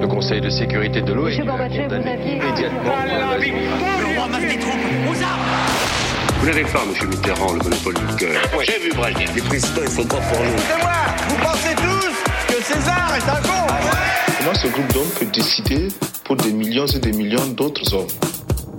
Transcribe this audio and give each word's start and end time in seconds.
Le 0.00 0.06
Conseil 0.08 0.40
de 0.40 0.50
sécurité 0.50 1.00
de 1.00 1.12
l'ONU 1.12 1.48
a 1.48 1.68
condamné 1.68 2.18
immédiatement 2.24 2.92
Vous 6.40 6.46
n'avez 6.46 6.64
pas, 6.64 6.84
monsieur 6.88 7.06
Mitterrand, 7.06 7.52
le 7.52 7.58
monopole 7.58 7.94
du 7.94 8.16
cœur. 8.16 8.42
Moi, 8.52 8.64
j'ai 8.64 8.78
vu 8.78 8.90
Brasier. 8.94 9.26
Les 9.34 9.42
présidents, 9.42 9.82
ils 9.84 9.90
sont 9.90 10.04
pas 10.04 10.16
pour 10.16 10.40
nous. 10.40 10.58
C'est 10.68 10.82
moi 10.82 10.92
Vous 11.28 11.36
pensez 11.36 11.74
tous 11.76 12.54
que 12.54 12.62
César 12.62 13.12
est 13.16 13.28
un 13.30 13.40
con 13.42 13.66
Comment 14.38 14.54
ce 14.54 14.66
groupe 14.68 14.92
d'hommes 14.92 15.10
peut 15.18 15.26
décider 15.26 15.88
pour 16.24 16.36
des 16.36 16.52
millions 16.52 16.86
et 16.86 16.98
des 16.98 17.12
millions 17.12 17.46
d'autres 17.46 17.94
hommes? 17.94 18.06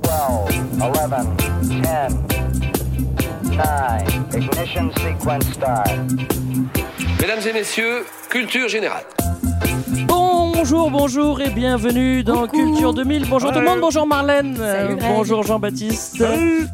12, 0.03 0.11
11, 0.81 0.91
10, 1.61 1.75
9, 1.81 2.36
ignition 4.33 4.91
sequence 4.97 5.45
start. 5.53 5.89
Mesdames 7.19 7.41
et 7.47 7.53
messieurs, 7.53 8.05
culture 8.29 8.67
générale. 8.67 9.05
Bonjour, 10.59 10.89
bonjour 10.89 11.39
et 11.39 11.51
bienvenue 11.51 12.23
dans 12.23 12.47
Culture 12.47 12.91
2000. 12.91 13.29
Bonjour 13.29 13.51
tout 13.51 13.59
le 13.59 13.65
monde, 13.65 13.79
bonjour 13.79 14.07
Marlène, 14.07 14.57
bonjour 14.99 15.43
Jean-Baptiste, 15.43 16.23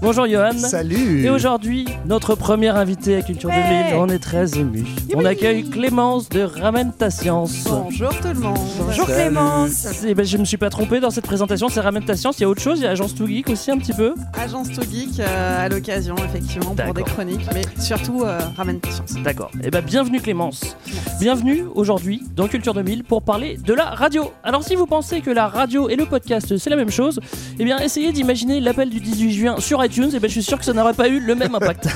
bonjour 0.01 0.25
Johan. 0.25 0.57
Salut 0.57 1.25
Et 1.25 1.29
aujourd'hui, 1.29 1.85
notre 2.05 2.35
première 2.35 2.77
invitée 2.77 3.17
à 3.17 3.21
Culture 3.21 3.49
2000, 3.49 3.95
on 3.97 4.07
est 4.07 4.19
très 4.19 4.57
ému. 4.57 4.85
On 5.13 5.25
accueille 5.25 5.69
Clémence 5.69 6.29
de 6.29 6.43
Ramène 6.43 6.93
ta 6.93 7.09
science. 7.09 7.65
Bonjour 7.65 8.17
tout 8.21 8.29
le 8.29 8.39
monde. 8.39 8.57
Bonjour 8.79 9.05
Clémence. 9.05 9.85
Eh 10.07 10.15
ben, 10.15 10.25
je 10.25 10.37
me 10.37 10.45
suis 10.45 10.57
pas 10.57 10.69
trompé 10.69 11.01
dans 11.01 11.09
cette 11.09 11.25
présentation, 11.25 11.67
c'est 11.67 11.81
Ramène 11.81 12.05
ta 12.05 12.15
science. 12.15 12.39
Il 12.39 12.43
y 12.43 12.45
a 12.45 12.49
autre 12.49 12.61
chose, 12.61 12.79
il 12.79 12.83
y 12.83 12.87
a 12.87 12.91
Agence 12.91 13.13
Too 13.13 13.27
Geek 13.27 13.49
aussi 13.49 13.69
un 13.69 13.77
petit 13.77 13.93
peu. 13.93 14.15
Agence 14.41 14.71
To 14.71 14.81
Geek 14.81 15.19
euh, 15.19 15.65
à 15.65 15.67
l'occasion, 15.67 16.15
effectivement, 16.23 16.73
pour 16.73 16.93
des 16.93 17.03
chroniques, 17.03 17.45
mais 17.53 17.63
surtout 17.79 18.23
euh, 18.23 18.39
ramène 18.55 18.79
ta 18.79 18.91
science. 18.91 19.15
D'accord. 19.25 19.51
Eh 19.61 19.69
ben 19.69 19.81
bienvenue 19.81 20.21
Clémence. 20.21 20.77
Bienvenue 21.19 21.65
aujourd'hui 21.75 22.23
dans 22.33 22.47
Culture 22.47 22.73
2000 22.73 23.03
pour 23.03 23.21
parler 23.21 23.57
de 23.57 23.72
la 23.73 23.85
radio. 23.85 24.31
Alors 24.43 24.63
si 24.63 24.75
vous 24.75 24.85
pensez 24.85 25.21
que 25.21 25.29
la 25.31 25.47
radio 25.47 25.89
et 25.89 25.95
le 25.95 26.05
podcast 26.05 26.57
c'est 26.57 26.69
la 26.69 26.75
même 26.75 26.89
chose, 26.91 27.19
eh 27.59 27.63
bien 27.63 27.77
essayez 27.79 28.11
d'imaginer 28.11 28.59
l'appel 28.59 28.89
du 28.89 28.99
18 28.99 29.31
juin 29.31 29.55
sur 29.59 29.83
iTunes 29.83 30.09
et 30.13 30.19
ben 30.19 30.27
je 30.27 30.33
suis 30.33 30.43
sûr 30.43 30.57
que 30.57 30.65
ça 30.65 30.73
n'aurait 30.73 30.93
pas 30.93 31.07
eu 31.09 31.19
le 31.19 31.35
même 31.35 31.55
impact. 31.55 31.87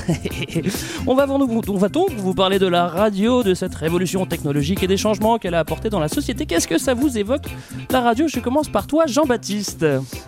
on 1.07 1.15
va 1.15 1.25
vous- 1.25 1.61
on 1.67 1.77
va 1.77 1.89
donc 1.89 2.11
vous 2.11 2.33
parler 2.33 2.59
de 2.59 2.67
la 2.67 2.87
radio, 2.87 3.43
de 3.43 3.53
cette 3.53 3.75
révolution 3.75 4.25
technologique 4.25 4.83
et 4.83 4.87
des 4.87 4.97
changements 4.97 5.37
qu'elle 5.37 5.53
a 5.55 5.59
apportés 5.59 5.89
dans 5.89 5.99
la 5.99 6.07
société. 6.07 6.45
Qu'est-ce 6.45 6.67
que 6.67 6.77
ça 6.77 6.93
vous 6.93 7.17
évoque 7.17 7.45
la 7.91 8.01
radio? 8.01 8.27
Je 8.27 8.39
commence 8.39 8.69
par 8.69 8.87
toi 8.87 9.05
Jean-Baptiste. 9.07 9.85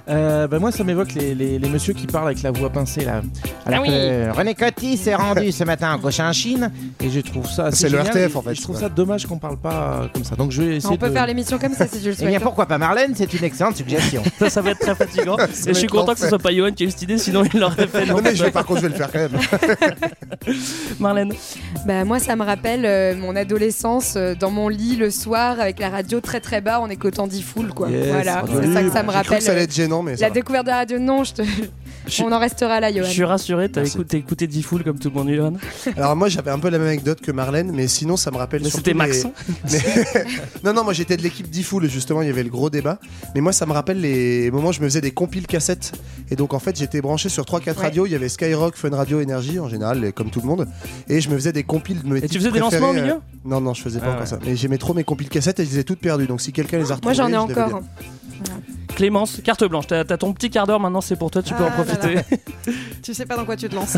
Euh, 0.09 0.47
bah 0.47 0.59
moi 0.59 0.71
ça 0.71 0.83
m'évoque 0.83 1.13
les, 1.13 1.35
les, 1.35 1.59
les 1.59 1.69
messieurs 1.69 1.93
qui 1.93 2.07
parlent 2.07 2.27
avec 2.27 2.41
la 2.43 2.51
voix 2.51 2.69
pincée 2.69 3.05
là. 3.05 3.21
Alors 3.65 3.79
Ah 3.79 3.81
oui. 3.81 3.89
que 3.89 4.31
René 4.37 4.55
Coty 4.55 4.97
s'est 4.97 5.15
rendu 5.19 5.51
ce 5.51 5.63
matin 5.63 5.93
en 5.93 5.99
Cochinchine 5.99 6.71
et 7.01 7.09
je 7.09 7.19
trouve 7.21 7.47
ça 7.49 7.65
assez 7.65 7.87
C'est 7.87 7.89
le 7.89 7.99
RTF, 7.99 8.35
en 8.35 8.41
fait. 8.41 8.55
Je 8.55 8.61
trouve 8.61 8.77
ça 8.79 8.89
dommage 8.89 9.25
qu'on 9.25 9.37
parle 9.37 9.57
pas 9.57 10.01
euh, 10.03 10.07
comme 10.13 10.23
ça. 10.23 10.35
Donc 10.35 10.51
je 10.51 10.61
vais 10.61 10.75
essayer 10.77 10.93
On 10.93 10.97
peut 10.97 11.07
de... 11.09 11.13
faire 11.13 11.25
l'émission 11.39 11.57
comme 11.57 11.73
ça 11.73 11.87
si 11.87 11.99
tu 11.99 12.05
le 12.07 12.13
Eh 12.13 12.15
bien 12.17 12.29
souhaites. 12.29 12.43
pourquoi 12.43 12.65
pas 12.65 12.77
Marlène 12.77 13.13
C'est 13.15 13.33
une 13.33 13.43
excellente 13.43 13.75
suggestion. 13.77 14.21
Ça, 14.37 14.49
ça 14.49 14.61
va 14.61 14.71
être 14.71 14.79
très 14.79 14.95
fatigant. 14.95 15.37
et 15.67 15.67
je 15.67 15.73
suis 15.73 15.87
content 15.87 16.13
que 16.13 16.19
ce 16.19 16.27
soit 16.29 16.39
pas 16.39 16.53
Johan 16.53 16.71
qui 16.71 16.83
ait 16.83 16.87
eu 16.87 16.91
cette 16.91 17.01
idée, 17.03 17.17
sinon 17.17 17.43
il 17.53 17.59
l'aurait 17.59 17.87
fait. 17.87 18.05
Non, 18.05 18.19
mais 18.21 18.35
je 18.35 18.43
vais, 18.43 18.51
par 18.51 18.65
contre, 18.65 18.81
je 18.81 18.87
vais 18.87 18.93
le 18.93 18.95
faire 18.95 19.11
quand 19.11 19.19
même. 19.19 19.39
Marlène. 20.99 21.33
Bah, 21.85 22.03
moi, 22.05 22.19
ça 22.19 22.35
me 22.35 22.43
rappelle 22.43 22.85
euh, 22.85 23.15
mon 23.15 23.35
adolescence 23.35 24.13
euh, 24.15 24.35
dans 24.35 24.51
mon 24.51 24.69
lit 24.69 24.95
le 24.95 25.11
soir 25.11 25.59
avec 25.59 25.79
la 25.79 25.89
radio 25.89 26.19
très 26.21 26.39
très 26.39 26.61
bas 26.61 26.79
en 26.79 26.89
écoutant 26.89 27.27
D-Full. 27.27 27.73
Quoi. 27.73 27.89
Yes, 27.89 28.07
voilà, 28.07 28.41
radio 28.41 28.59
c'est 28.61 28.73
ça 28.73 28.83
que 28.83 28.91
ça 28.91 29.03
me 29.03 29.11
rappelle. 29.11 29.37
que 29.39 29.43
ça 29.43 29.51
allait 29.51 29.63
être 29.63 29.73
gênant, 29.73 30.03
mais 30.03 30.15
La 30.17 30.29
découverte 30.29 30.65
de 30.65 30.71
la 30.71 30.77
radio, 30.77 30.99
non, 30.99 31.23
je 31.23 31.33
te... 31.33 31.41
Je- 32.09 32.23
on 32.23 32.31
en 32.31 32.39
restera 32.39 32.79
là, 32.79 32.91
Johan. 32.91 33.05
Je 33.05 33.11
suis 33.11 33.23
rassuré, 33.23 33.69
t'as 33.69 33.83
écouté, 33.85 34.17
écouté 34.17 34.47
D-Full 34.47 34.83
comme 34.83 34.99
tout 34.99 35.09
le 35.09 35.15
monde, 35.15 35.29
Johan. 35.29 35.53
Alors 35.97 36.15
moi, 36.15 36.29
j'avais 36.29 36.51
un 36.51 36.59
peu 36.59 36.69
la 36.69 36.77
même 36.77 36.87
anecdote 36.87 37.21
que 37.21 37.31
Marlène, 37.31 37.71
mais 37.73 37.87
sinon, 37.87 38.17
ça 38.17 38.31
me 38.31 38.37
rappelle 38.37 38.61
Mais 38.63 38.69
c'était 38.69 38.93
Max. 38.93 39.23
les- 39.23 39.29
Mais- 39.71 40.25
non, 40.63 40.73
non, 40.73 40.83
moi 40.83 40.93
j'étais 40.93 41.17
de 41.17 41.21
l'équipe 41.23 41.49
d'E-Full, 41.49 41.89
justement, 41.89 42.21
il 42.21 42.27
y 42.27 42.31
avait 42.31 42.43
le 42.43 42.49
gros 42.49 42.69
débat. 42.69 42.99
Mais 43.35 43.41
moi, 43.41 43.51
ça 43.53 43.65
me 43.65 43.71
rappelle 43.73 44.01
les 44.01 44.49
moments 44.51 44.69
où 44.69 44.73
je 44.73 44.81
me 44.81 44.85
faisais 44.85 45.01
des 45.01 45.11
compiles 45.11 45.47
cassettes. 45.47 45.91
Et 46.31 46.35
donc, 46.35 46.53
en 46.53 46.59
fait, 46.59 46.77
j'étais 46.77 47.01
branché 47.01 47.29
sur 47.29 47.45
3-4 47.45 47.77
Ouais. 47.77 47.83
radios. 47.83 48.05
Il 48.05 48.11
y 48.11 48.15
avait 48.15 48.29
Skyrock, 48.29 48.75
Fun 48.75 48.89
Radio, 48.95 49.21
Énergie, 49.21 49.59
en 49.59 49.69
général, 49.69 50.11
comme 50.13 50.29
tout 50.29 50.41
le 50.41 50.47
monde. 50.47 50.67
Et 51.07 51.21
je 51.21 51.29
me 51.29 51.35
faisais 51.35 51.51
des 51.51 51.63
compiles 51.63 52.01
de 52.03 52.07
mes 52.07 52.19
Et 52.19 52.27
tu 52.29 52.37
faisais 52.39 52.51
des 52.51 52.59
lancements 52.59 52.89
au 52.89 52.93
milieu 52.93 53.13
euh, 53.13 53.19
Non, 53.45 53.61
non, 53.61 53.73
je 53.73 53.81
faisais 53.81 53.99
pas 53.99 54.05
Ah 54.07 54.09
encore 54.11 54.21
ouais. 54.21 54.27
ça. 54.27 54.39
Mais 54.45 54.55
j'aimais 54.55 54.77
trop 54.77 54.93
mes 54.93 55.03
compiles 55.03 55.29
cassettes 55.29 55.59
et 55.59 55.65
je 55.65 55.69
les 55.71 55.79
ai 55.79 55.83
toutes 55.83 55.99
perdues. 55.99 56.27
Donc, 56.27 56.41
si 56.41 56.51
quelqu'un 56.51 56.77
les 56.77 56.85
a 56.85 56.87
Moi, 56.87 56.95
retrouvées, 56.95 57.15
j'en 57.15 57.27
ai 57.27 57.31
je 57.31 57.37
encore. 57.59 57.81
Clémence, 58.95 59.39
carte 59.43 59.63
blanche. 59.63 59.87
T'as 59.87 60.03
t'as 60.03 60.17
ton 60.17 60.33
petit 60.33 60.49
quart 60.49 60.67
d'heure 60.67 60.79
maintenant, 60.79 60.99
c'est 61.01 61.15
pour 61.15 61.31
toi, 61.31 61.41
tu 61.41 61.53
peux 61.53 61.63
Ah 61.65 61.69
en 61.69 61.71
profiter. 61.83 61.98
Là 61.99 62.23
Tu 63.09 63.15
sais 63.15 63.25
pas 63.25 63.35
dans 63.37 63.43
quoi 63.45 63.55
tu 63.55 63.67
te 63.67 63.73
lances. 63.73 63.97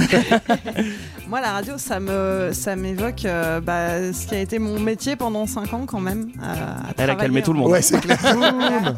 Moi, 1.27 1.41
la 1.41 1.51
radio, 1.51 1.73
ça 1.77 1.99
me, 1.99 2.51
ça 2.53 2.77
m'évoque 2.77 3.25
euh, 3.25 3.59
bah, 3.59 4.13
ce 4.13 4.25
qui 4.25 4.35
a 4.35 4.39
été 4.39 4.57
mon 4.57 4.79
métier 4.79 5.17
pendant 5.17 5.45
5 5.45 5.73
ans 5.73 5.85
quand 5.85 5.99
même. 5.99 6.29
euh, 6.41 6.45
à 6.45 6.93
Elle 6.97 7.09
a 7.09 7.15
calmé 7.15 7.41
tout 7.43 7.51
le 7.51 7.59
monde. 7.59 7.71
Ouais, 7.71 7.81
c'est 7.81 7.99
clair. 7.99 8.17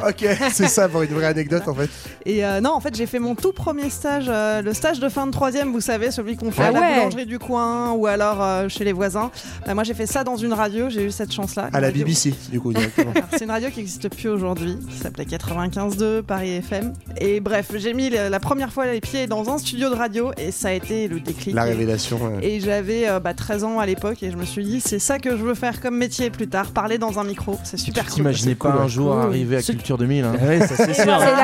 ok, 0.08 0.26
c'est 0.52 0.68
ça 0.68 0.88
pour 0.88 1.02
une 1.02 1.14
vraie 1.16 1.26
anecdote 1.26 1.68
en 1.68 1.74
fait. 1.74 1.90
Et 2.28 2.46
euh, 2.46 2.62
non, 2.62 2.74
en 2.74 2.80
fait, 2.80 2.96
j'ai 2.96 3.08
fait 3.08 3.18
mon 3.18 3.34
tout 3.34 3.54
premier 3.54 3.90
stage, 3.90 4.26
euh, 4.28 4.62
le 4.62 4.74
stage 4.76 5.00
de 5.00 5.10
fin 5.10 5.26
de 5.26 5.32
troisième, 5.32 5.72
vous 5.72 5.82
savez, 5.82 6.12
celui 6.12 6.38
qu'on 6.38 6.52
fait 6.52 6.62
Ah 6.64 6.68
à 6.68 6.72
la 6.72 6.94
boulangerie 6.94 7.26
du 7.26 7.40
coin 7.40 7.92
ou 7.94 8.06
alors 8.06 8.40
euh, 8.44 8.70
chez 8.70 8.84
les 8.84 8.94
voisins. 8.94 9.32
Bah, 9.66 9.74
moi, 9.74 9.84
j'ai 9.84 9.96
fait 9.96 10.06
ça 10.06 10.24
dans 10.24 10.38
une 10.38 10.54
radio, 10.54 10.90
j'ai 10.92 11.06
eu 11.06 11.12
cette 11.12 11.32
chance-là. 11.34 11.70
À 11.74 11.80
la 11.82 11.88
radio- 11.88 12.04
BBC, 12.06 12.36
du 12.52 12.60
coup, 12.62 12.72
C'est 13.32 13.46
une 13.46 13.52
radio 13.52 13.70
qui 13.72 13.78
n'existe 13.80 14.10
plus 14.16 14.30
aujourd'hui, 14.30 14.78
qui 14.92 14.98
s'appelait 14.98 15.26
95.2 15.26 16.22
Paris 16.22 16.52
FM. 16.52 16.94
Et 17.20 17.40
bref, 17.40 17.72
j'ai 17.76 17.96
mis 17.96 18.12
la 18.12 18.40
première 18.40 18.72
fois 18.72 18.86
les 18.86 19.02
pieds 19.02 19.26
dans 19.26 19.50
un 19.50 19.58
studio 19.58 19.90
de 19.90 19.96
radio 19.96 20.03
et 20.38 20.52
ça 20.52 20.70
a 20.70 20.72
été 20.74 21.08
le 21.08 21.20
déclic. 21.20 21.54
La 21.56 21.68
Et- 21.68 21.72
révélation. 21.72 22.18
ouais. 22.18 22.46
Et 22.46 22.60
j'avais 22.60 23.08
euh, 23.08 23.20
bah, 23.20 23.34
13 23.34 23.64
ans 23.64 23.80
à 23.80 23.86
l'époque 23.86 24.22
et 24.24 24.32
je 24.32 24.38
me 24.38 24.46
suis 24.46 24.64
dit, 24.64 24.80
c'est 24.82 25.00
ça 25.00 25.20
que 25.20 25.32
je 25.32 25.42
veux 25.44 25.56
faire 25.56 25.82
comme 25.82 25.98
métier 25.98 26.30
plus 26.30 26.48
tard, 26.48 26.72
parler 26.72 26.98
dans 26.98 27.20
un 27.20 27.24
micro. 27.24 27.58
C'est 27.64 27.78
super 27.78 28.04
Tu 28.04 28.10
cool. 28.10 28.16
t'imaginais 28.18 28.56
pas 28.56 28.72
cool, 28.72 28.82
un 28.82 28.88
jour 28.88 29.14
Cool. 29.14 29.22
arriver 29.30 29.58
à 29.58 29.62
Culture 29.62 29.98
2000 29.98 30.24
hein. 30.26 30.34
Oui, 30.42 30.60
ça 30.60 30.76
c'est 30.76 30.94
sûr. 30.94 31.04
C'est 31.20 31.36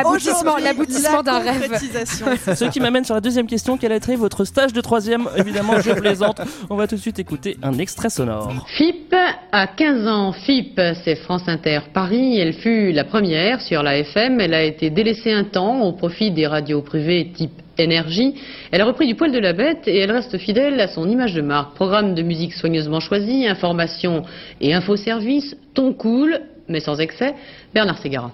l'aboutissement, 0.63 1.23
d'un 1.23 1.39
rêve. 1.39 1.69
Ce 2.55 2.65
qui 2.69 2.79
m'amène 2.79 3.03
sur 3.05 3.15
la 3.15 3.21
deuxième 3.21 3.47
question. 3.47 3.77
Quel 3.77 3.91
a 3.91 3.95
été 3.95 4.15
votre 4.15 4.43
stage 4.45 4.73
de 4.73 4.81
troisième? 4.81 5.27
Évidemment, 5.37 5.79
je 5.81 5.91
plaisante. 5.91 6.41
On 6.69 6.75
va 6.75 6.87
tout 6.87 6.95
de 6.95 7.01
suite 7.01 7.19
écouter 7.19 7.57
un 7.63 7.77
extrait 7.77 8.09
sonore. 8.09 8.65
FIP 8.77 9.13
a 9.51 9.67
15 9.67 10.07
ans. 10.07 10.31
FIP, 10.33 10.79
c'est 11.03 11.15
France 11.17 11.43
Inter 11.47 11.79
Paris. 11.93 12.39
Elle 12.39 12.53
fut 12.53 12.91
la 12.91 13.03
première 13.03 13.61
sur 13.61 13.83
la 13.83 13.97
FM. 13.99 14.39
Elle 14.39 14.53
a 14.53 14.63
été 14.63 14.89
délaissée 14.89 15.31
un 15.31 15.43
temps 15.45 15.81
au 15.81 15.93
profit 15.93 16.31
des 16.31 16.47
radios 16.47 16.81
privées 16.81 17.31
type 17.35 17.51
énergie. 17.79 18.35
Elle 18.71 18.81
a 18.81 18.85
repris 18.85 19.07
du 19.07 19.15
poil 19.15 19.31
de 19.31 19.39
la 19.39 19.53
bête 19.53 19.87
et 19.87 19.97
elle 19.97 20.11
reste 20.11 20.37
fidèle 20.37 20.79
à 20.79 20.87
son 20.87 21.09
image 21.09 21.33
de 21.33 21.41
marque. 21.41 21.75
Programme 21.75 22.13
de 22.15 22.21
musique 22.21 22.53
soigneusement 22.53 22.99
choisi, 22.99 23.47
information 23.47 24.23
et 24.61 24.73
infoservice, 24.73 25.55
ton 25.73 25.93
cool, 25.93 26.39
mais 26.67 26.79
sans 26.79 26.99
excès. 26.99 27.33
Bernard 27.73 27.97
Ségara. 27.99 28.31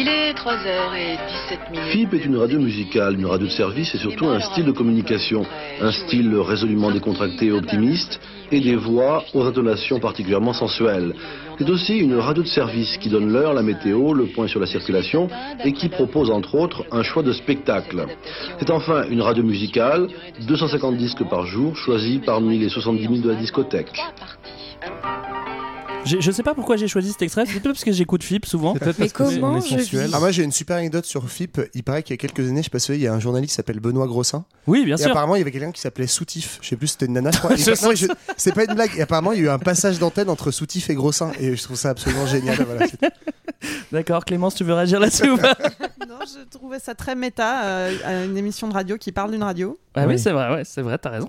Il 0.00 0.06
est 0.06 0.32
3h17 0.32 1.72
minutes. 1.72 1.90
FIP 1.90 2.14
est 2.14 2.24
une 2.24 2.36
radio 2.36 2.60
musicale, 2.60 3.14
une 3.14 3.26
radio 3.26 3.48
de 3.48 3.52
service 3.52 3.92
et 3.96 3.98
surtout 3.98 4.26
un 4.26 4.38
style 4.38 4.64
de 4.64 4.70
communication. 4.70 5.44
Un 5.80 5.90
style 5.90 6.36
résolument 6.36 6.92
décontracté 6.92 7.46
et 7.46 7.50
optimiste 7.50 8.20
et 8.52 8.60
des 8.60 8.76
voix 8.76 9.24
aux 9.34 9.44
intonations 9.44 9.98
particulièrement 9.98 10.52
sensuelles. 10.52 11.14
C'est 11.58 11.68
aussi 11.70 11.98
une 11.98 12.14
radio 12.14 12.44
de 12.44 12.48
service 12.48 12.96
qui 12.98 13.08
donne 13.08 13.32
l'heure, 13.32 13.52
la 13.52 13.62
météo, 13.62 14.14
le 14.14 14.26
point 14.26 14.46
sur 14.46 14.60
la 14.60 14.66
circulation 14.66 15.28
et 15.64 15.72
qui 15.72 15.88
propose 15.88 16.30
entre 16.30 16.54
autres 16.54 16.84
un 16.92 17.02
choix 17.02 17.24
de 17.24 17.32
spectacle. 17.32 18.06
C'est 18.60 18.70
enfin 18.70 19.08
une 19.10 19.22
radio 19.22 19.42
musicale, 19.42 20.08
250 20.46 20.96
disques 20.96 21.24
par 21.28 21.46
jour 21.46 21.76
choisis 21.76 22.20
parmi 22.24 22.58
les 22.58 22.68
70 22.68 23.02
000 23.02 23.14
de 23.16 23.30
la 23.30 23.34
discothèque. 23.34 23.90
Je, 26.08 26.20
je 26.20 26.30
sais 26.30 26.42
pas 26.42 26.54
pourquoi 26.54 26.76
j'ai 26.76 26.88
choisi 26.88 27.12
cet 27.12 27.22
extrait. 27.22 27.44
C'est 27.46 27.52
peut-être 27.52 27.72
parce 27.72 27.84
que 27.84 27.92
j'écoute 27.92 28.22
FIP 28.22 28.46
souvent. 28.46 28.72
Peut-être 28.74 28.98
Mais 28.98 29.08
parce 29.08 29.12
que 29.12 29.36
comment 29.38 29.58
est 29.58 29.60
je 29.60 29.78
sensuel. 29.80 30.06
vis 30.06 30.12
Ah, 30.14 30.20
moi 30.20 30.30
j'ai 30.30 30.42
une 30.42 30.52
super 30.52 30.76
anecdote 30.76 31.04
sur 31.04 31.28
FIP. 31.28 31.60
Il 31.74 31.82
paraît 31.84 32.02
qu'il 32.02 32.14
y 32.14 32.18
a 32.18 32.18
quelques 32.18 32.48
années, 32.48 32.60
je 32.60 32.64
sais 32.64 32.70
pas 32.70 32.78
si 32.78 32.92
il 32.92 33.00
y 33.00 33.06
a 33.06 33.12
un 33.14 33.20
journaliste 33.20 33.50
qui 33.50 33.56
s'appelle 33.56 33.80
Benoît 33.80 34.06
Grossin. 34.06 34.44
Oui, 34.66 34.84
bien 34.84 34.96
et 34.96 35.02
sûr. 35.02 35.10
apparemment, 35.10 35.36
il 35.36 35.40
y 35.40 35.42
avait 35.42 35.52
quelqu'un 35.52 35.72
qui 35.72 35.80
s'appelait 35.80 36.06
Soutif. 36.06 36.58
Je 36.62 36.68
sais 36.68 36.76
plus, 36.76 36.86
si 36.88 36.92
c'était 36.92 37.06
une 37.06 37.12
nana, 37.12 37.30
je 37.30 37.38
crois. 37.38 37.52
Et 37.54 37.56
Je 37.58 38.06
C'est 38.36 38.54
pas 38.54 38.64
une 38.64 38.74
blague. 38.74 38.90
Et 38.96 39.02
apparemment, 39.02 39.32
il 39.32 39.38
y 39.40 39.42
a 39.42 39.44
eu 39.44 39.48
un 39.50 39.58
passage 39.58 39.98
d'antenne 39.98 40.30
entre 40.30 40.50
Soutif 40.50 40.88
et 40.90 40.94
Grossin. 40.94 41.32
Et 41.38 41.54
je 41.56 41.62
trouve 41.62 41.76
ça 41.76 41.90
absolument 41.90 42.26
génial. 42.26 42.56
Voilà, 42.64 42.86
D'accord, 43.92 44.24
Clémence, 44.24 44.54
tu 44.54 44.64
veux 44.64 44.74
réagir 44.74 45.00
là-dessus 45.00 45.30
ou 45.30 45.36
pas? 45.36 45.56
Non, 46.08 46.18
je 46.24 46.44
trouvais 46.48 46.78
ça 46.78 46.94
très 46.94 47.14
méta, 47.14 47.64
euh, 47.64 48.26
une 48.26 48.36
émission 48.36 48.68
de 48.68 48.72
radio 48.74 48.96
qui 48.96 49.12
parle 49.12 49.32
d'une 49.32 49.42
radio. 49.42 49.78
Ah 49.98 50.06
oui, 50.06 50.14
Oui. 50.14 50.18
c'est 50.18 50.30
vrai, 50.32 50.50
ouais, 50.54 50.62
c'est 50.64 50.82
vrai, 50.82 50.98
t'as 50.98 51.10
raison. 51.10 51.28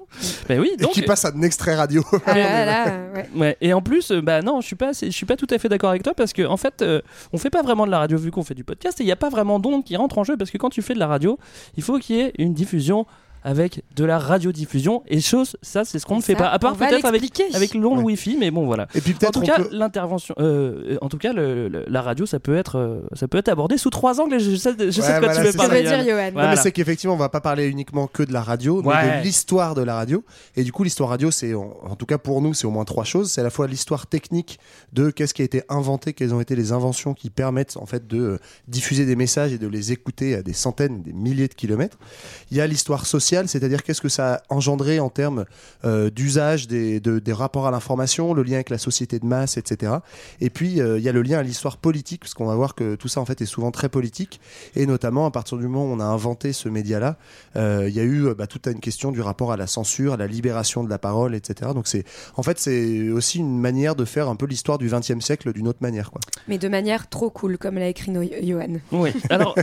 Oui, 0.50 0.71
et 0.74 0.77
donc. 0.77 0.92
qui 0.92 1.01
passe 1.01 1.25
un 1.25 1.42
extrait 1.42 1.75
radio. 1.75 2.04
Ah 2.25 2.38
là 2.38 2.66
là, 2.66 2.86
ouais. 3.16 3.30
Ouais, 3.36 3.57
et 3.62 3.74
en 3.74 3.81
plus, 3.81 4.12
euh, 4.12 4.21
bah 4.21 4.42
non, 4.42 4.62
je 4.62 4.68
suis 4.68 4.75
pas, 4.75 4.92
je 4.94 5.10
suis 5.10 5.25
pas 5.25 5.36
tout 5.36 5.48
à 5.50 5.57
fait 5.57 5.69
d'accord 5.69 5.89
avec 5.89 6.04
toi 6.04 6.13
parce 6.13 6.33
que 6.33 6.45
en 6.45 6.57
fait, 6.57 6.81
euh, 6.81 7.01
on 7.33 7.38
fait 7.38 7.50
pas 7.50 7.62
vraiment 7.62 7.86
de 7.86 7.92
la 7.92 8.00
radio 8.00 8.18
vu 8.18 8.31
qu'on 8.31 8.44
fait 8.44 8.56
du 8.56 8.63
podcast 8.63 9.00
et 9.01 9.04
il 9.04 9.07
y 9.07 9.12
a 9.12 9.16
pas 9.16 9.30
vraiment 9.30 9.60
d'onde 9.60 9.83
qui 9.83 9.95
rentre 9.95 10.18
en 10.18 10.24
jeu 10.24 10.38
parce 10.38 10.51
que 10.51 10.57
quand 10.57 10.69
tu 10.69 10.81
fais 10.81 10.94
de 10.94 11.00
la 11.00 11.07
radio, 11.07 11.38
il 11.77 11.83
faut 11.83 12.00
qu'il 12.00 12.16
y 12.16 12.19
ait 12.21 12.33
une 12.38 12.54
diffusion 12.54 13.06
avec 13.44 13.84
de 13.96 14.04
la 14.06 14.20
radiodiffusion 14.20 15.04
et 15.08 15.22
chose 15.22 15.56
ça 15.62 15.86
c'est 15.86 16.00
ce 16.00 16.06
qu'on 16.06 16.18
ne 16.18 16.22
fait 16.22 16.36
pas 16.36 16.50
à 16.50 16.60
part 16.60 16.76
peut-être 16.76 17.06
avec 17.06 17.40
avec 17.54 17.74
l'onde 17.74 18.00
Ouais. 18.00 18.04
wifi 18.06 18.38
mais 18.40 18.52
bon 18.52 18.66
voilà 18.66 18.88
Et 18.96 19.02
puis 19.02 19.16
en 19.26 19.32
tout 19.32 19.42
cas 19.42 19.56
peut- 19.58 19.70
l'intervention 19.72 20.36
euh, 20.40 20.98
en 21.02 21.10
tout 21.10 21.18
cas 21.18 21.34
le- 21.34 21.68
le- 21.68 21.86
la 21.88 22.02
radio 22.02 22.26
ça 22.26 22.40
peut 22.40 22.56
être 22.56 22.78
euh, 22.78 23.02
ça 23.14 23.28
peut 23.28 23.38
être 23.38 23.50
abordé 23.50 23.78
sous 23.78 23.90
trois 23.90 24.20
angles 24.22 24.40
je 24.40 24.56
sais, 24.56 24.74
je 24.80 24.92
sais 24.92 25.02
Ouais, 25.02 25.20
de 25.20 25.20
quoi 25.26 25.34
voilà, 25.34 25.42
tu 25.42 25.48
veux 25.52 25.54
parler 25.58 25.84
dire 25.84 26.04
Johan. 26.04 26.30
Voilà. 26.34 26.50
mais 26.50 26.56
c'est 26.58 26.72
qu'effectivement, 26.72 27.14
on 27.14 27.18
va 27.18 27.30
pas 27.30 27.42
parler 27.42 27.68
uniquement 27.68 28.08
que 28.08 28.24
de 28.24 28.34
la 28.34 28.42
radio, 28.42 28.82
mais 28.82 28.90
Ouais. 28.90 29.20
de 29.20 29.24
l'histoire 29.24 29.76
de 29.76 29.82
la 29.82 29.96
radio. 29.96 30.24
Et 30.56 30.64
du 30.64 30.72
coup, 30.72 30.84
l'histoire 30.84 31.10
radio, 31.10 31.32
c'est, 31.32 31.54
en, 31.54 31.74
en 31.84 31.96
tout 31.96 32.06
cas 32.06 32.18
pour 32.18 32.42
nous, 32.42 32.54
c'est 32.54 32.68
au 32.68 32.72
moins 32.72 32.86
trois 32.86 33.04
choses. 33.04 33.32
C'est 33.32 33.42
à 33.42 33.44
la 33.44 33.50
fois 33.50 33.68
l'histoire 33.68 34.08
technique 34.08 34.60
de 34.94 35.10
qu'est-ce 35.12 35.34
qui 35.34 35.42
a 35.42 35.46
été 35.46 35.64
inventé, 35.70 36.14
quelles 36.14 36.34
ont 36.34 36.42
été 36.42 36.56
les 36.56 36.72
inventions 36.72 37.14
qui 37.14 37.30
permettent 37.30 37.78
en 37.78 37.86
fait 37.86 38.08
de 38.08 38.40
diffuser 38.68 39.06
des 39.06 39.16
messages 39.16 39.54
et 39.54 39.58
de 39.58 39.68
les 39.68 39.92
écouter 39.92 40.36
à 40.36 40.42
des 40.44 40.54
centaines, 40.54 41.02
des 41.02 41.14
milliers 41.14 41.48
de 41.48 41.54
kilomètres. 41.54 41.98
Il 42.52 42.58
y 42.58 42.62
a 42.62 42.68
l'histoire 42.68 43.06
sociale, 43.06 43.29
c'est-à-dire 43.48 43.84
qu'est-ce 43.84 44.02
que 44.02 44.10
ça 44.10 44.36
a 44.36 44.42
engendré 44.50 45.00
en 45.00 45.10
termes 45.10 45.46
euh, 45.86 46.10
d'usage 46.10 46.68
des, 46.68 47.00
de- 47.00 47.20
des 47.20 47.34
rapports 47.34 47.68
à 47.68 47.72
l'information, 47.72 48.34
le 48.34 48.44
lien 48.44 48.56
avec 48.56 48.70
la 48.70 48.78
société 48.78 49.20
de 49.20 49.26
masse, 49.26 49.58
etc. 49.58 49.94
Et 50.42 50.50
puis, 50.50 50.81
euh, 50.81 50.98
il 50.98 51.04
y 51.04 51.10
a 51.10 51.12
le 51.12 51.22
lien 51.22 51.38
à 51.40 51.44
l'histoire 51.44 51.78
politique, 51.78 52.22
parce 52.22 52.34
qu'on 52.34 52.46
va 52.46 52.56
voir 52.56 52.76
que 52.76 52.96
tout 52.96 53.08
ça, 53.08 53.22
en 53.22 53.26
fait, 53.26 53.42
est 53.42 53.46
souvent 53.46 53.72
très 53.72 53.90
politique. 53.90 54.40
Et 54.76 54.86
notamment, 54.86 55.26
à 55.26 55.31
partir 55.31 55.58
du 55.58 55.68
moment 55.68 55.86
où 55.86 55.96
on 55.96 56.00
a 56.00 56.06
inventé 56.06 56.54
ce 56.54 56.70
média-là, 56.70 57.18
euh, 57.56 57.86
il 57.88 57.96
y 57.96 58.00
a 58.00 58.04
eu 58.04 58.34
bah, 58.36 58.48
toute 58.48 58.68
une 58.68 58.80
question 58.80 59.12
du 59.12 59.22
rapport 59.22 59.52
à 59.52 59.58
la 59.58 59.68
censure, 59.68 60.14
à 60.14 60.18
la 60.18 60.28
libération 60.28 60.84
de 60.84 60.90
la 60.90 60.98
parole, 60.98 61.36
etc. 61.36 61.72
Donc, 61.74 61.88
c'est, 61.88 62.04
en 62.36 62.44
fait, 62.44 62.60
c'est 62.60 63.10
aussi 63.10 63.40
une 63.40 63.60
manière 63.60 63.96
de 63.96 64.06
faire 64.06 64.30
un 64.30 64.36
peu 64.36 64.46
l'histoire 64.46 64.78
du 64.78 64.88
XXe 64.90 65.20
siècle 65.20 65.54
d'une 65.54 65.68
autre 65.68 65.80
manière. 65.81 66.12
Quoi. 66.12 66.22
Mais 66.48 66.58
de 66.58 66.68
manière 66.68 67.08
trop 67.10 67.30
cool, 67.30 67.58
comme 67.58 67.76
l'a 67.76 67.88
écrit 67.88 68.12
Johan. 68.44 68.78
Oui. 68.92 69.12
Alors, 69.30 69.56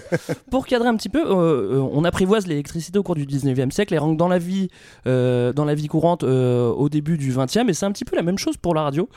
pour 0.50 0.66
cadrer 0.66 0.88
un 0.88 0.96
petit 0.96 1.08
peu, 1.08 1.22
euh, 1.26 1.80
on 1.92 2.04
apprivoise 2.04 2.46
l'électricité 2.46 2.98
au 2.98 3.02
cours 3.02 3.14
du 3.14 3.26
19e 3.56 3.70
siècle 3.70 3.94
et 3.94 3.98
rien 3.98 4.12
que 4.12 4.18
dans 4.18 4.28
la 4.28 4.38
vie, 4.38 4.68
euh, 5.06 5.52
dans 5.52 5.64
la 5.64 5.74
vie 5.74 5.88
courante 5.88 6.24
euh, 6.24 6.68
au 6.70 6.88
début 6.88 7.16
du 7.16 7.32
20e. 7.32 7.68
Et 7.68 7.72
c'est 7.74 7.86
un 7.86 7.92
petit 7.92 8.04
peu 8.04 8.16
la 8.16 8.22
même 8.22 8.38
chose 8.38 8.56
pour 8.56 8.74
la 8.74 8.82
radio 8.82 9.08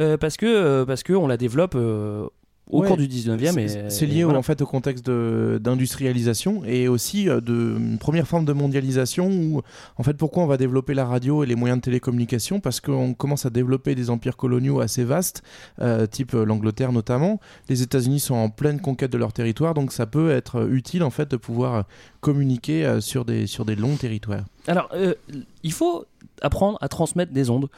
euh, 0.00 0.16
parce 0.16 0.36
que 0.36 0.84
parce 0.84 1.02
que 1.02 1.12
on 1.12 1.26
la 1.26 1.36
développe 1.36 1.76
au 2.70 2.80
Ouais. 2.80 2.88
cours 2.88 2.96
du 2.96 3.06
19e. 3.06 3.58
Et, 3.58 3.68
C'est- 3.90 4.04
et 4.04 4.06
lié 4.06 4.24
au- 4.24 4.30
en 4.30 4.42
fait 4.42 4.60
au 4.62 4.66
contexte 4.66 5.08
d'industrialisation 5.60 6.62
et 6.64 6.88
aussi 6.88 7.28
euh, 7.28 7.40
de 7.40 7.76
une 7.78 7.98
première 7.98 8.26
forme 8.26 8.44
de 8.44 8.52
mondialisation 8.52 9.28
où 9.28 9.62
en 9.96 10.02
fait 10.02 10.14
pourquoi 10.14 10.42
on 10.42 10.46
va 10.46 10.56
développer 10.56 10.94
la 10.94 11.04
radio 11.04 11.44
et 11.44 11.46
les 11.46 11.54
moyens 11.54 11.78
de 11.80 11.84
télécommunication? 11.84 12.60
Parce 12.60 12.80
qu'on 12.80 13.14
commence 13.14 13.46
à 13.46 13.50
développer 13.50 13.94
des 13.94 14.10
empires 14.10 14.36
coloniaux 14.36 14.80
assez 14.80 15.04
vastes 15.04 15.42
euh, 15.80 16.06
type 16.06 16.34
euh, 16.34 16.44
l'Angleterre 16.44 16.92
notamment 16.92 17.40
les 17.68 17.82
États-Unis 17.82 18.20
sont 18.20 18.34
en 18.34 18.48
pleine 18.50 18.80
conquête 18.80 19.12
de 19.12 19.18
leur 19.18 19.32
territoire 19.32 19.74
donc 19.74 19.92
ça 19.92 20.06
peut 20.06 20.30
être 20.30 20.56
euh, 20.56 20.70
utile 20.70 21.02
en 21.02 21.10
fait 21.10 21.30
de 21.30 21.36
pouvoir 21.36 21.84
communiquer 22.20 22.84
euh, 22.84 23.00
sur 23.00 23.24
des 23.24 23.46
sur 23.46 23.64
des 23.64 23.76
longs 23.76 23.96
territoires 23.96 24.44
Alors, 24.66 24.90
il 25.62 25.72
faut 25.72 26.04
apprendre 26.42 26.78
à 26.80 26.88
transmettre 26.88 27.32
des 27.32 27.50
ondes. 27.50 27.68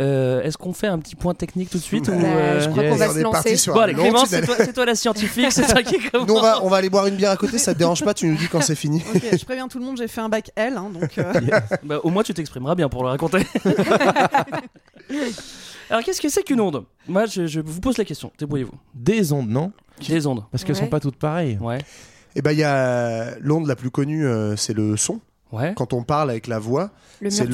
Euh, 0.00 0.42
Est-ce 0.42 0.58
qu'on 0.58 0.72
fait 0.72 0.86
un 0.86 0.98
petit 0.98 1.14
point 1.16 1.34
technique 1.34 1.70
tout 1.70 1.78
de 1.78 1.82
suite 1.82 2.08
ou, 2.08 2.12
Bah, 2.12 2.18
euh, 2.24 2.60
je 2.60 2.68
crois 2.68 2.82
yes. 2.84 2.92
qu'on 2.92 2.98
va 2.98 3.08
On 3.08 3.14
se 3.14 3.18
lancer. 3.20 3.56
sur 3.56 3.74
Bon, 3.74 3.80
allez, 3.80 3.94
c'est 4.26 4.72
toi, 4.72 4.84
la 4.86 4.94
scientifique, 4.94 5.50
c'est 5.52 5.66
toi 5.66 5.82
qui 5.82 5.98
commence. 6.10 6.28
Nous, 6.28 6.34
on 6.34 6.40
va, 6.40 6.62
on 6.64 6.68
va 6.68 6.76
aller 6.78 6.90
boire 6.90 7.06
une 7.06 7.16
bière 7.16 7.30
à 7.30 7.36
côté, 7.36 7.58
ça 7.58 7.74
te 7.74 7.78
dérange 7.78 8.04
pas, 8.04 8.14
tu 8.14 8.26
nous 8.26 8.36
dis 8.36 8.48
quand 8.48 8.60
c'est 8.60 8.74
fini. 8.74 9.02
Je 9.14 9.44
préviens 9.44 9.68
tout 9.68 9.78
le 9.78 9.84
monde, 9.84 9.96
j'ai 9.98 10.08
fait 10.08 10.20
un 10.20 10.28
bac 10.28 10.50
L, 10.56 10.74
hein, 10.76 10.90
donc 10.92 11.16
euh, 11.18 11.32
Bah, 11.84 12.00
au 12.02 12.10
moins, 12.10 12.22
tu 12.22 12.34
t'exprimeras 12.34 12.74
bien 12.74 12.88
pour 12.88 13.02
le 13.02 13.08
raconter. 13.10 13.46
Alors, 15.90 16.02
qu'est-ce 16.04 16.20
que 16.20 16.28
c'est 16.28 16.42
qu'une 16.42 16.60
onde? 16.60 16.84
Moi, 17.06 17.26
je, 17.26 17.46
je 17.46 17.60
vous 17.60 17.80
pose 17.80 17.98
la 17.98 18.04
question. 18.04 18.32
Débrouillez-vous. 18.38 18.72
des 18.94 19.32
ondes 19.32 19.48
non? 19.50 19.72
Des 20.08 20.26
ondes. 20.26 20.42
parce 20.50 20.64
qu'elles 20.64 20.74
Ouais. 20.76 20.80
sont 20.82 20.88
pas 20.88 21.00
toutes 21.00 21.16
pareilles 21.16 21.58
Ouais. 21.60 21.78
Et 22.34 22.40
ben, 22.40 22.52
il 22.52 22.58
y 22.58 22.64
a 22.64 23.36
l'onde 23.40 23.66
la 23.66 23.76
plus 23.76 23.90
connue, 23.90 24.26
euh, 24.26 24.56
c'est 24.56 24.72
le 24.72 24.96
son. 24.96 25.20
Ouais. 25.52 25.74
Quand 25.76 25.92
on 25.92 26.02
parle 26.02 26.30
avec 26.30 26.46
la 26.46 26.58
voix, 26.58 26.90
c'est 27.28 27.46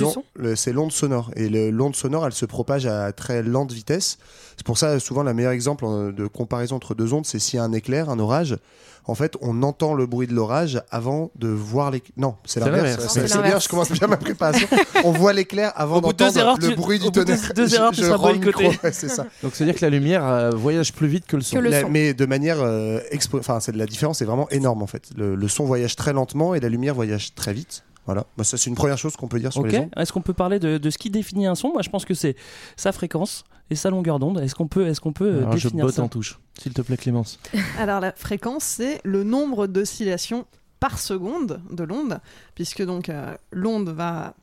l'onde 0.73 0.93
sonore. 0.93 1.31
Et 1.37 1.49
l'onde 1.71 1.97
sonore, 1.97 2.27
elle 2.27 2.33
se 2.33 2.47
propage 2.47 2.87
à 2.87 3.13
très 3.13 3.43
lente 3.43 3.73
vitesse. 3.73 4.19
C'est 4.57 4.65
pour 4.67 4.79
ça, 4.79 4.99
souvent, 5.01 5.23
le 5.23 5.35
meilleur 5.35 5.53
exemple 5.53 5.85
euh, 5.87 6.13
de 6.13 6.27
comparaison 6.27 6.77
entre 6.77 6.95
deux 6.95 7.13
ondes, 7.13 7.27
c'est 7.27 7.39
s'il 7.39 7.59
y 7.59 7.61
a 7.61 7.65
un 7.65 7.73
éclair, 7.73 8.09
un 8.11 8.19
orage. 8.19 8.57
En 9.05 9.15
fait, 9.15 9.37
on 9.41 9.63
entend 9.63 9.95
le 9.95 10.05
bruit 10.05 10.27
de 10.27 10.35
l'orage 10.35 10.83
avant 10.91 11.31
de 11.37 11.49
voir 11.49 11.91
l'éclair. 11.91 12.13
Non, 12.19 12.35
c'est 12.45 12.61
l'inverse. 12.61 13.07
C'est 13.09 13.43
bien, 13.43 13.59
je 13.59 13.67
commence 13.67 13.91
bien 13.91 14.07
ma 14.07 14.19
préparation. 14.19 14.69
On 15.03 15.13
voit 15.13 15.33
l'éclair 15.33 15.73
avant 15.77 16.01
de 16.01 16.03
d'entendre 16.13 16.59
le 16.61 16.69
tu- 16.69 16.75
bruit 16.77 16.99
du 16.99 17.11
tonnerre. 17.11 17.53
deux 17.57 17.75
erreurs, 17.75 17.93
tu 17.93 18.03
Je- 18.03 18.07
je 18.07 18.15
boycotté. 18.17 18.67
ouais, 18.69 18.93
c'est 18.93 19.09
ça. 19.09 19.25
donc 19.43 19.53
c'est 19.55 19.65
à 19.65 19.67
dire 19.67 19.77
que 19.77 19.85
la 19.85 19.89
lumière 19.91 20.27
euh, 20.27 20.51
voyage 20.51 20.93
plus 20.93 21.09
vite 21.09 21.25
que 21.27 21.37
le 21.37 21.43
son 21.43 21.57
Que 21.57 21.63
le 21.63 21.71
La- 21.71 21.81
son. 21.83 21.89
mais 21.89 22.13
de 22.13 22.27
manière 22.27 22.59
euh, 22.61 23.01
expo- 23.11 23.39
enfin 23.39 23.61
c'est 23.61 23.75
la 23.75 23.87
différence 23.87 24.21
est 24.21 24.27
vraiment 24.27 24.49
énorme 24.51 24.83
en 24.83 24.87
fait 24.87 25.05
le, 25.17 25.35
le 25.37 25.49
son 25.49 25.65
voyage 25.65 25.97
très 25.97 26.13
lentement 26.13 26.55
et 26.55 26.61
la 26.61 26.69
lumière 26.69 26.95
voyage 26.95 27.35
très 27.35 27.55
vite 27.55 27.85
voilà 28.09 28.25
Bah, 28.39 28.45
ça 28.45 28.57
c'est 28.57 28.71
une 28.71 28.77
première 28.77 28.97
chose 28.97 29.17
qu'on 29.17 29.29
peut 29.29 29.39
dire 29.39 29.53
sur 29.53 29.61
Ok. 29.63 29.71
les 29.73 29.79
ondes 29.81 29.91
Est-ce 29.97 30.13
qu'on 30.15 30.23
peut 30.23 30.33
parler 30.33 30.59
de, 30.59 30.79
de 30.79 30.91
ce 30.91 30.97
qui 30.97 31.11
définit 31.11 31.47
un 31.47 31.55
son? 31.55 31.73
Moi, 31.73 31.83
je 31.83 31.91
pense 31.91 32.05
que 32.07 32.15
c'est 32.15 32.37
sa 32.77 32.91
fréquence 32.93 33.45
et 33.71 33.75
sa 33.77 33.91
longueur 33.91 34.19
d'onde. 34.19 34.41
Est-ce 34.41 34.55
qu'on 34.55 34.67
peut, 34.67 34.87
est-ce 34.87 35.01
qu'on 35.01 35.13
peut 35.13 35.27
euh, 35.27 35.39
Alors, 35.41 35.57
je 35.59 35.65
définir 35.69 35.85
botte 35.85 35.95
ça? 35.97 36.03
en 36.03 36.09
touche 36.09 36.39
s'il 36.59 36.73
te 36.73 36.81
plaît 36.81 36.97
Clémence 36.97 37.39
Alors 37.79 38.01
la 38.01 38.13
fréquence, 38.13 38.65
c'est 38.65 39.01
le 39.05 39.25
nombre 39.25 39.67
d'oscillations 39.67 40.47
par 40.81 40.99
seconde 40.99 41.61
de 41.71 41.85
l'onde, 41.85 42.19
puisque 42.55 42.83
donc 42.83 43.09
euh, 43.11 43.35
l'onde 43.53 43.91
va... 43.91 44.35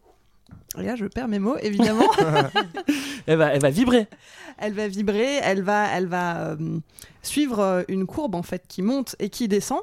Et 0.78 0.84
là, 0.84 0.96
je 0.96 1.06
perds 1.06 1.28
mes 1.30 1.40
mots, 1.40 1.58
évidemment. 1.62 2.06
Elle 3.28 3.38
va, 3.40 3.48
elle 3.56 3.62
va 3.62 3.70
vibrer. 3.72 4.08
elle 4.60 4.74
va 4.74 4.88
vibrer, 4.88 5.38
elle 5.42 5.64
va, 5.64 5.88
elle 5.88 6.06
va 6.06 6.50
euh, 6.52 6.56
suivre 7.24 7.84
une 7.88 8.06
courbe 8.06 8.36
en 8.36 8.44
fait 8.44 8.64
qui 8.68 8.84
monte 8.84 9.16
et 9.18 9.30
qui 9.30 9.48
descend. 9.48 9.80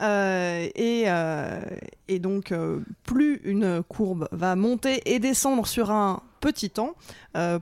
Euh, 0.00 0.68
et, 0.74 1.04
euh, 1.06 1.60
et 2.08 2.18
donc, 2.18 2.52
euh, 2.52 2.80
plus 3.04 3.40
une 3.44 3.82
courbe 3.82 4.28
va 4.32 4.56
monter 4.56 5.02
et 5.12 5.18
descendre 5.18 5.66
sur 5.66 5.90
un 5.90 6.22
petit 6.40 6.70
temps, 6.70 6.94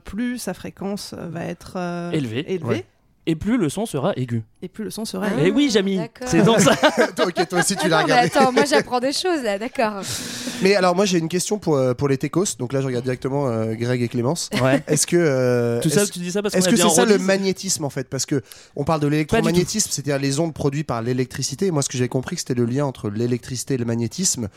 plus 0.05 0.37
sa 0.37 0.53
fréquence 0.53 1.13
va 1.13 1.43
être 1.43 1.75
Élevée. 2.13 2.45
élevée, 2.47 2.65
Ouais. 2.65 2.85
Et 3.29 3.35
plus 3.35 3.57
le 3.57 3.69
son 3.69 3.85
sera 3.85 4.13
aigu. 4.15 4.41
et 4.63 4.67
plus 4.67 4.83
le 4.83 4.89
son 4.89 5.05
sera 5.05 5.27
Ah, 5.29 5.37
aigu. 5.39 5.47
Et 5.47 5.51
oui, 5.51 5.69
Jamy, 5.69 5.99
c'est 6.25 6.41
donc 6.41 6.59
ça. 6.61 6.71
ok 7.27 7.47
toi 7.47 7.59
aussi 7.59 7.75
tu 7.75 7.81
Ah 7.85 7.87
l'as 7.89 7.97
mais 7.97 8.03
regardé 8.03 8.25
attends, 8.35 8.51
moi 8.51 8.65
j'apprends 8.65 8.99
des 8.99 9.11
choses 9.13 9.43
là, 9.43 9.59
d'accord. 9.59 10.01
mais 10.63 10.73
alors 10.73 10.95
moi 10.95 11.05
j'ai 11.05 11.19
une 11.19 11.29
question 11.29 11.59
pour, 11.59 11.75
euh, 11.77 11.93
pour 11.93 12.07
les 12.07 12.17
techos 12.17 12.55
donc 12.57 12.73
là 12.73 12.81
je 12.81 12.87
regarde 12.87 13.03
directement 13.03 13.47
euh, 13.47 13.75
Greg 13.75 14.01
et 14.01 14.07
Clémence 14.07 14.49
Ouais. 14.63 14.83
est-ce 14.87 15.05
que 15.05 15.15
euh, 15.15 15.79
Tout 15.81 15.89
ça, 15.89 16.07
tu 16.07 16.17
dis 16.19 16.31
ça 16.31 16.41
parce 16.41 16.55
Est-ce 16.55 16.67
que 16.69 16.75
c'est 16.75 16.89
ça 16.89 17.05
le 17.05 17.19
magnétisme 17.19 17.85
en 17.85 17.89
fait? 17.91 18.09
Parce 18.09 18.25
que 18.25 18.41
on 18.75 18.83
parle 18.83 19.01
de 19.01 19.07
l'électromagnétisme, 19.07 19.89
c'est-à-dire 19.91 20.17
les 20.17 20.39
ondes 20.39 20.53
produites 20.53 20.87
par 20.87 21.01
l'électricité. 21.03 21.67
Et 21.67 21.71
Moi, 21.71 21.81
ce 21.83 21.89
que 21.89 21.97
j'ai 21.97 22.07
compris, 22.07 22.37
c'était 22.37 22.55
le 22.55 22.65
lien 22.65 22.85
entre 22.85 23.09
l'électricité 23.09 23.75
et 23.75 23.77
le 23.77 23.85
magnétisme. 23.85 24.47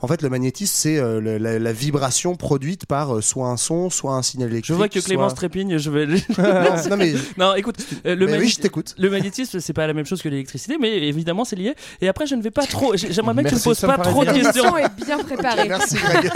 En 0.00 0.06
fait, 0.06 0.22
le 0.22 0.28
magnétisme, 0.28 0.72
c'est 0.74 0.98
euh, 0.98 1.20
le- 1.20 1.38
la, 1.38 1.58
la 1.58 1.72
vibration 1.72 2.36
produite 2.36 2.86
par 2.86 3.16
euh, 3.16 3.20
soit 3.20 3.48
un 3.48 3.56
son, 3.56 3.90
soit 3.90 4.12
un 4.14 4.22
signal 4.22 4.48
électrique. 4.50 4.72
Je 4.72 4.74
vois 4.74 4.88
que 4.88 5.00
Clémence 5.00 5.30
soit- 5.32 5.36
trépigne. 5.36 5.76
Je 5.78 5.90
vais. 5.90 6.06
non, 6.38 6.88
non, 6.90 6.96
mais 6.96 7.14
non, 7.36 7.54
écoute, 7.54 7.76
euh, 8.06 8.14
le, 8.14 8.26
Mais 8.26 8.32
magné- 8.32 8.40
oui, 8.44 8.48
je 8.48 8.60
t'écoute. 8.60 8.94
le 8.96 9.10
magnétisme, 9.10 9.58
c'est 9.58 9.72
pas 9.72 9.86
la 9.88 9.94
même 9.94 10.06
chose 10.06 10.22
que 10.22 10.28
l'électricité, 10.28 10.76
mais 10.80 10.98
évidemment, 11.08 11.44
c'est 11.44 11.56
lié. 11.56 11.74
Et 12.00 12.08
après, 12.08 12.26
je 12.26 12.34
ne 12.36 12.42
vais 12.42 12.50
pas 12.52 12.64
trop. 12.66 12.96
j'ai- 12.96 13.12
J'aimerais 13.12 13.34
bien 13.34 13.42
que 13.42 13.48
tu 13.48 13.54
Merci, 13.56 13.68
poses 13.68 13.78
ça 13.78 13.86
me 13.88 13.92
pas 13.92 13.96
paraît 13.98 14.10
trop 14.10 14.24
de 14.24 14.30
bien. 14.32 14.42
questions. 14.42 14.64
L'émission 14.76 14.76
est 15.00 15.04
bien 15.04 15.18
préparée. 15.18 15.68
merci 15.68 15.96
Greg. 15.96 16.30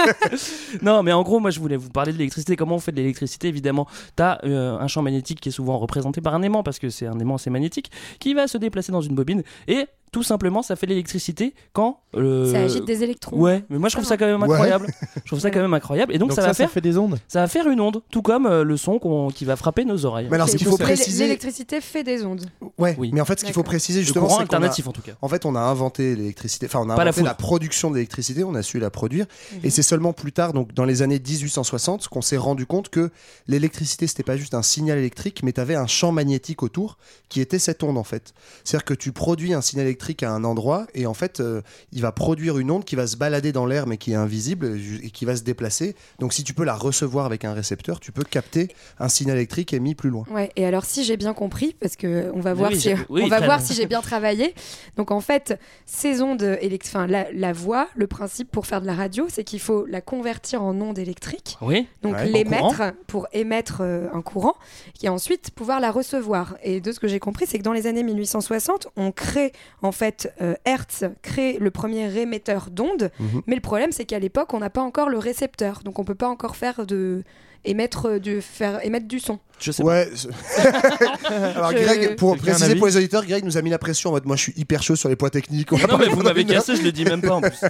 Non, 0.83 1.03
mais 1.03 1.13
en 1.13 1.23
gros, 1.23 1.39
moi, 1.41 1.51
je 1.51 1.61
voulais 1.61 1.77
vous 1.77 1.91
parler 1.91 2.13
de 2.13 2.19
l'électricité. 2.19 2.57
Comment 2.57 2.77
on 2.77 2.81
fait 2.81 2.93
de 2.93 2.97
l'électricité? 2.97 3.49
Évidemment, 3.49 3.87
tu 4.17 4.23
as 4.23 4.41
un 4.45 4.89
champ 4.89 5.03
magnétique 5.03 5.41
qui 5.41 5.51
est 5.51 5.53
souvent 5.53 5.79
représenté 5.79 6.21
par 6.21 6.35
un 6.35 6.43
aimant, 6.43 6.63
parce 6.63 6.79
que 6.79 6.91
c'est 6.91 7.07
un 7.07 7.19
aimant 7.19 7.37
assez 7.37 7.51
magnétique, 7.51 7.91
qui 8.19 8.35
va 8.35 8.49
se 8.49 8.59
déplacer 8.59 8.91
dans 8.93 9.01
une 9.03 9.15
bobine. 9.15 9.43
Et 9.69 9.87
tout 10.13 10.23
simplement, 10.23 10.63
ça 10.63 10.77
fait 10.77 10.87
l'électricité 10.87 11.55
quand. 11.73 11.99
euh, 12.15 12.53
Ça 12.53 12.59
agite 12.61 12.85
des 12.85 13.03
électrons. 13.03 13.37
Ouais, 13.37 13.65
mais 13.71 13.79
moi 13.79 13.89
je 13.89 13.97
trouve 13.97 14.07
ça 14.07 14.17
quand 14.17 14.27
même 14.27 14.43
Ouais. 14.43 14.51
incroyable. 14.53 14.87
Je 15.17 15.27
trouve 15.27 15.41
ça 15.41 15.51
quand 15.51 15.61
même 15.61 15.73
incroyable. 15.75 16.15
Et 16.15 16.19
donc, 16.19 16.29
donc 16.29 16.37
ça, 16.37 16.43
ça 16.43 16.49
va 16.49 16.55
faire, 16.55 16.71
fait 16.71 16.81
des 16.83 16.99
ondes 16.99 17.19
ça 17.29 17.41
va 17.41 17.49
faire 17.49 17.69
une 17.69 17.81
onde, 17.81 18.03
tout 18.11 18.21
comme 18.23 18.47
euh, 18.47 18.63
le 18.63 18.77
son 18.77 19.01
qui 19.35 19.45
va 19.47 19.57
frapper 19.57 19.85
nos 19.87 20.05
oreilles. 20.05 20.29
Mais 20.31 20.37
alors, 20.37 20.49
ce 20.49 20.57
qu'il 20.57 20.67
faut 20.69 20.77
préciser, 20.77 21.25
L'électricité 21.25 21.81
fait 21.81 22.05
des 22.05 22.25
ondes. 22.25 22.45
ouais. 22.79 22.95
Oui. 22.99 23.11
Mais 23.13 23.21
en 23.21 23.25
fait, 23.25 23.41
ce 23.41 23.45
qu'il 23.47 23.55
faut 23.55 23.63
préciser 23.63 24.01
le 24.01 24.05
justement, 24.05 24.27
courant 24.27 24.39
c'est 24.41 24.45
qu'on 24.47 24.53
a- 24.53 24.57
alternatif 24.57 24.87
en 24.87 24.93
tout 24.93 25.01
cas. 25.03 25.13
En 25.23 25.29
fait, 25.29 25.47
on 25.47 25.55
a 25.57 25.61
inventé 25.61 26.15
l'électricité, 26.15 26.67
enfin, 26.67 26.81
on 26.81 26.91
a 26.91 26.95
Pas 26.95 27.05
la 27.05 27.09
inventé 27.11 27.23
la, 27.25 27.31
foudre. 27.31 27.37
production 27.39 27.91
de 27.91 27.95
l'électricité, 27.97 28.45
on 28.45 28.55
a 28.55 28.63
su 28.63 28.79
la 28.79 28.91
produire. 28.91 29.25
Mhm. 29.55 29.61
Et 29.65 29.71
c'est 29.71 29.83
seulement 29.83 30.13
plus 30.13 30.33
tard, 30.33 30.53
donc 30.53 30.75
dans 30.75 30.85
les 30.85 31.01
années 31.03 31.19
1860, 31.19 32.09
qu'on 32.09 32.21
s'est 32.23 32.37
rendu 32.37 32.67
compte 32.67 32.91
que 32.91 33.11
l'électricité, 33.49 34.07
c'était 34.07 34.23
pas 34.23 34.37
juste 34.37 34.53
un 34.55 34.63
signal 34.63 34.99
électrique, 34.99 35.41
mais 35.43 35.53
tu 35.55 35.61
avais 35.61 35.75
un 35.75 35.87
champ 35.87 36.13
magnétique 36.13 36.63
autour 36.63 36.99
qui 37.31 37.41
était 37.41 37.59
cette 37.59 37.83
onde, 37.83 37.97
en 37.97 38.05
fait. 38.05 38.35
C'est-à-dire 38.65 38.85
que 38.85 38.95
tu 38.95 39.13
produis 39.13 39.55
un 39.55 39.63
signal 39.63 39.87
électrique 39.87 40.02
à 40.23 40.31
un 40.31 40.45
endroit, 40.45 40.87
et 40.95 41.07
en 41.07 41.15
fait, 41.15 41.41
euh, 41.41 41.63
il 41.93 42.03
va 42.03 42.13
produire 42.13 42.59
une 42.59 42.71
onde 42.71 42.85
qui 42.85 42.97
va 42.97 43.07
se 43.07 43.17
balader 43.17 43.53
dans 43.53 43.67
l'air, 43.67 43.87
mais 43.87 43.97
qui 43.97 44.13
est 44.13 44.17
invisible, 44.17 44.79
et 45.03 45.11
qui 45.11 45.25
va 45.25 45.37
se 45.37 45.43
déplacer. 45.43 45.95
Donc, 46.19 46.33
si 46.33 46.45
tu 46.45 46.55
peux 46.55 46.65
la 46.65 46.75
recevoir 46.75 47.27
avec 47.27 47.45
un 47.45 47.53
récepteur, 47.53 48.01
tu 48.01 48.13
peux 48.13 48.25
capter 48.25 48.69
un 48.99 49.09
signal 49.09 49.37
électrique 49.37 49.73
émis 49.73 49.95
plus 49.95 50.11
loin. 50.11 50.25
Ouais, 50.31 50.51
et 50.57 50.67
alors 50.67 50.85
si 50.85 51.05
j'ai 51.05 51.17
bien 51.17 51.35
compris, 51.35 51.75
parce 51.81 51.97
que 51.97 52.31
on 52.35 52.41
va 52.41 52.55
voir 52.55 52.71
oui, 52.71 52.81
si 52.81 52.91
oui, 53.09 53.23
on 53.25 53.29
va 53.29 53.39
voir 53.41 53.59
bien. 53.59 53.67
si 53.67 53.75
j'ai 53.75 53.87
bien 53.87 54.01
travaillé. 54.01 54.55
Donc 54.97 55.11
en 55.11 55.21
fait, 55.21 55.59
ces 55.87 56.23
ondes 56.23 56.43
élect- 56.61 56.87
enfin 56.87 57.07
la, 57.07 57.31
la 57.33 57.53
voix, 57.53 57.89
le 57.95 58.07
principe 58.07 58.51
pour 58.51 58.67
faire 58.67 58.81
de 58.81 58.87
la 58.87 58.95
radio, 58.95 59.27
c'est 59.29 59.45
qu'il 59.45 59.61
faut 59.61 59.87
la 59.87 60.01
convertir 60.01 60.63
en 60.63 60.79
ondes 60.81 60.99
électriques, 60.99 61.57
Oui, 61.61 61.87
donc 62.03 62.15
Ouais. 62.15 62.27
l'émettre 62.27 62.93
pour 63.07 63.27
émettre 63.33 63.79
euh, 63.83 64.09
un 64.13 64.23
courant, 64.23 64.55
et 65.03 65.09
ensuite 65.09 65.51
pouvoir 65.53 65.81
la 65.81 65.91
recevoir. 65.91 66.57
Et 66.63 66.81
de 66.81 66.93
ce 66.93 66.99
que 67.01 67.09
j'ai 67.09 67.19
compris, 67.21 67.47
c'est 67.47 67.59
que 67.59 67.63
dans 67.63 67.73
les 67.73 67.87
années 67.87 68.03
1860, 68.03 68.89
on 68.97 69.13
crée 69.13 69.53
en 69.83 69.92
en 69.93 69.95
fait, 69.95 70.33
euh, 70.41 70.55
Hertz 70.65 71.05
crée 71.21 71.59
le 71.61 71.71
premier 71.71 72.17
émetteur 72.19 72.71
d'ondes, 72.71 73.11
Mhm. 73.21 73.43
mais 73.47 73.57
le 73.57 73.61
problème, 73.61 73.93
c'est 73.93 74.07
qu'à 74.07 74.19
l'époque, 74.19 74.55
on 74.55 74.59
n'a 74.61 74.71
pas 74.71 74.81
encore 74.81 75.11
le 75.11 75.19
récepteur, 75.19 75.83
donc 75.85 75.99
on 75.99 76.05
peut 76.05 76.15
pas 76.15 76.29
encore 76.29 76.57
faire 76.57 76.87
de 76.87 77.25
émettre 77.65 78.07
euh, 78.07 78.19
du 78.19 78.41
faire 78.43 78.85
émettre 78.85 79.07
du 79.09 79.21
son. 79.21 79.39
Je 79.61 79.71
sais 79.71 79.83
Ouais. 79.85 80.09
Alors 81.31 81.71
Je- 81.71 81.77
Greg, 81.79 82.17
pour 82.17 82.37
préciser 82.37 82.75
pour 82.75 82.87
les 82.87 82.97
auditeurs, 82.97 83.25
Greg 83.25 83.45
nous 83.45 83.57
a 83.57 83.63
mis 83.63 83.71
la 83.71 83.79
pression 83.79 84.11
en 84.11 84.13
mode 84.15 84.27
moi 84.27 84.35
je 84.37 84.43
suis 84.43 84.53
hyper 84.57 84.83
chaud 84.83 84.97
sur 84.97 85.09
les 85.09 85.15
points 85.17 85.29
techniques. 85.31 85.73
on 85.73 85.79
Non, 85.79 85.99
mais 85.99 86.09
vous 86.09 86.23
m'avez 86.23 86.45
cassé, 86.45 86.75
je 86.77 86.83
le 86.83 86.91
dis 86.93 87.05
même 87.05 87.23
pas 87.23 87.35
en 87.35 87.41
plus. 87.41 87.59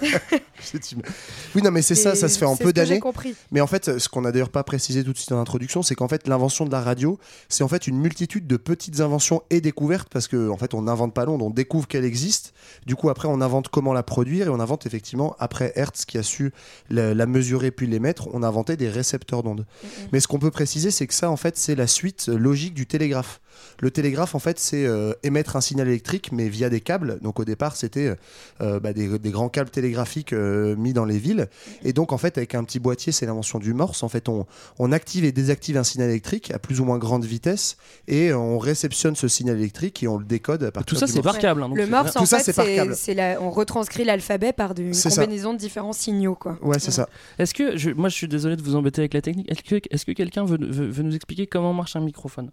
Oui, 1.55 1.63
non, 1.63 1.71
mais 1.71 1.83
c'est 1.83 1.95
ça, 1.97 2.15
ça 2.15 2.29
se 2.29 2.39
fait 2.39 2.45
en 2.45 2.57
peu 2.57 2.73
d'années. 2.73 3.01
compris. 3.01 3.35
Mais 3.51 3.61
en 3.61 3.67
fait, 3.67 3.99
ce 3.99 4.09
qu'on 4.09 4.25
a 4.25 4.31
d'ailleurs 4.33 4.49
pas 4.49 4.63
précisé 4.63 5.03
tout 5.05 5.13
de 5.13 5.19
suite 5.19 5.33
en 5.33 5.41
introduction, 5.41 5.83
c'est 5.83 5.95
qu'en 5.97 6.07
fait, 6.09 6.29
l'invention 6.29 6.65
de 6.65 6.71
la 6.71 6.81
radio, 6.81 7.19
c'est 7.49 7.65
en 7.65 7.69
fait 7.69 7.87
une 7.89 7.99
multitude 7.99 8.47
de 8.47 8.57
petites 8.57 9.01
inventions 9.01 9.43
et 9.51 9.61
découvertes 9.61 10.09
parce 10.11 10.29
que 10.29 10.49
en 10.49 10.57
fait, 10.57 10.73
on 10.75 10.83
n'invente 10.83 11.15
pas 11.15 11.25
l'onde, 11.25 11.43
on 11.43 11.51
découvre 11.51 11.89
qu'elle 11.89 12.05
existe. 12.05 12.55
Du 12.87 12.95
coup, 12.95 13.11
après, 13.11 13.29
on 13.29 13.41
invente 13.41 13.69
comment 13.69 13.93
la 13.93 14.03
produire 14.05 14.47
et 14.47 14.51
on 14.51 14.61
invente 14.61 14.87
effectivement 14.87 15.35
après 15.41 15.73
Hertz 15.75 16.05
qui 16.05 16.17
a 16.17 16.23
su 16.23 16.53
la, 16.91 17.13
la 17.13 17.27
mesurer 17.27 17.71
puis 17.73 17.87
l'émettre, 17.87 18.29
on 18.33 18.43
a 18.43 18.49
inventé 18.49 18.77
des 18.77 18.89
récepteurs 18.89 19.43
d'ondes. 19.43 19.67
Mais 20.13 20.21
ce 20.21 20.29
qu'on 20.29 20.39
peut 20.39 20.51
préciser, 20.51 20.91
c'est 20.91 21.07
que 21.07 21.15
ça, 21.15 21.31
en 21.31 21.37
fait, 21.37 21.57
c'est 21.59 21.75
la 21.75 21.87
suite 21.87 22.29
logique 22.29 22.75
du 22.75 22.87
télégraphe. 22.87 23.42
Le 23.81 23.91
télégraphe, 23.91 24.35
en 24.35 24.39
fait, 24.39 24.59
c'est 24.59 24.87
euh, 24.87 25.13
émettre 25.23 25.57
un 25.57 25.61
signal 25.61 25.89
électrique, 25.89 26.31
mais 26.33 26.49
via 26.49 26.71
des 26.71 26.81
câbles. 26.81 27.19
Donc 27.21 27.41
au 27.41 27.45
départ, 27.45 27.77
c'était 27.77 28.15
euh, 28.61 28.79
bah, 28.81 28.93
des, 28.93 29.19
des 29.19 29.31
grands 29.31 29.49
câbles 29.49 29.71
télégraphiques 29.71 30.33
euh, 30.33 30.77
mis 30.77 30.93
dans 30.93 31.05
les 31.05 31.19
villes. 31.19 31.49
Et 31.85 31.93
donc, 31.93 32.13
en 32.13 32.19
fait, 32.19 32.39
avec 32.39 32.55
un 32.55 32.65
petit 32.65 32.79
boîtier, 32.79 33.13
c'est 33.13 33.27
l'invention 33.27 33.59
du 33.59 33.75
Morse. 33.75 34.03
En 34.03 34.09
fait, 34.09 34.29
on, 34.29 34.47
on 34.79 34.93
active 34.93 35.25
et 35.25 35.33
désactive 35.33 35.77
un 35.77 35.85
signal 35.85 36.11
électrique 36.11 36.51
à 36.53 36.59
plus 36.59 36.81
ou 36.81 36.85
moins 36.85 36.99
grande 36.99 37.25
vitesse 37.25 37.77
et 38.09 38.33
on 38.33 38.59
réceptionne 38.59 39.17
ce 39.17 39.29
signal 39.29 39.57
électrique 39.59 40.03
et 40.03 40.09
on 40.09 40.19
le 40.19 40.25
décode 40.25 40.63
à 40.65 40.71
partir 40.71 40.95
Tout 40.95 41.01
ça, 41.01 41.07
du 41.07 41.13
c'est 41.13 41.23
par 41.23 41.39
câble. 41.39 41.63
hein, 41.63 41.71
Le 41.75 41.85
c'est 41.85 41.91
Morse, 41.91 42.13
Tout 42.13 42.19
en 42.21 42.27
ça, 42.27 42.39
fait, 42.39 42.53
c'est 42.95 43.39
on 43.39 43.51
retranscrit 43.51 44.05
l'alphabet 44.05 44.53
par 44.53 44.75
une 44.79 44.95
ça. 44.95 45.11
combinaison 45.11 45.53
de 45.55 45.59
différents 45.59 45.93
signaux, 45.93 46.35
quoi. 46.35 46.59
Ouais, 46.63 46.79
c'est 46.79 46.91
ça. 46.91 47.09
Est-ce 47.39 47.55
que, 47.55 47.77
je- 47.77 47.91
moi 47.91 48.09
je 48.09 48.15
suis 48.15 48.29
désolé 48.29 48.57
de 48.57 48.63
vous 48.63 48.75
embêter 48.77 49.01
avec 49.01 49.15
la 49.15 49.21
technique, 49.23 49.51
est-ce 49.51 50.05
que, 50.05 50.13
quelqu'un 50.13 50.45
veut, 50.45 50.59
veut- 50.61 50.89
veut 50.89 51.03
nous 51.03 51.15
expliquer 51.15 51.47
comment 51.47 51.73
marche 51.73 51.97
un 51.97 52.01
microphone? 52.01 52.51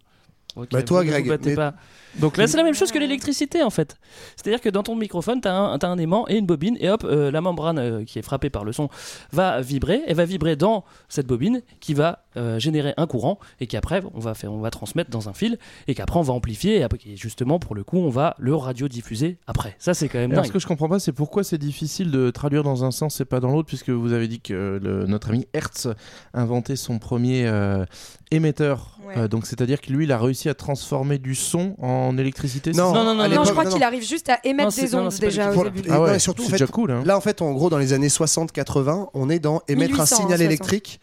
Ok, 0.56 0.68
Bah, 0.72 0.82
toi, 0.82 1.00
vous 1.00 1.06
ne 1.06 1.10
vous 1.10 1.12
Greg, 1.16 1.28
battez 1.28 1.50
mais- 1.50 1.56
pas. 1.56 1.74
Donc 2.18 2.36
là 2.38 2.48
c'est 2.48 2.56
la 2.56 2.64
même 2.64 2.74
chose 2.74 2.90
que 2.90 2.98
l'électricité 2.98 3.62
en 3.62 3.70
fait. 3.70 3.96
C'est-à-dire 4.34 4.60
que 4.60 4.68
dans 4.68 4.82
ton 4.82 4.96
microphone, 4.96 5.40
tu 5.40 5.46
as, 5.46 5.54
un 5.56 5.78
t'as 5.78 5.86
un 5.86 5.96
aimant 5.96 6.26
et 6.28 6.38
une 6.38 6.46
bobine 6.46 6.76
et 6.80 6.90
hop, 6.90 7.04
euh, 7.04 7.30
la 7.30 7.40
membrane 7.40 7.78
euh, 7.78 8.04
qui 8.04 8.18
est 8.18 8.22
frappée 8.22 8.50
par 8.50 8.64
le 8.64 8.72
son 8.72 8.88
va 9.30 9.60
vibrer, 9.60 10.02
elle 10.08 10.16
va 10.16 10.24
vibrer 10.24 10.56
dans 10.56 10.84
cette 11.08 11.28
bobine 11.28 11.62
qui 11.78 11.94
va 11.94 12.24
euh, 12.36 12.58
générer 12.58 12.94
un 12.96 13.06
courant 13.06 13.38
et 13.60 13.68
qu'après 13.68 14.02
on 14.12 14.18
va, 14.18 14.34
faire, 14.34 14.52
on 14.52 14.58
va 14.58 14.70
transmettre 14.70 15.08
dans 15.08 15.28
un 15.28 15.32
fil 15.34 15.56
et 15.86 15.94
qu'après 15.94 16.18
on 16.18 16.22
va 16.22 16.32
amplifier 16.32 16.78
et, 16.78 16.82
après, 16.82 16.98
et 17.06 17.16
justement 17.16 17.60
pour 17.60 17.76
le 17.76 17.84
coup 17.84 17.98
on 17.98 18.10
va 18.10 18.34
le 18.40 18.56
radiodiffuser 18.56 19.38
après. 19.46 19.76
Ça 19.78 19.94
c'est 19.94 20.08
quand 20.08 20.18
même 20.18 20.32
dingue. 20.32 20.46
ce 20.46 20.50
que 20.50 20.58
je 20.58 20.66
comprends 20.66 20.88
pas, 20.88 20.98
c'est 20.98 21.12
pourquoi 21.12 21.44
c'est 21.44 21.58
difficile 21.58 22.10
de 22.10 22.30
traduire 22.30 22.64
dans 22.64 22.84
un 22.84 22.90
sens 22.90 23.20
et 23.20 23.24
pas 23.24 23.38
dans 23.38 23.52
l'autre, 23.52 23.68
puisque 23.68 23.90
vous 23.90 24.12
avez 24.12 24.26
dit 24.26 24.40
que 24.40 24.80
le- 24.82 25.06
notre 25.06 25.28
ami 25.28 25.46
Hertz 25.54 25.86
a 26.34 26.40
inventé 26.40 26.74
son 26.74 26.98
premier 26.98 27.46
euh, 27.46 27.84
émetteur. 28.32 28.98
Ouais. 29.06 29.16
Euh, 29.18 29.28
donc, 29.28 29.46
c'est-à-dire 29.46 29.80
que 29.80 29.92
lui, 29.92 30.04
il 30.04 30.12
a 30.12 30.18
réussi 30.18 30.39
à 30.48 30.54
transformer 30.54 31.18
du 31.18 31.34
son 31.34 31.76
en 31.80 32.16
électricité. 32.18 32.72
Non, 32.72 32.92
Non, 32.92 33.04
non, 33.04 33.14
non, 33.14 33.28
non, 33.28 33.44
je 33.44 33.50
crois 33.52 33.66
qu'il 33.66 33.82
arrive 33.82 34.06
juste 34.06 34.28
à 34.28 34.38
émettre 34.44 34.74
des 34.74 34.94
ondes 34.94 35.12
déjà 35.20 35.52
au 35.52 35.64
début. 35.64 35.88
Ah 35.90 36.00
ouais, 36.00 36.18
surtout, 36.18 36.42
en 36.42 36.44
c'est 36.46 36.50
fait, 36.52 36.58
déjà 36.58 36.66
cool. 36.66 36.90
Hein. 36.90 37.02
Là, 37.04 37.16
en 37.16 37.20
fait, 37.20 37.42
en 37.42 37.52
gros, 37.52 37.70
dans 37.70 37.78
les 37.78 37.92
années 37.92 38.08
60-80, 38.08 39.08
on 39.14 39.30
est 39.30 39.38
dans 39.38 39.62
émettre 39.68 39.92
1800, 39.92 40.02
un 40.02 40.06
signal 40.06 40.56
60. 40.56 40.98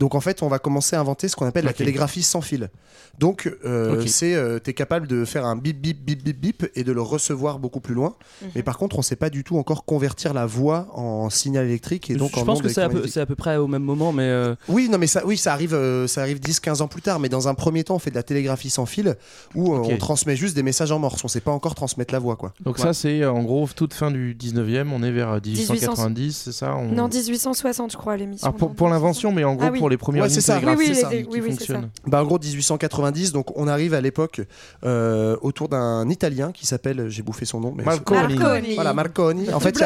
Donc, 0.00 0.14
en 0.16 0.20
fait, 0.20 0.42
on 0.42 0.48
va 0.48 0.58
commencer 0.58 0.96
à 0.96 1.00
inventer 1.00 1.28
ce 1.28 1.36
qu'on 1.36 1.46
appelle 1.46 1.64
la 1.66 1.72
télégraphie 1.72 2.22
sans 2.22 2.40
fil. 2.40 2.70
Donc, 3.18 3.54
euh, 3.66 4.00
Ok. 4.00 4.08
c'est, 4.08 4.34
euh, 4.34 4.58
t'es 4.58 4.72
capable 4.72 5.06
de 5.06 5.24
faire 5.26 5.44
un 5.44 5.54
bip, 5.56 5.78
bip, 5.80 6.02
bip, 6.04 6.24
bip, 6.24 6.40
bip 6.40 6.66
et 6.74 6.84
de 6.84 6.90
le 6.92 7.02
recevoir 7.02 7.58
beaucoup 7.58 7.80
plus 7.80 7.94
loin. 7.94 8.14
Mhm. 8.42 8.48
Mais 8.54 8.62
par 8.62 8.78
contre, 8.78 8.98
on 8.98 9.02
sait 9.02 9.14
pas 9.16 9.28
du 9.30 9.44
tout 9.44 9.58
encore 9.58 9.84
convertir 9.84 10.32
la 10.32 10.46
voix 10.46 10.88
en 10.94 11.28
signal 11.28 11.66
électrique 11.66 12.08
et 12.10 12.14
donc 12.16 12.30
je 12.34 12.40
en 12.40 12.44
pense 12.46 12.62
que 12.62 12.68
c'est 12.68 12.80
à, 12.80 12.88
peu, 12.88 12.92
électromagnétique. 12.92 13.12
c'est 13.14 13.20
à 13.20 13.26
peu 13.26 13.34
près 13.34 13.56
au 13.58 13.66
même 13.66 13.82
moment, 13.82 14.12
mais 14.12 14.22
euh, 14.22 14.54
Oui, 14.68 14.88
non, 14.88 14.96
mais 14.96 15.06
ça, 15.06 15.20
oui, 15.26 15.36
ça 15.36 15.52
arrive, 15.52 15.74
euh, 15.74 16.06
ça 16.06 16.22
arrive 16.22 16.38
10-15 16.40 16.80
ans 16.80 16.88
plus 16.88 17.02
tard. 17.02 17.20
Mais 17.20 17.28
dans 17.28 17.46
un 17.48 17.54
premier 17.54 17.84
temps, 17.84 17.96
on 17.96 17.98
fait 17.98 18.10
de 18.10 18.14
la 18.16 18.22
télégraphie 18.22 18.70
sans 18.70 18.86
fil 18.86 19.16
où 19.54 19.74
euh, 19.74 19.78
on 19.84 19.96
transmet 19.98 20.34
juste 20.34 20.56
des 20.56 20.62
messages 20.62 20.92
en 20.92 20.98
morse. 20.98 21.22
On 21.22 21.28
sait 21.28 21.40
pas 21.42 21.50
encore 21.52 21.74
transmettre 21.74 22.14
la 22.14 22.20
voix, 22.20 22.36
quoi. 22.36 22.54
Donc, 22.60 22.76
Ouais. 22.78 22.82
ça, 22.84 22.94
c'est 22.94 23.26
en 23.26 23.42
gros 23.42 23.68
toute 23.76 23.92
fin 23.92 24.10
du 24.10 24.34
19e. 24.34 24.92
On 24.94 25.02
est 25.02 25.10
vers 25.10 25.28
euh, 25.32 25.40
1890, 25.44 26.42
c'est 26.46 26.52
ça 26.52 26.74
on- 26.74 26.86
Non, 26.92 27.08
1860, 27.08 27.92
je 27.92 27.96
crois, 27.98 28.16
l'émission. 28.16 28.46
Alors, 28.46 28.56
pour, 28.56 28.68
non, 28.70 28.74
pour 28.74 28.86
1860. 28.86 28.90
l'invention, 28.90 29.32
mais 29.32 29.44
en 29.44 29.54
gros, 29.56 29.66
Ah 29.68 29.72
oui. 29.72 29.78
pour 29.78 29.89
les 29.90 29.96
premières 29.98 30.22
Ouais, 30.22 30.28
lignes 30.28 30.34
c'est 30.34 30.40
ça. 30.40 30.58
Oui, 30.64 30.74
oui, 30.78 30.86
c'est 30.88 30.94
ça. 31.02 31.10
les- 31.10 31.22
qui 31.24 31.28
oui, 31.30 31.40
oui, 31.42 31.48
c'est 31.58 31.66
ça. 31.66 31.74
fonctionnent. 31.74 31.90
Bah, 32.06 32.22
en 32.22 32.26
gros, 32.26 32.38
1890, 32.38 33.32
donc 33.32 33.56
on 33.58 33.68
arrive 33.68 33.92
à 33.94 34.00
l'époque 34.00 34.40
euh, 34.84 35.36
autour 35.42 35.68
d'un 35.68 36.08
Italien 36.08 36.52
qui 36.52 36.66
s'appelle, 36.66 37.08
j'ai 37.08 37.22
bouffé 37.22 37.44
son 37.44 37.60
nom, 37.60 37.74
mais 37.76 37.84
Marconi. 37.84 38.36
Marconi. 38.36 38.74
Voilà, 38.74 38.94
Marconi. 38.94 39.52
En 39.52 39.60
fait, 39.60 39.78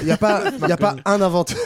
il 0.00 0.04
n'y 0.04 0.10
a, 0.12 0.16
pas, 0.16 0.44
y 0.68 0.72
a 0.72 0.76
pas 0.76 0.96
un 1.04 1.20
inventeur 1.20 1.56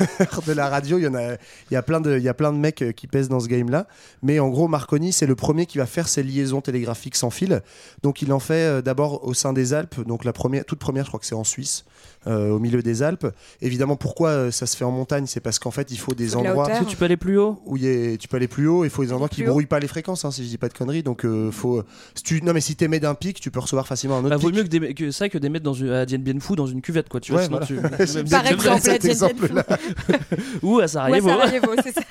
de 0.46 0.52
la 0.52 0.68
radio. 0.68 0.98
Il 0.98 1.04
y 1.04 1.08
en 1.08 1.14
a, 1.14 1.32
il 1.34 1.72
y 1.72 1.76
a 1.76 1.82
plein 1.82 2.00
de, 2.00 2.16
il 2.16 2.22
y 2.22 2.28
a 2.28 2.34
plein 2.34 2.52
de 2.52 2.58
mecs 2.58 2.84
qui 2.96 3.06
pèsent 3.06 3.28
dans 3.28 3.40
ce 3.40 3.48
game-là. 3.48 3.86
Mais 4.22 4.38
en 4.40 4.48
gros, 4.48 4.68
Marconi, 4.68 5.12
c'est 5.12 5.26
le 5.26 5.34
premier 5.34 5.66
qui 5.66 5.78
va 5.78 5.86
faire 5.86 6.08
ces 6.08 6.22
liaisons 6.22 6.60
télégraphiques 6.60 7.16
sans 7.16 7.30
fil. 7.30 7.60
Donc, 8.02 8.22
il 8.22 8.32
en 8.32 8.38
fait 8.40 8.54
euh, 8.66 8.82
d'abord 8.82 9.24
au 9.26 9.34
sein 9.34 9.52
des 9.52 9.74
Alpes. 9.74 10.00
Donc, 10.06 10.24
la 10.24 10.32
première, 10.32 10.64
toute 10.64 10.78
première, 10.78 11.04
je 11.04 11.10
crois 11.10 11.20
que 11.20 11.26
c'est 11.26 11.34
en 11.34 11.44
Suisse, 11.44 11.84
euh, 12.26 12.50
au 12.50 12.58
milieu 12.58 12.82
des 12.82 13.02
Alpes. 13.02 13.26
Évidemment, 13.60 13.96
pourquoi 13.96 14.28
euh, 14.30 14.50
ça 14.50 14.66
se 14.66 14.76
fait 14.76 14.84
en 14.84 14.90
montagne 14.90 15.26
C'est 15.26 15.40
parce 15.40 15.58
qu'en 15.58 15.70
fait, 15.70 15.90
il 15.90 15.98
faut 15.98 16.14
des 16.14 16.28
de 16.30 16.36
endroits 16.36 16.68
tu 16.88 16.96
peux 16.96 17.04
aller 17.04 17.16
plus 17.16 17.38
haut? 17.38 17.60
où 17.66 17.76
tu 18.18 18.28
peux 18.28 18.36
aller 18.36 18.48
plus 18.48 18.66
haut. 18.68 18.84
Il 18.84 18.90
faut 18.90 19.04
des 19.04 19.12
endroits 19.12 19.28
qui 19.28 19.42
haut. 19.44 19.50
brouillent 19.50 19.66
pas 19.66 19.80
les 19.80 19.88
fréquences, 19.88 20.24
hein, 20.24 20.30
si 20.30 20.44
je 20.44 20.48
dis 20.48 20.58
pas 20.58 20.68
de 20.68 20.74
conneries. 20.74 21.02
Donc, 21.02 21.24
euh, 21.24 21.50
faut. 21.50 21.82
Si 22.14 22.22
tu, 22.22 22.42
non, 22.42 22.52
mais 22.52 22.60
si 22.60 22.76
t'émets 22.76 23.00
d'un 23.00 23.14
pic, 23.14 23.40
tu 23.40 23.50
peux 23.50 23.60
recevoir 23.60 23.86
facilement 23.86 24.16
un 24.16 24.20
autre 24.20 24.30
Bah, 24.30 24.36
vaut 24.36 24.48
pic. 24.48 24.56
mieux 24.56 24.62
que, 24.64 24.68
des- 24.68 24.94
que 24.94 25.10
ça 25.10 25.28
que 25.28 25.38
des 25.38 25.48
mettre 25.48 25.64
dans 25.64 25.74
une, 25.74 25.90
à 25.90 26.06
Dien 26.06 26.18
Bien 26.18 26.38
Phu 26.40 26.56
dans 26.56 26.66
une 26.66 26.80
cuvette 26.82 27.08
quoi 27.08 27.20
tu 27.20 27.32
vois 27.32 27.40
Ouais, 27.42 27.46
sinon 27.46 27.58
voilà. 27.58 27.66
tu- 27.66 27.76
Par 27.90 28.00
exemple, 28.00 28.24
Dien 28.24 28.42
Bien 28.42 29.64
ou 30.62 30.78
à 30.80 30.88
Sarajevo 30.88 31.28
Sarajevo, 31.28 31.72
c'est 31.82 31.92
ça. 31.94 32.02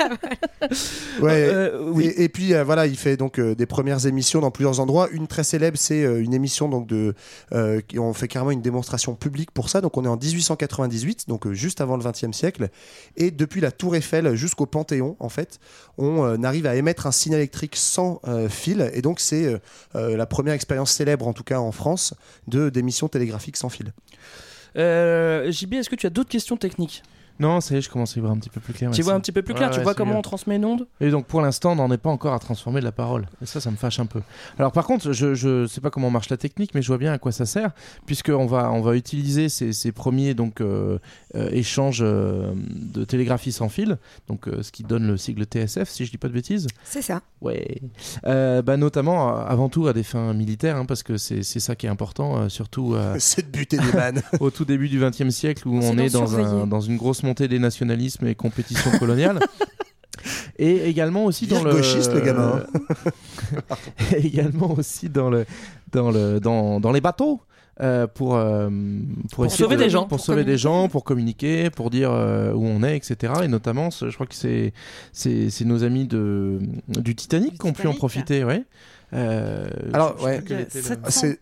Ouais. 1.22 1.40
Euh, 1.50 1.90
oui. 1.94 2.06
Et, 2.08 2.24
et 2.26 2.30
puis 2.30 2.54
euh, 2.54 2.64
voilà, 2.64 2.86
il 2.86 2.96
fait 2.98 3.18
donc 3.18 3.40
euh, 3.40 3.56
des 3.56 3.66
premières 3.66 4.06
émissions 4.06 4.40
dans 4.42 4.52
plusieurs 4.52 4.80
endroits. 4.80 5.10
Une 5.12 5.28
très 5.28 5.44
célèbre, 5.44 5.78
c'est 5.78 6.04
euh, 6.04 6.22
une 6.22 6.34
émission 6.34 6.68
donc 6.70 6.88
de, 6.88 7.14
euh, 7.54 7.82
qui- 7.88 7.98
on 8.00 8.14
fait 8.14 8.28
carrément 8.28 8.52
une 8.52 8.62
démonstration 8.62 9.16
publique 9.16 9.52
pour 9.52 9.70
ça. 9.70 9.82
Donc 9.82 9.98
on 9.98 10.04
est 10.06 10.08
en 10.08 10.18
1898, 10.18 11.26
donc 11.28 11.48
euh, 11.48 11.54
juste 11.54 11.82
avant 11.82 11.98
le 11.98 12.04
XXe 12.04 12.32
siècle, 12.36 12.70
et 13.18 13.32
depuis 13.32 13.62
la 13.62 13.72
Tour 13.72 13.96
Eiffel 13.96 14.36
jusqu'au 14.36 14.66
Panthéon, 14.66 15.16
en 15.20 15.30
fait, 15.30 15.59
on 15.98 16.24
euh, 16.26 16.44
arrive 16.44 16.66
à 16.66 16.76
émettre 16.76 17.08
un 17.08 17.12
signal 17.12 17.40
électrique 17.40 17.76
sans 17.76 18.22
euh, 18.28 18.50
fil. 18.50 18.90
Et 18.94 19.02
donc 19.02 19.20
c'est 19.20 19.60
euh, 19.96 20.18
la 20.18 20.26
première 20.26 20.54
expérience 20.54 20.92
célèbre, 20.92 21.28
en 21.28 21.34
tout 21.34 21.44
cas 21.44 21.60
en 21.60 21.72
France, 21.72 22.14
d'émissions 22.48 23.08
télégraphiques 23.08 23.58
sans 23.58 23.70
fil. 23.70 23.94
JB 24.76 25.74
est-ce 25.74 25.90
que 25.90 25.96
tu 25.96 26.08
as 26.08 26.10
d'autres 26.10 26.30
questions 26.30 26.58
techniques? 26.58 27.04
Non, 27.40 27.62
ça 27.62 27.76
y 27.76 27.78
est, 27.78 27.82
je 27.82 27.90
commence 27.90 28.16
à 28.16 28.20
y 28.20 28.22
voir 28.22 28.34
un 28.34 28.38
petit 28.38 28.50
peu 28.50 28.60
plus 28.60 28.74
clair. 28.74 28.92
tu 28.92 29.02
vois 29.02 29.14
un 29.14 29.20
petit 29.20 29.32
peu 29.32 29.42
plus 29.42 29.54
clair 29.54 29.70
Ouais, 29.70 29.74
tu 29.74 29.80
ouais, 29.80 29.84
vois 29.84 29.94
comment 29.94 30.12
bien. 30.12 30.20
on 30.20 30.24
transmet 30.24 30.58
une 30.58 30.66
onde 30.66 30.88
Et 31.00 31.10
donc 31.10 31.26
pour 31.26 31.42
l'instant, 31.42 31.72
on 31.72 31.76
n'en 31.76 31.92
est 31.92 31.98
pas 31.98 32.10
encore 32.10 32.34
à 32.34 32.40
transformer 32.40 32.80
de 32.80 32.86
la 32.86 32.92
parole. 32.92 33.28
Et 33.42 33.46
ça, 33.46 33.60
ça 33.62 33.72
me 33.72 33.76
fâche 33.78 34.00
un 34.00 34.06
peu. 34.06 34.22
Alors 34.58 34.72
par 34.72 34.86
contre, 34.86 35.12
je, 35.14 35.34
je 35.36 35.66
sais 35.68 35.82
pas 35.82 35.90
comment 35.90 36.10
marche 36.10 36.30
la 36.30 36.38
technique, 36.38 36.76
mais 36.76 36.82
je 36.82 36.88
vois 36.88 36.98
bien 36.98 37.14
à 37.14 37.18
quoi 37.18 37.32
ça 37.32 37.46
sert, 37.46 37.72
puisqu'on 38.06 38.46
va, 38.46 38.72
on 38.72 38.82
va 38.82 38.96
utiliser 38.96 39.50
ces, 39.50 39.74
ces 39.74 39.92
premiers 39.92 40.34
donc, 40.34 40.62
euh, 40.62 40.98
euh, 41.36 41.50
échanges 41.52 42.00
euh, 42.02 42.52
de 42.56 43.04
télégraphie 43.06 43.52
sans 43.52 43.70
fil, 43.70 43.98
donc 44.28 44.48
euh, 44.48 44.62
ce 44.62 44.72
qui 44.72 44.84
donne 44.84 45.08
le 45.08 45.18
sigle 45.18 45.44
TSF, 45.46 45.90
si 45.90 46.06
je 46.06 46.12
dis 46.12 46.18
pas 46.18 46.28
de 46.28 46.34
bêtises. 46.34 46.68
C'est 46.84 47.02
ça. 47.02 47.22
Ouais. 47.42 47.82
Euh, 48.26 48.62
bah, 48.62 48.76
notamment, 48.78 49.38
avant 49.38 49.70
tout, 49.70 49.88
à 49.88 49.94
des 49.94 50.04
fins 50.04 50.34
militaires, 50.34 50.76
hein, 50.76 50.86
parce 50.86 51.04
que 51.04 51.18
c'est 51.18 51.44
c'est 51.44 51.60
ça 51.62 51.76
qui 51.76 51.86
est 51.86 51.90
important, 51.90 52.38
euh, 52.38 52.50
surtout 52.50 52.96
euh, 52.96 53.16
C'est 53.20 53.50
de 53.52 53.58
buter 53.58 53.78
des 53.78 53.92
vannes. 53.92 54.22
au 54.40 54.50
tout 54.52 54.66
début 54.66 54.90
du 54.90 55.00
XXe 55.00 55.30
siècle 55.30 55.68
où 55.68 55.80
on 55.82 55.98
est 55.98 56.10
dans, 56.10 56.38
un, 56.38 56.68
dans 56.68 56.82
une 56.82 56.98
grosse 56.98 57.24
montée 57.30 57.48
des 57.48 57.60
nationalismes 57.60 58.28
et 58.28 58.36
compétitions 58.36 58.92
coloniales. 59.00 59.40
Et 60.58 60.90
également 60.90 61.24
aussi 61.24 61.48
dans 61.48 61.64
le 61.64 61.72
gauchiste, 61.72 62.14
le 62.14 62.20
gamin, 62.20 62.66
Et 64.14 64.28
également 64.28 64.72
aussi 64.78 65.08
dans 65.08 65.30
le 65.30 65.46
dans 65.94 66.12
le 66.12 66.40
dans, 66.42 66.82
dans 66.82 66.92
les 66.92 67.00
bateaux. 67.02 67.42
euh, 67.82 68.08
pour, 68.08 68.36
euh, 68.36 68.70
pour, 69.32 69.46
essayer 69.46 69.64
sauver 69.64 69.78
de- 69.78 69.84
des 69.84 69.90
gens. 69.90 70.02
pour 70.02 70.18
Pour 70.18 70.20
sauver 70.20 70.44
des 70.44 70.58
communiquer. 70.58 70.62
gens, 70.62 70.90
pour 70.90 71.04
communiquer, 71.06 71.70
pour 71.70 71.90
dire 71.90 72.12
euh, 72.12 72.52
où 72.52 72.66
on 72.66 72.84
est, 72.84 72.98
etc. 72.98 73.32
Et 73.44 73.48
notamment, 73.48 73.90
je 73.92 74.14
crois 74.14 74.28
que 74.28 74.36
c'est 74.36 74.74
c'est 75.14 75.50
c'est 75.50 75.64
nos 75.64 75.86
amis 75.86 76.06
de 76.06 76.60
du 76.90 77.16
Titanic 77.16 77.58
qui 77.58 77.66
ont 77.66 77.72
pu 77.74 77.88
en 77.88 77.94
profiter, 77.94 78.44
ouais. 78.44 78.66
Euh, 79.14 79.70
Alors, 79.94 80.22
ouais. 80.22 80.40
plus 80.42 80.46
quel 80.48 80.58
Il 80.58 80.60
y 80.60 80.64
a 80.64 80.68
était 80.68 80.80
le- 80.80 80.84
700 80.84 81.10
C'est 81.10 81.40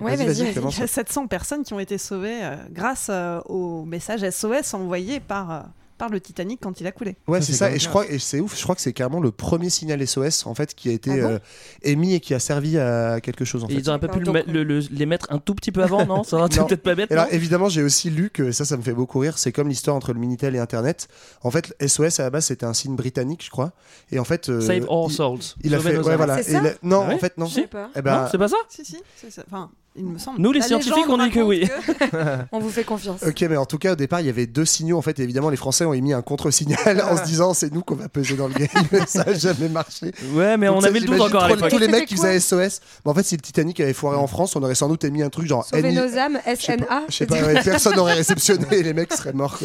Ouais, 0.00 0.16
Vas-y, 0.16 0.26
vas-y, 0.26 0.26
vas-y, 0.36 0.44
vas-y. 0.44 0.54
commence. 0.54 0.76
Il 0.76 0.80
y 0.80 0.84
a 0.84 0.86
700 0.86 1.26
personnes 1.26 1.62
qui 1.64 1.74
ont 1.74 1.80
été 1.80 1.98
sauvées 1.98 2.40
euh, 2.42 2.56
grâce 2.70 3.08
euh, 3.10 3.40
au 3.46 3.84
message 3.84 4.28
SOS 4.28 4.74
envoyé 4.74 5.20
par, 5.20 5.50
euh, 5.50 5.60
par 5.98 6.08
le 6.08 6.18
Titanic 6.18 6.60
quand 6.62 6.80
il 6.80 6.86
a 6.86 6.92
coulé. 6.92 7.16
Ouais, 7.28 7.40
Ça, 7.40 7.46
c'est 7.46 7.52
c'est 7.52 7.58
ça. 7.58 7.70
Et 7.72 7.78
je 7.78 7.86
crois, 7.86 8.06
et 8.06 8.18
c'est 8.18 8.40
ouf. 8.40 8.56
Je 8.56 8.62
crois 8.62 8.74
que 8.74 8.80
c'est 8.80 8.94
carrément 8.94 9.20
le 9.20 9.30
premier 9.30 9.68
signal 9.68 10.06
SOS 10.06 10.46
en 10.46 10.54
fait 10.54 10.74
qui 10.74 10.88
a 10.88 10.92
été 10.92 11.10
Ah 11.10 11.16
bon 11.28 11.32
euh, 11.34 11.38
émis 11.82 12.14
et 12.14 12.20
qui 12.20 12.32
a 12.32 12.38
servi 12.38 12.78
à 12.78 13.20
quelque 13.20 13.44
chose 13.44 13.64
en 13.64 13.66
Et 13.66 13.74
fait. 13.74 13.80
ils 13.80 13.90
auraient 13.90 13.98
pas 14.00 14.08
pu 14.08 14.20
le 14.20 14.32
le- 14.46 14.64
le- 14.64 14.78
les 14.90 15.04
mettre 15.04 15.26
un 15.30 15.36
tout 15.38 15.54
petit 15.54 15.70
peu 15.72 15.82
avant 15.82 16.06
non? 16.06 16.24
Ça 16.24 16.38
aurait 16.38 16.48
peut-être 16.48 16.82
pas 16.82 16.94
bête 16.94 17.12
alors 17.12 17.26
évidemment, 17.30 17.68
j'ai 17.68 17.82
aussi 17.82 18.08
lu 18.08 18.30
que 18.30 18.50
ça, 18.52 18.64
ça 18.64 18.78
me 18.78 18.82
fait 18.82 18.94
beaucoup 18.94 19.18
rire. 19.18 19.36
C'est 19.36 19.52
comme 19.52 19.68
l'histoire 19.68 19.94
entre 19.94 20.14
le 20.14 20.20
Minitel 20.20 20.56
et 20.56 20.58
Internet. 20.58 21.08
En 21.42 21.50
fait, 21.50 21.74
SOS 21.86 22.18
à 22.20 22.22
la 22.22 22.30
base 22.30 22.46
c'était 22.46 22.64
un 22.64 22.72
signe 22.72 22.96
britannique, 22.96 23.44
je 23.44 23.50
crois. 23.50 23.72
Et 24.10 24.18
en 24.18 24.24
fait, 24.24 24.48
euh, 24.48 24.62
Save 24.62 24.86
all 24.90 25.04
il, 25.08 25.12
souls 25.12 25.38
il 25.62 25.74
a 25.74 25.78
fait, 25.80 25.98
ouais, 25.98 26.16
voilà. 26.16 26.42
C'est 26.42 26.52
Et 26.52 26.60
non, 26.82 27.02
Ah 27.04 27.08
ouais? 27.08 27.14
en 27.14 27.18
fait 27.18 27.36
non. 27.36 27.46
Eh 27.94 28.00
ben, 28.00 28.26
c'est 28.32 28.38
pas 28.38 28.48
ça? 28.48 28.56
Si, 28.70 28.86
si. 28.86 29.02
c'est 29.16 29.30
ça. 29.30 29.42
Enfin, 29.46 29.70
il 30.00 30.06
me 30.06 30.18
semble. 30.18 30.40
Nous, 30.40 30.52
les 30.52 30.62
scientifiques, 30.62 31.08
on 31.08 31.18
dit 31.18 31.30
que 31.30 31.40
oui. 31.40 31.68
On 32.52 32.58
vous 32.58 32.70
fait 32.70 32.84
confiance. 32.84 33.22
Ok, 33.22 33.42
mais 33.42 33.56
en 33.56 33.66
tout 33.66 33.78
cas, 33.78 33.92
au 33.92 33.96
départ, 33.96 34.20
il 34.20 34.26
y 34.26 34.30
avait 34.30 34.46
deux 34.46 34.64
signaux. 34.64 34.96
En 34.98 35.02
fait, 35.02 35.18
et 35.18 35.22
évidemment, 35.22 35.50
les 35.50 35.56
Français 35.56 35.84
ont 35.84 35.92
émis 35.92 36.12
un 36.12 36.22
contre-signal 36.22 37.02
en 37.10 37.16
se 37.16 37.24
disant 37.24 37.54
c'est 37.54 37.72
nous 37.72 37.82
qu'on 37.82 37.96
va 37.96 38.08
peser 38.08 38.36
dans 38.36 38.48
le 38.48 38.54
game. 38.54 38.68
ça 39.06 39.24
n'a 39.24 39.34
jamais 39.34 39.68
marché. 39.68 40.12
Ouais, 40.32 40.56
mais 40.56 40.66
Donc 40.68 40.76
on 40.76 40.80
ça, 40.80 40.88
avait 40.88 41.00
le 41.00 41.06
doute 41.06 41.20
encore 41.20 41.44
à 41.44 41.48
l'époque. 41.48 41.70
Tous 41.70 41.78
les 41.78 41.88
mecs 41.88 42.06
qui 42.06 42.16
faisaient 42.16 42.40
SOS. 42.40 42.80
Mais 43.04 43.10
en 43.10 43.14
fait, 43.14 43.22
si 43.24 43.36
le 43.36 43.42
Titanic 43.42 43.78
avait 43.80 43.92
foiré 43.92 44.16
en 44.16 44.26
France, 44.26 44.56
on 44.56 44.62
aurait 44.62 44.74
sans 44.74 44.88
doute 44.88 45.04
émis 45.04 45.22
un 45.22 45.28
truc 45.30 45.46
genre. 45.46 45.64
Sauver 45.64 45.90
NI 45.90 45.94
nos 45.94 46.16
âmes, 46.16 46.38
SNA. 46.46 47.02
je 47.08 47.14
sais 47.14 47.26
pas, 47.26 47.36
personne 47.62 47.96
n'aurait 47.96 48.14
réceptionné 48.14 48.66
et 48.72 48.82
les 48.82 48.94
mecs 48.94 49.12
seraient 49.12 49.32
morts. 49.32 49.58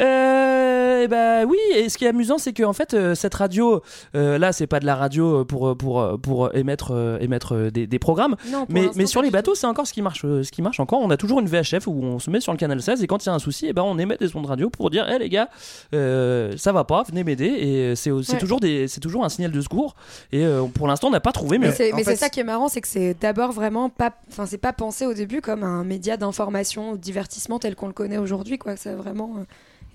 Euh, 0.00 1.08
bah 1.08 1.44
oui, 1.46 1.58
et 1.74 1.88
ce 1.88 1.98
qui 1.98 2.04
est 2.04 2.08
amusant, 2.08 2.38
c'est 2.38 2.52
que 2.52 2.62
en 2.62 2.72
fait, 2.72 2.94
euh, 2.94 3.14
cette 3.14 3.34
radio, 3.34 3.82
euh, 4.14 4.38
là, 4.38 4.52
c'est 4.52 4.66
pas 4.66 4.80
de 4.80 4.86
la 4.86 4.94
radio 4.94 5.44
pour 5.44 5.76
pour 5.76 6.20
pour 6.22 6.54
émettre 6.54 6.92
euh, 6.92 7.18
émettre 7.20 7.54
euh, 7.54 7.70
des, 7.70 7.86
des 7.86 7.98
programmes, 7.98 8.36
Non, 8.50 8.66
pour 8.66 8.74
mais 8.74 8.88
mais 8.96 9.06
sur 9.06 9.22
les 9.22 9.30
bateaux, 9.30 9.54
c'est 9.54 9.66
encore 9.66 9.86
ce 9.86 9.92
qui 9.92 10.02
marche, 10.02 10.24
euh, 10.24 10.42
ce 10.42 10.50
qui 10.50 10.62
marche 10.62 10.80
encore. 10.80 11.00
On 11.00 11.10
a 11.10 11.16
toujours 11.16 11.40
une 11.40 11.46
VHF 11.48 11.86
où 11.86 11.92
on 12.02 12.18
se 12.18 12.30
met 12.30 12.40
sur 12.40 12.52
le 12.52 12.58
canal 12.58 12.80
16 12.82 13.02
et 13.02 13.06
quand 13.06 13.24
il 13.24 13.28
y 13.28 13.30
a 13.30 13.34
un 13.34 13.38
souci, 13.38 13.66
et 13.66 13.72
ben 13.72 13.82
on 13.82 13.98
émet 13.98 14.16
des 14.16 14.34
ondes 14.36 14.46
radio 14.46 14.70
pour 14.70 14.90
dire, 14.90 15.08
hé 15.08 15.18
les 15.18 15.28
gars, 15.28 15.48
euh, 15.94 16.54
ça 16.56 16.72
va 16.72 16.84
pas, 16.84 17.02
venez 17.04 17.24
m'aider. 17.24 17.46
Et 17.46 17.96
c'est 17.96 18.10
c'est 18.22 18.32
Ouais. 18.34 18.38
toujours 18.38 18.60
des 18.60 18.88
c'est 18.88 19.00
toujours 19.00 19.24
un 19.24 19.28
signal 19.28 19.50
de 19.52 19.60
secours. 19.60 19.94
Et 20.32 20.44
euh, 20.44 20.64
pour 20.64 20.86
l'instant, 20.86 21.08
on 21.08 21.10
n'a 21.12 21.20
pas 21.20 21.32
trouvé, 21.32 21.58
mais 21.58 21.68
Mais 21.68 21.72
c'est 21.74 21.90
fait, 21.92 22.04
c'est 22.04 22.16
ça 22.16 22.28
qui 22.28 22.40
est 22.40 22.44
marrant, 22.44 22.68
c'est 22.68 22.80
que 22.80 22.88
c'est 22.88 23.14
d'abord 23.20 23.52
vraiment 23.52 23.88
pas, 23.88 24.12
enfin 24.30 24.46
c'est 24.46 24.58
pas 24.58 24.72
pensé 24.72 25.06
au 25.06 25.14
début 25.14 25.40
comme 25.40 25.62
un 25.62 25.84
média 25.84 26.16
d'information 26.16 26.92
ou 26.92 26.96
de 26.96 27.02
divertissement 27.02 27.58
tel 27.58 27.74
qu'on 27.76 27.86
le 27.86 27.92
connaît 27.92 28.18
aujourd'hui, 28.18 28.58
quoi. 28.58 28.72
A 28.84 28.94
vraiment 28.94 29.34
euh, 29.38 29.44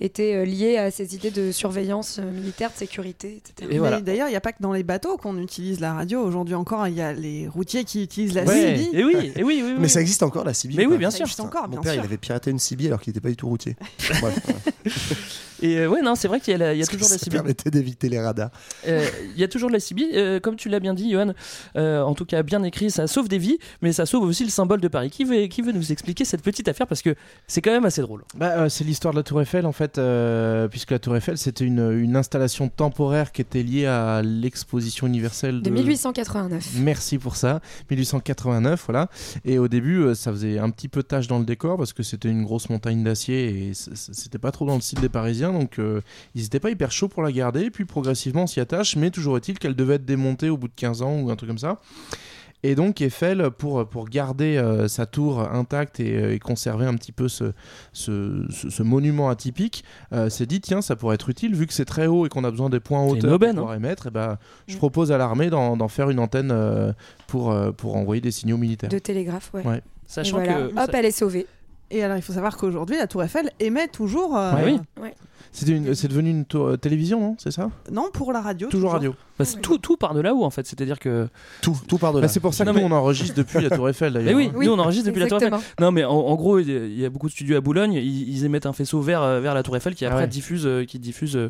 été 0.02 0.36
euh, 0.36 0.46
lié 0.46 0.78
à 0.78 0.92
ces 0.92 1.16
idées 1.16 1.32
de 1.32 1.52
surveillance 1.52 2.20
euh, 2.20 2.30
militaire, 2.32 2.72
de 2.72 2.78
sécurité, 2.78 3.38
etc. 3.38 3.54
Et 3.62 3.74
Mais 3.74 3.78
voilà. 3.80 4.02
D'ailleurs, 4.02 4.28
il 4.28 4.32
n'y 4.32 4.36
a 4.38 4.42
pas 4.42 4.52
que 4.52 4.62
dans 4.62 4.74
les 4.74 4.84
bateaux 4.84 5.18
qu'on 5.18 5.38
utilise 5.40 5.80
la 5.80 5.94
radio. 5.94 6.22
Aujourd'hui 6.22 6.56
encore, 6.56 6.88
il 6.88 6.96
y 6.96 7.02
a 7.02 7.14
les 7.14 7.48
routiers 7.48 7.84
qui 7.86 8.04
utilisent 8.04 8.34
la 8.36 8.44
Ouais. 8.44 8.78
CB. 8.78 8.98
Et 8.98 9.04
oui, 9.04 9.14
et 9.36 9.44
oui, 9.44 9.62
oui, 9.64 9.64
oui. 9.64 9.75
Mais 9.80 9.88
ça 9.88 10.02
existe 10.02 10.24
encore 10.24 10.44
la 10.44 10.54
CB. 10.54 10.74
Mais 10.75 10.86
ou 10.86 10.92
oui, 10.92 10.98
bien 10.98 11.12
Ça 11.12 11.18
sûr. 11.18 11.25
existe 11.25 11.40
encore, 11.40 11.64
Mon 11.64 11.70
bien 11.70 11.82
père, 11.82 11.94
sûr. 11.94 12.02
il 12.02 12.06
avait 12.06 12.18
piraté 12.18 12.52
une 12.52 12.60
CB 12.60 12.88
alors 12.88 13.00
qu'il 13.02 13.12
n'était 13.12 13.22
pas 13.22 13.30
du 13.30 13.36
tout 13.38 13.48
routier. 13.48 13.75
Bref. 14.22 14.40
Et 15.62 15.78
euh, 15.80 15.88
ouais, 15.88 16.02
non, 16.02 16.16
c'est 16.16 16.28
vrai 16.28 16.40
qu'il 16.40 16.52
y 16.52 16.56
a, 16.56 16.58
la- 16.58 16.74
il 16.74 16.78
y 16.78 16.82
a 16.82 16.86
Parce 16.86 16.90
que 16.90 16.96
toujours 16.96 17.10
la 17.12 17.18
ça 17.18 17.24
CB. 17.26 17.36
permettait 17.38 17.72
d'éviter 17.72 18.10
les 18.10 18.20
radars. 18.20 18.50
Euh, 18.88 19.06
Il 19.34 19.40
y 19.40 19.44
a 19.44 19.48
toujours 19.48 19.70
de 19.70 19.74
la 19.74 19.80
CB, 19.80 20.04
euh, 20.14 20.40
comme 20.40 20.56
tu 20.56 20.70
l'as 20.70 20.80
bien 20.80 20.94
dit, 20.94 21.12
Johan. 21.12 21.34
euh, 21.78 22.02
en 22.02 22.14
tout 22.14 22.26
cas, 22.26 22.44
bien 22.44 22.62
écrit, 22.64 22.92
ça 22.92 23.08
sauve 23.08 23.28
des 23.28 23.38
vies, 23.38 23.58
mais 23.82 23.94
ça 23.94 24.06
sauve 24.06 24.24
aussi 24.24 24.44
le 24.44 24.50
symbole 24.50 24.82
de 24.82 24.88
Paris. 24.88 25.10
Qui 25.10 25.24
veut, 25.24 25.48
qui 25.48 25.62
veut 25.62 25.72
nous 25.72 25.92
expliquer 25.92 26.26
cette 26.26 26.42
petite 26.42 26.68
affaire 26.68 26.88
parce 26.88 27.02
que 27.02 27.16
c'est 27.48 27.62
quand 27.62 27.72
même 27.72 27.86
assez 27.86 28.02
drôle. 28.02 28.24
Bah, 28.36 28.54
euh, 28.58 28.70
c'est 28.70 28.84
l'histoire 28.84 29.14
de 29.14 29.20
la 29.20 29.24
Tour 29.24 29.42
Eiffel 29.42 29.66
en 29.66 29.72
fait, 29.72 29.98
euh, 29.98 30.68
puisque 30.68 30.92
la 30.92 31.00
Tour 31.00 31.16
Eiffel 31.16 31.38
c'était 31.38 31.66
une, 31.66 31.92
une 31.92 32.16
installation 32.16 32.70
temporaire 32.70 33.32
qui 33.32 33.42
était 33.42 33.64
liée 33.64 33.86
à 33.86 34.22
l'exposition 34.24 35.08
universelle 35.08 35.62
De 35.62 35.70
1889. 35.70 36.72
Merci 36.80 37.18
pour 37.18 37.36
ça, 37.36 37.62
1889, 37.90 38.84
voilà. 38.86 39.10
Et 39.46 39.58
au 39.60 39.68
début, 39.68 40.00
euh, 40.02 40.16
ça 40.16 40.32
faisait 40.32 40.60
un 40.60 40.70
petit 40.70 40.88
peu 40.88 41.04
tâche 41.04 41.28
dans 41.28 41.40
le 41.40 41.46
décor 41.46 41.78
parce 41.78 41.94
que 41.94 42.04
c'était 42.04 42.30
une 42.30 42.44
grosse 42.44 42.70
montagne 42.70 43.04
d'acier 43.04 43.70
et 43.70 43.72
c'était 43.74 44.38
pas 44.38 44.52
trop 44.52 44.66
dans 44.66 44.76
le 44.76 44.82
style 44.82 45.00
des 45.00 45.10
Parisiens, 45.10 45.45
donc 45.54 45.80
euh, 45.80 46.02
ils 46.36 46.46
étaient 46.46 46.60
pas 46.60 46.70
hyper 46.72 46.92
chauds 46.92 47.08
pour 47.10 47.24
la 47.24 47.32
garder. 47.32 47.70
Puis 47.70 47.86
progressivement, 47.86 48.44
on 48.44 48.48
s'y 48.48 48.60
attache, 48.60 48.96
mais 48.96 49.10
toujours 49.12 49.38
est-il 49.38 49.60
qu'elle 49.60 49.75
devait 49.75 49.96
être 49.96 50.06
démontée 50.06 50.50
au 50.50 50.58
bout 50.58 50.68
de 50.68 50.74
15 50.75 51.02
ans 51.02 51.20
ou 51.20 51.30
un 51.32 51.36
truc 51.36 51.50
comme 51.50 51.58
ça. 51.58 51.80
Et 52.64 52.74
donc 52.74 53.00
Eiffel, 53.00 53.52
pour, 53.52 53.88
pour 53.88 54.10
garder 54.10 54.58
euh, 54.58 54.88
sa 54.88 55.06
tour 55.06 55.40
intacte 55.42 56.00
et, 56.00 56.16
euh, 56.18 56.34
et 56.34 56.40
conserver 56.40 56.88
un 56.88 56.96
petit 56.96 57.12
peu 57.12 57.28
ce, 57.28 57.52
ce, 57.94 58.44
ce- 58.50 58.72
ce 58.72 58.82
monument 58.82 59.30
atypique, 59.30 59.84
euh, 60.14 60.30
s'est 60.30 60.48
dit 60.48 60.62
tiens, 60.62 60.82
ça 60.82 60.96
pourrait 60.96 61.14
être 61.16 61.30
utile 61.30 61.54
vu 61.54 61.68
que 61.68 61.74
c'est 61.74 61.86
très 61.86 62.08
haut 62.08 62.25
et 62.25 62.30
qu'on 62.30 62.44
a 62.44 62.50
besoin 62.50 62.72
des 62.72 62.80
points 62.80 63.04
aubaine, 63.04 63.38
pour 63.38 63.50
pouvoir 63.50 63.75
émettre. 63.75 64.08
Et 64.08 64.10
ben, 64.12 64.40
je 64.68 64.74
Mm. 64.75 64.78
propose 64.80 65.12
à 65.12 65.20
l'armée 65.20 65.52
d'en 65.52 65.78
d'en 65.78 65.88
faire 65.88 66.10
une 66.10 66.18
antenne 66.20 66.50
euh, 66.52 66.92
pour, 67.28 67.52
euh, 67.52 67.72
pour 67.72 67.96
envoyer 67.98 68.22
des 68.22 68.32
signaux 68.32 68.58
militaires. 68.58 68.90
De 68.90 68.98
télégraphe, 69.00 69.52
ouais. 69.54 69.82
Sachant 70.08 70.38
voilà. 70.38 70.54
que. 70.70 70.80
Hop, 70.84 70.90
elle 70.94 71.06
est 71.06 71.12
sauvée. 71.12 71.46
Et 71.92 72.04
alors, 72.04 72.18
il 72.18 72.24
faut 72.24 72.34
savoir 72.34 72.58
qu'aujourd'hui, 72.58 72.98
la 72.98 73.06
Tour 73.06 73.22
Eiffel 73.24 73.52
émet 73.60 73.88
toujours. 73.90 74.36
euh, 74.36 74.56
Ouais, 74.56 74.80
oui. 75.00 75.10
C'est 75.52 75.68
une- 75.70 75.96
c'est 75.96 76.08
devenu 76.08 76.30
une 76.30 76.46
tour- 76.46 76.68
euh, 76.68 76.78
télévision, 76.78 77.20
non? 77.20 77.36
C'est 77.40 77.52
ça? 77.52 77.70
Non, 77.92 78.10
pour 78.14 78.32
la 78.34 78.42
radio. 78.42 78.68
Toujours 78.70 78.92
radio. 78.94 79.16
Bah, 79.38 79.44
c'est 79.46 79.60
tout, 79.62 79.77
tout 79.77 79.98
part 79.98 80.13
de 80.13 80.22
là-haut 80.22 80.44
en 80.46 80.50
fait, 80.50 80.65
c'est-à-dire 80.65 80.98
que. 81.00 81.27
Tout, 81.62 81.77
tout 81.88 81.98
part 81.98 82.13
de 82.13 82.20
Bah, 82.20 82.24
là. 82.24 82.27
c'est 82.27 82.39
pour 82.39 82.54
ça 82.54 82.63
que 82.63 82.70
Non, 82.70 82.75
nous 82.75 82.88
mais- 82.88 82.94
on 82.94 82.98
enregistre 82.98 83.36
depuis 83.36 83.62
la 83.62 83.75
Tour 83.75 83.89
Eiffel 83.89 84.13
d'ailleurs. 84.13 84.30
Mais 84.30 84.36
oui, 84.36 84.48
hein. 84.50 84.56
Oui, 84.58 84.65
nous 84.68 84.74
on 84.74 84.80
enregistre 84.80 85.08
depuis 85.08 85.20
la 85.20 85.27
Tour 85.27 85.38
Eiffel. 85.38 85.48
exactement. 85.54 85.86
Non, 85.86 85.92
mais 85.92 86.04
en, 86.06 86.13
en 86.13 86.36
gros, 86.36 86.60
il 86.60 86.98
y 87.00 87.06
a- 87.06 87.10
beaucoup 87.10 87.27
de 87.27 87.34
studios 87.34 87.58
à 87.58 87.62
Boulogne, 87.62 87.94
ils, 87.94 88.30
ils 88.30 88.46
émettent 88.46 88.65
un 88.65 88.74
faisceau 88.74 89.01
vers, 89.01 89.22
euh, 89.22 89.39
vers 89.42 89.54
la 89.54 89.63
Tour 89.63 89.75
Eiffel 89.77 89.94
qui 89.96 90.06
Ah 90.06 90.10
après 90.10 90.22
ouais. 90.24 90.27
diffuse, 90.27 90.65
euh, 90.65 90.86
qui 90.86 91.00
diffuse 91.00 91.36
euh, 91.36 91.50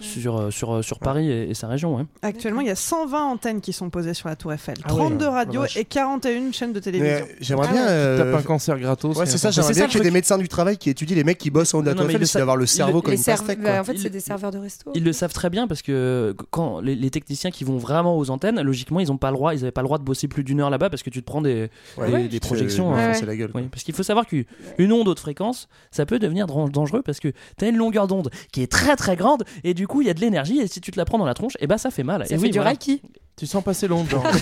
sur, 0.00 0.52
sur, 0.52 0.82
sur 0.82 0.98
Paris 0.98 1.30
et, 1.30 1.50
et 1.50 1.54
sa 1.54 1.68
région. 1.68 1.96
ouais. 1.96 2.04
Actuellement, 2.22 2.62
il 2.62 2.66
y 2.66 2.70
a 2.70 2.74
120 2.76 3.22
antennes 3.24 3.60
qui 3.60 3.72
sont 3.72 3.90
posées 3.90 4.14
sur 4.14 4.28
la 4.28 4.36
Tour 4.36 4.52
Eiffel, 4.52 4.76
Ah 4.84 4.92
ouais, 4.94 4.98
32 4.98 5.24
la 5.26 5.30
radios 5.30 5.64
et 5.76 5.84
41 5.84 6.52
chaînes 6.52 6.72
de 6.72 6.80
télévision. 6.80 7.26
J'aimerais 7.40 7.66
Ah 7.70 7.72
bien. 7.72 7.86
euh, 7.88 8.18
Tape 8.32 8.40
un 8.40 8.42
cancer 8.42 8.78
gratos. 8.78 9.16
Ouais, 9.16 9.26
c'est 9.26 9.36
ça, 9.38 9.50
j'aimerais 9.50 9.74
bien 9.74 9.86
qu'il 9.86 9.98
y 9.98 10.00
ait 10.00 10.04
des 10.04 10.10
médecins 10.10 10.38
du 10.38 10.48
travail 10.48 10.78
qui 10.78 10.88
étudient 10.90 11.16
les 11.16 11.24
mecs 11.24 11.38
qui 11.38 11.50
bossent 11.50 11.74
en 11.74 11.78
haut 11.78 11.82
de 11.82 11.86
la 11.88 11.92
Tour 11.94 12.04
Eiffel, 12.06 12.20
parce 12.20 12.32
le 12.56 12.66
cerveau 12.66 13.02
comme 13.02 13.12
Les 13.12 13.18
une 13.18 13.62
bah, 13.62 13.80
en 13.80 13.84
fait, 13.84 13.98
c'est 13.98 14.10
des 14.10 14.20
serveurs 14.20 14.50
de 14.50 14.58
resto. 14.58 14.90
Ils 14.94 15.04
le 15.04 15.12
savent 15.12 15.32
très 15.34 15.50
bien 15.50 15.66
parce 15.68 15.82
que 15.82 16.34
quand 16.50 16.80
les, 16.80 16.94
les 17.04 17.10
techniciens 17.10 17.50
qui 17.50 17.62
vont 17.64 17.76
vraiment 17.78 18.18
aux 18.18 18.30
antennes, 18.30 18.60
logiquement, 18.60 18.98
ils 19.00 19.12
ont 19.12 19.16
pas 19.16 19.30
le 19.30 19.36
droit, 19.36 19.54
ils 19.54 19.60
avaient 19.62 19.70
pas 19.72 19.82
le 19.82 19.86
droit 19.86 19.98
de 19.98 20.04
bosser 20.04 20.26
plus 20.26 20.42
d'une 20.42 20.60
heure 20.60 20.70
là-bas 20.70 20.90
parce 20.90 21.02
que 21.02 21.10
tu 21.10 21.20
te 21.20 21.26
prends 21.26 21.42
des, 21.42 21.70
Ouais, 21.96 22.06
des, 22.06 22.12
ouais, 22.12 22.22
des 22.24 22.30
c'est- 22.34 22.40
projections. 22.40 22.94
hein. 22.94 23.12
La 23.26 23.36
gueule. 23.36 23.50
Oui, 23.54 23.62
parce 23.70 23.84
qu'il 23.84 23.94
faut 23.94 24.02
savoir 24.02 24.26
qu'une 24.26 24.92
onde 24.92 25.06
haute 25.08 25.20
fréquence, 25.20 25.68
ça 25.90 26.04
peut 26.06 26.18
devenir 26.18 26.46
dangereux 26.46 27.02
parce 27.02 27.20
que 27.20 27.28
tu 27.58 27.64
as 27.64 27.68
une 27.68 27.76
longueur 27.76 28.06
d'onde 28.06 28.30
qui 28.52 28.62
est 28.62 28.70
très 28.70 28.96
très 28.96 29.16
grande 29.16 29.44
et 29.62 29.74
du 29.74 29.86
coup 29.86 30.00
il 30.00 30.06
y 30.06 30.10
a 30.10 30.14
de 30.14 30.20
l'énergie 30.20 30.58
et 30.58 30.66
si 30.66 30.80
tu 30.80 30.90
te 30.90 30.98
la 30.98 31.04
prends 31.04 31.18
dans 31.18 31.24
la 31.26 31.34
tronche, 31.34 31.56
et 31.60 31.66
bah 31.66 31.78
ça 31.78 31.90
fait 31.90 32.02
mal. 32.02 32.26
Ça 32.26 32.34
et 32.34 32.38
fait 32.38 32.42
oui, 32.44 32.50
du 32.50 32.58
voilà. 32.58 32.70
reiki. 32.70 33.02
Tu 33.36 33.46
sens 33.46 33.64
passer 33.64 33.88
longtemps. 33.88 34.22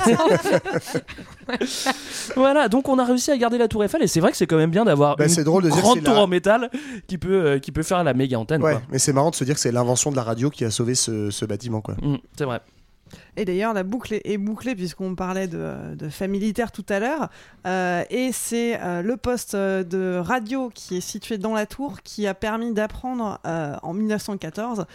Voilà, 2.36 2.68
donc 2.68 2.88
on 2.88 2.98
a 2.98 3.04
réussi 3.04 3.30
à 3.30 3.36
garder 3.36 3.58
la 3.58 3.68
tour 3.68 3.82
Eiffel 3.84 4.02
et 4.02 4.06
c'est 4.06 4.20
vrai 4.20 4.30
que 4.30 4.36
c'est 4.36 4.46
quand 4.46 4.56
même 4.56 4.70
bien 4.70 4.84
d'avoir 4.84 5.16
Bah, 5.16 5.26
une 5.26 5.44
drôle 5.44 5.62
de 5.64 5.68
grande 5.70 6.02
tour 6.02 6.14
la- 6.14 6.20
en 6.22 6.26
métal 6.26 6.70
qui 7.06 7.18
peut, 7.18 7.32
euh, 7.46 7.58
qui 7.58 7.72
peut 7.72 7.82
faire 7.82 8.02
la 8.04 8.14
méga 8.14 8.38
antenne. 8.38 8.62
Ouais, 8.62 8.72
quoi. 8.72 8.82
mais 8.90 8.98
c'est 8.98 9.12
marrant 9.12 9.30
de 9.30 9.34
se 9.34 9.44
dire 9.44 9.54
que 9.54 9.60
c'est 9.60 9.72
l'invention 9.72 10.10
de 10.10 10.16
la 10.16 10.22
radio 10.22 10.50
qui 10.50 10.64
a 10.64 10.70
sauvé 10.70 10.94
ce, 10.94 11.30
ce 11.30 11.44
bâtiment. 11.44 11.80
Quoi. 11.80 11.94
Mm, 12.02 12.16
c'est 12.36 12.44
vrai. 12.44 12.60
Et 13.36 13.44
d'ailleurs, 13.44 13.72
la 13.74 13.82
boucle 13.82 14.14
est- 14.24 14.38
bouclée 14.38 14.74
puisqu'on 14.74 15.14
parlait 15.14 15.48
de, 15.48 15.94
de 15.94 16.08
fait 16.08 16.28
militaire 16.28 16.72
tout 16.72 16.84
à 16.88 16.98
l'heure. 16.98 17.28
Euh, 17.66 18.02
et 18.10 18.30
c'est 18.32 18.80
euh, 18.80 19.02
le 19.02 19.16
poste 19.16 19.54
euh, 19.54 19.84
de 19.84 20.18
radio 20.18 20.70
qui 20.74 20.96
est 20.96 21.00
situé 21.00 21.38
dans 21.38 21.54
la 21.54 21.66
tour 21.66 22.02
qui 22.02 22.26
a 22.26 22.34
permis 22.34 22.72
d'apprendre 22.72 23.38
en 23.44 23.92
1914 23.94 24.86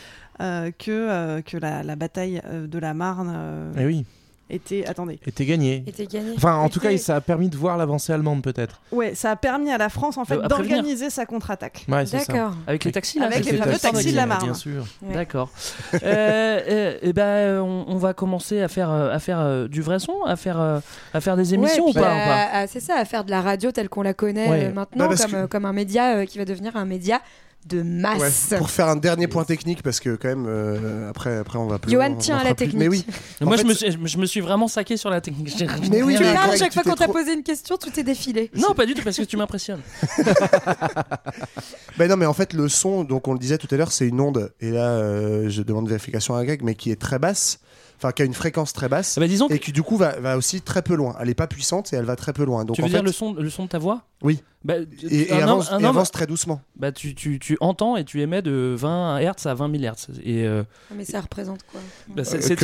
euh, 0.41 0.71
que, 0.71 1.41
que 1.41 1.58
la, 1.58 1.84
la 1.84 1.95
bataille 1.95 2.41
de 2.51 2.80
la 2.80 2.93
Marne 2.93 3.73
Eh 3.77 3.86
oui, 3.86 4.06
était. 4.49 4.86
Attendez. 4.88 5.19
était 5.25 5.45
gagné. 5.45 5.83
T'es 5.95 6.05
gagné. 6.05 6.33
Enfin, 6.36 6.55
en 6.55 6.69
tout 6.69 6.79
cas, 6.79 6.89
Était- 6.91 6.97
ça 6.99 7.15
a 7.17 7.21
permis 7.21 7.49
de 7.49 7.57
voir 7.57 7.77
l'avancée 7.77 8.13
allemande 8.13 8.41
peut-être. 8.41 8.79
Ouais, 8.91 9.15
ça 9.15 9.31
a 9.31 9.36
permis 9.36 9.69
à 9.71 9.77
la 9.77 9.89
France 9.89 10.17
en 10.17 10.25
fait 10.25 10.36
Euh, 10.38 10.47
d'organiser 10.47 11.10
sa 11.10 11.25
contre-attaque. 11.25 11.86
Ouais. 11.89 12.05
D'accord. 12.05 12.51
Avec 12.67 12.83
les 12.83 12.91
taxis 12.91 13.19
là 13.19 13.25
Avec 13.27 13.45
les 13.45 13.57
fameux 13.57 13.71
taxi 13.73 13.91
taxis 13.91 14.12
de 14.12 14.15
la 14.15 14.25
Marne. 14.25 14.43
Bien 14.43 14.53
sûr. 14.53 14.86
Ouais. 15.01 15.13
D'accord. 15.13 15.49
euh, 15.95 15.99
euh, 16.03 16.97
et 17.01 17.13
ben, 17.13 17.62
on, 17.62 17.86
on 17.88 17.95
va 17.97 18.13
commencer 18.13 18.62
à 18.62 18.67
faire, 18.67 18.89
euh, 18.91 19.12
à 19.13 19.19
faire 19.19 19.39
euh, 19.39 19.67
du 19.67 19.81
vrai 19.81 19.99
son, 19.99 20.23
à 20.25 20.36
faire, 20.36 20.60
euh, 20.60 20.79
à 21.13 21.21
faire 21.21 21.36
des 21.38 21.53
émissions 21.53 21.86
Ouais, 21.86 21.91
ou 21.91 21.93
pas, 21.93 21.99
ou 22.13 22.27
pas? 22.27 22.67
C'est 22.67 22.79
ça, 22.79 22.95
à 22.97 23.05
faire 23.05 23.23
de 23.23 23.31
la 23.31 23.41
radio 23.41 23.71
telle 23.71 23.89
qu'on 23.89 24.01
la 24.01 24.13
connaît 24.13 24.49
Ouais. 24.49 24.71
maintenant, 24.71 25.07
Bah, 25.10 25.15
comme, 25.17 25.31
que- 25.31 25.36
euh, 25.36 25.47
comme 25.47 25.65
un 25.65 25.73
média 25.73 26.17
euh, 26.17 26.25
qui 26.25 26.38
va 26.38 26.45
devenir 26.45 26.75
un 26.75 26.86
média 26.86 27.21
de 27.67 27.77
Ouais, 27.80 27.84
masse. 27.84 28.53
Pour 28.58 28.69
faire 28.69 28.88
un 28.88 28.95
dernier 28.95 29.27
point 29.27 29.43
technique, 29.43 29.84
parce 29.84 29.99
que 29.99 30.15
quand 30.15 30.27
même, 30.30 30.45
euh, 30.47 31.10
après, 31.10 31.38
après, 31.38 31.60
on 31.60 31.67
va 31.67 31.80
plus. 31.80 31.91
Johan 31.91 32.15
tient 32.15 32.38
en 32.38 32.39
à 32.39 32.43
la 32.43 32.56
plus. 32.56 32.65
technique. 32.67 32.80
Mais 32.80 32.88
oui. 32.88 33.06
Moi, 33.41 33.58
je, 33.58 33.63
me 33.63 33.73
suis, 33.73 33.91
je 33.91 33.97
me- 33.97 34.08
je 34.08 34.17
me 34.17 34.25
suis 34.25 34.39
vraiment 34.41 34.67
saqué 34.67 34.97
sur 34.97 35.10
la 35.10 35.21
technique. 35.21 35.53
J'ai- 35.58 35.67
Mais 35.91 36.01
oui, 36.01 36.15
Tu 36.17 36.23
mais 36.23 36.34
parles 36.34 36.58
chaque 36.58 36.73
fois 36.73 36.84
qu'on 36.84 36.95
t'a 36.95 37.06
trop- 37.06 37.13
posé 37.13 37.34
une 37.34 37.43
question, 37.43 37.77
tout 37.77 37.99
est 37.99 38.03
défilé. 38.03 38.49
Non, 38.56 38.73
pas 38.73 38.86
du 38.86 38.93
tout, 38.93 39.03
parce 39.03 39.17
que 39.17 39.23
tu 39.23 39.38
m'impressionnes. 39.38 39.82
Ben 41.97 42.08
non, 42.10 42.17
mais 42.17 42.25
en 42.27 42.34
fait, 42.34 42.53
le 42.53 42.69
son, 42.69 43.03
donc 43.03 43.27
on 43.27 43.34
le 43.34 43.39
disait 43.39 43.58
tout 43.58 43.67
à 43.71 43.75
l'heure, 43.77 43.91
c'est 43.91 44.08
une 44.08 44.21
onde. 44.21 44.51
Et 44.62 44.69
là, 44.71 44.89
euh, 44.89 45.49
je 45.49 45.62
demande 45.63 45.88
vérification 45.88 46.36
à 46.36 46.45
Greg, 46.45 46.62
mais 46.63 46.75
qui 46.75 46.91
est 46.91 46.95
très 47.01 47.17
basse. 47.17 47.60
Enfin, 47.97 48.12
qui 48.12 48.21
a 48.21 48.25
une 48.25 48.33
fréquence 48.36 48.73
très 48.73 48.89
basse. 48.89 49.15
Ah 49.17 49.21
bah, 49.21 49.27
disons 49.27 49.47
que 49.47 49.53
Et 49.55 49.60
qui 49.60 49.71
du 49.71 49.81
coup 49.81 49.97
va, 49.97 50.19
va 50.19 50.38
aussi 50.38 50.62
très 50.62 50.83
peu 50.83 50.93
loin. 50.95 51.15
Elle 51.19 51.29
est 51.29 51.33
pas 51.36 51.47
puissante 51.47 51.91
et 51.93 51.95
elle 51.95 52.05
va 52.05 52.15
très 52.15 52.31
peu 52.31 52.43
loin. 52.45 52.63
Donc 52.63 52.75
tu 52.75 52.81
en 52.83 52.86
veux 52.86 52.91
fait, 52.91 52.97
dire 52.97 53.03
le 53.03 53.12
son, 53.12 53.33
le 53.33 53.49
son 53.49 53.63
de 53.65 53.69
ta 53.69 53.79
voix? 53.79 54.03
Oui. 54.21 54.43
Bah, 54.63 54.75
et, 55.10 55.21
et 55.29 55.31
un 55.31 55.43
avance, 55.43 55.69
homme- 55.69 55.75
un 55.75 55.79
et 55.79 55.83
homme- 55.83 55.89
avance 55.97 56.12
très 56.12 56.27
doucement. 56.27 56.62
bah, 56.75 56.91
tu, 56.91 57.15
tu, 57.15 57.39
tu 57.39 57.57
entends 57.60 57.95
et 57.97 58.03
tu 58.05 58.21
émets 58.21 58.41
de 58.43 58.75
20 58.77 59.19
Hz 59.21 59.45
à 59.47 59.53
20 59.55 59.79
000 59.79 59.91
Hz. 59.93 60.19
Et 60.23 60.45
euh, 60.45 60.63
Mais 60.95 61.05
ça 61.05 61.21
représente 61.21 61.63
quoi? 61.71 61.79
Bah, 62.10 62.23
c'est 62.23 62.38
Euh, 62.38 62.41
c'est- 62.41 62.55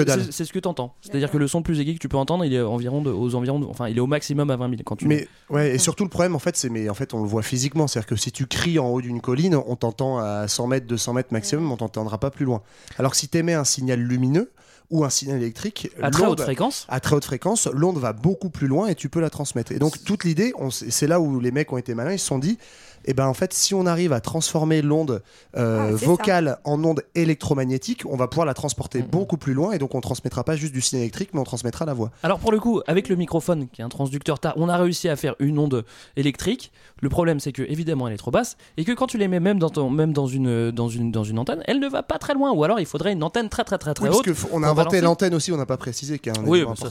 ce 0.46 0.52
que 0.54 0.60
tu 0.60 0.68
entends. 0.68 0.94
C'est-à-dire 1.02 1.32
que 1.32 1.38
le 1.38 1.48
son 1.48 1.60
le 1.60 1.64
plus 1.64 1.80
aigu 1.80 1.94
que 1.96 2.00
tu 2.00 2.10
peux 2.10 2.18
entendre, 2.18 2.46
il 2.46 2.54
est 2.54 2.62
environ 2.62 3.02
de- 3.02 3.12
aux 3.12 3.34
environs, 3.34 3.60
de- 3.60 3.66
enfin, 3.66 3.88
il 3.88 3.98
est 3.98 4.02
au 4.02 4.08
maximum 4.08 4.52
à 4.52 4.56
20 4.56 4.70
000 4.70 4.82
quand 4.86 4.98
tu. 4.98 5.08
Mais 5.08 5.28
ouais, 5.50 5.74
et 5.76 5.78
surtout 5.80 6.04
le 6.04 6.10
problème 6.12 6.36
en 6.36 6.40
fait, 6.40 6.56
c'est 6.58 6.70
mais 6.70 6.90
en 6.90 6.94
fait 6.94 7.14
on 7.16 7.22
le 7.24 7.28
voit 7.28 7.42
physiquement, 7.44 7.88
c'est-à-dire 7.88 8.08
que 8.08 8.16
si 8.18 8.32
tu 8.32 8.46
cries 8.46 8.78
en 8.80 8.88
haut 8.90 9.02
d'une 9.02 9.22
colline, 9.22 9.56
on 9.56 9.76
t'entend 9.76 10.18
à 10.20 10.48
100 10.48 10.68
mètres, 10.68 10.86
200 10.88 11.14
mètres 11.14 11.30
maximum, 11.32 11.72
on 11.72 11.78
t'entendra 11.78 12.18
pas 12.20 12.30
plus 12.32 12.46
loin. 12.46 12.62
Alors 13.00 13.12
que 13.12 13.18
si 13.18 13.28
t'émets 13.30 13.54
un 13.56 13.64
signal 13.64 14.00
lumineux 14.00 14.52
ou 14.94 15.04
un 15.04 15.10
signal 15.10 15.38
électrique, 15.42 15.90
à 16.02 16.12
très 16.12 16.26
haute 16.26 16.42
fréquence. 16.42 16.86
à 16.88 17.00
très 17.00 17.16
haute 17.16 17.26
fréquence, 17.26 17.68
l'onde 17.74 17.98
va 17.98 18.14
beaucoup 18.14 18.50
plus 18.50 18.68
loin 18.68 18.88
et 18.88 18.96
tu 18.96 19.10
peux 19.10 19.20
la 19.20 19.32
transmettre. 19.32 19.72
Et 19.72 19.80
donc 19.80 20.04
toute 20.04 20.24
l'idée, 20.24 20.54
c'est 20.70 21.08
là 21.08 21.20
où 21.20 21.40
les 21.40 21.52
mecs 21.52 21.74
ont 21.74 21.78
été 21.78 21.96
malins, 21.96 22.14
ils 22.14 22.20
se 22.20 22.28
sont 22.28 22.38
dit, 22.38 22.60
et 23.06 23.14
ben 23.14 23.28
en 23.28 23.34
fait, 23.34 23.54
si 23.54 23.74
on 23.74 23.86
arrive 23.86 24.14
à 24.14 24.22
transformer 24.22 24.82
l'onde 24.82 25.22
euh, 25.58 25.90
Ah, 25.92 25.96
vocale 25.96 26.58
en 26.64 26.84
onde 26.84 27.02
électromagnétique, 27.16 28.04
on 28.06 28.16
va 28.16 28.28
pouvoir 28.28 28.46
la 28.46 28.54
transporter 28.54 29.02
beaucoup 29.02 29.38
plus 29.38 29.54
loin 29.54 29.72
et 29.74 29.78
donc 29.80 29.96
on 29.96 30.02
transmettra 30.02 30.44
pas 30.44 30.56
juste 30.56 30.74
du 30.74 30.82
signal 30.82 31.02
électrique, 31.04 31.30
mais 31.34 31.40
on 31.40 31.44
transmettra 31.44 31.86
la 31.86 31.94
voix. 31.94 32.12
Alors 32.24 32.40
pour 32.40 32.52
le 32.52 32.60
coup, 32.60 32.82
avec 32.88 33.10
le 33.10 33.16
microphone 33.16 33.68
qui 33.72 33.82
est 33.82 33.84
un 33.84 33.90
transducteur 33.90 34.40
tard, 34.40 34.54
on 34.58 34.70
a 34.70 34.78
réussi 34.78 35.10
à 35.10 35.16
faire 35.16 35.36
une 35.40 35.60
onde 35.60 35.84
électrique. 36.16 36.72
Le 37.02 37.10
problème 37.10 37.40
c'est 37.40 37.52
que 37.52 37.64
évidemment 37.64 38.08
elle 38.08 38.14
est 38.14 38.18
trop 38.18 38.32
basse 38.32 38.56
et 38.78 38.86
que 38.86 38.92
quand 38.94 39.08
tu 39.08 39.18
les 39.18 39.28
mets 39.28 39.40
même 39.40 39.60
dans 39.60 39.70
ton, 39.70 39.90
même 39.90 40.14
dans 40.14 40.28
une 40.28 40.72
dans 40.72 40.88
une 40.90 41.12
dans 41.12 41.24
une 41.24 41.40
antenne, 41.40 41.64
elle 41.68 41.80
ne 41.80 41.88
va 41.90 42.04
pas 42.04 42.18
très 42.18 42.34
loin 42.34 42.52
ou 42.52 42.64
alors 42.64 42.80
il 42.80 42.86
faudrait 42.86 43.14
une 43.14 43.24
antenne 43.24 43.50
très 43.50 43.64
très 43.64 43.78
très 43.78 43.94
très 43.94 44.06
Oui, 44.06 44.10
parce 44.10 44.20
haute. 44.20 44.26
que 44.26 44.32
f- 44.32 44.46
on 44.52 44.60
pour 44.60 44.66
a 44.66 44.70
inventé 44.70 45.02
l'antenne 45.02 45.34
aussi, 45.36 45.52
on 45.52 45.58
n'a 45.58 45.66
pas 45.66 45.78
précisé 45.78 46.20
qu'il 46.20 46.34
y 46.34 46.38
a 46.38 46.42
un 46.42 46.46
Oui, 46.46 46.64
ça 46.76 46.88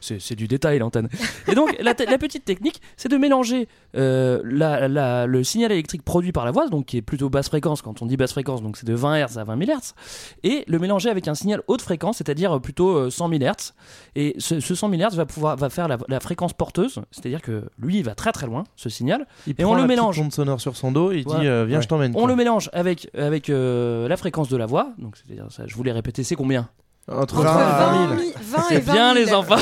c'est- 0.00 0.34
du 0.34 0.48
détail 0.48 0.78
l'antenne. 0.78 1.08
Et 1.48 1.54
donc 1.54 1.76
la 1.80 1.94
petite 1.94 2.44
technique, 2.44 2.80
c'est 2.96 3.08
de 3.10 3.16
mélanger 3.16 3.68
euh, 3.96 4.40
la- 4.44 4.88
la- 4.88 5.26
le 5.26 5.44
signal 5.52 5.70
électrique 5.72 6.02
produit 6.02 6.32
par 6.32 6.44
la 6.44 6.50
voix, 6.50 6.68
donc 6.68 6.86
qui 6.86 6.96
est 6.96 7.02
plutôt 7.02 7.30
basse 7.30 7.48
fréquence. 7.48 7.80
Quand 7.82 8.02
on 8.02 8.06
dit 8.06 8.16
basse 8.16 8.32
fréquence, 8.32 8.62
donc 8.62 8.76
c'est 8.76 8.86
de 8.86 8.94
20 8.94 9.26
Hz 9.26 9.38
à 9.38 9.44
20 9.44 9.64
000 9.66 9.78
Hz, 9.78 9.94
et 10.42 10.64
le 10.66 10.78
mélanger 10.78 11.08
avec 11.10 11.28
un 11.28 11.34
signal 11.34 11.62
haute 11.68 11.82
fréquence, 11.82 12.16
c'est-à-dire 12.18 12.60
plutôt 12.60 12.96
euh, 12.96 13.10
100 13.10 13.28
000 13.28 13.40
Hz. 13.44 13.72
Et 14.16 14.34
ce, 14.38 14.58
ce 14.60 14.74
100 14.74 14.90
000 14.90 15.02
Hz 15.10 15.14
va 15.16 15.26
pouvoir 15.26 15.56
va 15.56 15.70
faire 15.70 15.86
la, 15.88 15.98
la 16.08 16.20
fréquence 16.20 16.52
porteuse, 16.52 17.00
c'est-à-dire 17.12 17.40
que 17.42 17.64
lui 17.78 17.98
il 17.98 18.02
va 18.04 18.14
très 18.14 18.32
très 18.32 18.46
loin 18.46 18.64
ce 18.76 18.88
signal, 18.88 19.26
Il 19.46 19.52
et 19.52 19.54
prend 19.54 19.72
on 19.72 19.74
le 19.74 19.82
la 19.82 19.86
mélange. 19.86 20.18
onde 20.18 20.32
sonore 20.32 20.60
sur 20.60 20.76
son 20.76 20.90
dos 20.92 21.12
et 21.12 21.18
il 21.18 21.24
Voilà. 21.24 21.40
dit 21.40 21.46
euh, 21.46 21.64
Viens, 21.66 21.76
Ouais. 21.78 21.82
je 21.82 21.88
t'emmène. 21.88 22.12
On 22.16 22.26
le 22.26 22.34
mélange 22.36 22.70
avec 22.72 23.08
avec 23.16 23.48
euh, 23.50 24.08
la 24.08 24.16
fréquence 24.16 24.48
de 24.48 24.56
la 24.56 24.66
voix, 24.66 24.92
donc 24.98 25.16
c'est-à-dire 25.16 25.46
ça, 25.50 25.64
je 25.66 25.74
vous 25.74 25.82
l'ai 25.82 25.92
répété, 25.92 26.24
c'est 26.24 26.34
combien? 26.36 26.68
Entre 27.08 27.34
Entre 27.38 27.42
20 27.42 27.50
et 27.50 28.06
20 28.06 28.06
20 28.06 28.16
000. 28.18 28.32
20 28.42 28.58
et 28.58 28.62
C'est 28.68 28.78
20 28.80 28.92
bien 28.92 29.14
000. 29.14 29.26
les 29.26 29.34
enfants. 29.34 29.56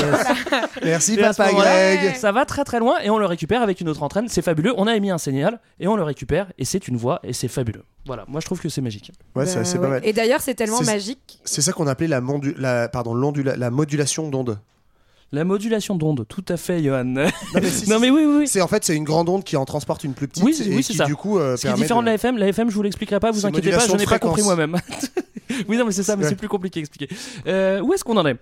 Merci 0.83 1.13
Et 1.15 1.17
papa 1.21 1.51
Greg. 1.51 2.15
Ça 2.15 2.31
va 2.31 2.45
très 2.45 2.63
très 2.63 2.79
loin 2.79 2.99
et 3.03 3.09
on 3.09 3.17
le 3.17 3.25
récupère 3.25 3.61
avec 3.63 3.81
une 3.81 3.89
autre 3.89 4.03
entraîne. 4.03 4.27
C'est 4.29 4.41
fabuleux. 4.43 4.73
On 4.77 4.85
a 4.87 4.95
émis 4.95 5.09
un 5.09 5.17
signal 5.17 5.59
et 5.79 5.87
on 5.87 5.95
le 5.95 6.03
récupère 6.03 6.47
et 6.59 6.65
c'est 6.65 6.87
une 6.87 6.97
voix 6.97 7.19
et 7.23 7.33
c'est 7.33 7.47
fabuleux. 7.47 7.83
Voilà, 8.05 8.25
moi 8.27 8.41
je 8.41 8.45
trouve 8.45 8.59
que 8.59 8.69
c'est 8.69 8.81
magique. 8.81 9.11
Ouais, 9.35 9.45
c'est 9.45 9.55
Bah, 9.59 9.65
c'est 9.65 9.77
ouais. 9.77 9.83
pas 9.83 9.89
mal. 9.89 10.01
Et 10.05 10.13
d'ailleurs, 10.13 10.41
c'est 10.41 10.53
tellement 10.55 10.81
magique. 10.81 11.39
C'est 11.43 11.61
ça 11.61 11.71
qu'on 11.73 11.87
appelait 11.87 12.07
la, 12.07 12.21
mondu- 12.21 12.55
la, 12.57 12.87
pardon, 12.89 13.13
la 13.15 13.69
modulation 13.71 14.29
d'onde. 14.29 14.59
La 15.33 15.45
modulation 15.45 15.95
d'onde, 15.95 16.25
tout 16.27 16.43
à 16.49 16.57
fait, 16.57 16.83
Johan. 16.83 17.05
Non, 17.05 17.25
mais 17.55 17.61
si, 17.69 17.89
non 17.89 17.95
si, 17.95 18.01
mais 18.01 18.09
oui, 18.09 18.23
oui, 18.25 18.35
oui. 18.39 18.47
C'est 18.47 18.61
en 18.61 18.67
fait 18.67 18.83
c'est 18.83 18.95
une 18.95 19.05
grande 19.05 19.29
onde 19.29 19.43
qui 19.45 19.55
en 19.55 19.63
transporte 19.65 20.03
une 20.03 20.13
plus 20.13 20.27
petite 20.27 20.43
Oui, 20.43 20.53
c'est- 20.53 20.65
et 20.65 20.75
oui, 20.75 20.83
c'est 20.83 20.91
qui 20.91 20.97
ça. 20.97 21.05
du 21.05 21.15
coup 21.15 21.39
euh, 21.39 21.55
Ce 21.55 21.61
qui 21.61 21.67
est 21.67 21.73
différent 21.73 22.01
de... 22.01 22.07
la 22.07 22.15
FM, 22.15 22.37
la 22.37 22.47
FM, 22.49 22.69
je 22.69 22.75
vous 22.75 22.83
l'expliquerai 22.83 23.19
pas, 23.19 23.31
vous 23.31 23.45
inquiétez 23.45 23.71
pas, 23.71 23.79
je 23.87 23.95
n'ai 23.95 24.05
pas 24.05 24.19
compris 24.19 24.43
moi-même. 24.43 24.75
oui, 25.69 25.77
non, 25.77 25.85
mais 25.85 25.91
c'est 25.91 26.03
ça, 26.03 26.15
mais 26.15 26.23
Ouais. 26.23 26.29
c'est 26.29 26.35
plus 26.35 26.47
compliqué 26.49 26.79
à 26.79 26.81
expliquer. 26.81 27.07
Euh, 27.47 27.79
où 27.81 27.93
est-ce 27.93 28.03
qu'on 28.03 28.17
en 28.17 28.25
est? 28.25 28.33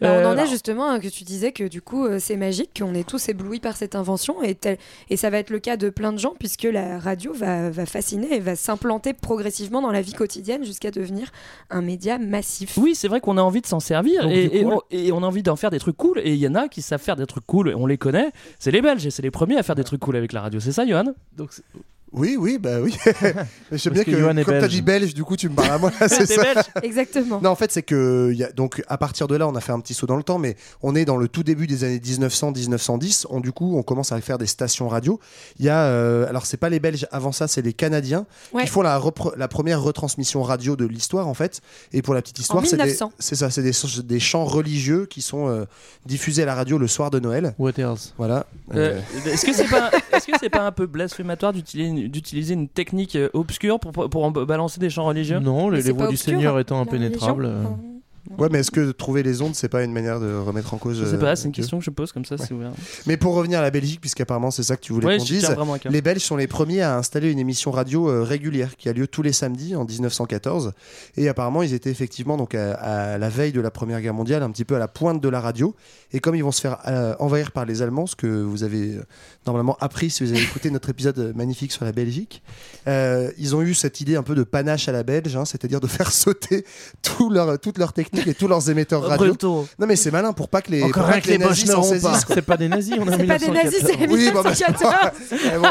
Bah, 0.00 0.08
Euh, 0.08 0.22
on 0.22 0.26
en 0.28 0.30
alors, 0.32 0.44
est 0.44 0.48
justement 0.48 0.88
hein, 0.88 1.00
que 1.00 1.08
tu 1.08 1.24
disais 1.24 1.50
que 1.52 1.64
du 1.64 1.82
coup 1.82 2.04
euh, 2.06 2.18
c'est 2.20 2.36
magique, 2.36 2.70
qu'on 2.78 2.94
est 2.94 3.08
tous 3.08 3.28
éblouis 3.28 3.58
par 3.60 3.76
cette 3.76 3.94
invention 3.96 4.42
et, 4.42 4.54
tel- 4.54 4.78
et 5.10 5.16
ça 5.16 5.30
va 5.30 5.38
être 5.38 5.50
le 5.50 5.58
cas 5.58 5.76
de 5.76 5.90
plein 5.90 6.12
de 6.12 6.18
gens 6.18 6.34
puisque 6.38 6.64
la 6.64 6.98
radio 7.00 7.32
va, 7.32 7.70
va 7.70 7.86
fasciner 7.86 8.32
et 8.34 8.40
va 8.40 8.54
s'implanter 8.56 9.14
progressivement 9.14 9.82
dans 9.82 9.90
la 9.90 10.00
vie 10.02 10.12
quotidienne 10.12 10.64
jusqu'à 10.64 10.90
devenir 10.92 11.30
un 11.70 11.82
média 11.82 12.18
massif. 12.18 12.76
Oui, 12.76 12.94
c'est 12.94 13.08
vrai 13.08 13.20
qu'on 13.20 13.36
a 13.36 13.42
envie 13.42 13.62
de 13.62 13.66
s'en 13.66 13.80
servir 13.80 14.22
Donc, 14.22 14.32
et, 14.32 14.64
on, 14.64 14.80
et 14.90 15.12
on 15.12 15.22
a 15.22 15.26
envie 15.26 15.42
d'en 15.42 15.56
faire 15.56 15.70
des 15.70 15.78
trucs 15.80 15.96
cool. 15.96 16.20
Et 16.24 16.35
il 16.36 16.42
y 16.42 16.48
en 16.48 16.54
a 16.54 16.68
qui 16.68 16.82
savent 16.82 17.02
faire 17.02 17.16
des 17.16 17.26
trucs 17.26 17.46
cool, 17.46 17.74
on 17.76 17.86
les 17.86 17.98
connaît. 17.98 18.32
C'est 18.58 18.70
les 18.70 18.82
Belges 18.82 19.06
et 19.06 19.10
c'est 19.10 19.22
les 19.22 19.30
premiers 19.30 19.56
à 19.56 19.62
faire 19.62 19.74
des 19.74 19.84
trucs 19.84 20.00
cool 20.00 20.16
avec 20.16 20.32
la 20.32 20.40
radio. 20.40 20.60
C'est 20.60 20.72
ça, 20.72 20.86
Johan? 20.86 21.14
Donc, 21.36 21.50
Oui, 22.16 22.36
oui, 22.38 22.58
bah 22.58 22.80
oui. 22.82 22.96
Mais 23.70 23.78
J'aime 23.78 23.92
bien 23.92 24.04
que 24.04 24.10
que, 24.10 24.44
comme 24.44 24.58
t'as 24.58 24.68
dit 24.68 24.82
belge, 24.82 25.12
du 25.14 25.22
coup 25.24 25.36
tu 25.36 25.48
me 25.48 25.54
parles 25.54 25.70
à 25.72 25.78
moi. 25.78 25.92
c'est 26.08 26.26
ça. 26.26 26.42
belge 26.42 26.64
Exactement. 26.82 27.40
Non, 27.42 27.50
en 27.50 27.56
fait, 27.56 27.70
c'est 27.70 27.82
que 27.82 28.30
il 28.32 28.38
y 28.38 28.44
a, 28.44 28.50
donc 28.52 28.82
à 28.88 28.96
partir 28.98 29.28
de 29.28 29.36
là, 29.36 29.46
on 29.46 29.54
a 29.54 29.60
fait 29.60 29.72
un 29.72 29.80
petit 29.80 29.94
saut 29.94 30.06
dans 30.06 30.16
le 30.16 30.22
temps, 30.22 30.38
mais 30.38 30.56
on 30.82 30.94
est 30.94 31.04
dans 31.04 31.16
le 31.16 31.28
tout 31.28 31.42
début 31.42 31.66
des 31.66 31.84
années 31.84 31.98
1900-1910. 31.98 33.26
On 33.30 33.40
du 33.40 33.52
coup, 33.52 33.76
on 33.76 33.82
commence 33.82 34.12
à 34.12 34.20
faire 34.20 34.38
des 34.38 34.46
stations 34.46 34.88
radio. 34.88 35.20
Il 35.58 35.64
y 35.64 35.68
a, 35.68 35.84
euh, 35.84 36.28
alors 36.28 36.46
c'est 36.46 36.56
pas 36.56 36.68
les 36.68 36.80
Belges 36.80 37.06
avant 37.12 37.32
ça, 37.32 37.48
c'est 37.48 37.62
les 37.62 37.72
Canadiens 37.72 38.26
Ouais. 38.52 38.64
qui 38.64 38.68
font 38.70 38.82
la, 38.82 38.98
repre- 38.98 39.36
la 39.36 39.48
première 39.48 39.82
retransmission 39.82 40.42
radio 40.42 40.76
de 40.76 40.86
l'histoire 40.86 41.28
en 41.28 41.34
fait. 41.34 41.60
Et 41.92 42.02
pour 42.02 42.14
la 42.14 42.22
petite 42.22 42.38
histoire, 42.38 42.64
c'est 42.64 42.76
des, 42.76 42.82
1900. 42.84 43.12
c'est 43.18 43.34
ça, 43.34 43.50
c'est 43.50 43.62
des, 43.62 43.72
des 44.04 44.20
chants 44.20 44.44
religieux 44.44 45.06
qui 45.06 45.20
sont 45.22 45.48
euh, 45.48 45.64
diffusés 46.06 46.42
à 46.42 46.46
la 46.46 46.54
radio 46.54 46.78
le 46.78 46.86
soir 46.88 47.10
de 47.10 47.18
Noël. 47.20 47.54
What 47.58 47.72
else? 47.78 48.14
Voilà. 48.16 48.46
Euh, 48.74 48.86
Euh, 48.86 49.30
Est-ce 49.30 49.44
que 49.44 49.52
c'est 49.52 49.68
pas, 49.68 49.90
est-ce 50.12 50.26
que 50.26 50.32
c'est 50.40 50.48
pas 50.50 50.62
un 50.66 50.72
peu 50.72 50.86
blasphématoire 50.86 51.52
d'utiliser 51.52 52.05
d'utiliser 52.08 52.54
une 52.54 52.68
technique 52.68 53.16
euh, 53.16 53.28
obscure 53.34 53.78
pour, 53.80 54.08
pour 54.10 54.24
en 54.24 54.30
balancer 54.30 54.80
des 54.80 54.90
chants 54.90 55.04
religieux 55.06 55.38
Non, 55.38 55.68
les, 55.70 55.82
les 55.82 55.90
voix 55.92 56.06
du 56.08 56.14
obscur, 56.14 56.32
Seigneur 56.34 56.58
étant 56.58 56.80
impénétrables. 56.80 57.46
religion. 57.46 57.62
euh, 57.70 57.74
Enfin, 57.74 57.78
Ouais, 58.38 58.48
mais 58.50 58.60
est-ce 58.60 58.70
que 58.70 58.90
trouver 58.92 59.22
les 59.22 59.40
ondes, 59.42 59.54
c'est 59.54 59.68
pas 59.68 59.82
une 59.82 59.92
manière 59.92 60.20
de 60.20 60.34
remettre 60.34 60.74
en 60.74 60.78
cause 60.78 60.98
Je 61.00 61.04
sais 61.04 61.14
euh, 61.14 61.18
pas, 61.18 61.36
c'est 61.36 61.46
une 61.46 61.52
question 61.52 61.78
que 61.78 61.84
je 61.84 61.90
pose 61.90 62.12
comme 62.12 62.24
ça, 62.24 62.36
c'est 62.36 62.52
ouvert. 62.52 62.72
Mais 63.06 63.16
pour 63.16 63.34
revenir 63.34 63.60
à 63.60 63.62
la 63.62 63.70
Belgique, 63.70 64.00
puisqu'apparemment 64.00 64.50
c'est 64.50 64.62
ça 64.62 64.76
que 64.76 64.82
tu 64.82 64.92
voulais 64.92 65.06
Ouais, 65.06 65.18
qu'on 65.18 65.24
dise, 65.24 65.48
les 65.84 66.02
Belges 66.02 66.22
sont 66.22 66.36
les 66.36 66.46
premiers 66.46 66.82
à 66.82 66.96
installer 66.96 67.30
une 67.30 67.38
émission 67.38 67.70
radio 67.70 68.08
euh, 68.08 68.22
régulière 68.22 68.76
qui 68.76 68.88
a 68.88 68.92
lieu 68.92 69.06
tous 69.06 69.22
les 69.22 69.32
samedis 69.32 69.74
en 69.74 69.84
1914. 69.84 70.72
Et 71.16 71.28
apparemment, 71.28 71.62
ils 71.62 71.72
étaient 71.72 71.90
effectivement 71.90 72.36
donc 72.36 72.54
à, 72.54 72.74
à 72.74 73.18
la 73.18 73.28
veille 73.28 73.52
de 73.52 73.60
la 73.60 73.70
Première 73.70 74.00
Guerre 74.00 74.14
mondiale, 74.14 74.42
un 74.42 74.50
petit 74.50 74.64
peu 74.64 74.76
à 74.76 74.78
la 74.78 74.88
pointe 74.88 75.22
de 75.22 75.28
la 75.28 75.40
radio. 75.40 75.74
Et 76.12 76.20
comme 76.20 76.34
ils 76.34 76.44
vont 76.44 76.52
se 76.52 76.60
faire 76.60 76.78
euh, 76.86 77.14
envahir 77.18 77.52
par 77.52 77.64
les 77.64 77.82
Allemands, 77.82 78.06
ce 78.06 78.16
que 78.16 78.26
vous 78.26 78.64
avez 78.64 78.98
normalement 79.46 79.76
appris 79.80 80.10
si 80.10 80.24
vous 80.24 80.32
avez 80.32 80.42
écouté 80.42 80.70
notre 80.70 80.90
épisode 80.90 81.34
magnifique 81.34 81.72
sur 81.72 81.84
la 81.84 81.92
Belgique, 81.92 82.42
ils 82.86 83.56
ont 83.56 83.62
eu 83.62 83.74
cette 83.74 84.00
idée 84.00 84.16
un 84.16 84.22
peu 84.22 84.34
de 84.34 84.42
panache 84.42 84.88
à 84.88 84.92
la 84.92 85.02
belge, 85.02 85.36
hein, 85.36 85.44
c'est-à-dire 85.44 85.80
de 85.80 85.86
faire 85.86 86.12
sauter 86.26 86.64
tout 87.02 87.30
leur, 87.30 87.58
toutes 87.58 87.78
leurs 87.78 87.92
techniques 87.92 88.25
et 88.28 88.34
tous 88.34 88.48
leurs 88.48 88.68
émetteurs 88.70 89.02
radio. 89.02 89.26
Brutaux. 89.28 89.66
Non 89.78 89.86
mais 89.86 89.96
c'est 89.96 90.10
malin 90.10 90.32
pour 90.32 90.48
pas 90.48 90.62
que 90.62 90.70
les, 90.70 90.82
Encore 90.82 91.04
pour 91.04 91.12
pas 91.12 91.20
que 91.20 91.28
les 91.28 91.38
nazis 91.38 91.66
ne 91.66 91.72
s'en 91.72 91.82
saisissent. 91.82 92.24
C'est 92.28 92.42
pas 92.42 92.56
des 92.56 92.68
nazis, 92.68 92.94
on 93.00 93.06
a 93.08 93.16
C'est 93.16 93.24
pas 93.26 93.38
des 93.38 93.48
nazis, 93.48 93.80
c'est 93.84 94.08
Oui, 94.10 94.30
bon, 94.32 94.42
bah, 94.42 94.50
1914. 94.52 94.94
Eh 95.54 95.58
bon. 95.58 95.62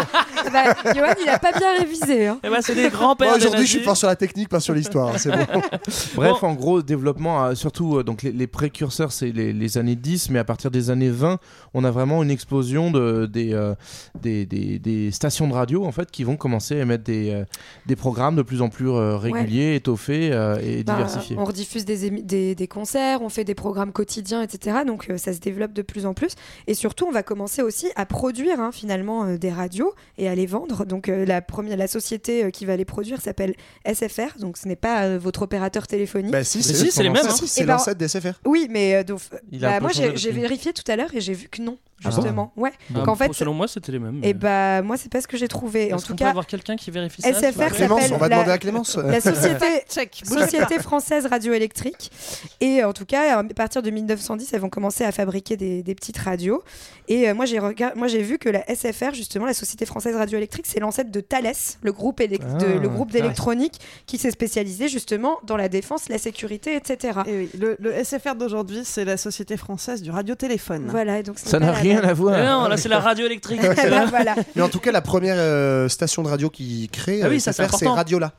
bah, 0.51 0.93
Johan, 0.95 1.13
il 1.23 1.29
a 1.29 1.39
pas 1.39 1.51
bien 1.51 1.77
révisé. 1.79 2.27
Hein. 2.27 2.39
Eh 2.43 2.49
ben, 2.49 2.57
c'est 2.61 2.75
des 2.75 2.89
grands-pères. 2.89 3.35
Aujourd'hui, 3.35 3.65
je 3.65 3.71
suis 3.71 3.79
fort 3.83 3.97
sur 3.97 4.07
la 4.07 4.15
technique, 4.15 4.49
pas 4.49 4.59
sur 4.59 4.73
l'histoire. 4.73 5.09
hein, 5.09 5.17
c'est 5.17 5.31
bon. 5.31 5.45
Bref, 6.15 6.43
en 6.43 6.53
gros, 6.53 6.81
développement, 6.81 7.45
euh, 7.45 7.55
surtout, 7.55 7.97
euh, 7.97 8.03
donc 8.03 8.23
les, 8.23 8.31
les 8.31 8.47
précurseurs, 8.47 9.11
c'est 9.11 9.31
les, 9.31 9.53
les 9.53 9.77
années 9.77 9.95
10, 9.95 10.29
mais 10.29 10.39
à 10.39 10.43
partir 10.43 10.71
des 10.71 10.89
années 10.89 11.09
20, 11.09 11.39
on 11.73 11.83
a 11.83 11.91
vraiment 11.91 12.23
une 12.23 12.31
explosion 12.31 12.91
de, 12.91 13.25
des, 13.25 13.53
euh, 13.53 13.73
des, 14.21 14.45
des- 14.45 14.79
des 14.79 15.11
stations 15.11 15.47
de 15.47 15.53
radio, 15.53 15.85
en 15.85 15.91
fait, 15.91 16.11
qui 16.11 16.23
vont 16.23 16.37
commencer 16.37 16.77
à 16.79 16.81
émettre 16.83 17.03
des, 17.03 17.31
euh, 17.31 17.43
des 17.85 17.95
programmes 17.95 18.35
de 18.35 18.41
plus 18.41 18.61
en 18.61 18.69
plus 18.69 18.89
euh, 18.89 19.17
réguliers, 19.17 19.75
étoffés 19.75 20.29
euh, 20.31 20.57
et 20.63 20.83
Bah, 20.83 20.93
diversifiés. 20.95 21.35
on 21.39 21.45
rediffuse 21.45 21.85
des, 21.85 22.09
émi- 22.09 22.25
des, 22.45 22.55
des 22.55 22.67
concerts, 22.67 23.21
on 23.21 23.29
fait 23.29 23.43
des 23.43 23.55
programmes 23.55 23.91
quotidiens, 23.91 24.41
etc. 24.41 24.79
Donc 24.85 25.09
euh, 25.09 25.17
ça 25.17 25.33
se 25.33 25.39
développe 25.39 25.73
de 25.73 25.81
plus 25.81 26.05
en 26.05 26.13
plus. 26.13 26.35
Et 26.67 26.73
surtout, 26.73 27.05
on 27.07 27.11
va 27.11 27.23
commencer 27.23 27.61
aussi 27.61 27.87
à 27.95 28.05
produire 28.05 28.59
hein, 28.59 28.71
finalement 28.71 29.25
euh, 29.25 29.37
des 29.37 29.51
radios 29.51 29.93
et 30.17 30.27
à 30.27 30.35
les 30.35 30.45
vendre. 30.45 30.85
Donc 30.85 31.09
euh, 31.09 31.25
la, 31.25 31.41
première, 31.41 31.77
la 31.77 31.87
société 31.87 32.45
euh, 32.45 32.49
qui 32.49 32.65
va 32.65 32.75
les 32.75 32.85
produire 32.85 33.21
s'appelle 33.21 33.55
SFR. 33.85 34.37
Donc 34.39 34.57
ce 34.57 34.67
n'est 34.67 34.75
pas 34.75 35.03
euh, 35.03 35.19
votre 35.19 35.41
opérateur 35.43 35.87
téléphonique. 35.87 36.31
Bah, 36.31 36.43
si, 36.43 36.61
si, 36.61 36.91
c'est 36.91 37.03
les 37.03 37.09
mêmes, 37.09 37.25
hein. 37.25 37.29
si, 37.29 37.47
c'est 37.47 37.65
ben, 37.65 37.73
l'ancêtre 37.73 37.97
des 37.97 38.07
SFR. 38.07 38.39
Oui, 38.45 38.67
mais 38.69 38.95
euh, 38.95 39.03
donc, 39.03 39.21
bah, 39.53 39.79
moi 39.79 39.91
j'ai 39.93 40.31
vérifié 40.31 40.73
tout 40.73 40.89
à 40.89 40.95
l'heure 40.95 41.13
et 41.13 41.21
j'ai 41.21 41.33
vu 41.33 41.47
que 41.47 41.61
non, 41.61 41.77
Ah 42.03 42.09
justement. 42.11 42.51
ouais. 42.57 42.71
Ah, 42.93 43.01
Qu'en 43.05 43.15
fait, 43.15 43.31
selon 43.33 43.53
moi, 43.53 43.67
c'était 43.67 43.91
les 43.93 43.99
mêmes. 43.99 44.19
et 44.23 44.33
bah 44.33 44.81
moi 44.81 44.97
c'est 44.97 45.09
pas 45.11 45.21
ce 45.21 45.27
que 45.27 45.37
j'ai 45.37 45.47
trouvé. 45.47 45.93
En 45.93 45.97
tout 45.97 46.07
peut 46.09 46.15
cas, 46.15 46.29
avoir 46.29 46.45
quelqu'un 46.45 46.75
qui 46.75 46.91
vérifie 46.91 47.21
ça 47.21 47.31
SFR 47.33 47.71
Clémence, 47.73 48.11
on 48.11 48.17
va 48.17 48.27
la- 48.27 48.35
demander 48.35 48.51
à 48.51 48.57
Clémence. 48.57 48.97
la 48.97 49.21
société, 49.21 49.65
Check. 49.89 50.21
Société 50.25 50.77
française 50.79 51.25
radioélectrique. 51.25 52.11
Et 52.59 52.83
en 52.83 52.91
tout 52.93 53.05
cas, 53.05 53.39
à 53.39 53.43
partir 53.45 53.81
de 53.81 53.89
1910, 53.89 54.51
elles 54.53 54.59
vont 54.59 54.69
commencer 54.69 55.03
à 55.05 55.11
fabriquer 55.11 55.55
des, 55.57 55.83
des 55.83 55.95
petites 55.95 56.17
radios. 56.17 56.63
Et 57.07 57.29
euh, 57.29 57.33
moi, 57.33 57.45
j'ai 57.45 57.59
regard- 57.59 57.95
moi, 57.95 58.07
j'ai 58.07 58.21
vu 58.21 58.37
que 58.39 58.49
la 58.49 58.63
SFR, 58.73 59.13
justement, 59.13 59.45
la 59.45 59.53
Société 59.53 59.85
française 59.85 60.15
radioélectrique, 60.15 60.65
c'est 60.67 60.79
l'ancêtre 60.79 61.11
de 61.11 61.21
Thales, 61.21 61.53
le 61.81 61.91
groupe, 61.93 62.19
Ah, 62.21 62.27
de- 62.27 62.77
le 62.79 62.89
groupe 62.89 63.11
d'électronique 63.11 63.79
qui 64.05 64.17
s'est 64.17 64.31
spécialisé 64.31 64.89
justement 64.89 65.37
dans 65.43 65.55
la 65.57 65.69
défense, 65.69 66.09
la 66.09 66.17
sécurité, 66.17 66.75
etc. 66.75 67.19
Et 67.27 67.37
oui, 67.37 67.49
le, 67.57 67.77
le 67.79 67.93
SFR 68.03 68.35
d'aujourd'hui, 68.35 68.81
c'est 68.83 69.05
la 69.05 69.17
Société 69.17 69.55
française 69.57 70.01
du 70.01 70.11
radiotéléphone. 70.11 70.87
Voilà, 70.89 71.19
et 71.19 71.23
donc 71.23 71.39
Ça 71.39 71.59
n'a 71.59 71.71
rien 71.93 72.03
à 72.03 72.13
voir. 72.13 72.37
Non, 72.43 72.67
là 72.67 72.77
c'est 72.77 72.89
la 72.89 72.99
radio 72.99 73.25
électrique. 73.25 73.61
Voilà. 74.09 74.35
Mais 74.55 74.61
en 74.61 74.69
tout 74.69 74.79
cas, 74.79 74.91
la 74.91 75.01
première 75.01 75.35
euh, 75.37 75.87
station 75.89 76.23
de 76.23 76.27
radio 76.27 76.49
qui 76.49 76.87
crée 76.91 77.21
Ah 77.23 77.29
oui, 77.29 77.37
euh, 77.37 77.39
ça, 77.39 77.53
c'est 77.53 77.65
SFR, 77.67 77.77
c'est. 77.77 77.87
Radiola. 77.87 78.31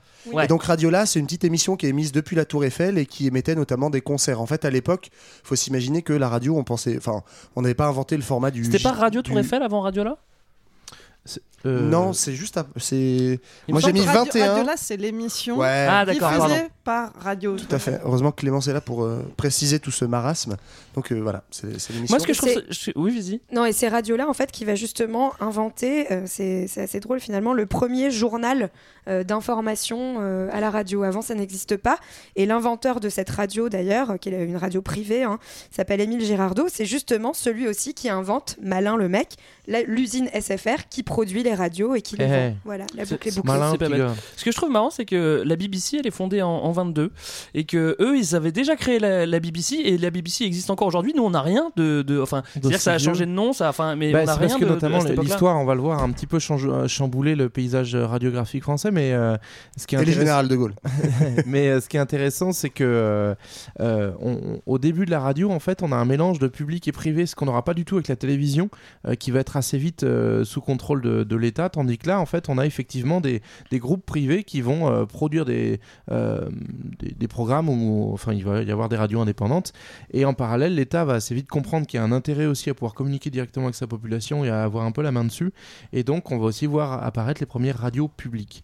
Et 0.42 0.46
donc 0.48 0.64
Radiola, 0.64 1.06
c'est 1.06 1.20
une 1.20 1.26
petite 1.26 1.44
émission 1.44 1.76
qui 1.76 1.86
est 1.86 1.90
émise 1.90 2.10
depuis 2.10 2.34
la 2.34 2.44
Tour 2.44 2.64
Eiffel 2.64 2.98
et 2.98 3.06
qui 3.06 3.28
émettait 3.28 3.54
notamment 3.54 3.90
des 3.90 4.00
concerts. 4.00 4.40
En 4.40 4.46
fait, 4.46 4.64
à 4.64 4.70
l'époque, 4.70 5.10
faut 5.44 5.54
s'imaginer 5.54 6.02
que 6.02 6.12
la 6.12 6.28
radio, 6.28 6.56
on 6.56 6.64
pensait, 6.64 6.96
enfin, 6.96 7.22
on 7.54 7.62
n'avait 7.62 7.74
pas 7.74 7.86
inventé 7.86 8.16
le 8.16 8.22
format 8.22 8.50
du. 8.50 8.64
C'était 8.64 8.80
pas 8.80 8.92
Radio 8.92 9.22
Tour 9.22 9.34
du- 9.34 9.40
Eiffel 9.40 9.62
avant 9.62 9.80
Radio 9.82 10.02
là 10.02 10.16
Euh, 11.66 11.80
Non, 11.80 12.12
c'est 12.12 12.34
juste. 12.34 12.56
à- 12.56 12.66
C'est. 12.76 13.40
Moi, 13.68 13.80
j'ai 13.80 13.92
mis 13.92 14.00
Radio, 14.00 14.24
21. 14.24 14.46
Radio 14.52 14.64
là, 14.64 14.74
c'est 14.76 14.96
l'émission 14.96 15.58
Ouais. 15.58 15.86
Ah 15.88 16.04
diffusée 16.06 16.68
par 16.84 17.12
Radio. 17.18 17.56
Tout 17.56 17.74
à 17.74 17.78
fait. 17.78 18.00
Heureusement 18.04 18.30
que 18.30 18.40
Clémence 18.40 18.68
est 18.68 18.72
là 18.72 18.80
pour 18.80 19.04
euh, 19.04 19.22
préciser 19.36 19.80
tout 19.80 19.90
ce 19.90 20.04
marasme. 20.04 20.56
Donc 20.94 21.10
euh, 21.12 21.16
voilà, 21.20 21.42
c'est 21.50 21.78
c'est 21.80 21.92
l'émission. 21.92 22.14
Moi 22.14 22.20
ce 22.20 22.26
que 22.26 22.32
je 22.32 22.38
trouve... 22.38 22.62
Je- 22.70 22.90
Oui, 22.94 23.18
vas-y. 23.18 23.40
Non, 23.52 23.64
et 23.64 23.72
c'est 23.72 23.88
Radio-là, 23.88 24.28
en 24.28 24.32
fait, 24.34 24.50
qui 24.52 24.64
va 24.64 24.74
justement 24.76 25.32
inventer, 25.40 26.10
euh, 26.12 26.22
c'est 26.26 26.66
c'est 26.68 26.82
assez 26.82 27.00
drôle 27.00 27.20
finalement, 27.20 27.52
le 27.52 27.66
premier 27.66 28.10
journal 28.10 28.70
euh, 29.08 29.24
d'information 29.24 30.16
euh, 30.20 30.48
à 30.52 30.60
la 30.60 30.70
radio. 30.70 31.02
Avant, 31.02 31.22
ça 31.22 31.34
n'existe 31.34 31.76
pas. 31.76 31.98
Et 32.36 32.46
l'inventeur 32.46 33.00
de 33.00 33.08
cette 33.08 33.30
radio, 33.30 33.68
d'ailleurs, 33.68 34.18
qui 34.20 34.28
est 34.28 34.44
une 34.44 34.56
radio 34.56 34.82
privée, 34.82 35.22
hein, 35.24 35.38
s'appelle 35.70 36.00
Émile 36.00 36.24
Girardot. 36.24 36.66
C'est 36.68 36.86
justement 36.86 37.32
celui 37.34 37.66
aussi 37.68 37.94
qui 37.94 38.08
invente, 38.08 38.56
malin 38.62 38.96
le 38.96 39.08
mec, 39.08 39.34
la- 39.66 39.82
l'usine 39.82 40.28
SFR 40.32 40.88
qui 40.90 41.02
produit 41.02 41.42
les 41.42 41.54
radios 41.56 41.94
et 41.94 42.02
qui 42.02 42.16
les 42.16 42.24
Eh, 42.24 42.28
vend. 42.28 42.34
eh. 42.34 42.54
Voilà, 42.64 42.86
la 42.94 43.04
boucle 43.04 43.28
est 43.28 43.34
bouclée. 43.36 43.52
Malin, 43.52 43.76
pas 43.76 43.88
gars. 43.88 44.14
Ce 44.36 44.44
que 44.44 44.52
je 44.52 44.56
trouve 44.56 44.70
marrant, 44.70 44.90
c'est 44.90 45.04
que 45.04 45.42
la 45.44 45.56
BBC, 45.56 45.96
elle 45.98 46.06
est 46.06 46.10
fondée 46.12 46.42
en, 46.42 46.48
en 46.50 46.72
22 46.72 47.10
et 47.54 47.64
que 47.64 47.96
eux, 48.00 48.16
ils 48.16 48.34
avaient 48.36 48.52
déjà 48.52 48.76
créé 48.76 48.98
la, 48.98 49.26
la 49.26 49.40
BBC 49.40 49.76
et 49.76 49.98
la 49.98 50.10
BBC 50.10 50.44
existe 50.44 50.70
encore 50.70 50.86
aujourd'hui. 50.88 51.12
Nous, 51.16 51.22
on 51.24 51.30
n'a 51.30 51.42
rien 51.42 51.70
de, 51.76 52.02
de- 52.02 52.20
enfin, 52.20 52.42
c'est-à-dire 52.52 52.78
que 52.78 52.82
ça 52.82 52.92
a 52.92 52.98
changé 52.98 53.26
de 53.26 53.30
nom, 53.32 53.52
ça, 53.52 53.68
enfin, 53.68 53.96
mais 53.96 54.12
Bah, 54.12 54.20
on 54.22 54.26
n'a 54.26 54.32
c'est 54.34 54.38
rien 54.38 54.48
parce 54.48 54.60
que 54.60 54.64
de, 54.64 54.70
notamment 54.70 54.98
l'histoire, 55.22 55.58
on 55.58 55.64
va 55.64 55.74
le 55.74 55.80
voir, 55.80 56.00
a 56.00 56.04
un 56.04 56.10
petit 56.12 56.26
peu 56.26 56.38
change- 56.38 56.68
euh, 56.68 56.86
chamboulé 56.88 57.34
le 57.34 57.48
paysage 57.48 57.94
euh, 57.94 58.06
radiographique 58.06 58.62
français, 58.62 58.90
mais 58.90 59.12
euh, 59.12 59.36
ce 59.76 59.86
qui 59.86 59.94
est 59.94 59.98
Et 59.98 60.04
les 60.04 60.12
intéressant- 60.12 60.20
générales 60.20 60.48
de 60.48 60.56
Gaulle. 60.56 60.74
mais 61.46 61.68
euh, 61.68 61.80
ce 61.80 61.88
qui 61.88 61.96
est 61.96 62.00
intéressant, 62.00 62.52
c'est 62.52 62.70
que 62.70 62.84
euh, 62.84 63.34
euh, 63.80 64.12
on- 64.20 64.60
au 64.66 64.78
début 64.78 65.06
de 65.06 65.10
la 65.10 65.20
radio, 65.20 65.50
en 65.50 65.58
fait, 65.60 65.82
on 65.82 65.92
a 65.92 65.96
un 65.96 66.04
mélange 66.04 66.38
de 66.38 66.48
public 66.48 66.86
et 66.88 66.92
privé, 66.92 67.26
ce 67.26 67.34
qu'on 67.34 67.46
n'aura 67.46 67.64
pas 67.64 67.74
du 67.74 67.84
tout 67.84 67.96
avec 67.96 68.08
la 68.08 68.16
télévision, 68.16 68.68
euh, 69.06 69.14
qui 69.14 69.30
va 69.30 69.40
être 69.40 69.56
assez 69.56 69.78
vite 69.78 70.02
euh, 70.04 70.44
sous 70.44 70.60
contrôle 70.60 71.00
de, 71.02 71.24
de 71.24 71.35
l'État, 71.36 71.68
tandis 71.68 71.98
que 71.98 72.08
là, 72.08 72.20
en 72.20 72.26
fait, 72.26 72.48
on 72.48 72.58
a 72.58 72.66
effectivement 72.66 73.20
des, 73.20 73.42
groupes 73.72 74.04
privés 74.04 74.44
qui 74.44 74.60
vont 74.60 74.90
euh, 74.90 75.04
produire 75.04 75.44
des, 75.44 75.80
euh, 76.10 76.48
programmes 77.28 77.68
où, 77.68 78.10
enfin, 78.12 78.32
il 78.32 78.44
va 78.44 78.62
y 78.62 78.70
avoir 78.70 78.88
des 78.88 78.96
radios 78.96 79.20
indépendantes, 79.20 79.72
et 80.12 80.24
en 80.24 80.34
parallèle, 80.34 80.74
l'État 80.74 81.04
va 81.04 81.14
assez 81.14 81.34
vite 81.34 81.48
comprendre 81.48 81.86
qu'il 81.86 81.98
y 81.98 82.00
a 82.00 82.04
un 82.04 82.12
intérêt 82.12 82.46
aussi 82.46 82.70
à 82.70 82.74
pouvoir 82.74 82.94
communiquer 82.94 83.30
directement 83.30 83.66
avec 83.66 83.74
sa 83.74 83.86
population 83.86 84.44
et 84.44 84.50
à 84.50 84.62
avoir 84.62 84.84
un 84.84 84.92
peu 84.92 85.02
la 85.02 85.12
main 85.12 85.24
dessus, 85.24 85.52
et 85.92 86.02
donc 86.02 86.30
on 86.30 86.38
va 86.38 86.46
aussi 86.46 86.66
voir 86.66 87.04
apparaître 87.04 87.40
les 87.40 87.46
premières 87.46 87.78
radios 87.78 88.08
publiques. 88.08 88.62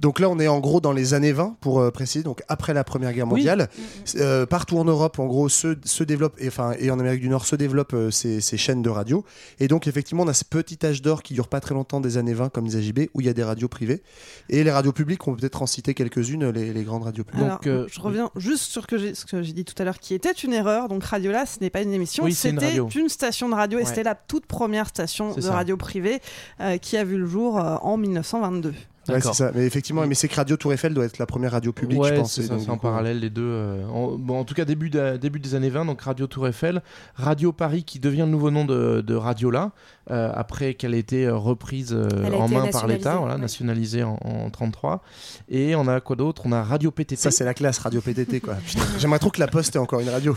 Donc 0.00 0.20
là, 0.20 0.28
on 0.28 0.38
est 0.38 0.48
en 0.48 0.60
gros 0.60 0.80
dans 0.80 0.92
les 0.92 1.14
années 1.14 1.32
20, 1.32 1.56
pour 1.60 1.80
euh, 1.80 1.90
préciser, 1.90 2.22
donc 2.22 2.42
après 2.48 2.72
la 2.72 2.84
Première 2.84 3.12
Guerre 3.12 3.26
Oui. 3.26 3.40
mondiale. 3.40 3.68
Euh, 4.16 4.46
partout 4.46 4.78
en 4.78 4.84
Europe, 4.84 5.18
en 5.18 5.26
gros, 5.26 5.48
se, 5.48 5.76
se 5.84 6.04
développent, 6.04 6.40
et, 6.40 6.48
enfin, 6.48 6.72
et 6.78 6.90
en 6.90 6.98
Amérique 6.98 7.20
du 7.20 7.28
Nord, 7.28 7.44
se 7.44 7.56
développent 7.56 7.94
euh, 7.94 8.10
ces, 8.10 8.40
ces 8.40 8.56
chaînes 8.56 8.82
de 8.82 8.90
radio. 8.90 9.24
Et 9.58 9.66
donc, 9.68 9.86
effectivement, 9.86 10.22
on 10.22 10.28
a 10.28 10.34
ce 10.34 10.44
petit 10.44 10.78
âge 10.86 11.02
d'or 11.02 11.22
qui 11.22 11.34
dure 11.34 11.48
pas 11.48 11.60
très 11.60 11.74
longtemps 11.74 12.00
des 12.00 12.16
années 12.16 12.34
20, 12.34 12.50
comme 12.50 12.66
les 12.66 12.76
AJB, 12.76 13.08
où 13.14 13.20
il 13.20 13.26
y 13.26 13.30
a 13.30 13.34
des 13.34 13.42
radios 13.42 13.68
privées. 13.68 14.02
Et 14.48 14.62
les 14.62 14.70
radios 14.70 14.92
publiques, 14.92 15.26
on 15.26 15.32
peut 15.32 15.38
peut-être 15.40 15.62
en 15.62 15.66
citer 15.66 15.94
quelques-unes, 15.94 16.50
les, 16.50 16.72
les 16.72 16.84
grandes 16.84 17.02
radios 17.02 17.24
publiques. 17.24 17.44
Alors, 17.44 17.60
euh, 17.66 17.86
je 17.90 18.00
reviens 18.00 18.30
juste 18.36 18.64
sur 18.64 18.86
que 18.86 19.14
ce 19.14 19.24
que 19.24 19.42
j'ai 19.42 19.52
dit 19.52 19.64
tout 19.64 19.74
à 19.78 19.84
l'heure, 19.84 19.98
qui 19.98 20.14
était 20.14 20.30
une 20.32 20.52
erreur. 20.52 20.88
Donc, 20.88 21.02
Radiola, 21.04 21.44
ce 21.46 21.58
n'est 21.60 21.70
pas 21.70 21.82
une 21.82 21.92
émission, 21.92 22.24
Oui, 22.24 22.34
c'est 22.34 22.50
une 22.50 22.60
c'était 22.60 23.00
une, 23.00 23.08
station 23.08 23.48
de 23.48 23.54
radio 23.54 23.78
et 23.78 23.84
c'était 23.84 24.02
la 24.02 24.14
toute 24.14 24.46
première 24.46 24.88
station 24.88 25.34
de 25.34 25.40
ça. 25.40 25.52
radio 25.52 25.76
privée 25.76 26.20
euh, 26.60 26.76
qui 26.78 26.96
a 26.96 27.04
vu 27.04 27.18
le 27.18 27.26
jour 27.26 27.58
euh, 27.58 27.76
en 27.82 27.96
1922. 27.96 28.74
Ouais, 29.08 29.20
c'est 29.20 29.32
ça. 29.32 29.50
Mais 29.54 29.66
effectivement, 29.66 30.06
mais 30.06 30.14
c'est 30.14 30.28
que 30.28 30.34
Radio 30.34 30.56
Tour 30.56 30.72
Eiffel 30.72 30.94
doit 30.94 31.04
être 31.04 31.18
la 31.18 31.26
première 31.26 31.52
radio 31.52 31.72
publique, 31.72 32.00
ouais, 32.00 32.10
je 32.10 32.14
pense. 32.20 32.40
c'est 32.40 32.50
en 32.52 32.58
coup, 32.76 32.82
parallèle 32.82 33.20
les 33.20 33.30
deux. 33.30 33.42
euh, 33.42 33.86
en, 33.86 34.16
bon, 34.16 34.38
en 34.40 34.44
tout 34.44 34.54
cas, 34.54 34.64
début, 34.64 34.90
de- 34.90 35.16
début 35.16 35.40
des 35.40 35.54
années 35.54 35.70
20, 35.70 35.84
donc 35.86 36.00
Radio 36.02 36.26
Tour 36.26 36.46
Eiffel, 36.48 36.82
Radio 37.14 37.52
Paris 37.52 37.84
qui 37.84 37.98
devient 38.00 38.20
le 38.20 38.26
nouveau 38.26 38.50
nom 38.50 38.64
de, 38.64 39.00
de 39.00 39.14
Radiola, 39.14 39.72
euh, 40.10 40.30
après 40.34 40.74
qu'elle 40.74 40.94
ait 40.94 40.98
été 40.98 41.26
euh, 41.26 41.36
reprise 41.36 41.92
euh, 41.92 42.08
en 42.34 42.46
été 42.46 42.54
main 42.54 42.66
par 42.68 42.86
l'État, 42.86 43.10
nationalisée, 43.10 43.18
voilà, 43.18 43.34
ouais. 43.34 43.40
nationalisée 43.40 44.02
en, 44.02 44.18
en 44.24 44.50
33. 44.50 45.02
Et 45.48 45.74
on 45.74 45.86
a 45.88 46.00
quoi 46.00 46.16
d'autre? 46.16 46.42
On 46.44 46.52
a 46.52 46.62
Radio 46.62 46.90
PTT. 46.90 47.16
Ça, 47.16 47.30
c'est 47.30 47.44
la 47.44 47.54
classe, 47.54 47.78
Radio 47.78 48.00
PTT, 48.00 48.40
quoi. 48.40 48.54
J'aimerais 48.98 49.18
trop 49.18 49.30
que 49.30 49.40
la 49.40 49.46
Poste 49.48 49.76
ait 49.76 49.78
encore 49.78 50.00
une 50.00 50.08
radio. 50.10 50.36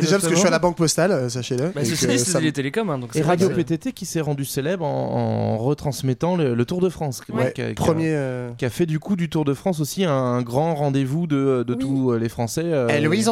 Déjà 0.00 0.12
parce 0.12 0.24
que 0.28 0.30
je 0.34 0.38
suis 0.38 0.46
à 0.48 0.50
la 0.50 0.58
Banque 0.58 0.76
Postale, 0.76 1.30
sachez-le. 1.30 1.68
Bah, 1.74 1.84
ça 1.84 2.38
me- 2.38 2.44
les 2.44 2.52
télécoms, 2.52 2.90
hein, 2.90 2.98
donc 2.98 3.10
Et 3.14 3.18
c'est 3.18 3.24
Radio 3.24 3.48
que- 3.48 3.54
PTT 3.54 3.92
qui 3.92 4.06
s'est 4.06 4.20
rendu 4.20 4.44
célèbre 4.44 4.84
en, 4.84 5.54
en 5.54 5.58
retransmettant 5.58 6.36
le, 6.36 6.54
le 6.54 6.64
Tour 6.64 6.80
de 6.80 6.88
France. 6.88 7.22
Ouais, 7.32 7.52
qui, 7.52 7.62
a, 7.62 7.66
qui 7.66 7.70
a- 7.70 7.74
premier, 7.74 8.08
euh, 8.14 8.50
qui 8.58 8.64
a 8.64 8.70
fait 8.70 8.86
du 8.86 8.98
coup 8.98 9.16
du 9.16 9.28
Tour 9.28 9.44
de 9.44 9.54
France 9.54 9.80
aussi 9.80 10.04
un 10.04 10.42
grand 10.42 10.74
rendez-vous 10.74 11.26
de, 11.26 11.64
de 11.66 11.74
Oui. 11.74 11.78
tous 11.78 12.12
les 12.16 12.28
Français. 12.28 12.62
Louise 12.62 12.94
Et 12.96 13.00
Louise 13.00 13.24
qui 13.24 13.28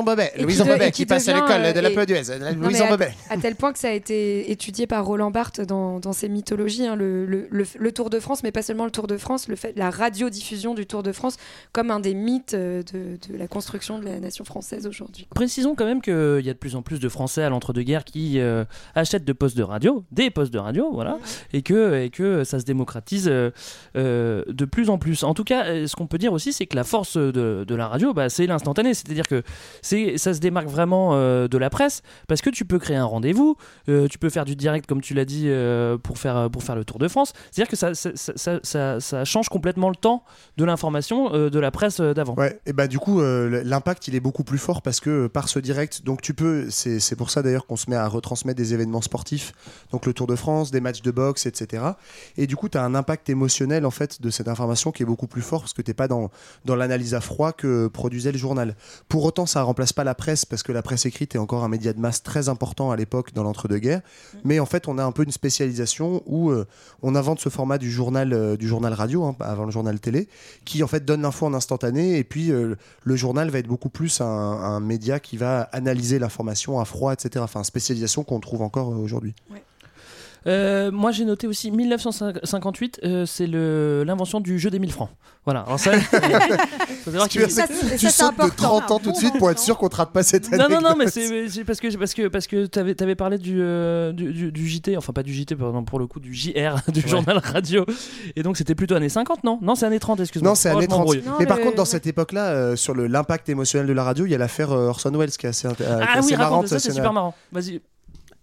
en 0.63 0.67
de- 0.67 0.71
Bobet 0.73 0.89
et 0.89 0.91
qui, 0.91 1.03
qui 1.03 1.07
passe 1.07 1.29
à 1.29 1.35
l'école 1.35 1.73
de 1.73 1.81
la 1.81 1.91
Louise. 2.53 2.83
À, 3.31 3.37
tel 3.37 3.55
point 3.57 3.73
que 3.73 3.79
ça 3.79 3.89
a 3.89 3.93
été 3.93 4.51
étudié 4.51 4.87
par 4.87 5.05
Roland 5.05 5.31
Barthes 5.31 5.40
dans, 5.67 6.01
dans 6.01 6.13
ses 6.13 6.29
mythologies, 6.29 6.87
hein, 6.87 6.97
le, 6.97 7.27
le- 7.27 7.49
le- 7.51 7.65
le 7.79 7.93
Tour 7.93 8.11
de 8.11 8.21
France, 8.21 8.43
mais 8.43 8.53
pas 8.53 8.63
seulement 8.63 8.85
le 8.85 8.91
Tour 8.91 9.07
de 9.07 9.17
France, 9.17 9.49
le 9.49 9.57
fait, 9.57 9.73
la 9.77 9.91
radiodiffusion 9.91 10.75
du 10.75 10.87
Tour 10.87 11.03
de 11.03 11.13
France 11.13 11.37
comme 11.73 11.91
un 11.91 12.01
des 12.01 12.15
mythes 12.15 12.55
euh, 12.55 12.83
de, 12.93 13.19
de 13.29 13.37
la 13.39 13.49
construction 13.49 13.99
de 13.99 14.05
la 14.05 14.21
nation 14.21 14.45
française 14.45 14.87
aujourd'hui. 14.87 15.27
Précisons 15.35 15.75
quand 15.75 15.85
même 15.85 16.03
qu'il 16.03 16.13
y 16.45 16.51
a 16.51 16.53
de 16.53 16.59
plus 16.59 16.77
en 16.77 16.83
plus 16.83 17.01
de 17.01 17.09
Français 17.09 17.43
à 17.43 17.49
l'entre-deux-guerres 17.49 18.05
qui 18.05 18.39
euh, 18.41 18.65
achètent 18.95 19.25
de 19.25 19.33
postes 19.33 19.57
de 19.57 19.63
radio, 19.63 20.05
des 20.13 20.31
postes 20.31 20.53
de 20.53 20.59
radio, 20.59 20.91
voilà, 20.93 21.19
et, 21.53 21.63
que, 21.63 22.03
et 22.03 22.11
que 22.11 22.45
ça 22.45 22.59
se 22.61 22.65
démocratise 22.65 23.29
euh, 23.31 23.51
de 24.47 24.65
plus 24.65 24.91
en 24.91 24.99
plus. 24.99 25.23
En 25.25 25.35
tout 25.35 25.45
cas, 25.45 25.87
ce 25.87 25.95
qu'on 25.97 26.07
peut 26.07 26.19
dire 26.19 26.33
aussi, 26.33 26.53
c'est 26.53 26.67
que 26.67 26.77
la 26.77 26.85
force 26.85 27.17
de, 27.17 27.65
de 27.67 27.75
la 27.75 27.89
radio, 27.89 28.13
bah, 28.13 28.29
c'est 28.29 28.47
l'instantané. 28.47 28.95
C'est-à-dire 28.95 29.27
que 29.29 29.43
ça 29.83 30.35
se 30.35 30.41
démarque 30.41 30.69
vraiment 30.69 31.15
euh, 31.15 31.49
de 31.49 31.59
la 31.59 31.71
presse 31.71 32.03
parce 32.29 32.41
que 32.41 32.51
tu 32.51 32.65
peux 32.65 32.79
créer 32.79 32.97
un 32.97 33.05
rendez-vous, 33.05 33.57
tu 33.87 34.19
peux 34.19 34.29
faire 34.31 34.45
du 34.45 34.57
direct, 34.57 34.87
comme 34.87 35.01
tu 35.01 35.15
l'as 35.15 35.25
dit, 35.25 35.30
euh, 35.47 35.97
pour, 35.99 36.19
faire, 36.19 36.49
pour 36.51 36.63
faire 36.63 36.77
le 36.77 36.85
Tour 36.85 36.99
de 36.99 37.09
France. 37.09 37.33
C'est-à-dire 37.51 37.71
que 37.71 37.77
ça, 37.77 37.95
ça, 37.95 38.11
ça- 38.15 38.33
ça- 38.37 38.61
ça- 38.63 39.01
ça 39.01 39.25
change 39.25 39.49
complètement 39.49 39.89
le 39.89 39.97
temps 39.97 40.25
de 40.57 40.65
l'information 40.65 41.33
euh, 41.35 41.51
de 41.51 41.59
la 41.59 41.71
presse 41.71 42.01
euh, 42.01 42.15
d'avant. 42.15 42.35
Ouais, 42.35 42.61
et 42.67 42.73
bah 42.73 42.87
du 42.87 42.99
coup, 42.99 43.21
euh, 43.21 43.63
l'impact 43.65 44.09
il 44.09 44.15
est 44.15 44.21
beaucoup 44.21 44.45
plus 44.45 44.59
fort 44.59 44.83
parce 44.83 45.01
que 45.01 45.11
euh, 45.11 45.29
par 45.29 45.49
ce 45.49 45.59
direct, 45.59 46.05
donc 46.05 46.23
tu 46.23 46.35
peux, 46.35 46.69
c'est 46.71 47.01
c'est 47.01 47.17
pour 47.17 47.31
ça 47.31 47.43
d'ailleurs 47.43 47.67
qu'on 47.67 47.77
se 47.77 47.89
met 47.91 47.97
à 47.97 48.07
retransmettre 48.09 48.57
des 48.57 48.75
événements 48.75 49.01
sportifs, 49.03 49.53
donc 49.93 50.07
le 50.07 50.13
Tour 50.15 50.27
de 50.27 50.37
France, 50.37 50.71
des 50.71 50.81
matchs 50.81 51.03
de 51.03 51.11
boxe, 51.11 51.47
etc. 51.47 51.83
Et 52.37 52.47
du 52.47 52.57
coup, 52.57 52.69
tu 52.69 52.79
as 52.79 52.85
un 52.85 52.95
impact 52.95 53.29
émotionnel 53.31 53.85
en 53.87 53.91
fait 53.91 54.21
de 54.23 54.31
cette 54.31 54.49
information 54.49 54.93
qui 54.93 55.03
est 55.03 55.07
beaucoup 55.07 55.27
plus 55.27 55.43
fort 55.43 55.61
parce 55.61 55.73
que 55.73 55.83
t'es 55.83 55.95
pas 55.95 56.09
dans, 56.09 56.31
dans 56.65 56.77
l'analyse 56.77 57.15
à 57.15 57.21
froid 57.21 57.53
que 57.53 57.87
produisait 57.89 58.33
le 58.33 58.39
journal. 58.39 58.75
Pour 59.09 59.25
autant, 59.25 59.47
ça 59.47 59.63
remplace 59.63 59.93
pas 59.93 60.05
la 60.05 60.15
presse 60.15 60.45
parce 60.45 60.63
que 60.63 60.73
la 60.73 60.83
presse 60.83 61.07
écrite 61.07 61.35
est 61.35 61.39
encore 61.39 61.65
un 61.65 61.69
média 61.69 61.93
de 61.93 62.01
masse 62.01 62.23
très 62.23 62.49
important 62.49 62.91
à 62.91 62.97
l'époque 62.97 63.33
dans 63.35 63.43
l'entre-deux-guerres. 63.43 64.01
Mais 64.45 64.59
en 64.61 64.67
fait, 64.67 64.89
on 64.89 64.99
a 64.99 65.05
un 65.05 65.13
peu 65.13 65.20
une 65.23 65.31
spécialisation 65.31 66.23
où 66.27 66.51
euh, 66.51 66.67
on 67.03 67.15
invente 67.15 67.41
ce 67.41 67.49
format 67.49 67.79
du 67.79 67.91
journal, 67.91 68.33
euh, 68.33 68.57
du 68.57 68.69
journal 68.69 68.93
radio, 68.93 69.25
hein, 69.25 69.37
avant 69.41 69.65
le 69.65 69.71
journal 69.71 69.99
télé, 70.01 70.29
qui 70.65 70.83
en 70.83 70.87
fait 70.87 71.05
donne 71.05 71.23
l'info 71.23 71.47
en 71.47 71.55
instantané. 71.55 72.19
Et 72.19 72.25
puis 72.25 72.51
euh, 72.51 72.75
le 73.05 73.17
journal 73.17 73.51
va 73.51 73.59
être 73.59 73.69
beaucoup 73.69 73.89
plus 73.89 74.21
un, 74.21 74.81
média 74.81 75.21
qui 75.21 75.37
va 75.37 75.63
analyser 75.73 76.19
l'information 76.19 76.81
à 76.81 76.85
froid, 76.85 77.13
etc. 77.13 77.43
Enfin, 77.43 77.65
spécialisation 77.65 78.25
qu'on 78.25 78.41
trouve 78.41 78.63
encore 78.63 78.89
aujourd'hui. 78.89 79.35
Euh, 80.47 80.91
moi 80.91 81.11
j'ai 81.13 81.25
noté 81.25 81.47
aussi 81.47 81.71
1958, 81.71 83.01
euh, 83.05 83.27
c'est 83.27 83.47
le- 83.47 84.05
l'invention 84.07 84.41
du 84.41 84.59
jeu 84.59 84.71
des 84.71 84.79
1000 84.79 84.93
francs. 84.93 85.11
Voilà. 85.45 85.61
Alors 85.61 85.79
ça, 85.81 85.93
faut 87.05 87.11
savoir 87.11 87.29
Tu, 87.29 87.39
qu'il- 87.39 87.49
veux- 87.49 87.97
tu 87.99 88.09
sautes 88.11 88.39
de 88.39 88.49
30 88.55 88.91
ans 88.91 88.99
tout 88.99 89.11
de 89.13 89.17
suite 89.17 89.37
pour 89.39 89.51
être 89.51 89.59
sûr 89.59 89.77
qu'on 89.79 89.89
te 89.89 89.97
rate 89.97 90.13
pas 90.13 90.23
cette 90.23 90.53
année. 90.53 90.63
non, 90.63 90.69
non, 90.69 90.91
non, 90.91 90.97
mais 90.97 91.09
c'est 91.09 91.49
c'est 91.49 91.65
parce 91.65 91.81
que 91.81 91.95
parce 91.97 92.15
que 92.15 92.29
parce 92.29 92.47
que 92.47 92.67
t'avais 92.67 93.01
avais 93.03 93.15
parlé 93.15 93.39
du, 93.39 93.59
euh, 93.61 94.13
du, 94.13 94.33
du- 94.33 94.53
du 94.53 94.69
JT, 94.69 94.97
enfin 94.97 95.13
pas 95.13 95.23
du 95.23 95.33
JT, 95.33 95.57
pardon, 95.57 95.83
pour 95.85 95.99
le 95.99 96.07
coup 96.07 96.21
du 96.21 96.35
JR, 96.35 96.77
du 96.89 97.01
Ouais. 97.01 97.09
journal 97.09 97.39
radio. 97.39 97.85
Et 98.37 98.43
donc 98.43 98.57
c'était 98.57 98.75
plutôt 98.75 98.95
années 98.95 99.09
50, 99.09 99.45
non? 99.45 99.59
Non, 99.63 99.75
c'est 99.75 99.87
années 99.87 99.99
30, 100.01 100.21
excuse-moi. 100.21 100.51
Non, 100.51 100.55
c'est 100.55 100.69
Oh, 100.71 100.73
années 100.73 100.83
je 100.83 100.89
30. 100.89 100.99
m'embrouille. 101.01 101.23
Mais 101.39 101.47
par 101.47 101.59
contre, 101.61 101.77
dans 101.77 101.85
cette 101.85 102.07
époque-là, 102.07 102.47
euh, 102.51 102.77
sur 102.77 102.95
le- 102.95 103.07
l'impact 103.07 103.49
émotionnel 103.49 103.87
de 103.87 103.93
la 103.93 104.05
radio, 104.05 104.27
il 104.27 104.31
y 104.33 104.35
a 104.35 104.39
l'affaire 104.39 104.73
euh, 104.73 104.89
Orson 104.89 105.11
Welles 105.13 105.31
qui 105.31 105.47
est 105.47 105.51
assez, 105.51 105.69
euh, 105.69 105.73
qui 105.73 105.83
est 105.83 105.87
Ah 105.89 106.19
assez 106.19 106.33
oui, 106.33 106.37
marrante. 106.37 106.53
raconte 106.55 106.69
ça, 106.69 106.79
c'est 106.79 106.89
une- 106.89 106.95
super 106.95 107.13
marrant. 107.13 107.35
Vas-y. 107.53 107.81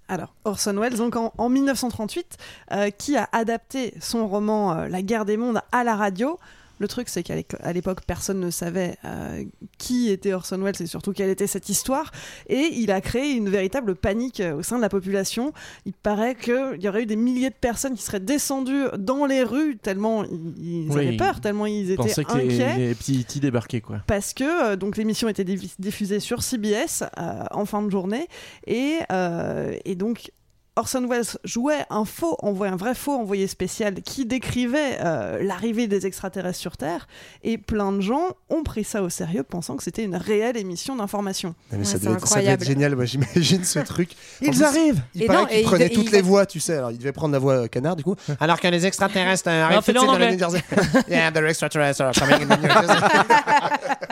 Alors, 0.09 0.33
Orson 0.45 0.77
Welles, 0.77 0.97
donc 0.97 1.15
en, 1.15 1.33
en 1.37 1.49
1938, 1.49 2.37
euh, 2.71 2.89
qui 2.91 3.17
a 3.17 3.27
adapté 3.33 3.93
son 3.99 4.27
roman 4.27 4.73
euh, 4.73 4.87
La 4.87 5.01
guerre 5.01 5.25
des 5.25 5.35
mondes 5.37 5.61
à 5.71 5.83
la 5.83 5.95
radio. 5.95 6.39
Le 6.79 6.87
truc, 6.87 7.09
c'est 7.09 7.23
qu'à 7.23 7.35
l'époque, 7.73 7.99
personne 8.05 8.39
ne 8.39 8.49
savait 8.51 8.97
euh, 9.05 9.43
qui 9.77 10.09
était 10.09 10.33
Orson 10.33 10.57
Welles 10.59 10.75
et 10.79 10.85
surtout 10.85 11.11
quelle 11.13 11.29
était 11.29 11.47
cette 11.47 11.69
histoire. 11.69 12.11
Et 12.47 12.69
il 12.73 12.91
a 12.91 13.01
créé 13.01 13.31
une 13.33 13.49
véritable 13.49 13.95
panique 13.95 14.39
euh, 14.39 14.55
au 14.55 14.63
sein 14.63 14.77
de 14.77 14.81
la 14.81 14.89
population. 14.89 15.53
Il 15.85 15.93
paraît 15.93 16.35
qu'il 16.35 16.77
y 16.81 16.87
aurait 16.87 17.03
eu 17.03 17.05
des 17.07 17.15
milliers 17.15 17.49
de 17.49 17.55
personnes 17.55 17.95
qui 17.95 18.03
seraient 18.03 18.19
descendues 18.19 18.85
dans 18.97 19.25
les 19.25 19.43
rues 19.43 19.77
tellement 19.77 20.23
ils, 20.23 20.87
Oui, 20.89 21.07
avaient 21.07 21.17
peur, 21.17 21.41
tellement 21.41 21.65
ils 21.65 21.91
étaient 21.91 21.95
pensaient 22.03 22.23
que 22.23 22.37
les, 22.37 22.61
inquiets 22.61 22.77
les 22.77 22.95
petits 22.95 23.21
E.T. 23.21 23.39
débarquaient 23.39 23.81
quoi. 23.81 24.01
parce 24.07 24.33
que 24.33 24.43
euh, 24.71 24.75
donc 24.75 24.97
l'émission 24.97 25.27
était 25.29 25.43
diffu- 25.43 25.75
diffusée 25.79 26.19
sur 26.19 26.43
CBS 26.43 27.03
euh, 27.17 27.43
en 27.51 27.65
fin 27.65 27.81
de 27.81 27.89
journée 27.89 28.27
et, 28.65 28.97
euh, 29.11 29.75
et 29.85 29.95
donc 29.95 30.31
Orson 30.77 31.05
Welles 31.09 31.25
jouait 31.43 31.85
un 31.89 32.05
faux 32.05 32.37
envoyé, 32.41 32.71
un 32.71 32.77
vrai 32.77 32.95
faux 32.95 33.13
envoyé 33.13 33.47
spécial 33.47 33.95
qui 34.01 34.25
décrivait 34.25 34.97
euh, 35.03 35.43
l'arrivée 35.43 35.87
des 35.87 36.05
extraterrestres 36.05 36.59
sur 36.59 36.77
Terre 36.77 37.07
et 37.43 37.57
plein 37.57 37.91
de 37.91 37.99
gens 38.01 38.27
ont 38.49 38.63
pris 38.63 38.83
ça 38.83 39.01
au 39.01 39.09
sérieux 39.09 39.43
pensant 39.43 39.75
que 39.75 39.83
c'était 39.83 40.03
une 40.03 40.15
réelle 40.15 40.55
émission 40.55 40.95
d'information. 40.95 41.55
Mais 41.71 41.83
ça, 41.83 41.97
devait 41.97 42.13
être, 42.13 42.27
ça 42.27 42.39
devait 42.39 42.51
être 42.51 42.63
génial, 42.65 42.95
moi 42.95 43.05
j'imagine 43.05 43.63
ce 43.63 43.79
truc. 43.79 44.11
Ils 44.41 44.51
plus, 44.51 44.63
arrivent 44.63 45.01
Il 45.15 45.23
Et 45.23 45.25
paraît 45.27 45.41
non, 45.41 45.47
qu'il 45.47 45.63
prenait 45.63 45.87
il- 45.87 45.95
toutes 45.95 46.05
il- 46.05 46.11
les 46.11 46.21
voix, 46.21 46.45
tu 46.45 46.59
sais. 46.59 46.75
Alors 46.77 46.91
il 46.91 46.97
devait 46.97 47.11
prendre 47.11 47.33
la 47.33 47.39
voix 47.39 47.53
euh, 47.63 47.67
canard 47.67 47.95
du 47.95 48.03
coup. 48.03 48.15
Alors 48.39 48.59
que 48.59 48.67
les 48.67 48.85
extraterrestres 48.85 49.47
arrivent 49.49 49.79
en 49.97 50.05
dans 50.05 50.17
le. 50.17 50.31
New 50.31 50.39
Jersey. 50.39 50.63
yeah, 51.09 51.31
the 51.31 51.37
extraterrestrials 51.37 51.99
are 52.01 52.27
coming 52.29 52.43
in 52.49 52.55
the 52.55 52.61
New 52.61 52.69
Jersey. 52.69 52.93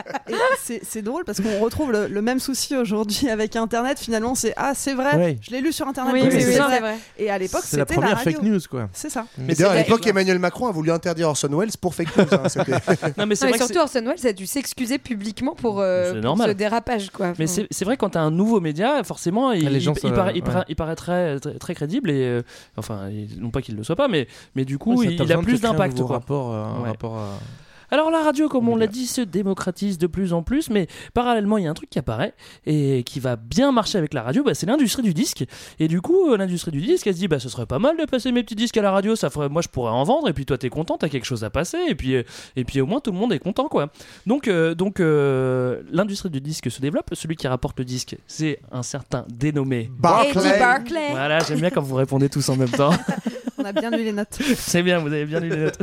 C'est 0.82 1.02
drôle 1.02 1.24
parce 1.24 1.40
qu'on 1.40 1.58
retrouve 1.60 1.92
le, 1.92 2.06
le 2.08 2.22
même 2.22 2.40
souci 2.40 2.76
aujourd'hui 2.76 3.28
avec 3.28 3.56
Internet. 3.56 3.98
Finalement, 3.98 4.34
c'est 4.34 4.52
ah 4.56 4.72
c'est 4.74 4.94
vrai, 4.94 5.14
Ouais. 5.16 5.38
je 5.40 5.50
l'ai 5.50 5.60
lu 5.60 5.72
sur 5.72 5.86
Internet. 5.86 6.12
Oui, 6.14 6.20
c'est 6.30 6.58
vrai. 6.58 6.74
c'est 6.74 6.80
vrai. 6.80 6.96
Et 7.18 7.30
à 7.30 7.38
l'époque, 7.38 7.62
C'est 7.64 7.76
la 7.76 7.84
c'était 7.84 7.94
première 7.94 8.16
radio. 8.16 8.32
fake 8.32 8.42
news, 8.42 8.60
quoi. 8.70 8.88
C'est 8.92 9.10
ça. 9.10 9.26
Mais 9.38 9.54
d'ailleurs, 9.54 9.72
à 9.72 9.76
l'époque, 9.76 10.06
Emmanuel 10.06 10.38
Macron 10.38 10.66
a 10.66 10.72
voulu 10.72 10.90
interdire 10.90 11.28
Orson 11.28 11.48
Welles 11.50 11.70
pour 11.80 11.94
fake 11.94 12.16
news. 12.16 12.24
hein, 12.32 12.42
c'était- 12.48 12.72
Non, 13.18 13.26
mais 13.26 13.34
c'est 13.34 13.56
surtout 13.56 13.78
Orson 13.78 14.04
Welles 14.04 14.26
a 14.26 14.32
dû 14.32 14.46
s'excuser 14.46 14.98
publiquement 14.98 15.54
pour, 15.54 15.80
euh, 15.80 16.20
pour 16.20 16.38
ce 16.42 16.50
dérapage. 16.50 17.10
Quoi. 17.10 17.32
Mais 17.38 17.46
Enfin, 17.48 17.62
c'est 17.70 17.84
vrai 17.84 17.96
quand 17.96 18.10
t'as 18.10 18.20
un 18.20 18.30
nouveau 18.30 18.60
média, 18.60 19.02
forcément, 19.04 19.52
il, 19.52 19.68
Les 19.68 19.80
gens 19.80 19.94
il, 20.02 20.12
paraît, 20.12 20.32
il 20.34 20.36
ouais. 20.36 20.40
paraît- 20.42 20.64
il 20.68 20.76
paraît 20.76 20.96
très, 20.96 21.38
très, 21.40 21.54
très 21.54 21.74
crédible 21.74 22.10
et 22.10 22.24
euh, 22.24 22.42
enfin, 22.76 23.08
non 23.38 23.50
pas 23.50 23.62
qu'il 23.62 23.76
le 23.76 23.84
soit 23.84 23.96
pas, 23.96 24.08
mais 24.08 24.26
mais 24.54 24.64
du 24.64 24.78
coup, 24.78 25.02
il, 25.02 25.32
a 25.32 25.38
plus 25.38 25.60
d'impact. 25.60 25.98
rapport, 26.00 26.52
euh, 26.52 26.64
un 26.64 26.82
rapport 26.86 27.16
à- 27.18 27.38
Alors 27.90 28.10
la 28.10 28.22
radio, 28.22 28.48
comme 28.48 28.68
on 28.68 28.76
l'a 28.76 28.86
dit, 28.86 29.06
se 29.06 29.20
démocratise 29.20 29.98
de 29.98 30.06
plus 30.06 30.32
en 30.32 30.42
plus, 30.42 30.70
mais 30.70 30.86
parallèlement, 31.14 31.58
il 31.58 31.64
y 31.64 31.66
a 31.66 31.70
un 31.70 31.74
truc 31.74 31.90
qui 31.90 31.98
apparaît 31.98 32.34
et 32.66 33.02
qui 33.04 33.20
va 33.20 33.36
bien 33.36 33.72
marcher 33.72 33.98
avec 33.98 34.14
la 34.14 34.22
radio, 34.22 34.42
bah, 34.42 34.54
c'est 34.54 34.66
l'industrie 34.66 35.02
du 35.02 35.14
disque. 35.14 35.44
Et 35.78 35.88
du 35.88 36.00
coup, 36.00 36.30
euh, 36.30 36.36
l'industrie 36.36 36.70
du 36.70 36.80
disque, 36.80 37.06
elle 37.06 37.14
se 37.14 37.18
dit, 37.18 37.28
bah, 37.28 37.38
ce 37.38 37.48
serait 37.48 37.66
pas 37.66 37.78
mal 37.78 37.96
de 37.96 38.04
passer 38.04 38.32
mes 38.32 38.42
petits 38.42 38.54
disques 38.54 38.76
à 38.76 38.82
la 38.82 38.90
radio, 38.90 39.16
ça 39.16 39.30
ferait, 39.30 39.48
moi 39.48 39.62
je 39.62 39.68
pourrais 39.68 39.92
en 39.92 40.04
vendre, 40.04 40.28
et 40.28 40.32
puis 40.32 40.46
toi 40.46 40.58
t'es 40.58 40.70
content, 40.70 40.96
t'as 40.98 41.08
quelque 41.08 41.24
chose 41.24 41.44
à 41.44 41.50
passer, 41.50 41.78
et 41.88 41.94
puis, 41.94 42.16
euh, 42.16 42.22
et 42.56 42.64
puis 42.64 42.80
au 42.80 42.86
moins 42.86 43.00
tout 43.00 43.12
le 43.12 43.18
monde 43.18 43.32
est 43.32 43.38
content, 43.38 43.68
quoi. 43.68 43.90
Donc, 44.26 44.48
euh, 44.48 44.74
donc 44.74 45.00
euh, 45.00 45.82
l'industrie 45.90 46.30
du 46.30 46.40
disque 46.40 46.70
se 46.70 46.80
développe. 46.80 47.10
Celui 47.12 47.36
qui 47.36 47.48
rapporte 47.48 47.78
le 47.78 47.84
disque, 47.84 48.16
c'est 48.26 48.60
un 48.72 48.82
certain 48.82 49.24
dénommé 49.28 49.90
Barclay. 49.98 50.58
Barclay. 50.58 51.10
Voilà, 51.10 51.38
j'aime 51.40 51.60
bien 51.60 51.70
quand 51.70 51.82
vous 51.82 51.94
répondez 51.94 52.28
tous 52.28 52.48
en 52.48 52.56
même 52.56 52.70
temps. 52.70 52.90
On 53.58 53.64
a 53.64 53.72
bien 53.72 53.90
lu 53.90 54.04
les 54.04 54.12
notes. 54.12 54.38
c'est 54.58 54.82
bien, 54.82 54.98
vous 54.98 55.06
avez 55.08 55.24
bien 55.24 55.40
lu 55.40 55.48
les 55.50 55.56
notes. 55.56 55.78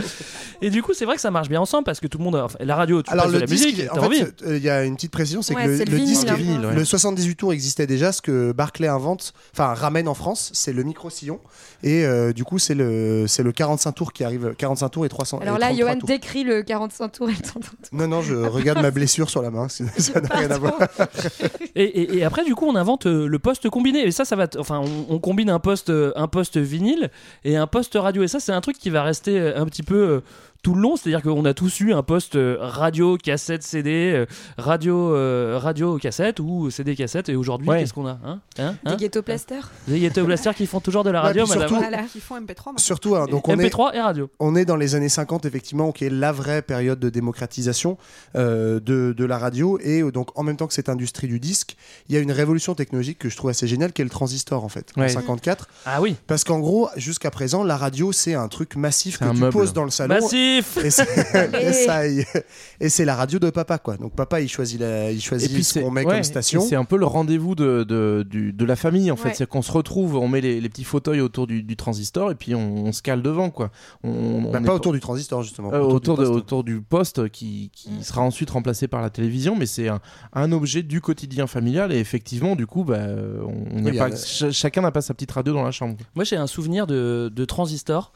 Et 0.62 0.70
du 0.70 0.82
coup, 0.84 0.94
c'est 0.94 1.06
vrai 1.06 1.16
que 1.16 1.22
ça 1.22 1.32
marche 1.32 1.50
bien 1.50 1.60
ensemble 1.62 1.84
parce 1.84 2.00
que 2.00 2.08
tout 2.08 2.18
le 2.18 2.24
monde, 2.24 2.36
enfin, 2.36 2.58
la 2.62 2.76
radio, 2.76 3.02
tu 3.02 3.12
Alors 3.12 3.26
passes 3.26 3.34
de 3.34 3.38
le 3.38 3.42
la 3.42 3.48
disque, 3.48 3.66
musique, 3.66 3.92
en 3.92 4.10
fait, 4.10 4.44
euh, 4.46 4.58
il 4.58 4.64
y 4.64 4.70
a 4.70 4.84
une 4.84 4.96
petite 4.96 5.12
précision, 5.12 5.42
c'est 5.42 5.56
Ouais, 5.56 5.66
que 5.66 5.70
le, 5.70 5.78
le 5.80 5.84
le 5.86 5.98
vinyle, 5.98 6.06
disque, 6.06 6.28
hein. 6.30 6.36
vinyle, 6.36 6.66
ouais. 6.66 6.76
le 6.76 6.86
78 6.86 7.36
tours 7.36 7.54
existait 7.54 7.88
déjà. 7.88 8.12
Ce 8.12 8.22
que 8.22 8.52
Barclay 8.52 8.88
invente, 8.88 9.34
enfin 9.54 9.74
ramène 9.74 10.08
en 10.08 10.14
France, 10.14 10.52
c'est 10.54 10.74
le 10.74 10.84
micro 10.84 11.10
sillon. 11.10 11.40
Et 11.84 12.06
euh, 12.06 12.32
du 12.34 12.44
coup, 12.44 12.60
c'est 12.60 12.76
le 12.76 13.26
c'est 13.28 13.44
le 13.44 13.52
45 13.52 13.92
tours 13.94 14.14
qui 14.14 14.24
arrive, 14.24 14.54
45 14.58 14.90
tours 14.90 15.06
et 15.06 15.10
300. 15.10 15.40
Alors 15.42 15.58
et 15.58 15.60
là, 15.60 15.68
33 15.68 15.86
Johan 15.88 16.00
tours. 16.00 16.08
décrit 16.08 16.44
le 16.44 16.62
45 16.64 17.12
tours 17.12 17.30
et 17.30 17.34
le 17.34 17.40
30 17.42 17.64
tours. 17.64 17.74
Non, 17.92 18.08
non, 18.08 18.22
je 18.22 18.34
regarde 18.46 18.82
ma 18.82 18.92
blessure 18.92 19.30
sur 19.30 19.42
la 19.42 19.52
main. 19.52 19.68
Ça 19.70 19.84
n'a 20.22 20.36
rien 20.36 20.52
à 20.52 20.58
voir. 20.58 20.78
Et, 21.76 21.84
et- 21.84 22.18
et 22.18 22.24
après, 22.24 22.44
du 22.46 22.54
coup, 22.56 22.68
on 22.68 22.76
invente 22.76 23.08
euh, 23.08 23.28
le 23.28 23.40
poste 23.40 23.68
combiné. 23.70 24.06
Et 24.06 24.12
ça, 24.12 24.26
ça 24.26 24.36
va. 24.36 24.48
t- 24.48 24.60
Enfin, 24.60 24.80
on, 24.80 25.16
on 25.16 25.20
combine 25.20 25.50
un 25.50 25.60
poste, 25.60 25.92
un 26.16 26.28
poste 26.28 26.58
vinyle 26.58 27.10
et 27.44 27.56
un 27.58 27.63
poste 27.68 27.96
radio. 27.96 28.24
Et 28.24 28.28
ça, 28.28 28.40
c'est 28.40 28.52
un 28.52 28.62
truc 28.62 28.78
qui 28.78 28.90
va 28.90 29.04
rester 29.04 29.40
euh, 29.40 29.60
un 29.60 29.66
petit 29.66 29.84
peu. 29.84 30.22
Tout 30.64 30.74
le 30.74 30.82
long, 30.82 30.96
c'est-à-dire 30.96 31.22
qu'on 31.22 31.44
a 31.46 31.54
tous 31.54 31.82
eu 31.82 31.94
un 31.94 32.02
poste 32.04 32.36
euh, 32.38 32.56
radio, 32.60 33.18
cassette, 33.18 33.64
CD, 33.64 34.14
euh, 34.16 34.26
radio, 34.58 35.14
euh, 35.14 35.60
radio, 35.62 35.98
cassette 35.98 36.40
ou 36.40 36.70
CD, 36.72 36.96
cassette. 36.96 37.28
Et 37.30 37.36
aujourd'hui, 37.36 37.68
Ouais. 37.70 37.80
qu'est-ce 37.80 37.94
qu'on 37.94 38.08
a 38.08 38.18
hein 38.26 38.40
hein 38.58 38.76
Des 38.86 38.92
hein 38.92 38.96
ghetto 38.96 39.22
plasters. 39.22 39.70
Des 39.90 40.00
ghetto 40.00 40.24
blasters 40.26 40.56
qui 40.56 40.66
font 40.66 40.80
toujours 40.80 41.04
de 41.04 41.10
la 41.12 41.20
Ouais, 41.22 41.28
radio, 41.28 41.46
madame. 41.46 41.68
surtout- 41.68 41.76
Voilà. 41.84 42.04
Qui 42.04 42.20
font 42.22 42.38
MP3. 42.38 42.72
maintenant. 42.72 42.78
Surtout, 42.78 43.16
hein, 43.18 43.26
donc 43.30 43.48
on 43.50 43.60
est, 43.60 43.66
MP3 43.70 43.94
et 43.94 44.00
radio. 44.02 44.30
on 44.40 44.56
est 44.56 44.64
dans 44.64 44.78
les 44.78 44.96
années 44.96 45.10
50 45.10 45.46
effectivement, 45.46 45.92
qui 45.92 46.06
est 46.06 46.10
la 46.10 46.32
vraie 46.32 46.62
période 46.62 46.98
de 47.00 47.10
démocratisation 47.10 47.98
euh, 48.38 48.80
de, 48.80 49.14
de 49.18 49.26
la 49.26 49.38
radio. 49.38 49.78
Et 49.84 50.02
donc 50.14 50.30
en 50.40 50.44
même 50.44 50.56
temps 50.56 50.68
que 50.68 50.74
cette 50.74 50.88
industrie 50.90 51.28
du 51.28 51.42
disque, 51.42 51.76
il 52.08 52.16
y 52.16 52.18
a 52.18 52.22
une 52.22 52.32
révolution 52.32 52.74
technologique 52.74 53.20
que 53.20 53.28
je 53.28 53.36
trouve 53.36 53.50
assez 53.50 53.68
géniale, 53.68 53.92
qui 53.92 54.02
est 54.02 54.06
le 54.06 54.10
transistor 54.10 54.64
en 54.64 54.70
fait, 54.70 54.92
en 54.96 55.02
Ouais. 55.02 55.10
54. 55.10 55.68
Ah 55.86 56.02
oui. 56.02 56.16
Parce 56.28 56.46
qu'en 56.46 56.60
gros, 56.60 56.88
jusqu'à 56.96 57.32
présent, 57.32 57.66
la 57.66 57.76
radio, 57.76 58.14
c'est 58.14 58.34
un 58.36 58.48
truc 58.48 58.78
massif 58.78 59.18
que 59.20 59.26
un 59.26 59.34
tu 59.34 59.42
meuble. 59.42 59.52
poses 59.52 59.74
dans 59.74 59.84
le 59.84 59.90
salon. 59.92 60.16
Massif. 60.16 60.53
Et 60.58 60.92
c'est 60.92 61.08
et 62.80 62.90
et 63.02 63.06
la 63.06 63.16
radio 63.16 63.40
de 63.40 63.50
papa, 63.50 63.78
quoi. 63.78 63.98
Donc 63.98 64.14
papa, 64.16 64.42
il 64.42 64.48
choisit, 64.50 64.80
la, 64.80 65.12
il 65.12 65.22
choisit 65.22 65.64
ce 65.64 65.80
qu'on 65.80 65.92
met 65.92 66.06
ouais, 66.06 66.16
comme 66.16 66.24
station. 66.24 66.62
et 66.64 66.68
C'est 66.68 66.76
un 66.76 66.86
peu 66.86 66.98
le 66.98 67.06
rendez-vous 67.06 67.56
de, 67.56 67.84
de, 67.84 68.66
la 68.66 68.76
famille 68.76 69.12
en 69.12 69.16
fait. 69.16 69.30
Ouais. 69.30 69.34
C'est 69.36 69.48
qu'on 69.48 69.62
se 69.62 69.72
retrouve, 69.72 70.16
on 70.16 70.28
met 70.28 70.42
les, 70.42 70.62
les 70.62 70.70
petits 70.70 70.84
fauteuils 70.84 71.22
autour 71.22 71.48
du, 71.48 71.64
du 71.64 71.76
transistor 71.76 72.32
et 72.32 72.36
puis 72.36 72.56
on, 72.56 72.86
on 72.86 72.92
se 72.92 73.02
cale 73.02 73.22
devant 73.22 73.50
quoi. 73.50 73.72
On, 74.04 74.52
Bah, 74.52 74.62
pas 74.62 74.74
autour 74.74 74.94
du 74.94 75.00
transistor, 75.00 75.44
justement. 75.44 75.72
Euh, 75.74 75.80
autour, 75.82 76.18
du 76.18 76.24
de- 76.24 76.28
poste. 76.30 76.38
autour 76.40 76.64
du 76.64 76.82
poste 76.82 77.30
qui, 77.30 77.72
qui 77.74 78.04
sera 78.04 78.22
ensuite 78.22 78.50
remplacé 78.52 78.88
par 78.88 79.02
la 79.02 79.10
télévision, 79.10 79.56
mais 79.56 79.66
c'est 79.66 79.88
un, 79.90 80.00
un 80.34 80.52
objet 80.52 80.84
du 80.84 81.02
quotidien 81.02 81.48
familial 81.48 81.92
et 81.92 81.98
effectivement, 82.00 82.56
du 82.56 82.68
coup, 82.68 82.84
bah, 82.84 83.00
on, 83.46 83.66
on 83.78 83.80
n'y 83.82 83.90
a 83.90 83.92
Oui, 83.92 83.98
pas, 83.98 84.08
il 84.08 84.12
y 84.12 84.14
a- 84.14 84.18
ch- 84.18 84.52
chacun 84.54 84.82
n'a 84.82 84.92
pas 84.92 85.02
sa 85.02 85.14
petite 85.14 85.32
radio 85.32 85.54
dans 85.54 85.64
la 85.64 85.72
chambre. 85.72 85.96
Moi, 86.16 86.24
j'ai 86.24 86.36
un 86.36 86.48
souvenir 86.48 86.88
de, 86.88 87.32
de 87.34 87.46
transistor. 87.46 88.14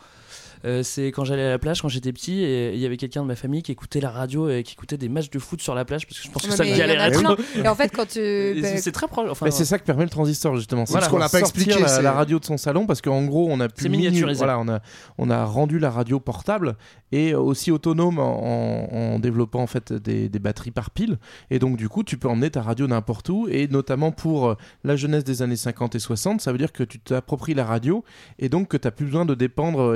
Euh, 0.65 0.83
c'est 0.83 1.07
quand 1.07 1.23
j'allais 1.25 1.43
à 1.43 1.49
la 1.49 1.59
plage 1.59 1.81
quand 1.81 1.87
j'étais 1.89 2.11
petit 2.13 2.41
et 2.43 2.73
il 2.73 2.79
y 2.79 2.85
avait 2.85 2.97
quelqu'un 2.97 3.21
de 3.21 3.27
ma 3.27 3.35
famille 3.35 3.61
qui 3.63 3.71
écoutait 3.71 3.99
la 4.01 4.09
radio 4.09 4.49
et 4.49 4.63
qui 4.63 4.73
écoutait 4.73 4.97
des 4.97 5.09
matchs 5.09 5.29
de 5.29 5.39
foot 5.39 5.61
sur 5.61 5.75
la 5.75 5.85
plage 5.85 6.07
parce 6.07 6.19
que 6.19 6.25
je 6.27 6.31
pense 6.31 6.45
que 6.45 6.51
ça 6.51 6.65
galérait 6.65 7.11
plein. 7.11 7.35
trop. 7.35 7.43
Et 7.63 7.67
en 7.67 7.75
fait, 7.75 7.89
quand 7.89 8.07
tu. 8.07 8.19
Et 8.19 8.61
bah, 8.61 8.67
c'est- 8.77 8.91
très 8.91 9.07
proche. 9.07 9.29
Enfin, 9.29 9.45
Mais 9.45 9.51
c'est 9.51 9.65
ça 9.65 9.77
que 9.79 9.83
permet 9.85 10.03
le 10.03 10.09
transistor 10.09 10.55
justement. 10.55 10.85
C'est 10.85 10.93
Voilà. 10.93 11.05
Ce 11.07 11.11
qu'on 11.11 11.19
n'a 11.19 11.29
pas 11.29 11.39
expliqué, 11.39 11.79
la, 11.79 12.01
la 12.01 12.11
radio 12.11 12.39
de 12.39 12.45
son 12.45 12.57
salon 12.57 12.85
parce 12.85 13.01
qu'en 13.01 13.23
gros 13.25 13.47
on 13.49 13.59
a 13.59 13.69
pu 13.69 13.89
miniaturisé. 13.89 14.37
voilà, 14.37 14.59
on 14.59 14.67
a 14.67 14.81
on 15.17 15.29
a 15.29 15.43
rendu 15.45 15.79
la 15.79 15.89
radio 15.91 16.19
portable 16.19 16.75
et 17.11 17.33
aussi 17.35 17.71
autonome 17.71 18.19
en, 18.19 19.13
en- 19.13 19.19
développant 19.19 19.61
en 19.61 19.67
fait 19.67 19.93
des, 19.93 20.29
des 20.29 20.39
batteries 20.39 20.71
par 20.71 20.91
pile 20.91 21.17
et 21.49 21.59
donc 21.59 21.77
du 21.77 21.87
coup 21.89 22.03
tu 22.03 22.17
peux 22.17 22.27
emmener 22.27 22.49
ta 22.51 22.61
radio 22.61 22.85
n'importe 22.87 23.29
où 23.29 23.47
et 23.49 23.67
notamment 23.67 24.11
pour 24.11 24.49
euh, 24.49 24.55
la 24.83 24.95
jeunesse 24.95 25.23
des 25.23 25.41
années 25.41 25.55
50 25.55 25.95
et 25.95 25.99
60 25.99 26.41
ça 26.41 26.51
veut 26.51 26.57
dire 26.57 26.71
que 26.73 26.83
tu 26.83 26.99
t'appropries 26.99 27.53
la 27.53 27.63
radio 27.65 28.03
et 28.39 28.49
donc 28.49 28.67
que 28.67 28.77
tu 28.77 28.85
n'as 28.87 28.91
plus 28.91 29.05
besoin 29.05 29.25
de 29.25 29.33
dépendre 29.35 29.81
euh, 29.81 29.95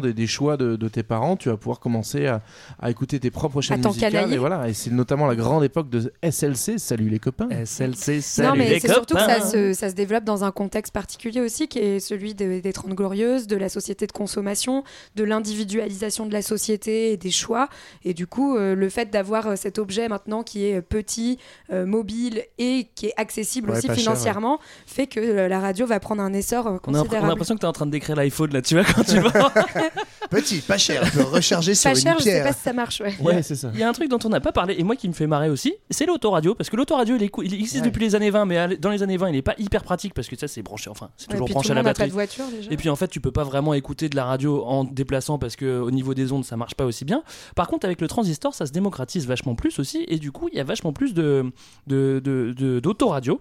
des, 0.00 0.12
des 0.12 0.26
choix 0.26 0.56
de, 0.56 0.76
de 0.76 0.88
tes 0.88 1.02
parents 1.02 1.36
tu 1.36 1.48
vas 1.48 1.56
pouvoir 1.56 1.80
commencer 1.80 2.26
à, 2.26 2.42
à 2.80 2.90
écouter 2.90 3.18
tes 3.20 3.30
propres 3.30 3.60
chaînes 3.60 3.84
musicales 3.84 4.32
et 4.32 4.36
voilà 4.38 4.68
et 4.68 4.74
c'est 4.74 4.90
notamment 4.90 5.26
la 5.26 5.36
grande 5.36 5.64
époque 5.64 5.88
de 5.90 6.12
SLC 6.22 6.78
salut 6.78 7.08
les 7.08 7.18
copains 7.18 7.48
SLC, 7.64 8.20
salut 8.20 8.48
non, 8.48 8.54
mais 8.56 8.68
les 8.70 8.80
c'est 8.80 8.88
surtout 8.92 9.14
que 9.14 9.20
copains. 9.20 9.40
ça 9.40 9.50
se, 9.50 9.72
ça 9.72 9.88
se 9.90 9.94
développe 9.94 10.24
dans 10.24 10.44
un 10.44 10.50
contexte 10.50 10.92
particulier 10.92 11.40
aussi, 11.40 11.68
qui 11.68 11.78
est 11.78 12.00
celui 12.00 12.34
de- 12.34 12.60
des 12.60 12.72
Trente 12.72 12.94
Glorieuses, 12.94 13.46
de 13.46 13.56
la 13.56 13.68
société 13.68 14.06
de 14.06 14.12
consommation, 14.12 14.84
de 15.16 15.24
l'individualisation 15.24 16.26
de 16.26 16.32
la 16.32 16.42
société 16.42 17.12
et 17.12 17.16
des 17.16 17.30
choix. 17.30 17.68
Et 18.04 18.14
du 18.14 18.26
coup, 18.26 18.56
euh, 18.56 18.74
le 18.74 18.88
fait 18.88 19.10
d'avoir 19.10 19.46
euh, 19.48 19.56
cet 19.56 19.78
objet 19.78 20.08
maintenant 20.08 20.42
qui 20.42 20.64
est 20.66 20.80
petit, 20.82 21.38
euh, 21.72 21.86
mobile 21.86 22.42
et 22.58 22.88
qui 22.94 23.06
est 23.06 23.14
accessible 23.16 23.70
Ouais, 23.70 23.78
aussi 23.78 23.86
cher, 23.88 23.96
financièrement, 23.96 24.58
fait 24.86 25.06
que 25.06 25.20
la 25.20 25.60
radio 25.60 25.86
va 25.86 26.00
prendre 26.00 26.22
un 26.22 26.32
essor 26.32 26.66
euh, 26.66 26.70
On 26.86 26.94
a, 26.94 26.98
on 26.98 27.00
a 27.00 27.02
considérable. 27.02 27.28
l'impression 27.28 27.54
que 27.54 27.60
tu 27.60 27.66
es 27.66 27.68
en 27.68 27.72
train 27.72 27.86
de 27.86 27.90
décrire 27.90 28.16
l'iPhone 28.16 28.52
là, 28.52 28.62
tu 28.62 28.74
vois, 28.74 28.84
quand 28.84 29.04
tu 29.04 29.18
vas. 29.20 29.52
Petit, 30.30 30.58
pas 30.60 30.76
cher, 30.78 31.02
on 31.04 31.16
peut 31.16 31.22
recharger 31.22 31.74
sur 31.74 31.90
Pas 31.90 31.96
une 31.96 32.02
cher, 32.02 32.16
je 32.18 32.24
sais 32.24 32.42
pas 32.42 32.52
si 32.52 32.60
ça 32.60 32.72
marche, 32.72 33.00
ouais. 33.00 33.14
ouais 33.22 33.42
c'est 33.42 33.54
ça 33.56 33.70
Il 33.72 33.80
y 33.80 33.82
a 33.82 33.88
un 33.88 33.92
truc 33.92 34.08
dont 34.10 34.18
on 34.24 34.28
n'a 34.28 34.40
pas 34.40 34.52
parlé 34.52 34.74
et 34.78 34.82
moi 34.84 34.94
qui 34.96 35.08
me 35.08 35.14
fait 35.14 35.26
marrer 35.26 35.48
aussi, 35.48 35.74
c'est 35.90 36.04
l'autoradio. 36.06 36.54
Parce 36.54 36.68
que 36.70 36.76
l'autoradio, 36.76 37.16
il, 37.16 37.22
est 37.22 37.28
cou- 37.28 37.42
il 37.42 37.54
existe 37.54 37.76
Ouais. 37.76 37.82
depuis 37.90 38.00
les 38.04 38.14
années 38.14 38.30
20, 38.30 38.44
mais 38.44 38.76
dans 38.76 38.90
les 38.90 39.02
années 39.02 39.16
20, 39.16 39.28
il 39.28 39.32
n'est 39.32 39.42
pas 39.42 39.54
hyper 39.58 39.82
pratique 39.82 40.12
parce 40.14 40.28
que 40.28 40.36
ça, 40.36 40.48
c'est 40.48 40.62
branché, 40.62 40.90
enfin, 40.90 41.10
c'est 41.16 41.28
toujours 41.28 41.48
branché 41.48 41.68
tout 41.68 41.72
à 41.72 41.74
la 41.76 41.82
n'a 41.82 41.84
pas 41.88 41.90
batterie. 41.90 42.08
de 42.08 42.12
voiture 42.12 42.44
déjà. 42.54 42.70
Et 42.70 42.76
puis 42.76 42.88
en 42.90 42.96
fait, 42.96 43.08
tu 43.08 43.20
peux 43.20 43.32
pas 43.32 43.44
vraiment 43.44 43.72
écouter 43.74 44.08
de 44.08 44.16
la 44.16 44.24
radio 44.24 44.64
en 44.66 44.84
te 44.84 44.92
déplaçant 44.92 45.38
parce 45.38 45.56
que 45.56 45.78
au 45.80 45.90
niveau 45.90 46.12
des 46.14 46.30
ondes, 46.32 46.44
ça 46.44 46.56
marche 46.56 46.74
pas 46.74 46.84
aussi 46.84 47.04
bien. 47.04 47.22
Par 47.56 47.68
contre, 47.68 47.86
avec 47.86 48.00
le 48.00 48.08
transistor, 48.08 48.54
ça 48.54 48.66
se 48.66 48.72
démocratise 48.72 49.26
vachement 49.26 49.54
plus 49.54 49.78
aussi, 49.78 50.04
et 50.08 50.18
du 50.18 50.30
coup, 50.32 50.48
il 50.52 50.56
y 50.56 50.60
a 50.60 50.64
vachement 50.64 50.92
plus 50.92 51.14
de 51.14 51.50
de 51.86 52.20
de- 52.22 52.52
de- 52.56 52.80
d'autoradio. 52.80 53.40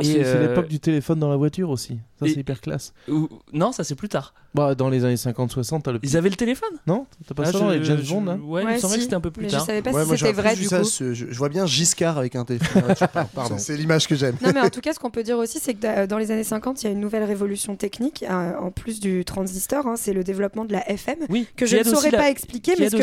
Et, 0.00 0.04
c'est 0.04 0.12
c'est 0.24 0.36
euh, 0.36 0.48
l'époque 0.48 0.68
du 0.68 0.80
téléphone 0.80 1.18
dans 1.18 1.28
la 1.28 1.36
voiture 1.36 1.68
aussi 1.68 1.98
ça 2.26 2.32
c'est 2.34 2.40
hyper 2.40 2.60
classe 2.60 2.92
ou- 3.08 3.28
Non, 3.52 3.72
ça 3.72 3.84
c'est 3.84 3.94
plus 3.94 4.08
tard. 4.08 4.34
Bah, 4.54 4.74
dans 4.74 4.90
les 4.90 5.04
années 5.06 5.16
50-60, 5.16 5.82
t'as 5.82 5.92
le 5.92 5.98
petit- 5.98 6.12
Ils 6.12 6.16
avaient 6.18 6.28
le 6.28 6.36
téléphone? 6.36 6.68
Non 6.86 7.06
T'as 7.26 7.34
pas 7.34 7.44
Ah, 7.46 7.52
ça 7.52 7.58
je- 7.58 7.78
les 7.78 7.84
James 7.84 8.02
Bond 8.08 8.24
là? 8.24 8.34
Ouais, 8.34 8.62
il 8.62 8.66
me 8.66 8.72
Ouais, 8.72 8.78
semblait 8.78 8.94
si, 8.94 8.96
que 8.98 9.02
c'était 9.04 9.14
un 9.14 9.20
peu 9.20 9.30
plus 9.30 9.44
mais 9.44 9.50
tard. 9.50 9.60
je 9.60 9.66
savais 9.66 9.80
pas 9.82 9.92
Ouais, 9.92 10.02
si 10.02 10.08
moi, 10.08 10.16
c'était 10.18 10.32
vrai 10.32 10.54
du 10.56 10.64
ça, 10.64 10.78
coup. 10.80 10.84
ce- 10.84 11.14
je, 11.14 11.24
vois 11.38 11.48
bien 11.48 11.64
Giscard 11.66 12.18
avec 12.18 12.36
un 12.36 12.44
téléphone. 12.44 12.82
Pardon. 13.34 13.56
C'est 13.58 13.76
l'image 13.76 14.06
que 14.06 14.14
j'aime. 14.14 14.36
Non, 14.42 14.50
mais 14.54 14.60
en 14.60 14.68
tout 14.70 14.80
cas, 14.82 14.92
ce 14.92 14.98
qu'on 14.98 15.10
peut 15.10 15.22
dire 15.22 15.38
aussi, 15.38 15.58
c'est 15.58 15.72
que 15.74 15.80
da- 15.80 16.06
dans 16.06 16.18
les 16.18 16.30
années 16.30 16.44
50, 16.44 16.82
il 16.82 16.86
y 16.86 16.88
a 16.90 16.92
une 16.92 17.00
nouvelle 17.00 17.24
révolution 17.24 17.76
technique, 17.76 18.24
euh, 18.28 18.52
en 18.60 18.70
plus 18.70 19.00
du 19.00 19.24
transistor, 19.24 19.86
hein, 19.86 19.94
c'est 19.96 20.12
le 20.12 20.22
développement 20.22 20.64
de 20.66 20.72
la 20.72 20.88
FM, 20.90 21.16
Oui, 21.30 21.46
que 21.56 21.64
je 21.64 21.78
ne 21.78 21.84
saurais 21.84 22.10
la- 22.10 22.18
pas 22.18 22.28
expliquer, 22.30 22.74
qui 22.74 22.80
mais 22.80 22.86
aide 22.88 22.92
ce 22.92 22.96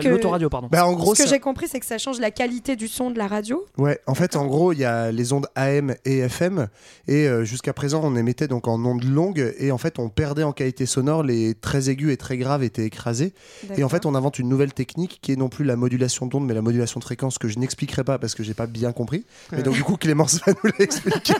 que 0.00 0.08
l'autoradio, 0.08 0.48
pardon. 0.48 0.68
Bah, 0.70 0.86
en 0.86 0.92
gros, 0.94 1.14
ce 1.14 1.22
que 1.24 1.28
j'ai 1.28 1.40
compris, 1.40 1.66
c'est 1.68 1.80
que 1.80 1.86
ça 1.86 1.98
change 1.98 2.20
la 2.20 2.30
qualité 2.30 2.74
du 2.76 2.88
son 2.88 3.10
de 3.10 3.18
la 3.18 3.26
radio. 3.26 3.64
Ouais, 3.76 4.00
en 4.06 4.14
fait, 4.14 4.34
en 4.36 4.46
gros, 4.46 4.72
il 4.72 4.78
y 4.78 4.84
a 4.84 5.12
les 5.12 5.32
ondes 5.34 5.46
AM 5.56 5.94
et 6.06 6.18
FM, 6.20 6.68
et 7.06 7.28
euh, 7.28 7.44
jusqu'à 7.44 7.72
présent, 7.74 8.00
on 8.02 8.16
émettait 8.16 8.39
donc 8.48 8.68
en 8.68 8.84
ondes 8.84 9.04
longues, 9.04 9.54
et 9.58 9.72
en 9.72 9.78
fait, 9.78 9.98
on 9.98 10.08
perdait 10.08 10.42
en 10.42 10.52
qualité 10.52 10.86
sonore, 10.86 11.22
les 11.22 11.54
très 11.54 11.90
aigus 11.90 12.12
et 12.12 12.16
très 12.16 12.36
graves 12.36 12.62
étaient 12.62 12.84
écrasés. 12.84 13.32
Et 13.76 13.84
en 13.84 13.88
fait, 13.88 14.06
on 14.06 14.14
invente 14.14 14.38
une 14.38 14.48
nouvelle 14.48 14.72
technique 14.72 15.18
qui 15.22 15.32
est 15.32 15.36
non 15.36 15.48
plus 15.48 15.64
la 15.64 15.76
modulation 15.76 16.26
d'onde, 16.26 16.46
mais 16.46 16.54
la 16.54 16.62
modulation 16.62 17.00
de 17.00 17.04
fréquence 17.04 17.38
que 17.38 17.48
je 17.48 17.58
n'expliquerai 17.58 18.04
pas 18.04 18.18
parce 18.18 18.34
que 18.34 18.42
j'ai 18.42 18.54
pas 18.54 18.66
bien 18.66 18.92
compris. 18.92 19.24
Mais 19.52 19.62
donc, 19.62 19.74
du 19.74 19.82
coup, 19.82 19.96
Clémence 19.96 20.40
va 20.46 20.52
nous 20.52 20.70
l'expliquer. 20.78 21.34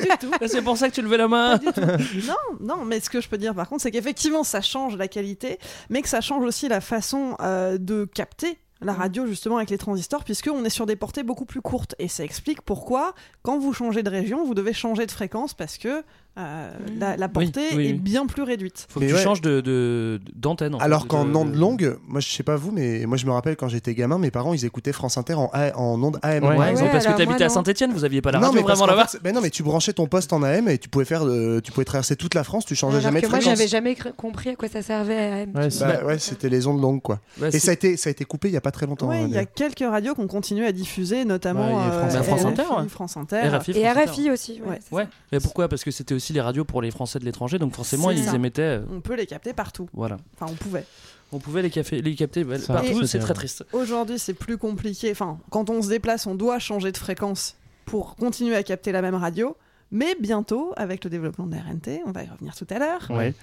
C'est 0.46 0.62
pour 0.62 0.76
ça 0.76 0.88
que 0.88 0.94
tu 0.94 1.02
levais 1.02 1.16
la 1.16 1.28
main. 1.28 1.58
non, 1.58 2.58
non, 2.60 2.84
mais 2.84 3.00
ce 3.00 3.10
que 3.10 3.20
je 3.20 3.28
peux 3.28 3.38
dire 3.38 3.54
par 3.54 3.68
contre, 3.68 3.82
c'est 3.82 3.90
qu'effectivement, 3.90 4.44
ça 4.44 4.60
change 4.60 4.96
la 4.96 5.08
qualité, 5.08 5.58
mais 5.90 6.02
que 6.02 6.08
ça 6.08 6.20
change 6.20 6.44
aussi 6.44 6.68
la 6.68 6.80
façon 6.80 7.36
euh, 7.40 7.78
de 7.78 8.04
capter 8.04 8.58
la 8.82 8.92
radio 8.92 9.26
justement 9.26 9.56
avec 9.56 9.70
les 9.70 9.78
transistors 9.78 10.22
puisqu'on 10.22 10.64
est 10.64 10.70
sur 10.70 10.84
des 10.84 10.96
portées 10.96 11.22
beaucoup 11.22 11.46
plus 11.46 11.62
courtes 11.62 11.94
et 11.98 12.08
ça 12.08 12.24
explique 12.24 12.60
pourquoi 12.60 13.14
quand 13.42 13.58
vous 13.58 13.72
changez 13.72 14.02
de 14.02 14.10
région 14.10 14.44
vous 14.44 14.54
devez 14.54 14.74
changer 14.74 15.06
de 15.06 15.10
fréquence 15.10 15.54
parce 15.54 15.78
que 15.78 16.04
euh, 16.38 16.70
la, 16.98 17.16
la 17.16 17.28
portée 17.28 17.60
oui, 17.72 17.76
oui. 17.76 17.86
est 17.88 17.92
bien 17.94 18.26
plus 18.26 18.42
réduite. 18.42 18.86
Faut 18.90 19.00
que 19.00 19.04
Mais 19.04 19.10
tu 19.10 19.16
ouais. 19.16 19.22
changes 19.22 19.40
de- 19.40 19.60
de- 19.60 20.20
d'antenne. 20.34 20.74
en 20.74 20.78
Alors 20.78 21.06
qu'en 21.06 21.24
de- 21.24 21.34
ondes 21.34 21.54
longues, 21.54 21.96
moi 22.06 22.20
je 22.20 22.28
sais 22.28 22.42
pas 22.42 22.56
vous, 22.56 22.72
mais 22.72 23.06
moi 23.06 23.16
je 23.16 23.26
me 23.26 23.32
rappelle 23.32 23.56
quand 23.56 23.68
j'étais 23.68 23.94
gamin, 23.94 24.18
mes 24.18 24.30
parents 24.30 24.52
ils 24.54 24.64
écoutaient 24.64 24.92
France 24.92 25.16
Inter 25.18 25.34
en, 25.34 25.50
A- 25.52 25.74
en 25.76 26.02
ondes 26.02 26.18
AM. 26.22 26.44
Ouais, 26.44 26.50
Ouais, 26.56 26.72
parce 26.92 27.04
que 27.04 27.08
moi, 27.08 27.16
t'habitais 27.18 27.44
à. 27.44 27.48
Saint-Etienne, 27.48 27.92
vous 27.92 28.04
aviez 28.04 28.20
pas 28.20 28.32
la 28.32 28.38
non, 28.38 28.46
radio 28.48 28.60
mais 28.60 28.64
vraiment 28.66 28.86
là-bas. 28.86 29.06
mais 29.24 29.32
non, 29.32 29.40
mais 29.40 29.50
tu 29.50 29.62
branchais 29.62 29.92
ton 29.92 30.06
poste 30.06 30.32
en 30.32 30.42
AM 30.42 30.68
et 30.68 30.78
tu 30.78 30.88
pouvais 30.88 31.04
faire, 31.06 31.24
de- 31.24 31.60
tu 31.60 31.72
pouvais 31.72 31.84
traverser 31.84 32.16
toute 32.16 32.34
la 32.34 32.44
France, 32.44 32.64
tu 32.66 32.74
changeais 32.74 32.96
Alors 32.98 33.02
jamais 33.04 33.20
que 33.20 33.26
de 33.26 33.30
moi, 33.30 33.40
fréquence. 33.40 33.56
j'avais 33.58 33.68
jamais 33.68 33.96
compris 34.16 34.50
à 34.50 34.56
quoi 34.56 34.68
ça 34.68 34.82
servait 34.82 35.16
à 35.16 35.34
AM. 35.42 35.52
Ouais, 35.54 35.68
tu. 35.68 35.78
Bah, 35.80 36.04
ouais, 36.04 36.18
c'était 36.18 36.48
les 36.48 36.66
ondes 36.66 36.80
longues 36.82 37.00
quoi. 37.02 37.20
Ouais, 37.40 37.48
Et 37.54 37.58
ça 37.58 37.70
a 37.70 37.74
été, 37.74 37.96
ça 37.96 38.08
a 38.08 38.10
été 38.10 38.24
coupé 38.24 38.48
il 38.48 38.54
y 38.54 38.56
a 38.56 38.60
pas 38.60 38.70
très 38.72 38.86
longtemps. 38.86 39.10
Hein, 39.10 39.26
il 39.26 39.32
y 39.34 39.38
a 39.38 39.44
quelques 39.46 39.80
radios 39.88 40.14
qu'on 40.14 40.26
continue 40.26 40.64
à 40.66 40.72
diffuser, 40.72 41.24
notamment 41.24 41.84
il 41.86 41.92
France 41.92 42.14
euh, 42.14 42.18
Inter. 42.18 42.26
France 42.26 42.40
RFI, 42.40 42.46
Inter, 42.48 42.62
ouais. 42.82 42.88
France 42.88 43.16
Inter. 43.16 43.58
Et. 43.74 43.88
RFI 43.88 44.30
aussi. 44.30 44.60
ouais, 44.92 45.06
mais 45.32 45.40
pourquoi? 45.40 45.68
Parce 45.68 45.82
que 45.84 45.90
c'était 45.90 46.14
aussi 46.14 46.25
les 46.32 46.40
radios 46.40 46.64
pour 46.64 46.82
les 46.82 46.90
Français 46.90 47.18
de 47.18 47.24
l'étranger, 47.24 47.58
donc 47.58 47.74
forcément 47.74 48.10
ils 48.10 48.24
ça. 48.24 48.34
émettaient. 48.34 48.62
euh, 48.62 48.84
On 48.92 49.00
peut 49.00 49.14
les 49.16 49.26
capter 49.26 49.52
partout. 49.52 49.88
Voilà. 49.92 50.16
Enfin, 50.34 50.50
on 50.52 50.56
pouvait. 50.56 50.84
On 51.32 51.38
pouvait 51.40 51.62
les, 51.62 51.70
cafés, 51.70 52.00
les 52.02 52.14
capter 52.14 52.44
bah, 52.44 52.58
Ça, 52.58 52.74
partout, 52.74 53.04
c'est 53.04 53.18
très 53.18 53.34
triste. 53.34 53.64
Aujourd'hui, 53.72 54.18
c'est 54.18 54.34
plus 54.34 54.58
compliqué. 54.58 55.10
Enfin, 55.10 55.38
quand 55.50 55.70
on 55.70 55.82
se 55.82 55.88
déplace, 55.88 56.26
on 56.26 56.34
doit 56.36 56.58
changer 56.60 56.92
de 56.92 56.96
fréquence 56.96 57.56
pour 57.84 58.14
continuer 58.14 58.54
à 58.54 58.62
capter 58.62 58.92
la 58.92 59.02
même 59.02 59.16
radio. 59.16 59.56
Mais 59.90 60.16
bientôt, 60.20 60.72
avec 60.76 61.02
le 61.04 61.10
développement 61.10 61.46
de 61.46 61.54
la 61.56 61.62
RNT, 61.62 62.02
on 62.06 62.12
va 62.12 62.22
y 62.22 62.28
revenir 62.28 62.54
tout 62.54 62.66
à 62.70 62.78
l'heure. 62.78 63.06
Ouais. 63.10 63.34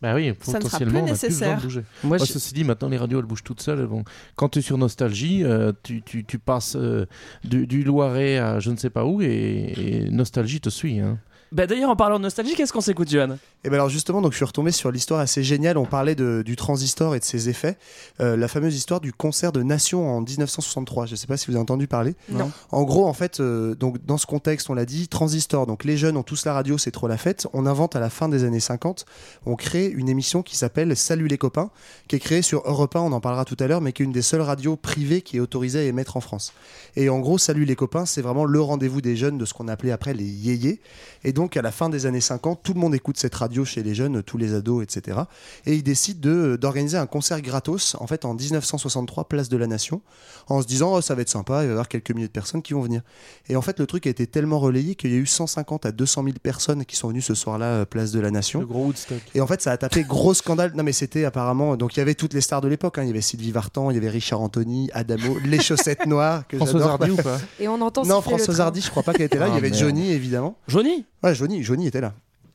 Bah 0.00 0.16
oui, 0.16 0.32
Ça 0.42 0.58
ne 0.58 0.64
sera 0.64 0.78
plus 0.78 0.86
on 0.86 0.88
a 0.88 0.90
plus 0.90 0.92
besoin 0.94 1.02
de 1.06 1.10
nécessaire. 1.10 1.60
bouger. 1.60 1.80
Moi, 2.02 2.16
Moi, 2.18 2.26
je- 2.26 2.32
ceci 2.32 2.54
dit, 2.54 2.64
maintenant 2.64 2.88
les 2.88 2.96
radios 2.96 3.20
elles 3.20 3.24
bougent 3.24 3.44
toutes 3.44 3.60
seules. 3.60 3.78
elles 3.78 3.84
vont- 3.86 4.02
Quand 4.34 4.48
tu 4.48 4.58
es 4.58 4.62
sur 4.62 4.76
Nostalgie, 4.76 5.44
euh, 5.44 5.72
tu, 5.84 6.02
tu, 6.02 6.24
tu 6.24 6.40
passes 6.40 6.74
euh, 6.74 7.06
du, 7.44 7.68
du 7.68 7.84
Loiret 7.84 8.38
à 8.38 8.58
je 8.58 8.72
ne 8.72 8.76
sais 8.76 8.90
pas 8.90 9.04
où 9.04 9.22
et, 9.22 9.72
et 9.76 10.10
Nostalgie 10.10 10.60
te 10.60 10.70
suit. 10.70 10.98
Hein. 10.98 11.18
Bah, 11.52 11.66
D'ailleurs, 11.66 11.90
en 11.90 11.96
parlant 11.96 12.18
de 12.18 12.22
nostalgie, 12.22 12.54
qu'est-ce 12.54 12.72
qu'on 12.72 12.80
s'écoute, 12.80 13.10
Johan? 13.10 13.36
Et 13.64 13.68
ben 13.70 13.74
alors 13.74 13.88
justement, 13.88 14.20
donc 14.20 14.32
je 14.32 14.36
suis 14.38 14.44
retombé 14.44 14.72
sur 14.72 14.90
l'histoire 14.90 15.20
assez 15.20 15.44
géniale. 15.44 15.78
On 15.78 15.84
parlait 15.84 16.16
de- 16.16 16.42
du 16.44 16.56
transistor 16.56 17.14
et 17.14 17.20
de 17.20 17.24
ses 17.24 17.48
effets. 17.48 17.78
Euh, 18.20 18.36
la 18.36 18.48
fameuse 18.48 18.74
histoire 18.74 19.00
du 19.00 19.12
concert 19.12 19.52
de 19.52 19.62
Nation 19.62 20.10
en 20.10 20.20
1963. 20.20 21.06
Je 21.06 21.12
ne 21.12 21.16
sais 21.16 21.28
pas 21.28 21.36
si 21.36 21.46
vous 21.46 21.52
avez 21.52 21.62
entendu 21.62 21.86
parler. 21.86 22.16
Non. 22.28 22.50
En 22.72 22.82
gros, 22.82 23.06
en 23.06 23.12
fait, 23.12 23.38
euh, 23.38 23.76
donc 23.76 24.04
dans 24.04 24.18
ce 24.18 24.26
contexte, 24.26 24.68
on 24.68 24.74
l'a 24.74 24.84
dit, 24.84 25.06
transistor. 25.06 25.66
Donc 25.68 25.84
les 25.84 25.96
jeunes 25.96 26.16
ont 26.16 26.24
tous 26.24 26.44
la 26.44 26.54
radio, 26.54 26.76
c'est 26.76 26.90
trop 26.90 27.06
la 27.06 27.16
fête. 27.16 27.46
On 27.52 27.64
invente 27.66 27.94
à 27.94 28.00
la 28.00 28.10
fin 28.10 28.28
des 28.28 28.42
années 28.42 28.58
50, 28.58 29.06
on 29.46 29.54
crée 29.54 29.86
une 29.86 30.08
émission 30.08 30.42
qui 30.42 30.56
s'appelle 30.56 30.96
Salut 30.96 31.28
les 31.28 31.38
copains, 31.38 31.70
qui 32.08 32.16
est 32.16 32.20
créée 32.20 32.42
sur 32.42 32.62
Europe 32.66 32.96
1, 32.96 33.00
on 33.00 33.12
en 33.12 33.20
parlera 33.20 33.44
tout 33.44 33.56
à 33.60 33.68
l'heure, 33.68 33.80
mais 33.80 33.92
qui 33.92 34.02
est 34.02 34.06
une 34.06 34.10
des 34.12 34.22
seules 34.22 34.40
radios 34.40 34.74
privées 34.74 35.22
qui 35.22 35.36
est 35.36 35.40
autorisée 35.40 35.78
à 35.78 35.82
émettre 35.84 36.16
en 36.16 36.20
France. 36.20 36.52
Et 36.96 37.08
en 37.08 37.20
gros, 37.20 37.38
Salut 37.38 37.64
les 37.64 37.76
copains, 37.76 38.06
c'est 38.06 38.22
vraiment 38.22 38.44
le 38.44 38.60
rendez-vous 38.60 39.00
des 39.00 39.14
jeunes 39.14 39.38
de 39.38 39.44
ce 39.44 39.54
qu'on 39.54 39.68
appelait 39.68 39.92
après 39.92 40.14
les 40.14 40.24
yéyés. 40.24 40.80
Et 41.22 41.32
donc 41.32 41.56
à 41.56 41.62
la 41.62 41.70
fin 41.70 41.88
des 41.88 42.06
années 42.06 42.20
50, 42.20 42.60
tout 42.64 42.74
le 42.74 42.80
monde 42.80 42.94
écoute 42.96 43.16
cette 43.18 43.36
radio 43.36 43.51
chez 43.64 43.82
les 43.82 43.94
jeunes, 43.94 44.22
tous 44.22 44.38
les 44.38 44.54
ados, 44.54 44.82
etc. 44.82 45.18
Et 45.66 45.74
ils 45.74 45.82
décident 45.82 46.20
de- 46.20 46.56
d'organiser 46.56 46.96
un 46.98 47.06
concert 47.06 47.40
gratos, 47.42 47.96
en 48.00 48.06
fait 48.06 48.24
en 48.24 48.34
1963, 48.34 49.28
place 49.28 49.48
de 49.48 49.56
la 49.56 49.66
Nation, 49.66 50.00
en 50.48 50.60
se 50.62 50.66
disant 50.66 50.94
oh, 50.94 51.00
ça 51.00 51.14
va 51.14 51.22
être 51.22 51.28
sympa, 51.28 51.62
il 51.62 51.66
va 51.66 51.68
y 51.68 51.70
avoir 51.70 51.88
quelques 51.88 52.10
milliers 52.12 52.26
de 52.26 52.32
personnes 52.32 52.62
qui 52.62 52.72
vont 52.74 52.80
venir. 52.82 53.02
Et 53.48 53.56
en 53.56 53.62
fait, 53.62 53.78
le 53.78 53.86
truc 53.86 54.06
a 54.06 54.10
été 54.10 54.26
tellement 54.26 54.58
relayé 54.58 54.94
qu'il 54.94 55.10
y 55.12 55.14
a 55.14 55.18
eu 55.18 55.26
150 55.26 55.86
à 55.86 55.92
200 55.92 56.24
000 56.24 56.36
personnes 56.42 56.84
qui 56.84 56.96
sont 56.96 57.08
venues 57.08 57.22
ce 57.22 57.34
soir-là, 57.34 57.66
euh, 57.66 57.84
place 57.84 58.10
de 58.10 58.20
la 58.20 58.30
Nation. 58.30 58.60
Le 58.60 58.66
gros 58.66 58.84
Woodstock. 58.86 59.18
Et 59.34 59.40
en 59.40 59.46
fait, 59.46 59.60
ça 59.62 59.70
a 59.72 59.76
tapé 59.76 60.02
gros 60.04 60.34
scandale. 60.34 60.72
Non, 60.74 60.82
mais 60.82 60.92
c'était 60.92 61.24
apparemment. 61.24 61.76
Donc, 61.76 61.96
il 61.96 62.00
y 62.00 62.02
avait 62.02 62.14
toutes 62.14 62.34
les 62.34 62.40
stars 62.40 62.60
de 62.60 62.68
l'époque. 62.68 62.98
hein. 62.98 63.02
Il 63.02 63.08
y 63.08 63.10
avait 63.10 63.20
Sylvie 63.20 63.50
Vartan, 63.52 63.90
il 63.90 63.94
y 63.94 63.98
avait 63.98 64.08
Richard 64.10 64.40
Anthony, 64.40 64.90
Adamo, 64.94 65.36
les 65.44 65.60
chaussettes 65.60 66.06
noires. 66.06 66.46
Que 66.48 66.56
François 66.56 66.80
j'adore. 66.80 66.92
Hardy 67.02 67.10
ou 67.10 67.16
pas 67.16 67.38
Et 67.60 67.68
on 67.68 67.80
entend 67.80 68.04
Non, 68.04 68.20
François. 68.20 68.60
Hardy, 68.60 68.80
je 68.80 68.90
crois 68.90 69.02
pas 69.02 69.12
qu'elle 69.12 69.26
était 69.26 69.38
là. 69.38 69.46
il 69.48 69.50
y 69.50 69.54
Ah, 69.54 69.56
avait 69.58 69.70
merde. 69.70 69.80
Johnny, 69.82 70.10
évidemment. 70.12 70.56
Johnny? 70.68 71.04
Ouais, 71.22 71.34
Johnny, 71.34 71.62
Johnny 71.62 71.86
était 71.86 72.00
là. 72.00 72.14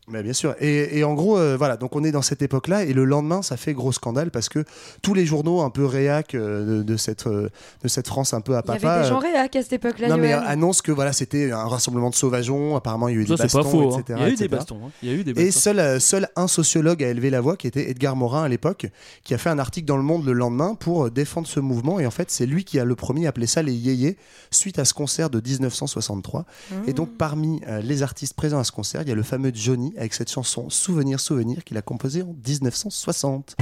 Mais 0.09 0.23
bien 0.23 0.31
sûr. 0.31 0.55
Et, 0.61 0.97
et 0.99 1.03
en 1.03 1.13
gros, 1.15 1.37
euh, 1.37 1.57
voilà, 1.57 1.75
donc 1.75 1.93
on 1.95 2.03
est 2.05 2.11
dans 2.13 2.21
cette 2.21 2.41
époque-là, 2.41 2.85
et 2.85 2.93
le 2.93 3.03
lendemain, 3.03 3.41
ça 3.41 3.57
fait 3.57 3.73
gros 3.73 3.91
scandale 3.91 4.31
parce 4.31 4.47
que 4.47 4.63
tous 5.01 5.13
les 5.13 5.25
journaux 5.25 5.59
un 5.61 5.69
peu 5.69 5.85
réac 5.85 6.33
euh, 6.33 6.77
de, 6.77 6.83
de 6.83 6.95
cette, 6.97 7.27
euh, 7.27 7.49
de 7.83 7.87
cette 7.89 8.07
France 8.07 8.33
un 8.33 8.39
peu 8.39 8.55
à 8.55 8.61
Il 8.65 8.69
y 8.69 8.73
papa. 8.79 8.89
avait 8.93 9.03
des 9.03 9.09
gens 9.09 9.19
réac 9.19 9.53
à 9.57 9.61
cette 9.63 9.73
époque-là. 9.73 10.07
non, 10.07 10.15
mais 10.17 10.31
euh, 10.33 10.39
annonce 10.45 10.81
que 10.81 10.93
voilà, 10.93 11.11
c'était 11.11 11.51
un 11.51 11.65
rassemblement 11.67 12.09
de 12.09 12.15
sauvageons. 12.15 12.77
Apparemment, 12.77 13.09
il 13.09 13.15
y 13.15 13.17
a 13.17 13.21
eu 13.21 13.27
Ça, 13.27 13.35
des 13.35 13.49
c'est 13.49 13.57
bastons, 13.57 13.63
pas 13.63 13.69
faux. 13.69 13.95
hein. 13.95 13.99
etc., 13.99 14.19
Il 14.19 14.21
y 14.21 14.25
a 14.25 14.27
eu 14.29 14.35
des 14.35 14.43
etc. 14.45 14.49
bastons. 14.57 14.79
hein. 14.85 14.91
Il 15.03 15.09
y 15.09 15.11
a 15.11 15.15
eu 15.15 15.23
des 15.25 15.41
Et 15.41 15.51
seul, 15.51 15.79
euh, 15.79 15.99
seul 15.99 16.29
un 16.37 16.47
sociologue 16.47 17.03
a 17.03 17.09
élevé 17.09 17.29
la 17.29 17.41
voix, 17.41 17.57
qui 17.57 17.67
était 17.67 17.89
Edgar 17.89 18.15
Morin 18.15 18.43
à 18.43 18.47
l'époque, 18.47 18.87
qui 19.25 19.33
a 19.33 19.37
fait 19.37 19.49
un 19.49 19.59
article 19.59 19.87
dans 19.87 19.97
Le 19.97 20.03
Monde 20.03 20.25
le 20.25 20.31
lendemain 20.31 20.75
pour 20.75 21.11
défendre 21.11 21.47
ce 21.47 21.59
mouvement. 21.59 21.99
Et 21.99 22.07
en 22.07 22.11
fait, 22.11 22.31
c'est 22.31 22.45
lui 22.45 22.63
qui 22.63 22.79
a 22.79 22.85
le 22.85 22.95
premier 22.95 23.27
appelé 23.27 23.45
ça 23.45 23.61
les 23.61 23.73
yéyés, 23.73 24.15
suite 24.51 24.79
à 24.79 24.85
ce 24.85 24.93
concert 24.93 25.29
de 25.29 25.41
1963. 25.45 26.45
Et 26.87 26.93
donc, 26.93 27.09
parmi 27.17 27.59
euh, 27.67 27.81
les 27.81 28.03
artistes 28.03 28.35
présents 28.35 28.59
à 28.59 28.63
ce 28.63 28.71
concert, 28.71 29.01
il 29.01 29.09
y 29.09 29.11
a 29.11 29.15
le 29.15 29.23
fameux 29.23 29.51
Johnny, 29.53 29.93
avec 29.97 30.13
cette 30.13 30.31
chanson 30.31 30.69
Souvenir, 30.69 31.19
Souvenir, 31.19 31.63
qu'il 31.63 31.77
a 31.77 31.81
composée 31.81 32.21
en 32.21 32.35
1960. 32.47 33.55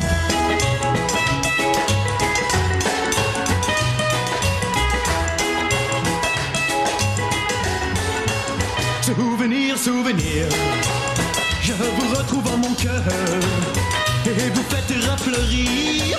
Souvenir, 9.01 9.77
souvenir, 9.77 10.45
je 11.61 11.73
vous 11.73 12.15
retrouve 12.15 12.47
en 12.51 12.57
mon 12.57 12.73
cœur 12.73 13.03
et 14.25 14.49
vous 14.49 14.63
faites 14.63 15.11
refleurir 15.11 16.17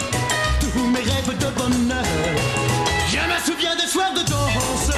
tous 0.61 0.87
mes 0.87 1.01
rêves 1.01 1.37
de 1.39 1.59
bonheur. 1.59 2.05
Je 3.09 3.19
me 3.19 3.39
souviens 3.45 3.75
des 3.75 3.89
soirs 3.89 4.15
de 4.15 4.21
danse, 4.31 4.93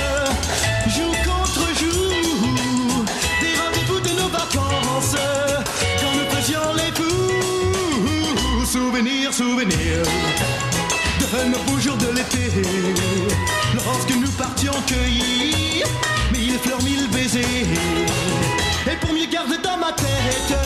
lorsque 13.74 14.14
nous 14.14 14.30
partions 14.32 14.72
cueillir 14.86 15.86
mille 16.32 16.58
fleurs, 16.58 16.82
mille 16.82 17.08
baisers. 17.08 17.66
Et 18.90 18.96
pour 19.00 19.12
mieux 19.12 19.26
garder 19.30 19.58
dans 19.62 19.76
ma 19.76 19.92
tête 19.92 20.58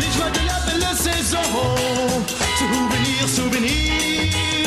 les 0.00 0.10
joies 0.16 0.30
de 0.30 0.46
la 0.46 0.58
belle 0.66 0.96
saison, 0.96 1.38
souvenir, 2.58 3.28
souvenir, 3.28 4.61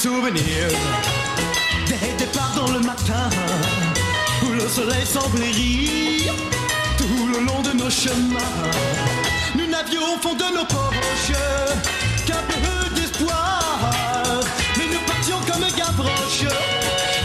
Souvenir, 0.00 0.30
souvenir 0.32 0.68
Des 1.88 2.24
départs 2.24 2.52
dans 2.54 2.70
le 2.70 2.78
matin 2.78 3.28
Où 4.44 4.52
le 4.52 4.68
soleil 4.68 5.04
semblait 5.04 5.50
rire. 5.50 6.34
Tout 6.96 7.26
le 7.26 7.44
long 7.44 7.60
de 7.62 7.72
nos 7.72 7.90
chemins 7.90 8.38
Nous 9.56 9.66
n'avions 9.66 10.02
au 10.14 10.18
fond 10.22 10.34
de 10.34 10.56
nos 10.56 10.64
poches 10.66 11.36
Qu'un 12.26 12.42
peu 12.46 12.94
d'espoir. 12.94 13.90
Mais 14.76 14.84
nous 14.86 15.00
partions 15.00 15.40
comme 15.50 15.66
Gavroche 15.76 16.44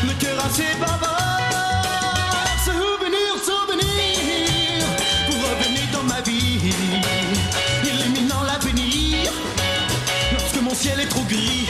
Le 0.04 0.14
cœur 0.20 0.44
assez 0.44 0.74
bavard. 0.80 2.58
Souvenir, 2.66 3.36
souvenir 3.46 4.84
Vous 5.30 5.38
revenez 5.38 5.88
dans 5.94 6.04
ma 6.04 6.22
vie 6.22 6.74
Illuminant 7.84 8.42
l'avenir. 8.42 9.32
Lorsque 10.32 10.62
mon 10.62 10.74
ciel 10.74 11.00
est 11.02 11.10
trop 11.10 11.24
gris 11.26 11.63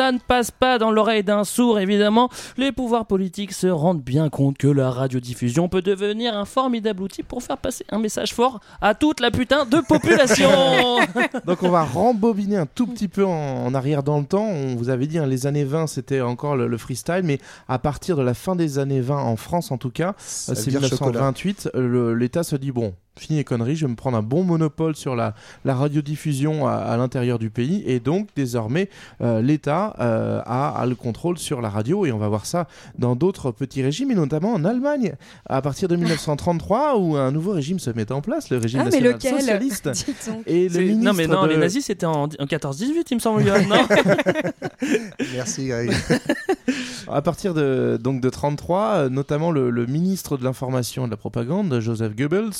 Ça 0.00 0.12
ne 0.12 0.18
passe 0.18 0.50
pas 0.50 0.78
dans 0.78 0.90
l'oreille 0.90 1.22
d'un 1.22 1.44
sourd, 1.44 1.78
évidemment. 1.78 2.30
Les 2.56 2.72
pouvoirs 2.72 3.04
politiques 3.04 3.52
se 3.52 3.66
rendent 3.66 4.00
bien 4.00 4.30
compte 4.30 4.56
que 4.56 4.66
la 4.66 4.90
radiodiffusion 4.90 5.68
peut 5.68 5.82
devenir 5.82 6.34
un 6.34 6.46
formidable 6.46 7.02
outil 7.02 7.22
pour 7.22 7.42
faire 7.42 7.58
passer 7.58 7.84
un 7.90 7.98
message 7.98 8.32
fort 8.32 8.60
à 8.80 8.94
toute 8.94 9.20
la 9.20 9.30
putain 9.30 9.66
de 9.66 9.78
population. 9.86 10.48
Donc 11.46 11.62
on 11.62 11.68
va 11.68 11.82
rembobiner 11.84 12.56
un 12.56 12.64
tout 12.64 12.86
petit 12.86 13.08
peu 13.08 13.26
en, 13.26 13.66
en 13.66 13.74
arrière 13.74 14.02
dans 14.02 14.18
le 14.18 14.24
temps. 14.24 14.46
On 14.46 14.74
vous 14.74 14.88
avait 14.88 15.06
dit, 15.06 15.18
hein, 15.18 15.26
les 15.26 15.46
années 15.46 15.64
20, 15.64 15.86
c'était 15.86 16.22
encore 16.22 16.56
le, 16.56 16.66
le 16.66 16.78
freestyle, 16.78 17.20
mais 17.24 17.38
à 17.68 17.78
partir 17.78 18.16
de 18.16 18.22
la 18.22 18.32
fin 18.32 18.56
des 18.56 18.78
années 18.78 19.02
20, 19.02 19.18
en 19.22 19.36
France 19.36 19.70
en 19.70 19.76
tout 19.76 19.90
cas, 19.90 20.14
euh, 20.48 20.54
c'est 20.54 20.70
dire 20.70 20.80
chocolat. 20.82 21.10
1928, 21.30 21.70
euh, 21.74 21.86
le- 21.86 22.14
l'État 22.14 22.42
se 22.42 22.56
dit, 22.56 22.72
bon, 22.72 22.94
fini 23.20 23.38
les 23.38 23.44
conneries, 23.44 23.76
je 23.76 23.86
vais 23.86 23.90
me 23.90 23.96
prendre 23.96 24.16
un 24.16 24.22
bon 24.22 24.42
monopole 24.42 24.96
sur 24.96 25.14
la, 25.14 25.34
la 25.64 25.74
radiodiffusion 25.74 26.66
à, 26.66 26.72
à 26.72 26.96
l'intérieur 26.96 27.38
du 27.38 27.50
pays, 27.50 27.82
et 27.86 28.00
donc 28.00 28.28
désormais, 28.34 28.88
euh, 29.20 29.42
l'État 29.42 29.94
euh, 30.00 30.40
a, 30.46 30.70
a 30.70 30.86
le 30.86 30.94
contrôle 30.94 31.38
sur 31.38 31.60
la 31.60 31.68
radio, 31.68 32.06
et 32.06 32.12
on 32.12 32.18
va 32.18 32.28
voir 32.28 32.46
ça 32.46 32.66
dans 32.98 33.14
d'autres 33.16 33.50
petits 33.52 33.82
régimes, 33.82 34.10
et 34.10 34.14
notamment 34.14 34.52
en 34.54 34.64
Allemagne, 34.64 35.14
à 35.48 35.60
partir 35.62 35.86
de 35.88 35.96
1933, 35.96 36.96
où 36.98 37.16
un 37.16 37.30
nouveau 37.30 37.52
régime 37.52 37.78
se 37.78 37.90
met 37.90 38.10
en 38.10 38.20
place, 38.22 38.50
le 38.50 38.56
régime 38.58 38.80
Ah, 38.80 38.84
mais 38.84 38.90
national 39.00 39.12
lequel 39.14 39.40
socialiste. 39.40 39.88
Dites 40.06 40.28
donc. 40.28 40.42
Et 40.46 40.68
le 40.68 40.74
C'est- 40.74 40.80
ministre 40.80 41.04
non 41.04 41.12
mais 41.14 41.26
non, 41.26 41.42
de- 41.44 41.48
les 41.48 41.56
nazis 41.58 41.84
c'était 41.84 42.06
en, 42.06 42.22
en 42.24 42.26
14-18 42.26 43.04
il 43.10 43.14
me 43.16 43.20
semble. 43.20 43.44
Non 43.44 43.86
Merci 45.34 45.66
Greg. 45.68 45.92
À 47.12 47.22
partir 47.22 47.54
de, 47.54 47.98
donc 48.00 48.20
de 48.20 48.28
33, 48.30 48.84
euh, 48.84 49.08
notamment 49.08 49.50
le, 49.50 49.70
le 49.70 49.86
ministre 49.86 50.36
de 50.36 50.44
l'information 50.44 51.04
et 51.04 51.06
de 51.06 51.10
la 51.10 51.16
propagande, 51.16 51.80
Joseph 51.80 52.14
Goebbels, 52.14 52.50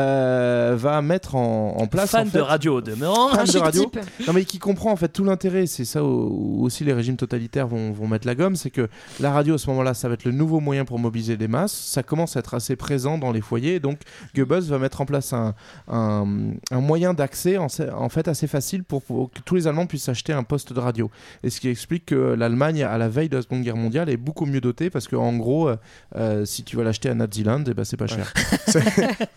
euh, 0.00 0.74
va 0.78 1.00
mettre 1.02 1.34
en, 1.34 1.76
en 1.78 1.86
place. 1.86 2.10
Fan 2.10 2.28
en 2.28 2.30
fait, 2.30 2.38
de 2.38 2.42
radio 2.42 2.76
au 2.76 2.80
demeurant. 2.80 3.30
fan 3.30 3.46
de 3.46 3.58
radio. 3.58 3.82
type. 3.84 4.00
Non 4.26 4.32
mais 4.32 4.44
qui 4.44 4.58
comprend 4.58 4.92
en 4.92 4.96
fait 4.96 5.08
tout 5.08 5.24
l'intérêt, 5.24 5.66
c'est 5.66 5.84
ça 5.84 6.04
où, 6.04 6.58
où 6.58 6.64
aussi 6.64 6.84
les 6.84 6.92
régimes 6.92 7.16
totalitaires 7.16 7.66
vont, 7.66 7.92
vont 7.92 8.06
mettre 8.06 8.26
la 8.26 8.34
gomme, 8.34 8.56
c'est 8.56 8.70
que 8.70 8.88
la 9.20 9.32
radio 9.32 9.54
à 9.54 9.58
ce 9.58 9.68
moment-là, 9.70 9.94
ça 9.94 10.08
va 10.08 10.14
être 10.14 10.24
le 10.24 10.32
nouveau 10.32 10.60
moyen 10.60 10.84
pour 10.84 10.98
mobiliser 10.98 11.36
les 11.36 11.48
masses, 11.48 11.72
ça 11.72 12.02
commence 12.02 12.36
à 12.36 12.40
être 12.40 12.54
assez 12.54 12.76
présent 12.76 13.18
dans 13.18 13.32
les 13.32 13.40
foyers, 13.40 13.80
donc 13.80 13.98
Goebbels 14.34 14.62
va 14.64 14.78
mettre 14.78 15.00
en 15.00 15.06
place 15.06 15.32
un, 15.32 15.54
un, 15.88 16.26
un 16.70 16.80
moyen 16.80 17.14
d'accès 17.14 17.56
en, 17.58 17.66
en 17.96 18.08
fait 18.08 18.28
assez 18.28 18.46
facile 18.46 18.84
pour, 18.84 19.02
pour 19.02 19.30
que 19.30 19.40
tous 19.44 19.54
les 19.54 19.66
Allemands 19.66 19.86
puissent 19.86 20.08
acheter 20.08 20.32
un 20.32 20.42
poste 20.42 20.72
de 20.72 20.80
radio. 20.80 21.10
Et 21.42 21.50
ce 21.50 21.60
qui 21.60 21.68
explique 21.68 22.06
que 22.06 22.14
l'Allemagne, 22.34 22.82
à 22.82 22.98
la 22.98 23.08
veille 23.08 23.28
de 23.28 23.36
la 23.36 23.42
Seconde 23.42 23.62
Guerre 23.62 23.76
mondiale, 23.76 24.08
est 24.10 24.16
beaucoup 24.16 24.46
mieux 24.46 24.60
dotée 24.60 24.90
parce 24.90 25.08
qu'en 25.08 25.36
gros, 25.36 25.68
euh, 25.68 25.76
euh, 26.16 26.44
si 26.44 26.64
tu 26.64 26.76
vas 26.76 26.84
l'acheter 26.84 27.08
à 27.08 27.14
Naziland, 27.14 27.62
eh 27.66 27.74
ben, 27.74 27.84
c'est 27.84 27.96
pas 27.96 28.06
cher. 28.06 28.32
C'est- 28.66 28.82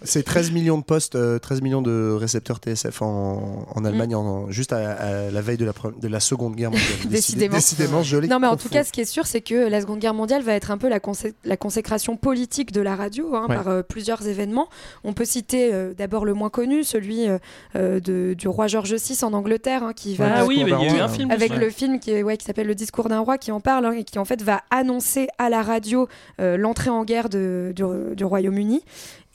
C'est 0.03 0.23
13 0.23 0.48
millions 0.51 0.77
de 0.77 0.83
postes, 0.83 1.15
euh, 1.15 1.39
13 1.39 1.61
millions 1.61 1.81
de 1.81 2.11
récepteurs 2.11 2.57
TSF 2.59 3.01
en, 3.01 3.65
en 3.73 3.85
Allemagne, 3.85 4.15
en- 4.15 4.49
juste 4.51 4.73
à, 4.73 4.91
à 4.93 5.31
la 5.31 5.41
veille 5.41 5.57
de 5.57 5.65
la, 5.65 5.71
pre- 5.71 5.97
de 5.99 6.07
la 6.07 6.19
Seconde 6.19 6.55
Guerre 6.55 6.71
mondiale. 6.71 6.87
Décidé- 7.09 7.47
Décidément. 7.49 7.55
Décidément, 7.55 8.03
je 8.03 8.17
l'ai 8.17 8.27
Non, 8.27 8.39
mais 8.39 8.47
en 8.47 8.57
tout 8.57 8.69
cas, 8.69 8.83
ce 8.83 8.91
qui 8.91 9.01
est 9.01 9.05
sûr, 9.05 9.25
c'est 9.27 9.41
que 9.41 9.67
la 9.69 9.81
Seconde 9.81 9.99
Guerre 9.99 10.13
mondiale 10.13 10.41
va 10.43 10.53
être 10.53 10.71
un 10.71 10.77
peu 10.77 10.89
la, 10.89 10.99
consé- 10.99 11.33
la 11.45 11.57
consécration 11.57 12.17
politique 12.17 12.71
de 12.71 12.81
la 12.81 12.95
radio 12.95 13.35
hein, 13.35 13.45
Ouais. 13.49 13.55
par 13.55 13.67
euh, 13.67 13.81
plusieurs 13.83 14.27
événements. 14.27 14.67
On 15.03 15.13
peut 15.13 15.25
citer 15.25 15.73
euh, 15.73 15.93
d'abord 15.93 16.25
le 16.25 16.33
moins 16.33 16.49
connu, 16.49 16.83
celui 16.83 17.27
euh, 17.27 17.37
euh, 17.75 17.99
de- 17.99 18.33
du 18.33 18.47
roi 18.47 18.67
George 18.67 18.93
VI 18.93 19.23
en 19.23 19.33
Angleterre, 19.33 19.83
hein, 19.83 19.93
qui 19.95 20.15
va 20.15 20.39
Ah 20.39 20.45
oui, 20.45 20.63
mais 20.63 20.71
il 20.71 20.85
y 20.87 20.89
a 20.89 20.97
eu 20.97 20.99
un 20.99 21.05
euh, 21.05 21.07
film. 21.09 21.31
avec 21.31 21.55
le 21.55 21.69
film 21.69 21.99
qui, 21.99 22.11
est- 22.11 22.23
ouais, 22.23 22.37
qui 22.37 22.45
s'appelle 22.45 22.67
Le 22.67 22.75
discours 22.75 23.09
d'un 23.09 23.19
roi, 23.19 23.37
qui 23.37 23.51
en 23.51 23.59
parle 23.59 23.85
hein, 23.85 23.91
et 23.93 24.03
qui 24.03 24.19
en 24.19 24.25
fait 24.25 24.41
va 24.41 24.61
annoncer 24.71 25.27
à 25.37 25.49
la 25.49 25.61
radio 25.61 26.07
euh, 26.39 26.57
l'entrée 26.57 26.89
en 26.89 27.03
guerre 27.03 27.29
de- 27.29 27.73
du, 27.75 27.83
du 28.15 28.25
Royaume-Uni. 28.25 28.81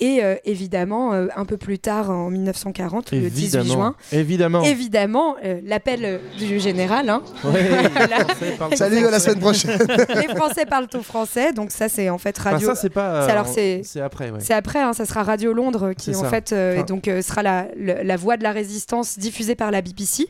Et 0.00 0.24
euh, 0.24 0.34
évidemment, 0.44 1.12
euh, 1.14 1.28
un 1.36 1.44
peu 1.44 1.56
plus 1.56 1.78
tard, 1.78 2.10
en 2.10 2.28
1940, 2.28 3.12
le 3.12 3.30
18 3.30 3.44
Évidemment. 3.58 3.74
juin, 3.74 3.94
Évidemment. 4.12 4.62
évidemment, 4.64 5.36
euh, 5.44 5.60
l'appel 5.64 6.20
du 6.36 6.58
général. 6.58 7.08
hein. 7.10 7.22
Ouais, 7.44 7.52
Voilà. 7.94 8.18
les 8.18 8.24
Français 8.24 8.54
parlent- 8.58 8.76
Salut, 8.76 9.06
à 9.06 9.10
la 9.12 9.20
semaine 9.20 9.38
prochaine. 9.38 9.78
les 10.28 10.34
Français 10.34 10.66
parlent 10.66 10.88
au 10.94 11.02
français, 11.02 11.52
donc 11.52 11.70
ça 11.70 11.88
c'est 11.88 12.10
en 12.10 12.18
fait 12.18 12.36
Enfin, 12.40 12.50
radio. 12.50 12.68
ça, 12.68 12.74
c'est 12.74 12.90
pas. 12.90 13.24
C'est- 13.24 13.30
euh, 13.30 13.32
alors, 13.32 13.46
c'est- 13.46 13.80
c'est 13.84 14.00
après, 14.00 14.30
ouais. 14.30 14.40
C'est 14.40 14.52
après, 14.54 14.80
hein, 14.80 14.92
ça 14.94 15.06
sera 15.06 15.22
Radio 15.22 15.52
Londres 15.52 15.92
qui 15.96 16.10
en 16.14 16.22
ça. 16.22 16.28
fait 16.28 16.52
euh, 16.52 16.72
Enfin- 16.72 16.80
et 16.82 16.84
donc 16.86 17.06
euh, 17.08 17.22
sera 17.22 17.42
la, 17.44 17.66
la 17.76 18.16
voix 18.16 18.36
de 18.36 18.42
la 18.42 18.50
résistance 18.52 19.16
diffusée 19.18 19.54
par 19.54 19.70
la 19.70 19.80
BBC. 19.80 20.26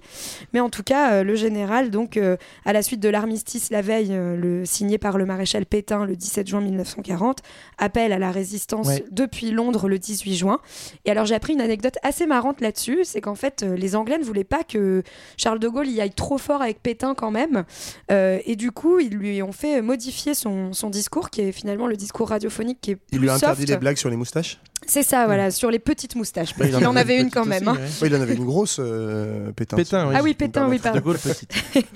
Mais 0.52 0.60
en 0.60 0.68
tout 0.68 0.82
cas, 0.82 1.12
euh, 1.14 1.22
le 1.24 1.34
général, 1.36 1.90
donc 1.90 2.18
euh, 2.18 2.36
à 2.66 2.72
la 2.74 2.82
suite 2.82 3.00
de 3.00 3.08
l'armistice 3.08 3.70
la 3.70 3.80
veille, 3.80 4.08
euh, 4.10 4.36
le, 4.36 4.66
signé 4.66 4.98
par 4.98 5.16
le 5.16 5.24
maréchal 5.24 5.64
Pétain 5.64 6.04
le 6.04 6.16
17 6.16 6.46
juin 6.48 6.60
1940, 6.60 7.38
appelle 7.78 8.12
à 8.12 8.18
la 8.18 8.30
résistance 8.30 8.88
Ouais. 8.88 9.04
depuis 9.10 9.52
Londres 9.54 9.88
le 9.88 9.98
18 9.98 10.34
juin. 10.36 10.60
Et 11.04 11.10
alors 11.10 11.24
j'ai 11.24 11.34
appris 11.34 11.54
une 11.54 11.60
anecdote 11.60 11.96
assez 12.02 12.26
marrante 12.26 12.60
là-dessus, 12.60 13.00
c'est 13.04 13.20
qu'en 13.20 13.34
fait 13.34 13.62
euh, 13.62 13.76
les 13.76 13.96
Anglais 13.96 14.18
ne 14.18 14.24
voulaient 14.24 14.44
pas 14.44 14.64
que 14.64 15.02
Charles 15.36 15.58
de 15.58 15.68
Gaulle 15.68 15.88
y 15.88 16.00
aille 16.00 16.12
trop 16.12 16.38
fort 16.38 16.60
avec 16.62 16.82
Pétain 16.82 17.14
quand 17.14 17.30
même. 17.30 17.64
Euh, 18.10 18.38
et 18.44 18.56
du 18.56 18.70
coup, 18.72 18.98
ils 18.98 19.14
lui 19.14 19.42
ont 19.42 19.52
fait 19.52 19.80
modifier 19.82 20.34
son, 20.34 20.72
son 20.72 20.90
discours, 20.90 21.30
qui 21.30 21.40
est 21.42 21.52
finalement 21.52 21.86
le 21.86 21.96
discours 21.96 22.28
radiophonique 22.28 22.78
qui 22.80 22.90
est 22.92 22.98
Il 23.12 23.18
plus 23.18 23.20
lui 23.20 23.30
a 23.30 23.34
interdit 23.34 23.62
soft. 23.62 23.70
les 23.70 23.76
blagues 23.78 23.96
sur 23.96 24.10
les 24.10 24.16
moustaches? 24.16 24.60
C'est 24.86 25.02
ça, 25.02 25.26
voilà, 25.26 25.50
sur 25.50 25.70
les 25.70 25.78
petites 25.78 26.14
moustaches. 26.16 26.56
Bah, 26.56 26.66
qu'il 26.68 26.86
en 26.86 26.96
avait 26.96 27.20
une 27.20 27.30
quand 27.30 27.44
même. 27.44 27.68
aussi, 27.68 27.78
hein. 27.78 27.82
ouais. 27.82 28.02
Ouais, 28.02 28.08
Il 28.08 28.16
en 28.16 28.20
avait 28.20 28.34
une 28.34 28.44
grosse, 28.44 28.78
euh, 28.80 29.50
Pétain. 29.52 29.76
Pétain, 29.76 30.08
oui. 30.08 30.14
Ah 30.18 30.22
oui, 30.22 30.34
Pétain, 30.34 30.68
oui, 30.68 30.78
pardon. 30.78 30.98
De 30.98 31.04
Gaulle, 31.04 31.18
petite. 31.18 31.52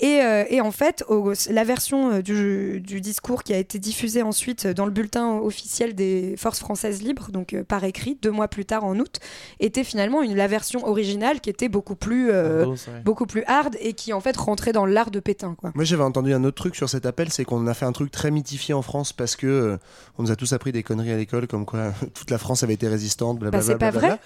Et, 0.00 0.20
euh, 0.20 0.42
et 0.48 0.60
en 0.60 0.72
fait, 0.72 1.04
au- 1.08 1.32
la 1.50 1.62
version 1.62 2.14
euh, 2.14 2.22
du, 2.22 2.80
du 2.80 3.00
discours 3.00 3.44
qui 3.44 3.52
a 3.54 3.58
été 3.58 3.78
diffusée 3.78 4.22
ensuite 4.22 4.66
dans 4.66 4.84
le 4.84 4.90
bulletin 4.90 5.36
officiel 5.38 5.94
des 5.94 6.34
forces 6.36 6.58
françaises 6.58 7.02
libres, 7.02 7.30
donc 7.30 7.52
euh, 7.52 7.62
par 7.62 7.84
écrit, 7.84 8.18
deux 8.20 8.32
mois 8.32 8.48
plus 8.48 8.64
tard 8.64 8.82
en 8.82 8.98
août, 8.98 9.20
était 9.60 9.84
finalement 9.84 10.22
une, 10.22 10.34
la 10.34 10.48
version 10.48 10.84
originale 10.88 11.40
qui 11.40 11.50
était 11.50 11.68
beaucoup 11.68 11.94
plus, 11.94 12.30
euh, 12.32 12.66
beaucoup 13.04 13.26
plus 13.26 13.44
hard 13.46 13.76
et 13.80 13.92
qui 13.92 14.12
en 14.12 14.18
fait 14.20 14.36
rentrait 14.36 14.72
dans 14.72 14.86
l'art 14.86 15.12
de 15.12 15.20
Pétain. 15.20 15.54
Quoi. 15.56 15.70
Moi 15.76 15.84
j'avais 15.84 16.02
entendu 16.02 16.32
un 16.34 16.42
autre 16.42 16.56
truc 16.56 16.74
sur 16.74 16.88
cet 16.88 17.06
appel, 17.06 17.30
c'est 17.30 17.44
qu'on 17.44 17.64
a 17.68 17.74
fait 17.74 17.84
un 17.86 17.92
truc 17.92 18.10
très 18.10 18.32
mythifié 18.32 18.74
en 18.74 18.82
France 18.82 19.12
parce 19.12 19.36
que 19.36 19.46
euh, 19.46 19.76
on 20.18 20.24
nous 20.24 20.32
a 20.32 20.36
tous 20.36 20.52
appris 20.52 20.72
des 20.72 20.82
conneries 20.82 21.12
à 21.12 21.16
l'école, 21.16 21.46
comme 21.46 21.64
quoi 21.64 21.92
toute 22.14 22.30
la 22.32 22.38
France 22.38 22.62
avait 22.62 22.74
été 22.74 22.88
résistante, 22.88 23.38
blablabla. 23.38 23.58
Bah, 23.58 23.64
c'est 23.72 23.78
pas 23.78 23.90
blablabla. 23.90 24.18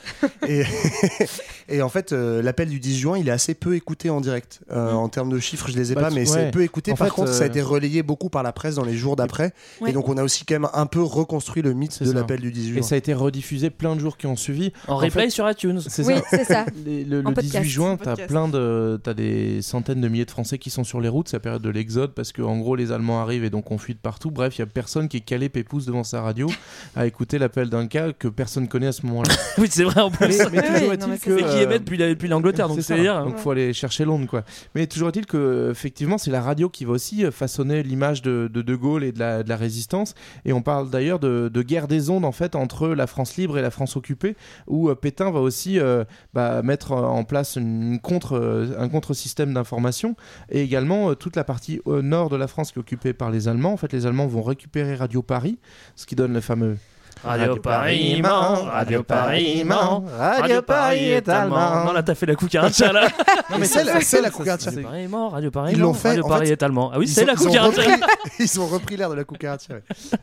Et, 0.49 0.63
et 1.69 1.83
en 1.83 1.89
fait, 1.89 2.13
euh, 2.13 2.43
l'appel 2.43 2.69
du 2.69 2.81
10 2.81 2.99
juin, 2.99 3.19
il 3.19 3.29
est 3.29 3.33
assez 3.33 3.55
peu 3.55 3.75
écouté 3.75 4.11
en 4.11 4.21
direct. 4.21 4.61
Euh, 4.71 4.93
En 4.93 5.09
termes 5.09 5.31
de 5.31 5.39
chiffres, 5.39 5.69
je 5.71 5.77
les 5.77 5.93
ai 5.93 5.95
Bah, 5.95 6.03
pas, 6.03 6.11
mais 6.11 6.21
ouais. 6.21 6.27
c'est 6.27 6.51
peu 6.51 6.63
écouté. 6.63 6.93
En 6.93 6.97
Par 6.97 7.09
fait, 7.09 7.13
contre, 7.13 7.33
ça 7.33 7.43
a 7.43 7.47
euh, 7.47 7.51
été 7.51 7.61
relayé 7.63 8.03
beaucoup 8.03 8.31
par 8.31 8.43
la 8.43 8.53
presse 8.53 8.77
dans 8.77 8.85
les 8.85 8.97
jours 8.97 9.17
d'après. 9.17 9.53
Ouais. 9.81 9.91
Et 9.91 9.93
donc, 9.93 10.09
on 10.09 10.17
a 10.17 10.23
aussi 10.23 10.45
quand 10.45 10.55
même 10.55 10.69
un 10.73 10.87
peu 10.87 11.03
reconstruit 11.03 11.63
le 11.63 11.73
mythe 11.73 12.03
de 12.03 12.13
l'appel 12.13 12.41
du 12.41 12.51
18 12.53 12.71
Et 12.71 12.73
juin. 12.75 12.83
ça 12.83 12.95
a 12.95 12.99
été 12.99 13.13
rediffusé 13.15 13.71
plein 13.71 13.95
de 13.97 14.01
jours 14.01 14.17
qui 14.17 14.27
ont 14.27 14.37
suivi. 14.37 14.73
En 14.89 14.95
En 14.95 14.97
replay 14.97 15.25
fait, 15.25 15.31
sur 15.31 15.51
iTunes. 15.51 15.81
C'est 15.87 16.05
Oui, 16.07 16.15
ça. 16.17 16.23
c'est 16.31 16.45
ça. 16.45 16.67
Les- 16.87 17.05
le 17.05 17.21
le 17.23 17.27
En 17.27 17.33
18 17.33 17.35
podcast. 17.35 17.65
juin, 17.71 17.97
t'as 18.03 18.17
plein 18.17 18.49
de, 18.49 19.01
t'as 19.03 19.15
des 19.15 19.63
centaines 19.63 20.01
de 20.01 20.09
milliers 20.09 20.25
de 20.25 20.31
Français 20.31 20.59
qui 20.59 20.71
sont 20.71 20.85
sur 20.85 21.01
les 21.01 21.09
routes. 21.09 21.29
C'est 21.29 21.37
la 21.37 21.41
période 21.41 21.63
de 21.63 21.71
l'exode 21.71 22.13
parce 22.15 22.31
que 22.33 22.43
en 22.43 22.59
gros 22.59 22.77
les 22.77 22.93
Allemands 22.93 23.21
arrivent 23.21 23.45
et 23.45 23.51
donc 23.51 23.71
on 23.71 23.79
fuit 23.79 23.95
de 23.95 23.99
partout. 23.99 24.31
Bref, 24.31 24.57
il 24.57 24.61
y 24.61 24.63
a 24.63 24.67
personne 24.67 25.09
qui 25.09 25.17
est 25.19 25.21
calé 25.21 25.49
pépouze 25.49 25.87
devant 25.87 26.05
sa 26.05 26.21
radio 26.23 26.49
à 26.95 27.07
écouter 27.07 27.39
l'appel 27.39 27.69
d'un 27.71 27.87
cas 27.97 28.13
que 28.13 28.29
personne 28.29 28.69
connaît 28.69 28.89
à 28.89 28.93
ce 28.93 29.05
moment-là. 29.07 29.35
Oui, 29.59 29.69
c'est 29.71 29.85
vrai 29.85 30.01
en 30.03 30.11
plus. 30.11 30.39
mais, 30.39 30.49
mais 30.53 30.63
toujours 30.75 30.93
est-il 30.93 31.09
mais 31.11 31.19
que 31.19 31.31
Et 31.33 31.43
qui 31.43 31.45
euh, 31.45 31.63
émet 31.63 31.79
depuis, 31.79 31.97
la- 31.97 32.09
depuis 32.11 32.29
l'Angleterre, 32.29 32.69
donc 32.69 32.81
c'est 32.83 32.99
dire. 33.01 33.25
Donc 33.25 33.37
faut 33.39 33.51
aller 33.51 33.73
chercher 33.73 34.05
Londres 34.05 34.27
quoi. 34.29 34.45
Mais 34.75 34.87
toujours 34.87 35.09
est-il 35.09 35.25
que 35.27 35.71
effectivement 35.71 36.19
c'est 36.19 36.31
la 36.31 36.43
radio 36.43 36.69
qui 36.69 36.85
va 36.85 36.93
aussi 36.93 37.25
euh, 37.25 37.31
façonner 37.31 37.83
l'image 37.83 38.21
de, 38.23 38.51
de 38.53 38.63
De 38.63 38.75
Gaulle 38.77 39.03
et 39.05 39.13
de 39.13 39.19
la, 39.19 39.43
de 39.43 39.49
la 39.49 39.57
résistance. 39.57 40.15
Et 40.45 40.53
on 40.53 40.63
parle 40.63 40.91
d'ailleurs 40.91 41.19
de, 41.19 41.49
de 41.53 41.63
guerre 41.63 41.89
des 41.89 42.11
ondes 42.11 42.25
en 42.25 42.33
fait 42.33 42.55
entre 42.55 42.89
la 42.89 43.07
France 43.07 43.37
libre 43.37 43.57
et 43.59 43.63
la 43.63 43.71
France 43.71 43.97
occupée, 43.97 44.37
où 44.67 44.91
euh, 44.91 44.95
Pétain 44.95 45.31
va 45.31 45.41
aussi 45.41 45.79
euh, 45.81 46.05
bah, 46.35 46.63
mettre 46.63 46.93
en 46.93 47.25
place 47.25 47.57
une 47.57 47.99
contre, 48.01 48.35
euh, 48.37 48.77
un 48.79 48.89
contre-système 48.89 49.55
d'information 49.55 50.17
et 50.51 50.61
également 50.63 51.11
euh, 51.11 51.15
toute 51.15 51.37
la 51.37 51.45
partie 51.45 51.81
au 51.85 52.03
nord 52.03 52.29
de 52.29 52.37
la 52.37 52.47
France 52.49 52.73
qui 52.73 52.79
est 52.79 52.81
occupée 52.81 53.13
par 53.15 53.31
les 53.31 53.49
Allemands. 53.49 53.73
En 53.73 53.77
fait, 53.77 53.93
les 53.93 54.07
Allemands 54.07 54.27
vont 54.27 54.43
récupérer 54.43 54.95
Radio 54.95 55.23
Paris, 55.23 55.59
ce 55.95 56.05
qui 56.07 56.15
donne 56.15 56.33
le 56.35 56.41
fameux 56.41 56.77
Radio 57.25 57.57
Paris 57.57 58.21
ment, 58.23 58.65
Radio 58.65 59.03
Paris 59.03 59.65
ment, 59.65 60.05
Radio 60.19 60.63
Paris 60.63 61.13
est 61.13 61.29
allemand. 61.29 61.85
Non, 61.87 61.93
là, 61.93 62.03
t'as 62.03 62.15
fait 62.15 62.27
la 62.27 62.35
cucaracha, 62.35 62.93
là. 62.93 63.09
Non, 63.51 63.59
mais 63.59 63.67
c'est 63.67 63.85
la, 63.85 64.01
c'est 64.01 64.21
la 64.21 64.31
cucaracha. 64.31 64.71
Radio 64.71 64.83
Paris 64.83 65.09
ment, 65.09 65.29
Radio 65.31 65.51
Paris 65.51 65.73
Ils 65.75 65.81
l'ont 65.81 65.95
fait, 65.95 66.09
Radio 66.11 66.29
Paris 66.29 66.51
est 66.51 66.63
allemand. 66.63 66.91
Ah 66.93 66.99
oui, 66.99 67.09
c'est 67.09 67.25
la 67.25 67.35
cucaracha. 67.35 67.83
Ils 68.39 68.61
ont 68.61 68.67
repris 68.67 68.97
l'air 68.97 69.09
de 69.09 69.15
la 69.15 69.25
cucaracha. 69.25 69.75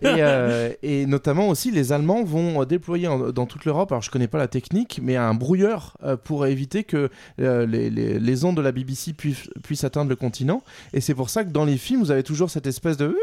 et, 0.01 0.05
euh, 0.05 0.71
et 0.83 1.05
notamment 1.05 1.49
aussi 1.49 1.71
les 1.71 1.91
Allemands 1.91 2.23
vont 2.23 2.61
euh, 2.61 2.65
déployer 2.65 3.09
dans 3.33 3.45
toute 3.45 3.65
l'Europe, 3.65 3.91
alors 3.91 4.01
je 4.01 4.11
connais 4.11 4.27
pas 4.27 4.37
la 4.37 4.47
technique, 4.47 4.99
mais 5.01 5.15
un 5.15 5.33
brouilleur 5.33 5.97
euh, 6.03 6.15
pour 6.15 6.45
éviter 6.45 6.83
que 6.83 7.09
les, 7.37 8.45
ondes 8.45 8.57
de 8.57 8.61
la 8.61 8.71
BBC 8.71 9.13
puissent 9.13 9.83
atteindre 9.83 10.09
le 10.09 10.15
continent. 10.15 10.61
Et 10.93 11.01
c'est 11.01 11.15
pour 11.15 11.29
ça 11.29 11.43
que 11.43 11.49
dans 11.49 11.65
les 11.65 11.77
films, 11.77 12.01
vous 12.01 12.11
avez 12.11 12.23
toujours 12.23 12.49
cette 12.49 12.67
espèce 12.67 12.97
de... 12.97 13.17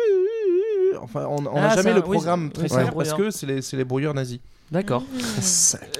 Enfin, 1.02 1.26
on 1.28 1.42
n'a 1.42 1.70
Ah, 1.70 1.76
jamais 1.76 1.94
le 1.94 2.02
programme 2.02 2.50
très 2.50 2.64
oui, 2.64 2.68
c'est 2.68 2.76
clair 2.76 2.94
parce 2.94 3.14
que 3.14 3.30
c'est 3.30 3.46
les, 3.46 3.62
c'est 3.62 3.76
les 3.76 3.84
brouilleurs 3.84 4.14
nazis. 4.14 4.40
D'accord. 4.70 5.02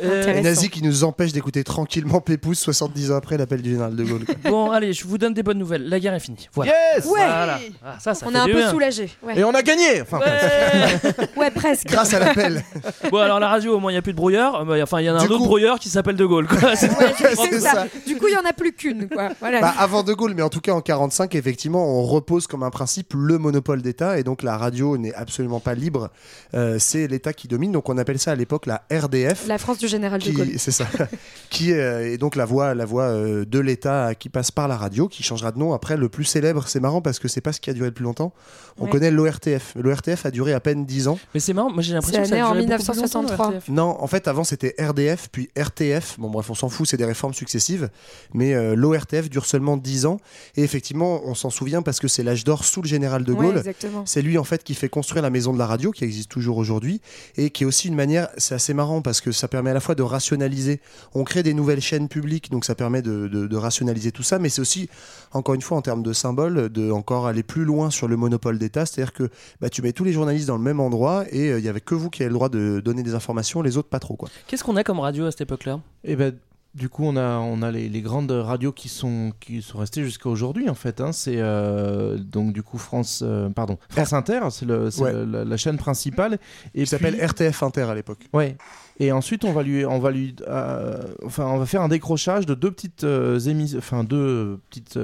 Euh, 0.03 0.33
Les 0.33 0.43
nazis 0.43 0.69
qui 0.69 0.83
nous 0.83 1.03
empêchent 1.03 1.33
d'écouter 1.33 1.65
tranquillement 1.65 2.21
Pépouze 2.21 2.59
70 2.59 3.11
ans 3.11 3.17
après 3.17 3.37
l'appel 3.37 3.63
du 3.63 3.71
général 3.71 3.97
de 3.97 4.05
Gaulle. 4.05 4.25
Bon, 4.45 4.71
allez, 4.71 4.93
je 4.93 5.05
vous 5.07 5.19
donne 5.19 5.35
des 5.35 5.43
bonnes 5.43 5.59
nouvelles. 5.59 5.89
La 5.89 5.99
guerre 5.99 6.15
est 6.15 6.21
finie. 6.21 6.49
Voilà. 6.55 6.71
Yes 6.95 7.05
Ouais. 7.07 7.13
Voilà. 7.15 7.59
Ah, 7.85 7.97
ça, 7.99 8.15
ça 8.15 8.27
On 8.29 8.35
est 8.35 8.39
un 8.39 8.47
peu 8.47 8.53
bien. 8.55 8.71
soulagé. 8.71 9.11
Ouais. 9.25 9.39
Et 9.41 9.45
on 9.45 9.51
a 9.55 9.63
gagné 9.63 10.03
enfin, 10.03 10.21
Ouais. 10.21 11.27
Ouais, 11.37 11.51
presque. 11.51 11.89
Grâce 11.89 12.15
à 12.15 12.21
l'appel. 12.21 12.63
bon, 13.11 13.19
alors 13.19 13.41
la 13.41 13.49
radio, 13.49 13.75
au 13.77 13.81
moins, 13.81 13.91
il 13.91 13.95
n'y 13.95 13.99
a 13.99 14.03
plus 14.03 14.13
de 14.13 14.17
brouilleur. 14.17 14.61
Euh, 14.61 14.65
bah, 14.65 14.75
Enfin, 14.83 15.01
il 15.01 15.07
y 15.07 15.11
en 15.11 15.17
a 15.17 15.21
Du 15.21 15.27
un 15.27 15.31
autre 15.31 15.45
brouilleur 15.45 15.79
qui 15.81 15.89
s'appelle 15.89 16.17
De 16.17 16.25
Gaulle. 16.27 16.47
Quoi. 16.47 16.77
C'est- 16.77 16.91
Ouais, 16.91 17.13
ça. 17.61 17.71
ça. 17.73 17.87
Du 18.07 18.17
coup, 18.19 18.27
il 18.29 18.35
y 18.35 18.37
en 18.37 18.49
a 18.49 18.53
plus 18.53 18.73
qu'une. 18.73 19.09
Voilà. 19.41 19.61
Bah, 19.61 19.75
avant 19.79 20.05
De 20.05 20.13
Gaulle, 20.13 20.35
mais 20.37 20.43
en 20.43 20.49
tout 20.49 20.61
cas 20.61 20.73
en 20.73 20.81
45, 20.81 21.35
effectivement, 21.35 21.85
on 21.99 22.03
repose 22.05 22.47
comme 22.47 22.63
un 22.63 22.71
principe 22.71 23.15
le 23.17 23.39
monopole 23.39 23.83
d'État 23.83 24.19
et 24.19 24.23
donc 24.23 24.43
la 24.45 24.57
radio 24.57 24.97
n'est 24.97 25.15
absolument 25.15 25.59
pas 25.61 25.75
libre. 25.75 26.11
Euh, 26.55 26.77
c'est 26.79 27.09
l'État 27.09 27.33
qui 27.33 27.49
domine. 27.49 27.73
Donc 27.73 27.89
on 27.89 27.99
appelle 27.99 28.19
ça 28.21 28.31
à 28.33 28.35
l'époque 28.37 28.60
la 28.67 28.83
RDF. 28.93 29.47
La 29.47 29.59
France 29.59 29.79
du 29.79 29.89
général 29.89 30.21
de 30.21 30.31
Gaulle. 30.31 30.49
c'est 30.59 30.71
ça, 30.71 30.87
qui 31.51 31.73
euh, 31.73 32.13
est 32.13 32.19
donc 32.19 32.37
la 32.37 32.45
voix, 32.45 32.75
la 32.75 32.85
voix 32.85 33.05
euh, 33.05 33.45
de 33.45 33.59
l'État 33.59 34.15
qui 34.15 34.29
passe 34.29 34.51
par 34.51 34.69
la 34.69 34.77
radio, 34.77 35.09
qui 35.09 35.23
changera 35.23 35.53
de 35.53 35.59
nom. 35.59 35.73
Après, 35.73 35.97
le 35.97 36.09
plus 36.09 36.25
célèbre, 36.25 36.67
c'est 36.69 36.81
marrant 36.81 37.01
parce 37.03 37.19
que 37.19 37.29
c'est 37.29 37.41
pas 37.41 37.53
ce 37.53 37.61
qui 37.61 37.71
a 37.71 37.73
duré 37.73 37.89
le 37.89 37.95
plus 37.95 38.05
longtemps. 38.05 38.33
On 38.79 38.85
Ouais. 38.85 38.91
connaît 38.91 39.11
l'ORTF. 39.11 39.75
L'ORTF 39.77 40.25
a 40.27 40.31
duré 40.31 40.53
à 40.55 40.61
peine 40.61 40.87
10 40.87 41.09
ans. 41.09 41.19
Mais 41.35 41.41
c'est 41.41 41.53
marrant, 41.53 41.71
moi 41.71 41.83
j'ai 41.83 41.93
l'impression 41.93 42.23
que 42.23 42.29
C'est 42.29 42.37
ça 42.37 42.45
a 42.47 42.49
en 42.49 42.53
duré 42.55 42.67
beaucoup 42.67 42.83
plus 42.83 42.87
longtemps, 43.03 43.21
1963. 43.23 43.51
le 43.51 43.57
RTF. 43.59 43.69
Non, 43.69 43.97
en 44.03 44.07
fait, 44.07 44.29
avant 44.29 44.45
c'était 44.45 44.75
RDF, 44.79 45.29
puis 45.31 45.51
RTF. 45.57 46.19
Bon, 46.19 46.31
bref, 46.31 46.49
on 46.51 46.55
s'en 46.55 46.69
fout, 46.69 46.89
c'est 46.89 46.97
des 46.97 47.05
réformes 47.05 47.35
successives. 47.35 47.91
Mais 48.33 48.55
euh, 48.55 48.75
l'ORTF 48.75 49.29
dure 49.29 49.45
seulement 49.47 49.77
10 49.77 50.07
ans. 50.07 50.19
Et 50.57 50.63
effectivement, 50.63 51.21
on 51.25 51.35
s'en 51.35 51.51
souvient 51.51 51.83
parce 51.83 52.01
que 52.01 52.09
c'est 52.09 52.23
l'âge 52.23 52.45
d'or 52.45 52.65
sous 52.65 52.81
le 52.83 52.89
général 52.89 53.25
de 53.25 53.33
Ouais, 53.33 53.47
Gaulle. 53.47 53.59
exactement. 53.59 54.05
C'est 54.07 54.23
lui 54.23 54.39
en 54.39 54.45
fait 54.45 54.65
qui 54.65 54.75
fait 54.75 54.89
construire 54.89 55.23
la 55.23 55.31
maison 55.31 55.53
de 55.53 55.59
la 55.59 55.67
radio 55.67 55.91
qui 55.91 56.05
existe 56.05 56.31
toujours 56.31 56.57
aujourd'hui 56.57 57.01
et 57.37 57.51
qui 57.51 57.65
est 57.65 57.67
aussi 57.67 57.89
une 57.89 57.95
manière, 57.95 58.29
c'est 58.51 58.57
assez 58.57 58.75
marrant 58.75 59.01
parce 59.01 59.21
que 59.21 59.31
ça 59.31 59.47
permet 59.47 59.71
à 59.71 59.75
la 59.75 59.81
fois 59.81 59.95
de 59.95 60.03
rationaliser, 60.03 60.81
on 61.15 61.23
crée 61.23 61.43
des 61.45 61.55
nouvelles 61.55 61.81
chaînes 61.81 62.09
publiques 62.09 62.51
donc 62.51 62.65
ça 62.65 62.75
permet 62.75 63.01
de, 63.01 63.29
de- 63.29 63.47
de 63.47 63.57
rationaliser 63.57 64.11
tout 64.11 64.25
ça 64.25 64.41
mais 64.41 64.49
c'est 64.49 64.61
aussi 64.61 64.89
encore 65.33 65.55
une 65.55 65.61
fois 65.63 65.79
en 65.79 65.83
termes 65.83 66.03
de 66.03 66.13
symbole 66.13 66.69
de 66.69 66.91
encore 66.91 67.29
aller 67.29 67.45
plus 67.45 67.65
loin 67.65 67.91
sur 67.91 68.09
le 68.09 68.17
monopole 68.17 68.59
d'État, 68.59 68.87
c'est-à-dire 68.87 69.13
que 69.13 69.31
bah, 69.61 69.71
tu 69.71 69.83
mets 69.83 69.93
tous 69.93 70.03
les 70.03 70.13
journalistes 70.13 70.49
dans 70.49 70.57
le 70.57 70.63
même 70.65 70.81
endroit 70.81 71.25
et 71.31 71.51
euh, 71.53 71.59
il 71.61 71.65
y 71.65 71.69
avait 71.69 71.81
que 71.81 71.95
vous 71.95 72.11
qui 72.11 72.23
avez 72.23 72.29
le 72.31 72.35
droit 72.35 72.49
de 72.49 72.81
donner 72.85 73.03
des 73.05 73.15
informations, 73.15 73.63
les 73.63 73.77
autres 73.77 73.89
pas 73.89 74.01
trop 74.01 74.17
quoi. 74.17 74.29
Qu'est-ce 74.49 74.65
qu'on 74.65 74.75
a 74.77 74.83
comme 74.83 74.99
radio 75.01 75.27
à 75.27 75.31
cette 75.31 75.43
époque-là? 75.43 75.79
Et 76.03 76.17
ben, 76.17 76.35
du 76.75 76.89
coup, 76.89 77.05
on 77.05 77.17
a, 77.17 77.39
on 77.39 77.63
a 77.63 77.71
les, 77.73 77.89
les 77.89 78.01
grandes 78.01 78.31
radios 78.31 78.73
qui 78.73 78.89
sont, 78.89 79.33
qui 79.41 79.61
sont 79.61 79.79
restées 79.79 80.05
jusqu'à 80.05 80.29
aujourd'hui, 80.29 80.69
en 80.69 80.75
fait. 80.75 81.01
hein. 81.01 81.11
C'est 81.13 81.39
euh, 81.39 82.17
donc, 82.17 82.53
du 82.53 82.63
coup, 82.63 82.79
France, 82.79 83.23
euh, 83.25 83.49
pardon, 83.49 83.77
France 83.89 84.13
Inter, 84.13 84.41
c'est 84.51 84.67
Ouais. 84.67 85.13
la, 85.27 85.45
la 85.45 85.57
chaîne 85.57 85.77
principale. 85.79 86.35
Et 86.75 86.83
Il 86.83 86.87
s'appelle 86.87 87.15
puis- 87.17 87.23
RTF 87.27 87.63
Inter 87.65 87.83
à 87.91 87.95
l'époque. 87.95 88.29
Ouais. 88.33 88.57
Et 89.01 89.11
ensuite, 89.13 89.45
on 89.45 89.53
va 89.53 89.63
lui, 89.63 89.85
on 89.87 89.99
va 89.99 90.11
lui, 90.11 90.37
euh, 90.47 90.99
enfin, 91.25 91.47
on 91.47 91.59
va 91.59 91.67
faire 91.67 91.81
un 91.83 91.89
décrochage 91.89 92.45
de 92.47 92.55
deux 92.55 92.71
petites 92.71 93.03
euh, 93.05 93.39
émis- 93.41 93.75
enfin 93.79 94.05
deux 94.05 94.61
petites 94.69 94.99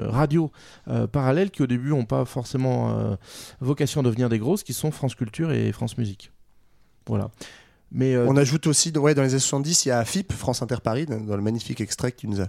radios 0.00 0.52
parallèles 1.12 1.50
qui 1.50 1.62
au 1.62 1.66
début 1.66 1.88
n'ont 1.90 2.04
pas 2.04 2.24
forcément 2.26 3.16
vocation 3.60 4.02
à 4.02 4.04
devenir 4.04 4.28
des 4.28 4.38
grosses, 4.38 4.62
qui 4.62 4.74
sont 4.74 4.90
France 4.90 5.14
Culture 5.14 5.50
et 5.50 5.72
France 5.72 5.96
Musique. 5.98 6.30
Voilà. 7.06 7.30
Mais 7.92 8.14
euh, 8.14 8.26
On 8.28 8.36
ajoute 8.36 8.66
aussi, 8.66 8.92
ouais, 8.96 9.14
dans 9.14 9.22
les 9.22 9.30
années 9.30 9.38
70, 9.40 9.86
il 9.86 9.88
y 9.88 9.92
a 9.92 10.04
FIP, 10.04 10.32
France 10.32 10.62
Inter 10.62 10.76
Paris, 10.82 11.06
dans 11.06 11.36
le 11.36 11.42
magnifique 11.42 11.80
extrait 11.80 12.12
que 12.12 12.18
tu 12.18 12.28
nous 12.28 12.40
as 12.40 12.48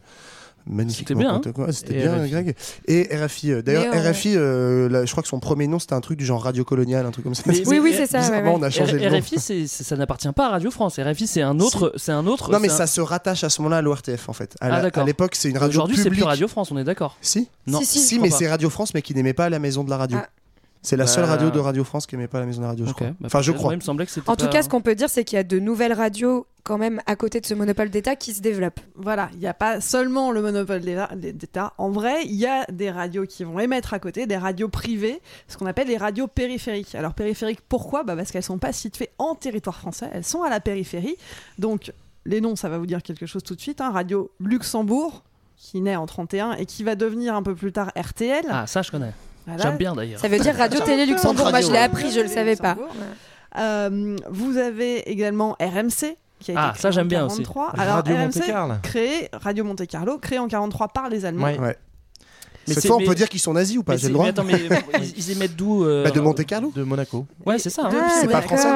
magnifiquement 0.68 1.42
C'était 1.42 1.52
bien, 1.54 1.66
ouais, 1.66 1.72
C'était 1.72 1.94
bien, 1.94 2.18
RFI. 2.22 2.30
Greg. 2.30 2.56
Et 2.88 3.10
RFI. 3.16 3.52
euh, 3.54 3.62
D'ailleurs, 3.62 3.94
euh, 3.96 4.12
RFI, 4.12 4.34
euh, 4.36 4.90
là, 4.90 5.06
je 5.06 5.12
crois 5.12 5.24
que 5.24 5.30
son 5.30 5.40
premier 5.40 5.68
nom, 5.68 5.80
c'était 5.80 5.94
un 5.94 6.02
truc 6.02 6.18
du 6.20 6.26
genre 6.26 6.44
Radio 6.44 6.64
Colonial, 6.66 7.06
un 7.06 7.12
truc 7.12 7.24
comme 7.24 7.34
ça. 7.34 7.44
Mais- 7.46 7.66
Oui, 7.68 7.80
oui, 7.80 7.94
c'est 7.96 8.06
ça. 8.08 8.20
ouais, 8.30 8.44
on 8.48 8.62
a 8.62 8.70
changé 8.70 8.98
R- 8.98 9.04
le 9.06 9.10
nom. 9.10 9.18
RFI, 9.20 9.68
ça 9.68 9.96
n'appartient 9.96 10.32
pas 10.34 10.48
à 10.48 10.50
Radio 10.50 10.70
France. 10.70 11.00
RFI, 11.00 11.26
c'est 11.28 11.42
un 11.42 11.60
autre. 11.60 11.94
C'est 11.96 12.12
un 12.12 12.28
autre. 12.28 12.52
Non, 12.52 12.60
mais 12.60 12.70
ça 12.70 12.84
un- 12.84 12.88
se 12.88 13.02
rattache 13.02 13.44
à 13.44 13.50
ce 13.50 13.62
moment-là 13.62 13.78
à 13.78 13.82
l'ORTF, 13.82 14.28
en 14.30 14.34
fait. 14.34 14.56
À 14.60 14.82
Ah, 14.94 15.04
l'époque, 15.06 15.36
c'est 15.36 15.50
une 15.50 15.58
radio 15.58 15.70
Aujourd'hui, 15.80 15.98
c'est 15.98 16.10
plus 16.10 16.24
Radio 16.24 16.48
France, 16.48 16.72
on 16.72 16.78
est 16.78 16.84
d'accord. 16.84 17.18
Si 17.22 17.48
Non. 17.66 17.80
Si, 17.80 17.86
si. 18.00 18.20
Mais 18.20 18.30
c'est. 18.30 18.50
Radio 18.50 18.70
France, 18.70 18.94
mais 18.94 19.02
qui 19.02 19.16
n'aimait 19.16 19.34
pas 19.34 19.50
la 19.50 19.60
maison 19.60 19.84
de 19.84 19.90
la 19.90 19.98
radio. 19.98 20.18
Ah. 20.22 20.28
C'est 20.82 20.96
la 20.96 21.08
seule 21.08 21.26
Bah. 21.26 21.32
radio 21.32 21.50
de 21.52 21.60
Radio 21.60 21.84
France 21.84 22.08
qui 22.08 22.16
n'aimait 22.16 22.30
pas 22.30 22.40
la 22.40 22.46
maison 22.46 22.60
de 22.60 22.64
la 22.64 22.70
radio, 22.70 22.86
je 22.86 22.94
crois. 22.94 23.08
bah, 23.08 23.16
Enfin, 23.26 23.42
je 23.42 23.52
crois. 23.52 23.66
Moi, 23.66 23.74
il 23.74 23.78
me 23.80 23.82
semblait 23.82 24.06
que 24.06 24.12
c'était 24.14 24.30
En 24.30 24.38
tout 24.38 24.46
pas- 24.46 24.52
cas, 24.52 24.64
ce 24.64 24.70
qu'on 24.70 24.80
peut 24.80 24.96
dire, 24.96 25.10
c'est 25.10 25.26
qu'il 25.26 25.36
y 25.36 25.40
a 25.40 25.44
de 25.44 25.60
nouvelles 25.60 25.92
radios 25.92 26.48
quand 26.64 26.78
même 26.78 27.02
à 27.06 27.16
côté 27.18 27.42
de 27.42 27.46
ce 27.46 27.54
monopole 27.54 27.90
d'État 27.90 28.16
qui 28.16 28.34
se 28.34 28.42
développent. 28.42 28.80
Voilà, 28.96 29.30
il 29.34 29.40
n'y 29.40 29.48
a 29.48 29.54
pas 29.54 29.82
seulement 29.82 30.32
le 30.32 30.42
monopole 30.42 30.80
d'État- 30.80 31.10
d'État. 31.16 31.74
En 31.78 31.90
vrai, 31.90 32.24
il 32.26 32.36
y 32.36 32.46
a 32.46 32.66
des 32.72 32.92
radios 32.92 33.26
qui 33.26 33.44
vont 33.44 33.60
émettre 33.60 33.94
à 33.94 34.00
côté, 34.00 34.26
des 34.26 34.38
radios 34.38 34.70
privées, 34.70 35.20
ce 35.50 35.58
qu'on 35.58 35.66
appelle 35.66 35.88
les 35.90 35.98
radios 35.98 36.28
périphériques. 36.28 36.96
Alors 36.96 37.14
périphériques, 37.14 37.60
pourquoi? 37.68 38.04
Bah 38.04 38.16
Parce 38.16 38.32
qu'elles 38.32 38.44
sont 38.44 38.58
pas 38.60 38.72
situées 38.72 39.10
en 39.18 39.36
territoire 39.36 39.76
français, 39.78 40.10
elles 40.14 40.24
sont 40.24 40.44
à 40.44 40.50
la 40.50 40.62
périphérie. 40.62 41.18
Donc 41.58 41.92
les 42.26 42.40
noms, 42.40 42.56
ça 42.56 42.70
va 42.70 42.78
vous 42.78 42.86
dire 42.86 43.04
quelque 43.04 43.26
chose 43.26 43.44
tout 43.44 43.56
de 43.56 43.62
suite. 43.62 43.82
hein. 43.82 43.92
Radio 43.92 44.32
Luxembourg, 44.40 45.24
qui 45.58 45.82
naît 45.82 45.98
en 45.98 46.06
31 46.06 46.54
et 46.54 46.66
qui 46.66 46.84
va 46.86 46.96
devenir 46.96 47.36
un 47.36 47.44
peu 47.44 47.54
plus 47.56 47.74
tard 47.74 47.92
RTL. 47.98 48.46
Ah, 48.50 48.66
ça, 48.66 48.82
je 48.82 48.92
connais. 48.92 49.12
Voilà. 49.48 49.64
J'aime 49.64 49.78
bien 49.78 49.96
d'ailleurs. 49.96 50.20
Ça 50.20 50.28
veut 50.28 50.40
dire 50.40 50.56
Radio 50.56 50.80
Télé 50.82 51.06
Luxembourg. 51.06 51.50
Moi, 51.50 51.62
je 51.62 51.72
l'ai 51.72 51.78
appris, 51.80 52.12
je 52.12 52.20
le 52.20 52.28
savais 52.28 52.56
pas. 52.56 52.78
Euh, 53.58 54.16
vous 54.30 54.58
avez 54.58 55.10
également 55.10 55.56
RMC. 55.60 56.16
Qui 56.40 56.52
a 56.52 56.54
été 56.54 56.56
Ah, 56.56 56.70
créé 56.72 56.82
ça, 56.82 56.92
j'aime 56.92 57.08
en 57.08 57.10
bien 57.10 57.26
aussi. 57.26 57.44
43. 57.44 57.74
Alors, 57.78 57.96
Radio 57.96 58.16
RMC, 58.16 58.24
Monte-Carlo. 58.26 58.74
créé, 58.82 59.30
Radio 59.34 59.64
Monte 59.66 59.88
Carlo, 59.88 60.18
créé 60.20 60.40
en 60.40 60.48
43 60.48 60.88
par 60.88 61.10
les 61.10 61.26
Allemands. 61.26 61.44
Ouais. 61.48 61.60
Ouais. 61.60 61.78
Mais 62.70 62.74
Cette 62.76 62.84
c'est- 62.84 62.88
fois, 62.88 62.98
on 62.98 63.00
mais- 63.02 63.06
peut 63.06 63.16
dire 63.16 63.28
qu'ils 63.30 63.40
sont 63.42 63.54
nazis 63.54 63.78
ou 63.78 63.84
pas 63.84 63.94
J'ai 63.98 64.04
c'est- 64.04 64.08
le 64.08 64.14
droit 64.14 64.26
mais 64.26 64.30
attends, 64.30 64.44
mais 64.44 64.54
ils, 65.04 65.14
ils 65.18 65.32
émettent 65.32 65.56
d'où 65.56 65.84
euh, 65.84 66.04
Bah, 66.04 66.12
De 66.12 66.20
Monte 66.22 66.46
Carlo 66.46 66.72
de 66.76 66.84
Monaco. 66.84 67.26
Ouais, 67.46 67.60
c'est 67.60 67.70
ça. 67.70 67.84
hein. 67.86 67.90
Ah, 67.94 68.18
c'est 68.22 68.28
pas 68.30 68.42
français. 68.42 68.68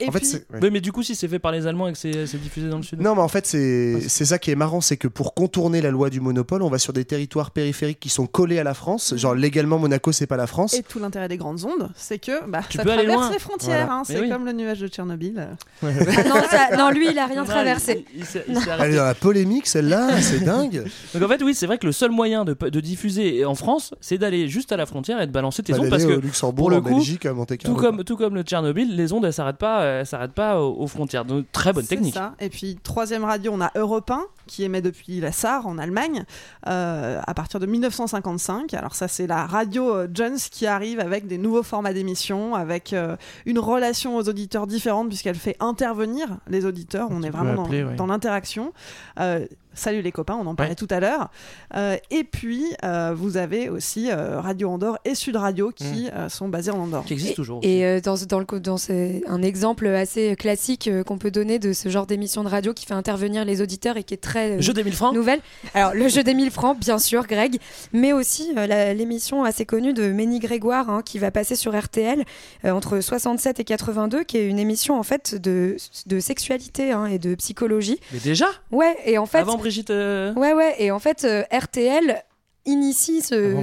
Et 0.00 0.08
En 0.08 0.10
fait, 0.10 0.18
puis, 0.18 0.26
c'est- 0.26 0.46
ouais. 0.52 0.60
Ouais, 0.60 0.70
mais 0.70 0.80
du 0.80 0.90
coup, 0.90 1.04
si 1.04 1.14
c'est 1.14 1.28
fait 1.28 1.38
par 1.38 1.52
les 1.52 1.68
Allemands 1.68 1.86
et 1.86 1.92
que 1.92 1.98
c'est 1.98 2.36
diffusé 2.40 2.68
dans 2.68 2.78
le 2.78 2.82
sud. 2.82 3.00
Non, 3.00 3.14
mais 3.14 3.20
en 3.22 3.28
fait, 3.28 3.46
c'est 3.46 4.00
ça 4.24 4.38
qui 4.40 4.50
est 4.50 4.56
marrant, 4.56 4.80
c'est 4.80 4.96
que 4.96 5.06
pour 5.06 5.34
contourner 5.34 5.80
la 5.80 5.92
loi 5.92 6.10
du 6.10 6.20
monopole, 6.20 6.62
on 6.62 6.68
va 6.68 6.78
sur 6.78 6.92
des 6.92 7.04
territoires 7.04 7.52
périphériques 7.52 8.00
qui 8.00 8.08
sont 8.08 8.26
collés 8.26 8.58
à 8.58 8.64
la 8.64 8.74
France. 8.74 9.14
Genre, 9.16 9.36
légalement, 9.36 9.78
Monaco, 9.78 10.10
c'est 10.10 10.26
pas 10.26 10.36
la 10.36 10.48
France. 10.48 10.74
et 10.74 10.82
tout 10.82 10.98
l'intérêt 10.98 11.28
des 11.28 11.36
grandes 11.36 11.64
ondes, 11.64 11.90
c'est 11.96 12.18
que 12.18 12.44
bah, 12.48 12.62
Tu 12.68 12.76
ça 12.78 12.82
peux 12.82 12.90
aller 12.90 13.04
traverse 13.04 13.22
loin. 13.26 13.30
les 13.32 13.38
frontières. 13.38 13.86
Voilà. 13.86 13.92
hein, 14.00 14.02
c'est 14.04 14.20
oui. 14.20 14.28
comme 14.28 14.44
le 14.44 14.52
nuage 14.52 14.80
de 14.80 14.88
Tchernobyl. 14.88 15.48
Ah 15.80 15.86
non, 16.28 16.42
ça- 16.50 16.76
non, 16.76 16.90
lui, 16.90 17.06
il 17.12 17.18
a 17.18 17.26
rien 17.26 17.42
Non, 17.42 17.46
traversé. 17.48 18.04
il- 18.14 18.18
il 18.20 18.24
s'est- 18.24 18.44
il 18.48 18.56
s'est 18.58 18.70
Elle 18.80 18.94
est 18.94 18.96
dans 18.96 19.04
la 19.04 19.14
polémique, 19.14 19.68
celle-là, 19.68 20.20
c'est 20.20 20.40
dingue. 20.40 20.82
Donc 21.14 21.22
en 21.22 21.28
fait, 21.28 21.40
oui, 21.44 21.54
c'est 21.54 21.66
vrai 21.66 21.78
que 21.78 21.86
le 21.86 21.92
seul 21.92 22.10
moyen 22.10 22.44
de, 22.44 22.54
de 22.54 22.80
diffuser 22.80 23.03
en 23.44 23.54
France, 23.54 23.94
c'est 24.00 24.18
d'aller 24.18 24.48
juste 24.48 24.72
à 24.72 24.76
la 24.76 24.86
frontière 24.86 25.20
et 25.20 25.26
de 25.26 25.32
balancer 25.32 25.62
tes 25.62 25.72
Bah, 25.72 25.80
ondes 25.80 25.90
parce 25.90 26.02
d'aller 26.02 26.14
que 26.14 26.18
au 26.18 26.22
Luxembourg, 26.22 26.54
pour 26.54 26.70
le 26.70 26.80
coup, 26.80 26.96
Belgique, 26.96 27.26
à 27.26 27.32
Monte 27.32 27.56
tout 27.58 27.74
comme, 27.74 28.04
tout 28.04 28.16
comme 28.16 28.34
le 28.34 28.42
Tchernobyl, 28.42 28.96
les 28.96 29.12
ondes 29.12 29.24
elles 29.24 29.32
s'arrêtent 29.32 29.58
pas, 29.58 29.84
elles 29.84 30.06
s'arrêtent 30.06 30.32
pas 30.32 30.60
aux, 30.60 30.74
aux 30.82 30.86
frontières. 30.86 31.24
Donc 31.24 31.46
très 31.52 31.72
bonne 31.72 31.86
technique. 31.86 32.14
ça. 32.14 32.34
Et 32.40 32.48
puis, 32.48 32.78
troisième 32.82 33.24
radio, 33.24 33.52
on 33.54 33.60
a 33.60 33.70
Europe 33.76 34.10
1, 34.10 34.22
qui 34.46 34.64
émet 34.64 34.82
depuis 34.82 35.20
la 35.20 35.32
Sarre 35.32 35.66
en 35.66 35.78
Allemagne, 35.78 36.24
euh, 36.68 37.20
à 37.26 37.34
partir 37.34 37.60
de 37.60 37.66
1955. 37.66 38.74
Alors, 38.74 38.94
ça, 38.94 39.08
c'est 39.08 39.26
la 39.26 39.46
radio 39.46 39.94
euh, 39.94 40.08
Jones 40.12 40.36
qui 40.50 40.66
arrive 40.66 41.00
avec 41.00 41.26
des 41.26 41.38
nouveaux 41.38 41.62
formats 41.62 41.92
d'émissions, 41.92 42.54
avec 42.54 42.92
euh, 42.92 43.16
une 43.46 43.58
relation 43.58 44.16
aux 44.16 44.28
auditeurs 44.28 44.66
différente, 44.66 45.08
puisqu'elle 45.08 45.34
fait 45.36 45.56
intervenir 45.60 46.38
les 46.48 46.66
auditeurs. 46.66 47.08
On 47.10 47.20
Tu 47.20 47.28
est 47.28 47.30
vraiment 47.30 47.54
dans, 47.54 47.64
appeler, 47.64 47.84
ouais. 47.84 47.96
dans 47.96 48.06
l'interaction. 48.06 48.72
Salut 49.74 50.02
les 50.02 50.12
copains, 50.12 50.34
on 50.40 50.46
en 50.46 50.54
parlait 50.54 50.70
Ouais. 50.70 50.76
tout 50.76 50.86
à 50.90 51.00
l'heure. 51.00 51.30
Euh, 51.76 51.96
et 52.10 52.24
puis, 52.24 52.64
euh, 52.84 53.12
vous 53.14 53.36
avez 53.36 53.68
aussi 53.68 54.10
euh, 54.10 54.40
Radio 54.40 54.70
Andorre 54.70 54.98
et 55.04 55.14
Sud 55.14 55.36
Radio 55.36 55.70
qui 55.74 56.08
euh, 56.14 56.28
sont 56.28 56.48
basés 56.48 56.70
en 56.70 56.78
Andorre. 56.78 57.04
Qui 57.04 57.14
existe 57.14 57.32
Et- 57.32 57.34
toujours. 57.34 57.60
Et 57.62 57.84
euh, 57.84 58.00
dans, 58.00 58.38
le, 58.38 58.60
dans 58.60 58.76
ce- 58.78 59.28
un 59.28 59.42
exemple 59.42 59.86
assez 59.88 60.36
classique 60.36 60.88
euh, 60.88 61.02
qu'on 61.02 61.18
peut 61.18 61.30
donner 61.30 61.58
de 61.58 61.72
ce 61.72 61.88
genre 61.88 62.06
d'émission 62.06 62.44
de 62.44 62.48
radio 62.48 62.72
qui 62.72 62.86
fait 62.86 62.94
intervenir 62.94 63.44
les 63.44 63.60
auditeurs 63.62 63.96
et 63.96 64.04
qui 64.04 64.14
est 64.14 64.18
très 64.18 64.52
euh, 64.52 64.60
Jeu 64.60 64.72
des 64.72 64.84
1000 64.84 64.94
francs 64.94 65.14
nouvelle. 65.14 65.40
Alors, 65.74 65.94
le 65.94 66.08
jeu 66.08 66.22
des 66.22 66.34
1000 66.34 66.50
francs, 66.50 66.78
bien 66.78 66.98
sûr, 66.98 67.26
Greg, 67.26 67.58
mais 67.92 68.12
aussi 68.12 68.52
euh, 68.56 68.92
l'émission 68.94 69.44
assez 69.44 69.66
connue 69.66 69.92
de 69.92 70.10
Ménie 70.12 70.38
Grégoire 70.38 70.88
hein, 70.90 71.02
qui 71.04 71.18
va 71.18 71.30
passer 71.30 71.56
sur 71.56 71.78
RTL 71.78 72.24
euh, 72.64 72.70
entre 72.70 73.00
67 73.00 73.60
et 73.60 73.64
82, 73.64 74.22
qui 74.24 74.38
est 74.38 74.46
une 74.46 74.58
émission 74.58 74.98
en 74.98 75.02
fait 75.02 75.34
de, 75.34 75.76
de 76.06 76.20
sexualité 76.20 76.92
hein, 76.92 77.06
et 77.06 77.18
de 77.18 77.34
psychologie. 77.34 77.98
Mais 78.12 78.20
déjà? 78.20 78.46
Ouais, 78.70 78.96
et 79.04 79.18
en 79.18 79.26
fait. 79.26 79.38
Avant 79.38 79.56
Euh, 79.90 80.32
Ouais, 80.34 80.52
ouais, 80.52 80.74
et 80.78 80.90
en 80.90 80.98
fait, 80.98 81.24
euh, 81.24 81.42
RTL 81.52 82.22
initie 82.66 83.22
ce, 83.22 83.54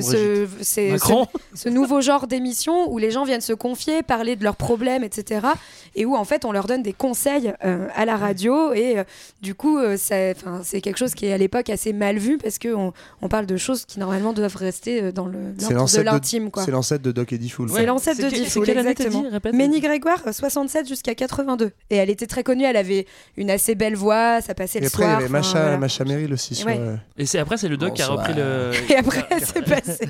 nouveau 1.69 2.01
genre 2.01 2.27
d'émission 2.27 2.91
où 2.91 2.97
les 2.97 3.11
gens 3.11 3.23
viennent 3.23 3.41
se 3.41 3.53
confier, 3.53 4.03
parler 4.03 4.35
de 4.35 4.43
leurs 4.43 4.55
problèmes, 4.55 5.03
etc. 5.03 5.47
Et 5.95 6.05
où 6.05 6.15
en 6.15 6.25
fait 6.25 6.45
on 6.45 6.51
leur 6.51 6.67
donne 6.67 6.83
des 6.83 6.93
conseils 6.93 7.53
euh, 7.63 7.87
à 7.95 8.05
la 8.05 8.17
radio. 8.17 8.73
Et 8.73 8.99
euh, 8.99 9.03
du 9.41 9.55
coup, 9.55 9.77
euh, 9.77 9.97
c'est 9.97 10.35
quelque 10.81 10.97
chose 10.97 11.13
qui 11.13 11.25
est 11.25 11.33
à 11.33 11.37
l'époque 11.37 11.69
assez 11.69 11.93
mal 11.93 12.17
vu 12.17 12.37
parce 12.37 12.59
qu'on 12.59 12.93
on 13.21 13.27
parle 13.27 13.45
de 13.45 13.57
choses 13.57 13.85
qui 13.85 13.99
normalement 13.99 14.33
doivent 14.33 14.55
rester 14.55 15.11
dans 15.11 15.25
le 15.25 15.53
de 15.53 16.01
l'intime. 16.01 16.49
C'est 16.63 16.71
l'ancêtre 16.71 17.03
de 17.03 17.11
Doc 17.11 17.33
Eddie 17.33 17.49
Fool. 17.49 17.69
C'est 17.73 17.85
l'ancêtre 17.85 18.21
de 18.21 18.29
Diffoul, 18.29 18.69
exactement. 18.69 19.23
dit. 19.23 19.57
Ménie 19.57 19.79
Grégoire, 19.79 20.21
euh, 20.27 20.31
67 20.31 20.87
jusqu'à 20.87 21.15
82. 21.15 21.71
Et 21.89 21.95
elle 21.95 22.09
était 22.09 22.27
très 22.27 22.43
connue, 22.43 22.63
elle 22.63 22.77
avait 22.77 23.05
une 23.37 23.49
assez 23.49 23.75
belle 23.75 23.95
voix, 23.95 24.41
ça 24.41 24.53
passait 24.53 24.79
Et 24.79 24.81
le 24.81 24.87
après, 24.87 25.03
il 25.03 25.07
y 25.07 25.11
avait 25.11 25.29
Macha, 25.29 25.61
voilà. 25.61 25.77
Macha 25.77 26.03
Merrill 26.03 26.33
aussi. 26.33 26.55
Sur, 26.55 26.67
Ouais. 26.67 26.77
euh, 26.79 26.95
Et 27.17 27.25
c'est 27.25 27.39
après 27.39 27.57
c'est 27.57 27.67
le 27.67 27.77
doc 27.77 27.93
qui 27.93 28.01
a 28.01 28.07
repris 28.07 28.33
le 28.33 28.71
Et 28.91 28.95
après, 28.95 29.25
c'est 29.41 29.63
passé. 29.65 30.05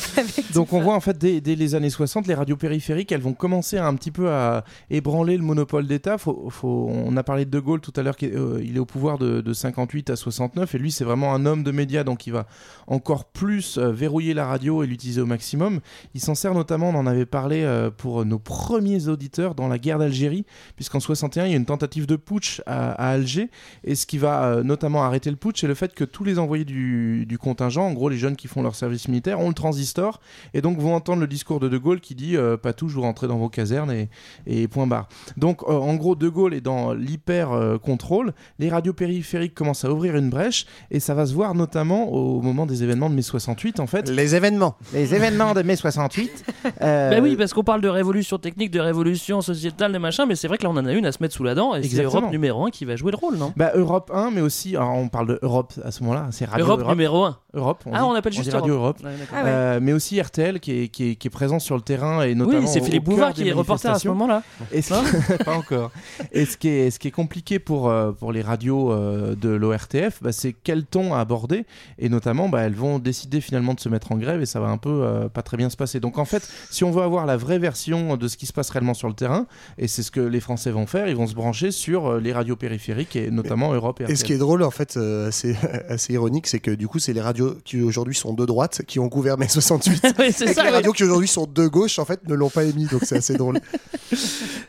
Donc 0.54 0.72
on 0.72 0.80
voit 0.80 0.94
en 0.94 1.00
fait 1.00 1.16
dès, 1.16 1.40
dès 1.40 1.54
les 1.54 1.74
années 1.74 1.90
60, 1.90 2.26
les 2.26 2.34
radios 2.34 2.56
périphériques, 2.56 3.12
elles 3.12 3.20
vont 3.20 3.32
commencer 3.34 3.78
un 3.78 3.94
petit 3.94 4.10
peu 4.10 4.30
à 4.30 4.64
ébranler 4.90 5.36
le 5.36 5.42
monopole 5.42 5.86
d'État. 5.86 6.18
Faut, 6.18 6.48
faut- 6.50 6.88
on 6.90 7.16
a 7.16 7.22
parlé 7.22 7.44
de 7.44 7.50
De 7.50 7.60
Gaulle 7.60 7.80
tout 7.80 7.92
à 7.96 8.02
l'heure, 8.02 8.16
qui 8.16 8.26
est, 8.26 8.34
euh, 8.36 8.60
il 8.62 8.76
est 8.76 8.78
au 8.78 8.84
pouvoir 8.84 9.18
de, 9.18 9.40
de 9.40 9.52
58 9.52 10.10
à 10.10 10.16
69, 10.16 10.74
et 10.74 10.78
lui 10.78 10.92
c'est 10.92 11.04
vraiment 11.04 11.34
un 11.34 11.46
homme 11.46 11.62
de 11.62 11.70
médias, 11.70 12.04
donc 12.04 12.26
il 12.26 12.32
va 12.32 12.46
encore 12.86 13.24
plus 13.24 13.78
euh, 13.78 13.90
verrouiller 13.92 14.34
la 14.34 14.46
radio 14.46 14.82
et 14.82 14.86
l'utiliser 14.86 15.20
au 15.20 15.26
maximum. 15.26 15.80
Il 16.14 16.20
s'en 16.20 16.34
sert 16.34 16.52
notamment, 16.54 16.90
on 16.90 16.94
en 16.96 17.06
avait 17.06 17.24
parlé 17.26 17.62
euh, 17.62 17.90
pour 17.90 18.24
nos 18.26 18.38
premiers 18.38 19.08
auditeurs 19.08 19.54
dans 19.54 19.68
la 19.68 19.78
guerre 19.78 19.98
d'Algérie, 19.98 20.44
puisqu'en 20.76 21.00
61 21.00 21.46
il 21.46 21.50
y 21.52 21.54
a 21.54 21.56
une 21.56 21.64
tentative 21.64 22.06
de 22.06 22.16
putsch 22.16 22.60
à, 22.66 22.92
à 22.92 23.10
Alger, 23.12 23.48
et 23.84 23.94
ce 23.94 24.06
qui 24.06 24.18
va 24.18 24.44
euh, 24.44 24.62
notamment 24.62 25.04
arrêter 25.04 25.30
le 25.30 25.36
putsch, 25.36 25.60
c'est 25.62 25.66
le 25.66 25.74
fait 25.74 25.94
que 25.94 26.04
tous 26.04 26.24
les 26.24 26.38
envoyés 26.38 26.64
du, 26.66 27.24
du 27.26 27.38
contingent, 27.38 27.78
en 27.86 27.92
gros 27.92 28.08
les 28.08 28.18
jeunes 28.26 28.36
qui 28.36 28.48
font 28.48 28.62
leur 28.62 28.74
service 28.74 29.08
militaire, 29.08 29.40
ont 29.40 29.48
le 29.48 29.54
transistor 29.54 30.20
et 30.54 30.60
donc 30.60 30.78
vont 30.78 30.94
entendre 30.94 31.20
le 31.20 31.26
discours 31.26 31.60
de 31.60 31.68
De 31.68 31.78
Gaulle 31.78 32.00
qui 32.00 32.14
dit 32.14 32.36
euh, 32.36 32.56
pas 32.56 32.72
tous 32.72 32.88
vous 32.88 33.02
rentrez 33.02 33.28
dans 33.28 33.36
vos 33.38 33.48
casernes 33.48 33.90
et, 33.92 34.08
et 34.46 34.66
point 34.68 34.86
barre. 34.86 35.08
Donc 35.36 35.62
euh, 35.62 35.72
en 35.72 35.94
gros 35.94 36.16
De 36.16 36.28
Gaulle 36.28 36.54
est 36.54 36.60
dans 36.60 36.92
l'hyper 36.92 37.52
euh, 37.52 37.78
contrôle, 37.78 38.32
les 38.58 38.68
radios 38.68 38.92
périphériques 38.92 39.54
commencent 39.54 39.84
à 39.84 39.90
ouvrir 39.90 40.16
une 40.16 40.30
brèche 40.30 40.66
et 40.90 41.00
ça 41.00 41.14
va 41.14 41.26
se 41.26 41.34
voir 41.34 41.54
notamment 41.54 42.12
au 42.12 42.40
moment 42.40 42.66
des 42.66 42.82
événements 42.82 43.10
de 43.10 43.14
mai 43.14 43.22
68 43.22 43.80
en 43.80 43.86
fait. 43.86 44.08
Les 44.10 44.34
événements. 44.34 44.76
Les 44.92 45.14
événements 45.14 45.54
de 45.54 45.62
mai 45.62 45.76
68. 45.76 46.44
euh, 46.82 47.10
Bah 47.16 47.20
oui, 47.22 47.36
parce 47.36 47.52
qu'on 47.52 47.64
parle 47.64 47.80
de 47.80 47.88
révolution 47.88 48.38
technique, 48.38 48.70
de 48.70 48.80
révolution 48.80 49.40
sociétale, 49.42 49.92
de 49.92 49.98
machin, 49.98 50.26
mais 50.26 50.34
c'est 50.34 50.48
vrai 50.48 50.58
que 50.58 50.64
là 50.64 50.70
on 50.70 50.76
en 50.76 50.86
a 50.86 50.92
une 50.92 51.06
à 51.06 51.12
se 51.12 51.22
mettre 51.22 51.34
sous 51.34 51.44
la 51.44 51.54
dent 51.54 51.74
et 51.74 51.82
c'est. 51.82 52.02
Europe 52.02 52.30
numéro 52.30 52.64
1 52.66 52.70
qui 52.70 52.84
va 52.84 52.96
jouer 52.96 53.10
le 53.10 53.16
rôle, 53.16 53.36
non? 53.36 53.52
Bah, 53.56 53.72
Europe 53.74 54.10
1, 54.14 54.30
mais 54.30 54.40
aussi, 54.40 54.76
alors, 54.76 54.94
on 54.94 55.08
parle 55.08 55.28
de 55.28 55.38
Europe 55.42 55.72
à 55.84 55.90
ce 55.90 56.02
moment-là, 56.02 56.28
c'est 56.30 56.44
Radio 56.44 56.66
Europe 56.66 56.88
numéro 56.88 57.24
1. 57.24 57.38
Europe. 57.54 57.84
Ah, 57.92 58.06
on 58.06 58.14
appelle 58.16 58.32
dit 58.32 58.38
juste 58.38 58.52
Radio 58.52 58.74
Europe. 58.74 58.98
Europe. 59.02 59.18
Ouais. 59.18 59.26
Ah 59.32 59.42
ouais. 59.44 59.50
Euh, 59.50 59.78
mais 59.82 59.92
aussi 59.92 60.20
RTL 60.20 60.60
qui 60.60 60.72
est, 60.82 60.88
qui, 60.88 61.10
est, 61.10 61.14
qui 61.16 61.26
est 61.28 61.30
présent 61.30 61.58
sur 61.58 61.76
le 61.76 61.82
terrain 61.82 62.22
et 62.22 62.34
notamment. 62.34 62.60
Oui, 62.60 62.68
c'est 62.68 62.80
Philippe 62.80 63.04
Bouvard 63.04 63.32
qui 63.32 63.48
est 63.48 63.52
reporter 63.52 63.90
à 63.90 63.98
ce 63.98 64.08
moment-là. 64.08 64.42
Et 64.72 64.82
ce 64.82 64.94
qui- 64.94 65.44
pas 65.44 65.56
encore. 65.56 65.90
Et 66.32 66.44
ce 66.44 66.56
qui 66.56 66.68
est, 66.68 66.90
ce 66.90 66.98
qui 66.98 67.08
est 67.08 67.12
compliqué 67.12 67.58
pour, 67.58 67.88
euh, 67.88 68.12
pour 68.12 68.32
les 68.32 68.42
radios 68.42 68.92
euh, 68.92 69.34
de 69.34 69.48
l'ORTF, 69.50 70.22
bah, 70.22 70.32
c'est 70.32 70.52
quel 70.52 70.84
ton 70.84 71.14
à 71.14 71.20
aborder. 71.20 71.64
Et 71.98 72.08
notamment, 72.08 72.48
bah, 72.48 72.62
elles 72.62 72.74
vont 72.74 72.98
décider 72.98 73.40
finalement 73.40 73.74
de 73.74 73.80
se 73.80 73.88
mettre 73.88 74.12
en 74.12 74.16
grève 74.16 74.40
et 74.42 74.46
ça 74.46 74.60
va 74.60 74.68
un 74.68 74.78
peu 74.78 74.90
euh, 75.02 75.28
pas 75.28 75.42
très 75.42 75.56
bien 75.56 75.70
se 75.70 75.76
passer. 75.76 76.00
Donc 76.00 76.18
en 76.18 76.24
fait, 76.24 76.48
si 76.70 76.84
on 76.84 76.90
veut 76.90 77.02
avoir 77.02 77.26
la 77.26 77.36
vraie 77.36 77.58
version 77.58 78.16
de 78.16 78.28
ce 78.28 78.36
qui 78.36 78.46
se 78.46 78.52
passe 78.52 78.70
réellement 78.70 78.94
sur 78.94 79.08
le 79.08 79.14
terrain, 79.14 79.46
et 79.78 79.88
c'est 79.88 80.02
ce 80.02 80.10
que 80.10 80.20
les 80.20 80.40
Français 80.40 80.70
vont 80.70 80.86
faire, 80.86 81.08
ils 81.08 81.16
vont 81.16 81.26
se 81.26 81.34
brancher 81.34 81.70
sur 81.70 82.06
euh, 82.06 82.20
les 82.20 82.32
radios 82.32 82.56
périphériques 82.56 83.16
et 83.16 83.30
notamment 83.30 83.72
Europe 83.72 84.00
et 84.00 84.10
Et 84.10 84.16
ce 84.16 84.24
qui 84.24 84.32
est 84.32 84.38
drôle, 84.38 84.62
en 84.62 84.70
fait, 84.70 84.96
euh, 84.96 85.28
assez, 85.28 85.56
assez 85.88 86.12
ironique, 86.14 86.46
c'est 86.46 86.60
que 86.60 86.70
du 86.70 86.88
coup, 86.88 86.98
c'est 86.98 87.12
les 87.12 87.20
radios 87.20 87.54
qui 87.64 87.80
aujourd'hui 87.82 88.05
sont 88.14 88.32
de 88.34 88.44
droite 88.46 88.82
qui 88.86 88.98
ont 88.98 89.08
couvert 89.08 89.36
mai 89.38 89.48
68. 89.48 90.14
Oui, 90.18 90.32
c'est 90.32 90.44
et 90.44 90.48
ça, 90.48 90.54
que 90.54 90.60
les 90.60 90.66
ouais. 90.66 90.70
radios 90.76 90.92
qui 90.92 91.04
aujourd'hui 91.04 91.28
sont 91.28 91.46
de 91.46 91.66
gauche, 91.66 91.98
en 91.98 92.04
fait, 92.04 92.26
ne 92.28 92.34
l'ont 92.34 92.50
pas 92.50 92.64
émis. 92.64 92.86
Donc 92.86 93.02
c'est 93.04 93.16
assez 93.16 93.34
drôle. 93.36 93.60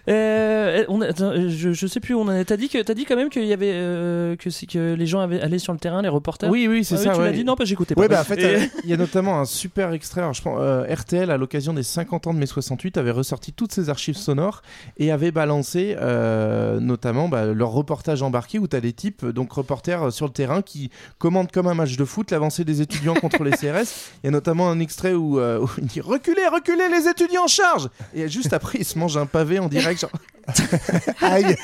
Euh, 0.10 0.86
on 0.88 1.02
a- 1.02 1.08
attends, 1.08 1.34
je, 1.50 1.74
je 1.74 1.88
sais 1.88 2.00
plus 2.00 2.14
où 2.14 2.20
on 2.20 2.28
en 2.28 2.32
est. 2.32 2.46
T'as 2.46 2.56
dit 2.56 2.70
que 2.70 2.82
t'as 2.82 2.94
dit 2.94 3.04
quand 3.06 3.18
même 3.18 3.30
qu'il 3.30 3.46
y 3.46 3.52
avait 3.52 3.72
euh, 3.74 4.36
que 4.38 4.50
c'est 4.50 4.66
que 4.66 4.94
les 4.94 5.06
gens 5.06 5.20
avaient 5.20 5.42
allé 5.42 5.60
sur 5.60 5.74
le 5.74 5.80
terrain, 5.80 6.02
les 6.02 6.08
reporters. 6.08 6.50
Oui, 6.50 6.66
oui, 6.70 6.86
c'est 6.86 6.96
Ah 6.96 6.98
ça. 6.98 7.12
Tu 7.12 7.20
ouais. 7.20 7.26
l'as 7.26 7.32
dit 7.34 7.44
non, 7.44 7.56
parce 7.56 7.66
que 7.66 7.70
j'écoutais 7.72 7.94
pas. 7.94 8.02
Ouais, 8.02 8.08
bah, 8.08 8.22
en 8.22 8.24
fait, 8.24 8.40
Et- 8.40 8.46
euh, 8.46 8.60
Il 8.86 8.90
y 8.90 8.94
a 8.94 8.98
notamment 8.98 9.40
un 9.40 9.46
super 9.46 9.92
extrait. 9.92 10.22
alors, 10.22 10.34
je 10.34 10.42
pense, 10.42 10.58
euh, 10.62 10.86
RTL, 10.94 11.30
à 11.30 11.36
l'occasion 11.38 11.74
des 11.74 11.84
50 11.84 12.28
ans 12.28 12.34
de 12.34 12.40
mai 12.40 12.46
68, 12.46 12.98
avait 12.98 13.12
ressorti 13.12 13.52
toutes 13.52 13.74
ses 13.74 13.90
archives 13.90 14.16
sonores 14.16 14.62
et 14.98 15.12
avait 15.12 15.32
balancé 15.32 15.96
euh, 16.00 16.80
notamment 16.80 17.28
bah, 17.28 17.46
leur 17.48 17.72
reportage 17.72 18.22
embarqué 18.22 18.60
où 18.60 18.68
tu 18.68 18.76
as 18.78 18.82
des 18.82 18.94
types, 18.94 19.26
donc 19.26 19.52
reporters 19.52 20.12
sur 20.14 20.26
le 20.26 20.32
terrain, 20.32 20.62
qui 20.62 20.90
commandent 21.18 21.52
comme 21.52 21.68
un 21.68 21.74
match 21.74 21.98
de 21.98 22.06
foot 22.06 22.32
l'avancée 22.32 22.64
des 22.64 22.82
étudiants 22.82 23.16
contre 23.22 23.44
les 23.44 23.52
CRS. 23.52 23.88
Il 24.24 24.26
y 24.26 24.28
a 24.28 24.32
notamment 24.32 24.70
un 24.70 24.80
extrait 24.80 25.14
où, 25.14 25.40
euh, 25.40 25.60
où 25.62 25.70
il 25.78 25.86
dit 25.86 26.02
Reculez, 26.02 26.48
reculez, 26.52 26.90
les 26.90 27.08
étudiants 27.08 27.44
en 27.46 27.48
charge 27.48 27.90
Et 28.14 28.28
juste 28.30 28.54
après, 28.54 28.80
il 28.80 28.86
se 28.86 28.98
mange 28.98 29.18
un 29.18 29.26
pavé 29.26 29.60
en 29.60 29.68
direct. 29.68 30.02
Genre... 30.02 30.12
Aïe 31.22 31.44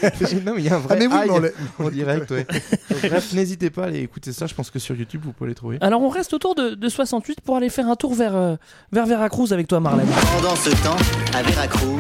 Non, 0.46 0.54
mais 0.56 0.62
il 0.62 0.66
y 0.66 0.70
a 0.70 0.76
un 0.76 0.80
vrai 0.80 0.96
Ah, 0.96 1.00
mais 1.00 1.08
oui, 1.08 1.14
aïe 1.14 1.30
mais 1.30 1.34
on 1.36 1.40
l'a- 1.40 1.50
en 1.80 1.90
direct. 1.90 2.32
ouais. 2.32 2.46
Donc, 2.90 3.00
bref, 3.10 3.34
n'hésitez 3.34 3.70
pas 3.70 3.84
à 3.84 3.86
aller 3.88 4.00
écouter 4.02 4.34
ça. 4.34 4.46
Je 4.48 4.54
pense 4.54 4.70
que 4.70 4.80
sur 4.80 4.96
YouTube, 4.96 5.22
vous 5.24 5.32
pouvez 5.32 5.50
les 5.50 5.56
trouver. 5.56 5.78
Alors 5.82 6.02
on 6.02 6.10
reste 6.10 6.34
autour 6.34 6.56
de, 6.56 6.72
de 6.76 6.90
68 6.90 7.42
pour 7.42 7.56
aller 7.56 7.70
faire 7.70 7.88
un 7.88 7.96
tour 7.96 8.14
vers 8.14 8.36
euh, 8.36 8.56
vers 8.92 9.06
Veracruz 9.06 9.52
avec 9.54 9.68
toi, 9.68 9.80
Marlène. 9.80 10.08
Pendant 10.36 10.56
ce 10.56 10.70
temps, 10.84 10.98
à 11.34 11.44
Veracruz, 11.44 11.98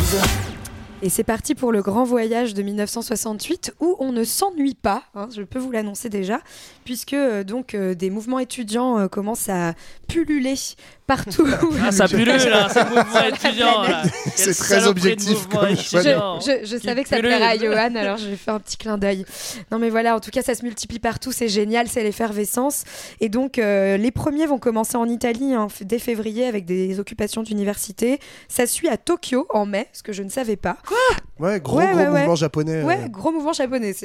Et 1.06 1.10
c'est 1.10 1.26
parti 1.26 1.54
pour 1.54 1.74
le 1.74 1.82
grand 1.82 2.06
voyage 2.06 2.54
de 2.54 2.64
1968 2.64 3.74
où 3.82 3.98
on 4.00 4.14
ne 4.14 4.24
s'ennuie 4.24 4.74
pas, 4.74 5.04
hein, 5.16 5.28
je 5.36 5.42
peux 5.42 5.60
vous 5.60 5.70
l'annoncer 5.70 6.08
déjà, 6.08 6.40
puisque 6.86 7.12
euh, 7.14 7.44
donc 7.44 7.76
euh, 7.76 7.94
des 7.94 8.10
mouvements 8.10 8.40
étudiants 8.40 8.98
euh, 9.00 9.08
commencent 9.10 9.50
à 9.50 9.74
pulluler 10.08 10.56
partout. 11.06 11.46
Ah, 11.84 11.92
ça 11.92 12.08
pullule, 12.08 12.28
là, 12.28 12.70
ce 12.74 12.80
mouvement 12.86 13.24
étudiant, 13.28 13.82
là. 13.84 14.04
C'est 14.34 14.54
très 14.54 14.80
saloperie 14.80 14.86
de 14.86 14.88
objectif 14.88 15.30
mouvement 15.44 15.60
comme 15.60 15.70
étudiant. 15.72 16.40
Je, 16.40 16.66
je 16.66 16.78
Qui 16.78 16.86
savais 16.88 17.04
que 17.04 17.10
ça 17.10 17.18
pullule. 17.18 17.32
plairait 17.36 17.52
à 17.52 17.58
Johan, 17.58 17.96
alors 17.96 18.18
j'ai 18.18 18.38
fait 18.38 18.52
un 18.52 18.60
petit 18.62 18.78
clin 18.78 18.98
d'œil. 18.98 19.26
Non 19.74 19.80
mais 19.80 19.90
voilà, 19.90 20.16
en 20.16 20.22
tout 20.22 20.32
cas 20.32 20.42
ça 20.42 20.56
se 20.56 20.64
multiplie 20.64 21.00
partout, 21.00 21.34
c'est 21.34 21.50
génial, 21.50 21.90
c'est 21.90 22.04
l'effervescence. 22.04 22.86
Et 23.20 23.28
donc 23.28 23.60
euh, 23.60 23.98
les 23.98 24.12
premiers 24.12 24.46
vont 24.46 24.58
commencer 24.60 24.96
en 24.96 25.10
Italie 25.10 25.54
hein, 25.54 25.68
f- 25.68 25.84
dès 25.84 26.00
février 26.00 26.46
avec 26.46 26.64
des 26.64 26.98
occupations 27.02 27.44
d'université. 27.44 28.20
Ça 28.48 28.66
suit 28.66 28.88
à 28.88 28.96
Tokyo 28.96 29.46
en 29.50 29.66
mai, 29.66 29.90
ce 29.92 30.02
que 30.04 30.14
je 30.14 30.24
ne 30.24 30.30
savais 30.30 30.56
pas. 30.56 30.78
Quoi 30.94 31.50
Ouais, 31.50 31.60
gros, 31.60 31.78
Ouais, 31.78 31.88
gros 31.88 31.98
ouais, 31.98 32.08
ouais. 32.08 32.20
mouvement 32.20 32.36
japonais. 32.36 32.76
euh. 32.76 32.84
Ouais, 32.84 33.00
gros 33.10 33.32
mouvement 33.32 33.54
japonais. 33.54 33.96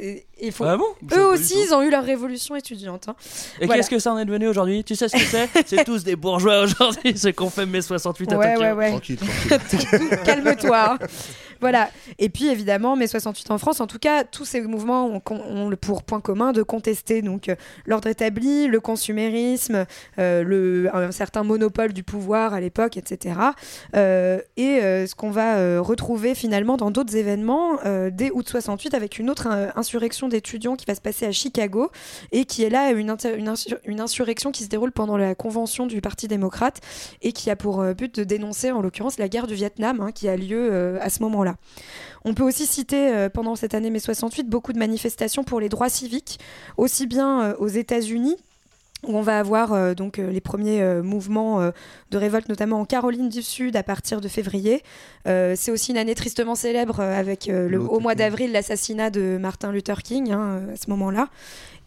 Il 0.41 0.51
faut... 0.51 0.65
Ah 0.65 0.77
bon 0.77 0.87
Eux 1.17 1.27
aussi, 1.27 1.55
ils 1.67 1.75
ont 1.75 1.83
eu 1.83 1.91
leur 1.91 2.03
révolution 2.03 2.57
étudiante. 2.57 3.09
hein. 3.09 3.15
Et 3.61 3.67
Voilà. 3.67 3.81
qu'est-ce 3.81 3.91
que 3.91 3.99
ça 3.99 4.13
en 4.13 4.19
est 4.19 4.25
devenu 4.25 4.49
aujourd'hui? 4.49 4.83
Tu 4.83 4.97
sais 4.97 5.09
ce 5.09 5.17
que 5.17 5.23
c'est? 5.23 5.49
C'est 5.67 5.85
tous 5.85 6.03
des 6.05 6.17
bourgeois 6.17 6.63
aujourd'hui, 6.63 7.17
ceux 7.17 7.33
qu'on 7.33 7.51
fait 7.51 7.67
mai 7.67 7.83
68 7.83 8.33
à 8.33 8.39
Ouais, 8.39 8.55
Tokyo. 8.55 8.65
ouais, 8.67 8.73
ouais. 8.73 8.89
Tranquille, 8.91 9.17
tranquille. 9.19 10.19
Calme-toi. 10.25 10.99
Voilà. 11.61 11.91
Et 12.19 12.29
puis 12.29 12.49
évidemment, 12.49 12.97
mai 12.97 13.07
68 13.07 13.51
en 13.51 13.59
France, 13.59 13.81
en 13.81 13.87
tout 13.87 13.99
cas, 13.99 14.25
tous 14.25 14.45
ces 14.45 14.61
mouvements 14.61 15.07
ont, 15.07 15.77
pour 15.81 16.03
point 16.03 16.21
commun 16.21 16.53
de 16.53 16.63
contester 16.63 17.23
donc 17.23 17.49
euh, 17.49 17.57
l'ordre 17.87 18.09
établi, 18.09 18.67
le 18.67 18.81
consumérisme, 18.81 19.87
euh, 20.19 20.89
un 20.93 21.13
certain 21.13 21.43
monopole 21.43 21.93
du 21.93 22.03
pouvoir 22.03 22.55
à 22.55 22.61
l'époque, 22.61 22.97
etc. 22.97 23.35
Et 23.95 23.99
euh, 23.99 25.07
ce 25.07 25.15
qu'on 25.15 25.31
va 25.31 25.81
retrouver 25.81 26.35
finalement 26.35 26.77
dans 26.77 26.91
d'autres 26.91 27.17
événements 27.17 27.79
dès 28.11 28.31
août 28.31 28.49
68 28.49 28.95
avec 28.95 29.19
une 29.19 29.31
autre 29.31 29.49
insurrection 29.77 30.29
d'étudiants 30.29 30.77
qui 30.77 30.85
va 30.87 30.95
se 30.95 31.01
passer 31.01 31.27
à 31.27 31.33
Chicago 31.33 31.91
et 32.33 32.45
qui 32.45 32.63
est 32.63 32.71
là 32.71 32.91
une, 32.91 33.11
insurrection 34.01 34.53
qui 34.53 34.65
se 34.65 34.69
déroule 34.69 34.93
pendant 34.93 35.17
la 35.17 35.35
convention 35.35 35.87
du 35.87 36.01
Parti 36.01 36.29
démocrate 36.29 36.81
et 37.23 37.33
qui 37.33 37.51
a 37.51 37.57
pour 37.57 37.83
but 37.95 38.15
de 38.15 38.25
dénoncer 38.25 38.71
en 38.71 38.81
l'occurrence 38.81 39.19
la 39.19 39.29
guerre 39.29 39.47
du 39.47 39.55
Vietnam 39.55 40.01
hein, 40.01 40.13
qui 40.13 40.29
a 40.29 40.37
lieu 40.37 40.99
à 41.01 41.11
ce 41.11 41.23
moment-là. 41.23 41.48
On 42.25 42.35
peut 42.35 42.43
aussi 42.43 42.67
citer 42.67 43.09
euh, 43.09 43.29
pendant 43.29 43.57
cette 43.57 43.75
année 43.75 43.91
mai 43.91 44.01
68 44.01 44.49
beaucoup 44.49 44.73
de 44.73 44.79
manifestations 44.79 45.45
pour 45.45 45.61
les 45.61 45.69
droits 45.69 45.89
civiques, 45.89 46.39
aussi 46.77 47.07
bien 47.07 47.43
euh, 47.43 47.55
aux 47.59 47.69
États-Unis 47.69 48.37
où 49.07 49.17
on 49.17 49.23
va 49.23 49.39
avoir 49.39 49.73
euh, 49.73 49.95
donc 49.95 50.19
euh, 50.19 50.31
les 50.31 50.41
premiers 50.41 50.83
euh, 50.83 51.03
mouvements 51.03 51.39
de 52.11 52.19
révolte, 52.19 52.49
notamment 52.49 52.81
en 52.81 52.85
Caroline 52.85 53.29
du 53.29 53.43
Sud 53.43 53.77
à 53.77 53.83
partir 53.83 54.21
de 54.21 54.29
février. 54.29 54.83
C'est 55.25 55.71
aussi 55.71 55.91
une 55.93 55.99
année 55.99 56.15
tristement 56.15 56.55
célèbre 56.55 57.01
avec 57.01 57.47
le, 57.47 57.79
au 57.79 58.01
mois 58.01 58.15
d'avril 58.15 58.53
l'assassinat 58.53 59.11
de 59.11 59.37
Martin 59.39 59.73
Luther 59.73 60.03
King 60.03 60.33
hein, 60.33 60.63
à 60.73 60.77
ce 60.77 60.89
moment-là. 60.91 61.29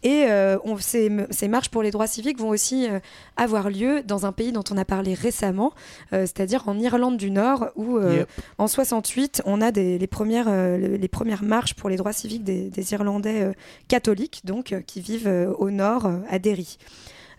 Et 0.02 0.24
euh, 0.28 0.58
on- 0.64 0.76
ces, 0.78 1.10
ces 1.30 1.48
marches 1.48 1.68
pour 1.68 1.82
les 1.82 1.90
droits 1.90 2.06
civiques 2.06 2.38
vont 2.38 2.48
aussi 2.48 2.88
euh, 2.88 2.98
avoir 3.36 3.70
lieu 3.70 4.02
dans 4.02 4.26
un 4.26 4.32
pays 4.32 4.52
dont 4.52 4.64
on 4.70 4.76
a 4.76 4.84
parlé 4.84 5.14
récemment, 5.14 5.72
euh, 6.12 6.22
c'est-à-dire 6.22 6.68
en 6.68 6.78
Irlande 6.78 7.16
du 7.16 7.30
Nord, 7.30 7.68
où 7.76 7.98
Yep. 8.00 8.28
en 8.58 8.66
68, 8.66 9.42
on 9.46 9.60
a 9.60 9.70
des, 9.70 9.98
les, 9.98 10.06
premières, 10.06 10.50
le- 10.50 10.96
les 10.96 11.08
premières 11.08 11.42
marches 11.42 11.74
pour 11.74 11.88
les 11.88 11.96
droits 11.96 12.12
civiques 12.12 12.44
des, 12.44 12.68
des 12.70 12.92
Irlandais 12.92 13.52
catholiques, 13.88 14.42
donc 14.44 14.74
qui 14.86 15.00
vivent 15.00 15.52
au 15.58 15.70
nord, 15.70 16.10
à 16.28 16.38
Derry. 16.38 16.78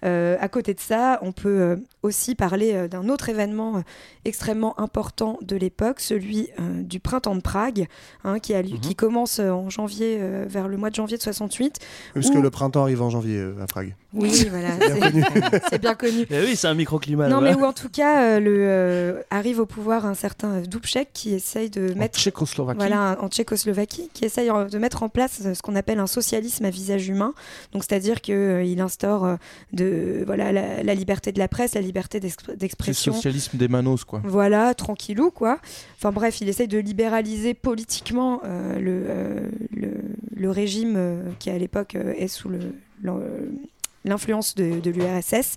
Euh, 0.03 0.35
à 0.39 0.47
côté 0.49 0.73
de 0.73 0.79
ça, 0.79 1.19
on 1.21 1.31
peut 1.31 1.49
euh, 1.61 1.75
aussi 2.01 2.35
parler 2.35 2.71
euh, 2.73 2.87
d'un 2.87 3.07
autre 3.09 3.29
événement 3.29 3.83
extrêmement 4.25 4.79
important 4.79 5.37
de 5.41 5.55
l'époque, 5.55 5.99
celui 5.99 6.49
euh, 6.59 6.81
du 6.81 6.99
printemps 6.99 7.35
de 7.35 7.41
Prague, 7.41 7.87
hein, 8.23 8.39
qui, 8.39 8.53
a 8.53 8.61
lieu- 8.61 8.77
qui 8.81 8.95
commence 8.95 9.39
en 9.39 9.69
janvier, 9.69 10.17
euh, 10.19 10.45
vers 10.47 10.67
le 10.67 10.77
mois 10.77 10.89
de 10.89 10.95
janvier 10.95 11.17
de 11.17 11.21
68. 11.23 11.79
Parce 12.13 12.27
où- 12.29 12.33
que 12.33 12.37
le 12.39 12.49
printemps 12.49 12.81
arrive 12.83 13.01
en 13.01 13.09
janvier 13.09 13.37
euh, 13.37 13.53
à 13.61 13.65
Prague. 13.67 13.95
Oui, 14.13 14.45
voilà, 14.49 14.69
C'est 15.69 15.81
bien 15.81 15.95
connu. 15.95 16.25
Eh 16.29 16.39
oui, 16.41 16.55
c'est 16.55 16.67
un 16.67 16.73
microclimat. 16.75 17.29
Non, 17.29 17.41
mais 17.41 17.55
où 17.55 17.63
en 17.63 17.73
tout 17.73 17.89
cas, 17.89 18.23
euh, 18.23 18.39
le, 18.39 18.53
euh, 18.59 19.21
arrive 19.31 19.59
au 19.59 19.65
pouvoir 19.65 20.05
un 20.05 20.13
certain 20.13 20.61
Dubček 20.61 21.09
qui 21.13 21.33
essaye 21.33 21.69
de 21.69 21.93
mettre. 21.95 22.19
Tchécoslovaquie. 22.19 22.77
Voilà, 22.77 23.17
en 23.21 23.27
Tchécoslovaquie, 23.29 24.09
qui 24.13 24.25
essaye 24.25 24.49
de 24.69 24.77
mettre 24.77 25.01
en 25.03 25.09
place 25.09 25.41
ce 25.53 25.61
qu'on 25.61 25.75
appelle 25.75 25.99
un 25.99 26.07
socialisme 26.07 26.63
à 26.65 26.69
visage 26.69 27.07
humain. 27.07 27.33
Donc, 27.71 27.83
c'est-à-dire 27.83 28.21
qu'il 28.21 28.79
instaure 28.81 29.37
euh, 29.93 30.23
voilà, 30.25 30.51
la, 30.51 30.83
la 30.83 30.95
liberté 30.95 31.31
de 31.31 31.39
la 31.39 31.47
presse, 31.47 31.75
la 31.75 31.81
liberté 31.81 32.19
d'exp- 32.19 32.41
C'est 32.45 32.51
le 32.51 32.57
d'expression. 32.57 33.13
socialisme 33.13 33.57
des 33.57 33.67
manos, 33.67 34.03
quoi. 34.03 34.21
Voilà, 34.25 34.73
tranquillou, 34.73 35.31
quoi. 35.31 35.59
Enfin 35.97 36.11
bref, 36.11 36.41
il 36.41 36.49
essaye 36.49 36.67
de 36.67 36.77
libéraliser 36.79 37.53
politiquement 37.53 38.41
euh, 38.45 38.79
le, 38.79 39.03
euh, 39.07 39.49
le, 39.75 39.89
le 40.35 40.49
régime 40.49 40.95
euh, 40.97 41.21
qui 41.39 41.49
à 41.49 41.57
l'époque 41.57 41.95
est 41.95 42.27
sous 42.27 42.49
le, 42.49 42.59
l'influence 44.05 44.55
de, 44.55 44.79
de 44.79 44.91
l'URSS. 44.91 45.55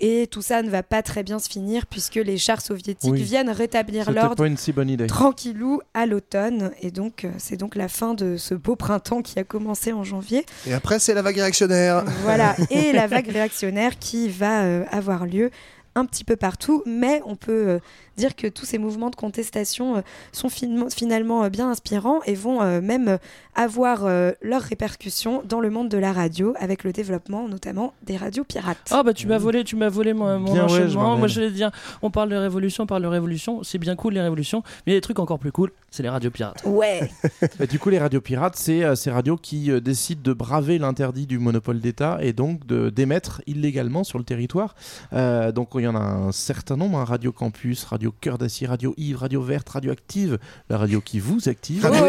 Et 0.00 0.26
tout 0.26 0.42
ça 0.42 0.62
ne 0.62 0.70
va 0.70 0.82
pas 0.82 1.02
très 1.02 1.22
bien 1.22 1.38
se 1.38 1.48
finir 1.48 1.86
puisque 1.86 2.16
les 2.16 2.38
chars 2.38 2.60
soviétiques 2.60 3.12
Oui. 3.12 3.22
viennent 3.22 3.50
rétablir 3.50 4.10
l'ordre 4.10 4.34
pas 4.36 4.46
une 4.46 4.56
si 4.56 4.72
bonne 4.72 4.90
idée. 4.90 5.06
tranquillou 5.06 5.80
à 5.94 6.06
l'automne. 6.06 6.72
Et 6.80 6.90
donc, 6.90 7.24
euh, 7.24 7.30
c'est 7.38 7.56
donc 7.56 7.76
la 7.76 7.88
fin 7.88 8.14
de 8.14 8.36
ce 8.36 8.54
beau 8.54 8.74
printemps 8.76 9.22
qui 9.22 9.38
a 9.38 9.44
commencé 9.44 9.92
en 9.92 10.02
janvier. 10.04 10.44
Et 10.66 10.72
après, 10.72 10.98
c'est 10.98 11.14
la 11.14 11.22
vague 11.22 11.36
réactionnaire. 11.36 12.04
Voilà, 12.22 12.56
et 12.70 12.92
la 12.92 13.06
vague 13.06 13.28
réactionnaire 13.28 13.98
qui 13.98 14.28
va 14.28 14.62
euh, 14.64 14.84
avoir 14.90 15.26
lieu 15.26 15.50
un 15.94 16.06
petit 16.06 16.24
peu 16.24 16.36
partout, 16.36 16.82
mais 16.86 17.20
on 17.26 17.36
peut 17.36 17.68
euh, 17.68 17.78
dire 18.22 18.36
que 18.36 18.46
tous 18.46 18.64
ces 18.66 18.78
mouvements 18.78 19.10
de 19.10 19.16
contestation 19.16 19.96
euh, 19.96 20.00
sont 20.32 20.48
fin- 20.48 20.88
finalement 20.90 21.42
euh, 21.44 21.48
bien 21.50 21.68
inspirants 21.70 22.20
et 22.26 22.34
vont 22.34 22.62
euh, 22.62 22.80
même 22.80 23.18
avoir 23.54 24.06
leurs 24.40 24.62
répercussions 24.62 25.42
dans 25.46 25.60
le 25.60 25.68
monde 25.68 25.88
de 25.90 25.98
la 25.98 26.12
radio 26.12 26.54
avec 26.58 26.84
le 26.84 26.92
développement 26.92 27.48
notamment 27.48 27.92
des 28.02 28.16
radios 28.16 28.44
pirates. 28.44 28.88
Ah 28.90 29.02
bah 29.02 29.12
tu 29.12 29.26
m'as 29.26 29.36
volé, 29.38 29.62
tu 29.64 29.76
m'as 29.76 29.90
volé 29.90 30.14
mon, 30.14 30.38
mon 30.38 30.52
Bien, 30.52 30.62
ouais, 30.64 30.68
je 30.70 30.74
enchaînement. 30.84 31.02
m'en 31.10 31.16
Moi 31.18 31.28
je 31.28 31.40
vais 31.42 31.50
dire, 31.50 31.70
on 32.00 32.10
parle 32.10 32.30
de 32.30 32.36
révolution, 32.36 32.84
on 32.84 32.86
parle 32.86 33.02
de 33.02 33.08
révolution, 33.08 33.62
c'est 33.62 33.78
bien 33.78 33.94
cool 33.96 34.14
les 34.14 34.22
révolutions, 34.22 34.62
mais 34.86 34.92
il 34.92 34.94
y 34.94 34.96
a 34.96 34.98
des 34.98 35.02
trucs 35.02 35.18
encore 35.18 35.38
plus 35.38 35.52
cool, 35.52 35.70
c'est 35.90 36.02
les 36.02 36.08
radios 36.08 36.30
pirates. 36.30 36.62
Ouais. 36.64 37.10
Bah, 37.58 37.66
du 37.66 37.78
coup, 37.78 37.90
les 37.90 37.98
radios 37.98 38.20
pirates, 38.20 38.56
c'est 38.56 38.82
euh, 38.84 38.94
ces 38.94 39.10
radios 39.10 39.36
qui 39.36 39.70
euh, 39.70 39.80
décident 39.80 40.22
de 40.22 40.32
braver 40.32 40.78
l'interdit 40.78 41.26
du 41.26 41.38
monopole 41.38 41.80
d'État 41.80 42.18
et 42.22 42.32
donc 42.32 42.66
de 42.66 42.88
d'émettre 42.88 43.42
illégalement 43.46 44.04
sur 44.04 44.18
le 44.18 44.24
territoire. 44.24 44.74
Euh, 45.12 45.52
donc 45.52 45.70
il 45.74 45.82
y 45.82 45.86
en 45.88 45.94
a 45.96 45.98
un 46.00 46.32
certain 46.32 46.76
nombre 46.76 46.98
hein, 46.98 47.04
Radio 47.04 47.32
Campus, 47.32 47.84
Radio 47.84 48.11
Cœur 48.20 48.38
d'Acier, 48.38 48.66
Radio 48.66 48.94
Yves, 48.96 49.16
Radio 49.16 49.42
Verte, 49.42 49.68
Radio 49.68 49.90
Active, 49.92 50.38
la 50.68 50.78
radio 50.78 51.00
qui 51.00 51.18
vous 51.20 51.48
active. 51.48 51.84
Radio, 51.84 52.04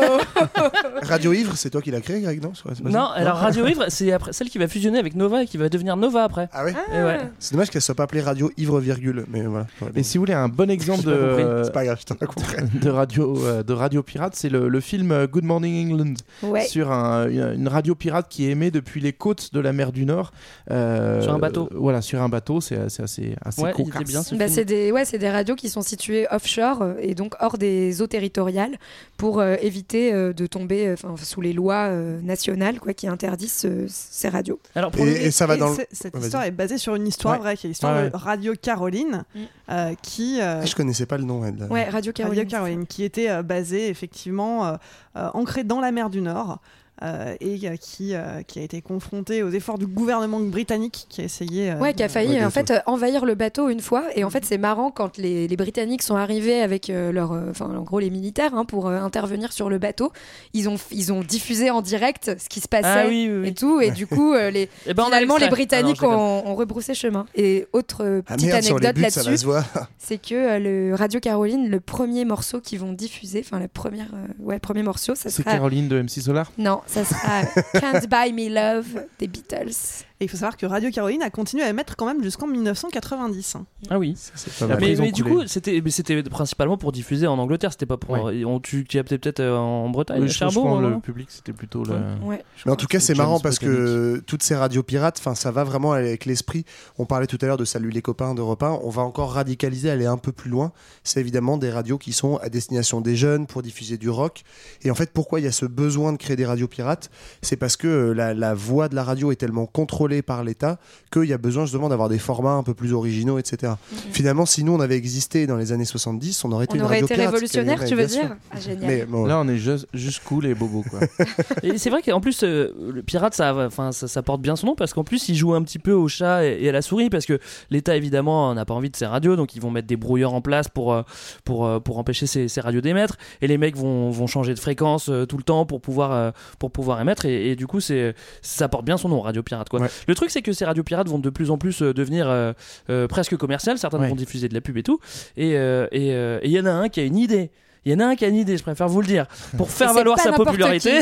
Radio 1.01 1.33
Ivre, 1.33 1.55
c'est 1.55 1.69
toi 1.69 1.81
qui 1.81 1.91
l'as 1.91 2.01
créé, 2.01 2.21
Greg, 2.21 2.41
non 2.41 2.51
C'est 2.55 2.83
Non, 2.83 3.07
alors 3.07 3.37
Radio 3.37 3.65
Ivre, 3.67 3.85
c'est 3.89 4.11
après 4.11 4.33
celle 4.33 4.49
qui 4.49 4.57
va 4.57 4.67
fusionner 4.67 4.99
avec 4.99 5.15
Nova 5.15 5.43
et 5.43 5.45
qui 5.47 5.57
va 5.57 5.69
devenir 5.69 5.97
Nova 5.97 6.23
après. 6.23 6.49
Ah 6.53 6.63
ouais 6.65 6.73
Et 6.93 7.03
ouais. 7.03 7.19
C'est 7.39 7.53
dommage 7.53 7.69
qu'elle 7.69 7.81
soit 7.81 7.95
pas 7.95 8.03
appelée 8.03 8.21
Radio 8.21 8.51
Ivre 8.57 8.79
virgule, 8.79 9.25
mais 9.29 9.41
voilà. 9.43 9.67
Et 9.95 10.03
si 10.03 10.17
vous 10.17 10.21
voulez 10.23 10.33
un 10.33 10.49
bon 10.49 10.69
exemple 10.69 11.03
de, 11.05 11.61
C'est 11.63 11.73
pas 11.73 11.85
grave, 11.85 11.97
je 11.99 12.05
t'en 12.05 12.15
ai 12.15 12.25
compris. 12.27 12.55
de 12.81 12.89
radio, 12.89 13.37
euh, 13.45 13.63
de 13.63 13.73
radio 13.73 14.03
pirate, 14.03 14.33
c'est 14.35 14.49
le, 14.49 14.67
le 14.67 14.79
film 14.79 15.11
euh, 15.11 15.27
Good 15.27 15.43
Morning 15.43 15.91
England 15.91 16.13
Ouais. 16.41 16.65
sur 16.65 16.91
un- 16.91 17.27
une, 17.29 17.67
radio 17.67 17.95
pirate 17.95 18.27
qui 18.29 18.45
est 18.45 18.51
émet 18.51 18.71
depuis 18.71 19.01
les 19.01 19.13
côtes 19.13 19.53
de 19.53 19.59
la 19.59 19.73
mer 19.73 19.91
du 19.91 20.05
Nord. 20.05 20.31
euh, 20.71 21.21
Sur 21.21 21.33
un 21.33 21.39
bateau. 21.39 21.69
Voilà, 21.73 22.01
sur 22.01 22.21
un 22.21 22.29
bateau, 22.29 22.61
c'est 22.61 22.89
c'est 22.89 23.03
assez, 23.03 23.35
assez 23.43 23.61
Ouais, 23.61 23.71
il 23.77 23.85
cocasse. 23.85 24.01
était 24.01 24.11
bien 24.11 24.23
ce 24.23 24.35
Bah, 24.35 24.45
film. 24.45 24.55
c'est 24.55 24.65
des, 24.65 24.91
ouais, 24.91 25.05
c'est 25.05 25.17
des 25.17 25.29
radios 25.29 25.55
qui 25.55 25.69
sont 25.69 25.81
situées 25.83 26.25
offshore 26.31 26.81
euh, 26.81 26.93
et 26.99 27.13
donc 27.15 27.35
hors 27.39 27.57
des 27.57 28.01
eaux 28.01 28.07
territoriales 28.07 28.77
pour 29.17 29.39
euh, 29.39 29.55
éviter 29.61 30.13
euh, 30.13 30.33
de 30.33 30.47
tomber 30.47 30.87
euh, 30.87 30.95
sous 31.21 31.41
les 31.41 31.53
lois 31.53 31.87
euh, 31.89 32.19
nationales 32.21 32.79
quoi, 32.79 32.93
qui 32.93 33.07
interdisent 33.07 33.67
ces 33.87 34.29
radios. 34.29 34.59
Alors 34.75 34.91
pour 34.91 35.05
Et, 35.05 35.11
le- 35.11 35.21
et 35.21 35.31
ça 35.31 35.45
va 35.45 35.55
Et 35.55 35.59
dans 35.59 35.69
le. 35.69 35.75
c'est- 35.75 35.87
Cette 35.91 36.15
Ouais, 36.15 36.21
histoire 36.21 36.43
est 36.43 36.51
basée 36.51 36.77
sur 36.77 36.95
une 36.95 37.07
histoire 37.07 37.33
Ouais. 37.35 37.39
vraie, 37.39 37.57
qui 37.57 37.67
est 37.67 37.69
l'histoire 37.69 37.95
Ouais, 37.95 38.09
de 38.09 38.15
Radio 38.15 38.53
Caroline, 38.59 39.23
Mm. 39.35 39.39
euh, 39.69 39.93
qui 40.01 40.39
euh, 40.41 40.61
Ah, 40.61 40.65
je 40.65 40.75
connaissais 40.75 41.05
pas 41.05 41.17
le 41.17 41.23
nom. 41.23 41.43
elle. 41.45 41.67
Ouais, 41.69 41.89
Radio 41.89 42.11
Caroline. 42.11 42.39
Radio 42.39 42.49
Caroline, 42.57 42.87
qui 42.87 43.03
était 43.03 43.29
euh, 43.29 43.43
basée 43.43 43.89
effectivement 43.89 44.65
euh, 44.65 44.75
euh, 45.17 45.29
ancrée 45.33 45.63
dans 45.63 45.79
la 45.79 45.91
mer 45.91 46.09
du 46.09 46.21
Nord. 46.21 46.59
Euh, 47.01 47.35
et 47.41 47.59
euh, 47.67 47.75
qui, 47.75 48.13
euh, 48.13 48.41
qui 48.43 48.59
a 48.59 48.61
été 48.61 48.81
confrontée 48.81 49.41
aux 49.41 49.49
efforts 49.49 49.77
du 49.77 49.87
gouvernement 49.87 50.39
britannique 50.39 51.05
qui 51.09 51.21
a 51.21 51.23
essayé 51.23 51.71
euh, 51.71 51.79
Ouais, 51.79 51.93
qui 51.93 52.03
a 52.03 52.09
failli 52.09 52.33
Ouais, 52.35 52.45
en 52.45 52.49
fait 52.51 52.71
euh, 52.71 52.79
envahir 52.85 53.25
le 53.25 53.35
bateau 53.35 53.69
une 53.69 53.79
fois. 53.79 54.03
Et 54.15 54.23
en 54.23 54.29
fait, 54.29 54.45
c'est 54.45 54.57
marrant 54.57 54.91
quand 54.91 55.17
les, 55.17 55.47
les 55.47 55.55
Britanniques 55.57 56.03
sont 56.03 56.15
arrivés 56.15 56.61
avec 56.61 56.89
euh, 56.89 57.11
leur, 57.11 57.31
euh, 57.31 57.49
enfin 57.49 57.65
en 57.65 57.81
gros 57.81 57.99
les 57.99 58.09
militaires 58.09 58.53
hein, 58.53 58.65
pour 58.65 58.87
euh, 58.87 58.99
intervenir 58.99 59.53
sur 59.53 59.69
le 59.69 59.79
bateau. 59.79 60.11
Ils 60.53 60.69
ont 60.69 60.75
ils 60.91 61.11
ont 61.11 61.21
diffusé 61.21 61.69
en 61.71 61.81
direct 61.81 62.31
ce 62.39 62.47
qui 62.49 62.59
se 62.59 62.67
passait 62.67 62.85
Ah 62.87 63.05
oui, 63.07 63.27
oui, 63.29 63.39
oui. 63.41 63.47
et 63.49 63.53
tout. 63.53 63.81
Et 63.81 63.91
du 63.91 64.05
coup, 64.07 64.33
euh, 64.33 64.51
les 64.51 64.69
Eh 64.85 64.93
ben, 64.93 65.05
finalement 65.05 65.37
les. 65.37 65.49
Britanniques 65.49 65.97
Ah 66.01 66.07
non, 66.07 66.13
ont, 66.45 66.47
ont 66.51 66.55
rebroussé 66.55 66.93
chemin. 66.93 67.25
Et 67.35 67.67
autre 67.73 68.21
Ah 68.27 68.35
petite 68.35 68.47
merde, 68.49 68.65
anecdote 68.65 68.97
là-dessus, 68.97 69.47
c'est 69.97 70.17
que 70.17 70.33
euh, 70.33 70.59
le 70.89 70.95
Radio 70.95 71.19
Caroline, 71.19 71.69
le 71.69 71.79
premier 71.79 72.25
morceau 72.25 72.59
qu'ils 72.59 72.79
vont 72.79 72.91
diffuser, 72.93 73.43
enfin 73.45 73.59
la 73.59 73.67
première, 73.67 74.07
euh, 74.13 74.27
ouais, 74.43 74.55
le 74.55 74.59
premier 74.59 74.83
morceau, 74.83 75.15
ça 75.15 75.29
C'est 75.29 75.41
sera 75.43 75.51
Caroline 75.53 75.87
de 75.87 76.01
MC 76.01 76.21
Solar? 76.21 76.51
Non, 76.57 76.81
ça 76.87 77.05
sera 77.05 77.43
Can't 77.79 78.07
Buy 78.07 78.33
Me 78.33 78.49
Love 78.49 79.05
des 79.19 79.27
Beatles. 79.27 80.05
Et 80.23 80.27
il 80.27 80.29
faut 80.29 80.37
savoir 80.37 80.55
que 80.55 80.65
Radio 80.65 80.89
Caroline 80.89 81.21
a 81.21 81.29
continué 81.29 81.63
à 81.63 81.69
émettre 81.69 81.97
quand 81.97 82.05
même 82.05 82.23
jusqu'en 82.23 82.47
1990. 82.47 83.55
hein. 83.55 83.65
Ah 83.89 83.99
oui. 83.99 84.15
C'est 84.35 84.53
pas 84.57 84.67
mal. 84.67 84.79
Mais, 84.79 85.11
du 85.11 85.21
coup, 85.21 85.45
c'était 85.47 85.81
mais 85.83 85.91
c'était 85.91 86.23
principalement 86.23 86.77
pour 86.77 86.93
diffuser 86.93 87.27
en 87.27 87.37
Angleterre, 87.37 87.73
c'était 87.73 87.85
pas 87.85 87.97
pour. 87.97 88.11
Ouais. 88.11 88.45
On, 88.45 88.61
tu 88.61 88.85
tu 88.85 88.95
y 88.95 88.99
as 89.01 89.03
peut-être 89.03 89.41
euh, 89.41 89.57
en 89.57 89.89
Bretagne, 89.89 90.25
je, 90.25 90.31
Cherbourg. 90.31 90.79
le 90.79 91.01
public, 91.01 91.27
c'était 91.29 91.51
plutôt. 91.51 91.83
Ouais. 92.23 92.41
Mais 92.65 92.71
en 92.71 92.77
tout 92.77 92.87
cas, 92.87 93.01
c'est 93.01 93.15
marrant 93.15 93.41
parce 93.41 93.59
que 93.59 94.23
toutes 94.25 94.43
ces 94.43 94.55
radios 94.55 94.81
pirates, 94.83 95.17
enfin, 95.19 95.35
ça 95.35 95.51
va 95.51 95.65
vraiment 95.65 95.91
avec 95.91 96.23
l'esprit. 96.25 96.63
On 96.97 97.05
parlait 97.05 97.27
tout 97.27 97.37
à 97.41 97.45
l'heure 97.45 97.57
de 97.57 97.65
Salut 97.65 97.89
les 97.89 98.01
copains 98.01 98.33
d'Europe 98.33 98.63
1. 98.63 98.79
On 98.81 98.89
va 98.89 99.01
encore 99.01 99.33
radicaliser, 99.33 99.89
aller 99.89 100.05
un 100.05 100.17
peu 100.17 100.31
plus 100.31 100.49
loin. 100.49 100.71
C'est 101.03 101.19
évidemment 101.19 101.57
des 101.57 101.69
radios 101.69 101.97
qui 101.97 102.13
sont 102.13 102.37
à 102.37 102.47
destination 102.47 103.01
des 103.01 103.17
jeunes 103.17 103.45
pour 103.45 103.61
diffuser 103.61 103.97
du 103.97 104.09
rock. 104.09 104.43
Et 104.83 104.91
en 104.91 104.95
fait, 104.95 105.11
pourquoi 105.11 105.41
il 105.41 105.43
y 105.43 105.49
a 105.49 105.51
ce 105.51 105.65
besoin 105.65 106.13
de 106.13 106.17
créer 106.17 106.37
des 106.37 106.45
radios 106.45 106.69
pirates? 106.69 107.09
C'est 107.41 107.57
parce 107.57 107.75
que 107.75 107.87
euh, 107.87 108.13
la, 108.13 108.33
la 108.33 108.53
voix 108.53 108.87
de 108.87 108.95
la 108.95 109.03
radio 109.03 109.31
est 109.33 109.35
tellement 109.35 109.65
contrôlée 109.65 110.12
par 110.21 110.43
l'État 110.43 110.79
qu'il 111.11 111.25
y 111.25 111.33
a 111.33 111.37
besoin 111.37 111.65
justement 111.65 111.89
d'avoir 111.89 112.09
des 112.09 112.19
formats 112.19 112.53
un 112.53 112.63
peu 112.63 112.73
plus 112.73 112.93
originaux, 112.93 113.39
etc. 113.39 113.73
Finalement, 114.11 114.45
si 114.45 114.63
nous 114.63 114.73
on 114.73 114.79
avait 114.79 114.97
existé 114.97 115.47
dans 115.47 115.57
les 115.57 115.71
années 115.71 115.85
70, 115.85 116.43
on 116.45 116.51
aurait 116.51 116.65
été 116.65 116.73
On 116.73 116.77
une 116.77 116.81
aurait 116.83 116.95
radio 116.95 117.05
été 117.05 117.15
pirate, 117.15 117.31
révolutionnaire, 117.31 117.77
bien 117.79 117.87
tu 117.87 117.95
veux 117.95 118.05
dire? 118.05 118.35
Ah, 118.51 118.59
génial. 118.59 118.87
Mais 118.87 119.05
bon, 119.05 119.25
Là, 119.25 119.39
on 119.39 119.47
est 119.47 119.57
juste, 119.57 119.87
juste 119.93 120.21
cool 120.23 120.45
et 120.45 120.53
bobo, 120.53 120.83
quoi. 120.89 120.99
Et 121.63 121.77
c'est 121.77 121.89
vrai 121.89 122.01
qu'en 122.01 122.21
plus, 122.21 122.43
euh, 122.43 122.71
le 122.93 123.01
pirate, 123.03 123.33
ça, 123.33 123.55
enfin, 123.65 123.91
ça, 123.91 124.07
ça 124.07 124.21
porte 124.21 124.41
bien 124.41 124.55
son 124.55 124.67
nom 124.67 124.75
parce 124.75 124.93
qu'en 124.93 125.03
plus, 125.03 125.29
il 125.29 125.35
joue 125.35 125.53
un 125.53 125.63
petit 125.63 125.79
peu 125.79 125.93
au 125.93 126.07
chat 126.07 126.45
et, 126.45 126.63
et 126.63 126.69
à 126.69 126.71
la 126.71 126.81
souris 126.81 127.09
parce 127.09 127.25
que 127.25 127.39
l'État, 127.69 127.95
évidemment, 127.95 128.53
n'a 128.53 128.65
pas 128.65 128.73
envie 128.73 128.89
de 128.89 128.95
ces 128.95 129.05
radios, 129.05 129.35
donc 129.35 129.55
ils 129.55 129.61
vont 129.61 129.71
mettre 129.71 129.87
des 129.87 129.97
brouilleurs 129.97 130.33
en 130.33 130.41
place 130.41 130.67
pour, 130.69 130.93
euh, 130.93 131.01
pour, 131.45 131.65
euh, 131.65 131.79
pour 131.79 131.97
empêcher 131.97 132.27
ces, 132.27 132.47
ces 132.47 132.61
radios 132.61 132.81
d'émettre. 132.81 133.17
Et 133.41 133.47
les 133.47 133.57
mecs 133.57 133.75
vont, 133.75 134.09
vont 134.09 134.27
changer 134.27 134.53
de 134.53 134.59
fréquence 134.59 135.09
euh, 135.09 135.25
tout 135.25 135.37
le 135.37 135.43
temps 135.43 135.65
pour 135.65 135.81
pouvoir, 135.81 136.11
euh, 136.11 136.31
pour 136.59 136.71
pouvoir 136.71 136.99
émettre. 137.01 137.25
Et, 137.25 137.51
et 137.51 137.55
du 137.55 137.67
coup, 137.67 137.79
c'est, 137.79 138.15
ça 138.41 138.67
porte 138.69 138.85
bien 138.85 138.97
son 138.97 139.09
nom, 139.09 139.21
radio 139.21 139.43
pirate. 139.43 139.69
Quoi. 139.69 139.81
Ouais. 139.81 139.89
Le 140.07 140.15
truc, 140.15 140.29
c'est 140.29 140.41
que 140.41 140.53
ces 140.53 140.65
radios 140.65 140.83
pirates 140.83 141.07
vont 141.07 141.19
de 141.19 141.29
plus 141.29 141.51
en 141.51 141.57
plus 141.57 141.81
euh, 141.81 141.93
devenir 141.93 142.29
euh, 142.29 142.53
euh, 142.89 143.07
presque 143.07 143.35
commerciales. 143.37 143.77
Certaines 143.77 144.01
Ouais. 144.01 144.09
vont 144.09 144.15
diffuser 144.15 144.49
de 144.49 144.53
la 144.53 144.61
pub 144.61 144.77
et 144.77 144.83
tout. 144.83 144.99
Et 145.37 145.55
euh, 145.57 145.87
et, 145.91 146.13
euh, 146.13 146.39
et 146.41 146.47
il 146.47 146.51
y 146.51 146.59
en 146.59 146.65
a 146.65 146.71
un 146.71 146.89
qui 146.89 146.99
a 146.99 147.03
une 147.03 147.17
idée. 147.17 147.51
Il 147.85 147.91
y 147.91 147.95
en 147.95 147.99
a 147.99 148.05
un 148.05 148.15
qui 148.15 148.23
a 148.23 148.29
une 148.29 148.35
idée, 148.35 148.55
je 148.57 148.63
préfère 148.63 148.87
vous 148.87 149.01
le 149.01 149.07
dire. 149.07 149.25
Pour 149.57 149.69
faire 149.69 149.93
valoir 149.93 150.17
sa 150.19 150.31
popularité, 150.31 150.99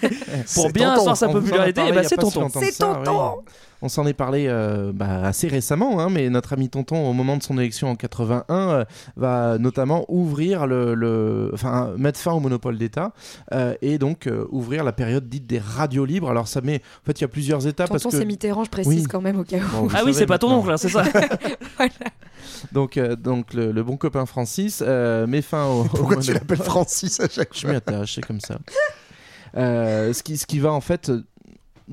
pour 0.54 0.70
bien 0.70 0.92
asseoir 0.92 1.16
sa 1.16 1.28
popularité, 1.28 1.82
et 1.86 1.92
bah 1.92 2.02
c'est 2.04 2.16
tonton. 2.16 2.48
C'est 2.48 2.78
tonton. 2.78 3.42
On 3.84 3.88
s'en 3.88 4.06
est 4.06 4.14
parlé 4.14 4.46
euh, 4.48 4.92
bah, 4.94 5.24
assez 5.24 5.48
récemment, 5.48 5.98
hein, 6.00 6.08
mais 6.08 6.30
notre 6.30 6.52
ami 6.52 6.68
Tonton, 6.68 7.04
au 7.08 7.12
moment 7.12 7.36
de 7.36 7.42
son 7.42 7.58
élection 7.58 7.90
en 7.90 7.96
81, 7.96 8.44
euh, 8.70 8.84
va 9.16 9.58
notamment 9.58 10.04
ouvrir 10.08 10.66
le, 10.68 10.94
le- 10.94 11.50
enfin 11.52 11.92
mettre 11.98 12.20
fin 12.20 12.30
au 12.32 12.38
monopole 12.40 12.78
d'État 12.78 13.12
euh, 13.52 13.74
et 13.82 13.98
donc 13.98 14.26
euh, 14.28 14.46
ouvrir 14.50 14.84
la 14.84 14.92
période 14.92 15.28
dite 15.28 15.46
des 15.48 15.58
radios 15.58 16.04
libres. 16.04 16.30
Alors 16.30 16.46
ça 16.48 16.60
met, 16.60 16.76
en 16.76 17.06
fait, 17.06 17.18
il 17.18 17.22
y 17.22 17.24
a 17.24 17.28
plusieurs 17.28 17.66
étapes 17.66 17.88
Tonton, 17.90 18.10
que 18.10 18.16
c'est 18.16 18.24
Mitterrand, 18.24 18.64
je 18.64 18.70
précise 18.70 19.02
Oui. 19.02 19.06
quand 19.10 19.20
même 19.20 19.40
au 19.40 19.44
cas 19.44 19.58
où. 19.58 19.82
Bon, 19.82 19.88
Ah 19.94 20.02
oui, 20.06 20.14
c'est 20.14 20.26
pas 20.26 20.38
ton 20.38 20.52
oncle, 20.52 20.70
hein, 20.70 20.76
c'est 20.76 20.88
ça. 20.88 21.02
Donc, 22.72 22.96
euh, 22.96 23.16
donc 23.16 23.54
le, 23.54 23.72
le 23.72 23.82
bon 23.82 23.96
copain 23.96 24.26
Francis 24.26 24.82
euh, 24.86 25.26
met 25.26 25.42
fin 25.42 25.64
au. 25.66 25.80
au 25.80 25.84
pourquoi 25.84 26.16
tu 26.18 26.32
l'appelles 26.32 26.58
Francis 26.58 27.18
à 27.20 27.28
chaque 27.28 27.50
Je 27.54 27.60
fois? 27.60 27.70
m'y 27.70 27.76
attache, 27.76 28.14
c'est 28.14 28.24
comme 28.24 28.40
ça. 28.40 28.58
Euh, 29.56 30.12
ce, 30.12 30.22
qui, 30.22 30.36
ce 30.38 30.46
qui 30.46 30.58
va 30.58 30.72
en 30.72 30.80
fait, 30.80 31.12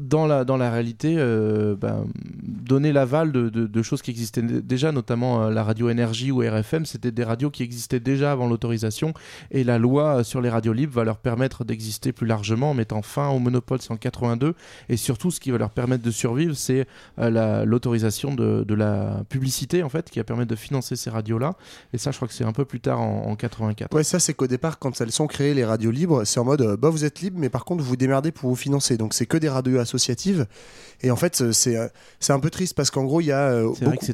dans 0.08 0.26
la, 0.28 0.46
dans 0.46 0.58
la 0.58 0.72
réalité, 0.72 1.16
euh, 1.18 1.76
ben, 1.76 2.06
donner 2.44 2.92
l'aval 2.92 3.32
de, 3.32 3.50
de- 3.50 3.82
choses 3.82 4.02
qui 4.02 4.12
existaient 4.12 4.42
dé- 4.42 4.62
déjà, 4.62 4.92
notamment 4.92 5.44
euh, 5.46 5.50
la 5.52 5.64
radio 5.64 5.90
énergie 5.90 6.32
ou 6.32 6.40
RFM, 6.42 6.86
c'était 6.86 7.12
des 7.12 7.24
radios 7.24 7.50
qui 7.50 7.64
existaient 7.64 8.00
déjà 8.00 8.32
avant 8.32 8.48
l'autorisation. 8.48 9.14
Et 9.52 9.64
la 9.64 9.78
loi 9.78 10.18
euh, 10.20 10.24
sur 10.24 10.42
les 10.42 10.50
radios 10.50 10.74
libres 10.74 10.94
va 10.94 11.04
leur 11.04 11.18
permettre 11.18 11.64
d'exister 11.64 12.12
plus 12.12 12.28
largement 12.28 12.72
en 12.72 12.74
mettant 12.74 13.02
fin 13.02 13.30
au 13.30 13.40
monopole, 13.40 13.80
c'est 13.82 13.92
en 13.92 13.98
82. 13.98 14.54
Et 14.90 14.98
surtout, 14.98 15.32
ce 15.32 15.40
qui 15.40 15.52
va 15.52 15.58
leur 15.58 15.70
permettre 15.72 16.04
de 16.04 16.12
survivre, 16.12 16.56
c'est 16.56 16.88
euh, 17.20 17.30
la- 17.30 17.66
l'autorisation 17.66 18.34
de, 18.36 18.64
de 18.68 18.74
la 18.76 19.24
publicité, 19.30 19.82
en 19.84 19.90
fait, 19.90 20.10
qui 20.10 20.20
va 20.20 20.24
permettre 20.24 20.50
de 20.50 20.56
financer 20.56 20.96
ces 20.96 21.10
radios-là. 21.10 21.56
Et 21.94 21.98
ça, 21.98 22.12
je 22.12 22.18
crois 22.18 22.28
que 22.28 22.34
c'est 22.34 22.46
un 22.46 22.52
peu 22.54 22.66
plus 22.66 22.80
tard 22.82 23.00
en, 23.02 23.28
en 23.32 23.36
84. 23.36 23.94
Ouais, 23.96 24.04
ça 24.04 24.20
c'est 24.20 24.34
qu'au 24.34 24.48
départ, 24.48 24.78
quand 24.80 25.00
elles 25.02 25.12
sont 25.12 25.28
créées, 25.28 25.54
les 25.54 25.66
radios 25.66 25.92
libres, 25.92 26.24
c'est 26.26 26.40
en 26.40 26.46
mode, 26.46 26.78
bah 26.80 26.90
vous 26.90 27.06
êtes 27.06 27.22
libre, 27.22 27.38
mais 27.40 27.50
par 27.50 27.66
contre 27.66 27.84
vous 27.84 27.90
vous 27.90 27.96
démerdez 27.96 28.32
pour 28.32 28.50
vous 28.50 28.56
financer. 28.56 28.98
Donc 28.98 29.14
c'est 29.14 29.26
que 29.26 29.38
des 29.38 29.50
radios 29.50 29.80
associatives. 29.90 30.46
Et 31.02 31.12
en 31.12 31.16
fait, 31.16 31.40
euh, 31.42 31.52
c'est 31.54 31.78
euh, 31.78 31.88
c'est 32.20 32.34
un 32.34 32.40
peu 32.42 32.50
triste 32.50 32.76
parce 32.76 32.92
qu'en 32.92 33.06
gros, 33.06 33.22
il 33.22 33.28
y 33.28 33.32
a 33.32 33.52
euh, 33.52 33.72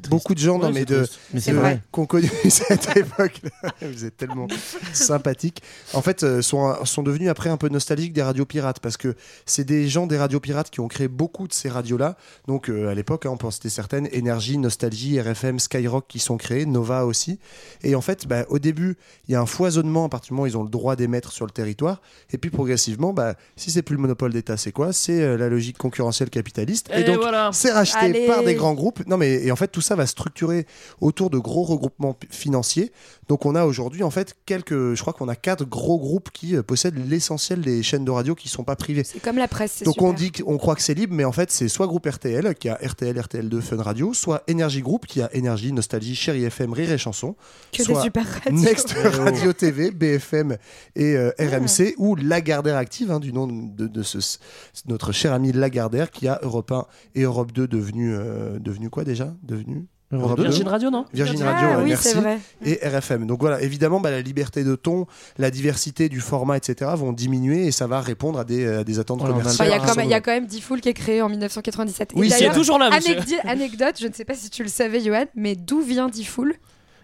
beaucoup, 0.09 0.35
de 0.35 0.39
gens 0.39 0.59
dans 0.59 0.67
Ouais, 0.67 0.73
mes 0.73 0.79
c'est 0.81 0.85
de, 0.85 1.03
triste. 1.03 1.19
Mais 1.33 1.39
c'est 1.41 1.51
de- 1.51 1.57
vrai. 1.57 1.81
qui 1.91 1.99
ont 1.99 2.05
connu 2.05 2.29
cette 2.49 2.95
époque. 2.95 3.41
vous 3.81 4.05
êtes 4.05 4.15
tellement 4.17 4.47
sympathiques. 4.93 5.63
En 5.93 6.03
fait, 6.03 6.41
sont, 6.41 6.85
sont 6.85 7.01
devenus 7.01 7.29
après 7.29 7.49
un 7.49 7.57
peu 7.57 7.69
nostalgiques 7.69 8.13
des 8.13 8.21
radios 8.21 8.45
pirates 8.45 8.79
parce 8.79 8.97
que 8.97 9.15
c'est 9.47 9.63
des 9.63 9.87
gens 9.87 10.05
des 10.05 10.17
radios 10.17 10.39
pirates 10.39 10.69
qui 10.69 10.79
ont 10.79 10.87
créé 10.87 11.07
beaucoup 11.07 11.47
de 11.47 11.53
ces 11.53 11.69
radios-là. 11.69 12.17
Donc 12.47 12.69
euh, 12.69 12.89
à 12.89 12.93
l'époque, 12.93 13.25
hein, 13.25 13.31
on 13.33 13.37
peut 13.37 13.47
en 13.47 13.51
citer 13.51 13.69
certaines 13.69 14.07
Énergie, 14.11 14.59
Nostalgie, 14.59 15.19
RFM, 15.19 15.57
Skyrock 15.57 16.05
qui 16.07 16.19
sont 16.19 16.37
créées, 16.37 16.67
Nova 16.67 17.05
aussi. 17.05 17.39
Et 17.83 17.95
en 17.95 18.01
fait, 18.01 18.27
bah, 18.27 18.45
au 18.49 18.59
début, 18.59 18.95
il 19.27 19.31
y 19.31 19.35
a 19.35 19.41
un 19.41 19.47
foisonnement 19.47 20.05
à 20.05 20.09
partir 20.09 20.27
du 20.29 20.33
moment 20.35 20.43
où 20.43 20.47
ils 20.47 20.57
ont 20.57 20.63
le 20.63 20.69
droit 20.69 20.95
d'émettre 20.95 21.31
sur 21.31 21.47
le 21.47 21.51
territoire. 21.51 21.99
Et 22.31 22.37
puis 22.37 22.51
progressivement, 22.51 23.11
bah, 23.11 23.33
si 23.55 23.71
c'est 23.71 23.81
plus 23.81 23.95
le 23.95 24.01
monopole 24.03 24.31
d'État, 24.33 24.55
c'est 24.55 24.71
quoi? 24.71 24.93
C'est 24.93 25.23
euh, 25.23 25.35
la 25.35 25.49
logique 25.49 25.64
logique 25.65 25.77
concurrentielle 25.77 26.29
capitaliste. 26.29 26.89
Et 26.93 27.01
Et, 27.01 27.03
donc, 27.03 27.17
voilà. 27.17 27.49
c'est 27.53 27.71
racheté 27.71 27.97
Allez. 27.99 28.27
par 28.27 28.43
des 28.43 28.53
grands 28.55 28.73
groupes. 28.73 29.05
Non, 29.07 29.17
mais 29.17 29.43
et 29.43 29.51
en 29.51 29.55
fait, 29.55 29.67
tout 29.67 29.81
ça 29.81 29.95
va 29.95 30.05
structurer 30.05 30.65
autour 31.01 31.29
de 31.29 31.37
gros 31.39 31.63
regroupements 31.63 32.15
financiers. 32.29 32.91
Donc, 33.27 33.45
on 33.45 33.55
a 33.55 33.65
aujourd'hui, 33.65 34.03
en 34.03 34.11
fait, 34.11 34.35
quelques. 34.45 34.93
Je 34.93 35.01
crois 35.01 35.13
qu'on 35.13 35.27
a 35.27 35.35
quatre 35.35 35.65
gros 35.65 35.97
groupes 35.97 36.29
qui 36.31 36.55
euh, 36.55 36.61
possèdent 36.63 37.09
l'essentiel 37.09 37.61
des 37.61 37.81
chaînes 37.81 38.05
de 38.05 38.11
radio 38.11 38.35
qui 38.35 38.49
sont 38.49 38.63
pas 38.63 38.75
privées. 38.75 39.03
C'est 39.03 39.19
comme 39.19 39.37
la 39.37 39.47
presse, 39.47 39.81
Donc 39.83 39.95
super. 39.95 40.09
on 40.09 40.13
dit 40.13 40.31
qu'on 40.31 40.57
croit 40.57 40.75
que 40.75 40.81
c'est 40.83 40.93
libre, 40.93 41.13
mais 41.15 41.25
en 41.25 41.31
fait 41.31 41.49
c'est 41.51 41.67
soit 41.67 41.87
groupe 41.87 42.05
RTL 42.05 42.53
qui 42.55 42.69
a 42.69 42.75
RTL, 42.75 43.17
RTL2, 43.17 43.61
Fun 43.61 43.81
Radio, 43.81 44.13
soit 44.13 44.43
Énergie 44.47 44.81
Group 44.81 45.05
qui 45.07 45.21
a 45.21 45.33
Énergie, 45.33 45.71
Nostalgie, 45.73 46.15
Chéri 46.15 46.43
FM, 46.43 46.73
Rire 46.73 46.91
et 46.91 46.97
Chanson, 46.97 47.35
Que 47.71 47.79
des 47.79 47.83
soit 47.85 48.01
super 48.03 48.25
radios. 48.43 48.61
Next. 48.61 48.91
Radio 48.93 49.53
TV, 49.53 49.91
BFM 49.91 50.57
et 50.95 51.15
euh, 51.15 51.31
RMC 51.39 51.95
ou 51.97 52.15
Lagardère 52.15 52.77
Active, 52.77 53.11
hein, 53.11 53.19
du 53.19 53.33
nom 53.33 53.47
de, 53.47 53.87
de 53.87 54.03
ce, 54.03 54.17
notre 54.87 55.11
cher 55.11 55.33
ami 55.33 55.44
Lagardère 55.51 56.11
qui 56.11 56.27
a 56.27 56.39
Europe 56.43 56.71
1 56.71 56.85
et 57.15 57.21
Europe 57.23 57.51
2 57.51 57.67
devenu, 57.67 58.13
euh, 58.15 58.59
devenu 58.59 58.89
quoi 58.89 59.03
déjà? 59.03 59.33
Devenu 59.43 59.85
Europe 60.11 60.37
2. 60.37 60.43
Virgin 60.43 60.67
Radio, 60.67 60.89
non? 60.91 61.05
Virgin 61.13 61.41
Ah 61.41 61.53
Radio, 61.53 61.79
oui, 61.83 61.89
merci. 61.89 62.09
c'est 62.09 62.15
vrai. 62.19 62.39
Et 62.63 62.79
RFM. 62.87 63.25
Donc 63.25 63.41
voilà, 63.41 63.61
évidemment, 63.61 63.99
bah, 63.99 64.11
la 64.11 64.21
liberté 64.21 64.63
de 64.63 64.75
ton, 64.75 65.07
la 65.37 65.49
diversité 65.51 66.09
du 66.09 66.21
format, 66.21 66.57
etc. 66.57 66.91
vont 66.95 67.11
diminuer 67.11 67.65
et 67.65 67.71
ça 67.71 67.87
va 67.87 67.99
répondre 68.01 68.37
à 68.39 68.43
des, 68.45 68.65
à 68.67 68.83
des 68.83 68.99
attentes 68.99 69.21
a 69.23 69.27
commerciales. 69.27 69.53
Enfin, 69.53 69.65
il 69.65 69.71
y 69.71 69.73
a 69.73 69.79
quand 69.79 69.85
même- 69.87 69.93
sont- 69.95 70.01
il 70.09 70.11
y 70.11 70.13
a 70.13 70.21
quand 70.21 70.31
même 70.31 70.45
Diffoul 70.45 70.79
qui 70.79 70.89
est 70.89 70.93
créé 70.93 71.21
en 71.23 71.27
1997. 71.29 72.11
Et 72.15 72.19
Oui, 72.19 72.29
c'est 72.29 72.51
toujours 72.51 72.77
là, 72.77 72.89
Anecdote, 73.45 73.95
je 73.99 74.07
ne 74.07 74.13
sais 74.13 74.25
pas 74.25 74.35
si 74.35 74.49
tu 74.49 74.63
le 74.63 74.69
savais, 74.69 75.01
Johan, 75.01 75.25
mais 75.35 75.55
d'où 75.55 75.81
vient 75.81 76.07
Diffoul? 76.07 76.53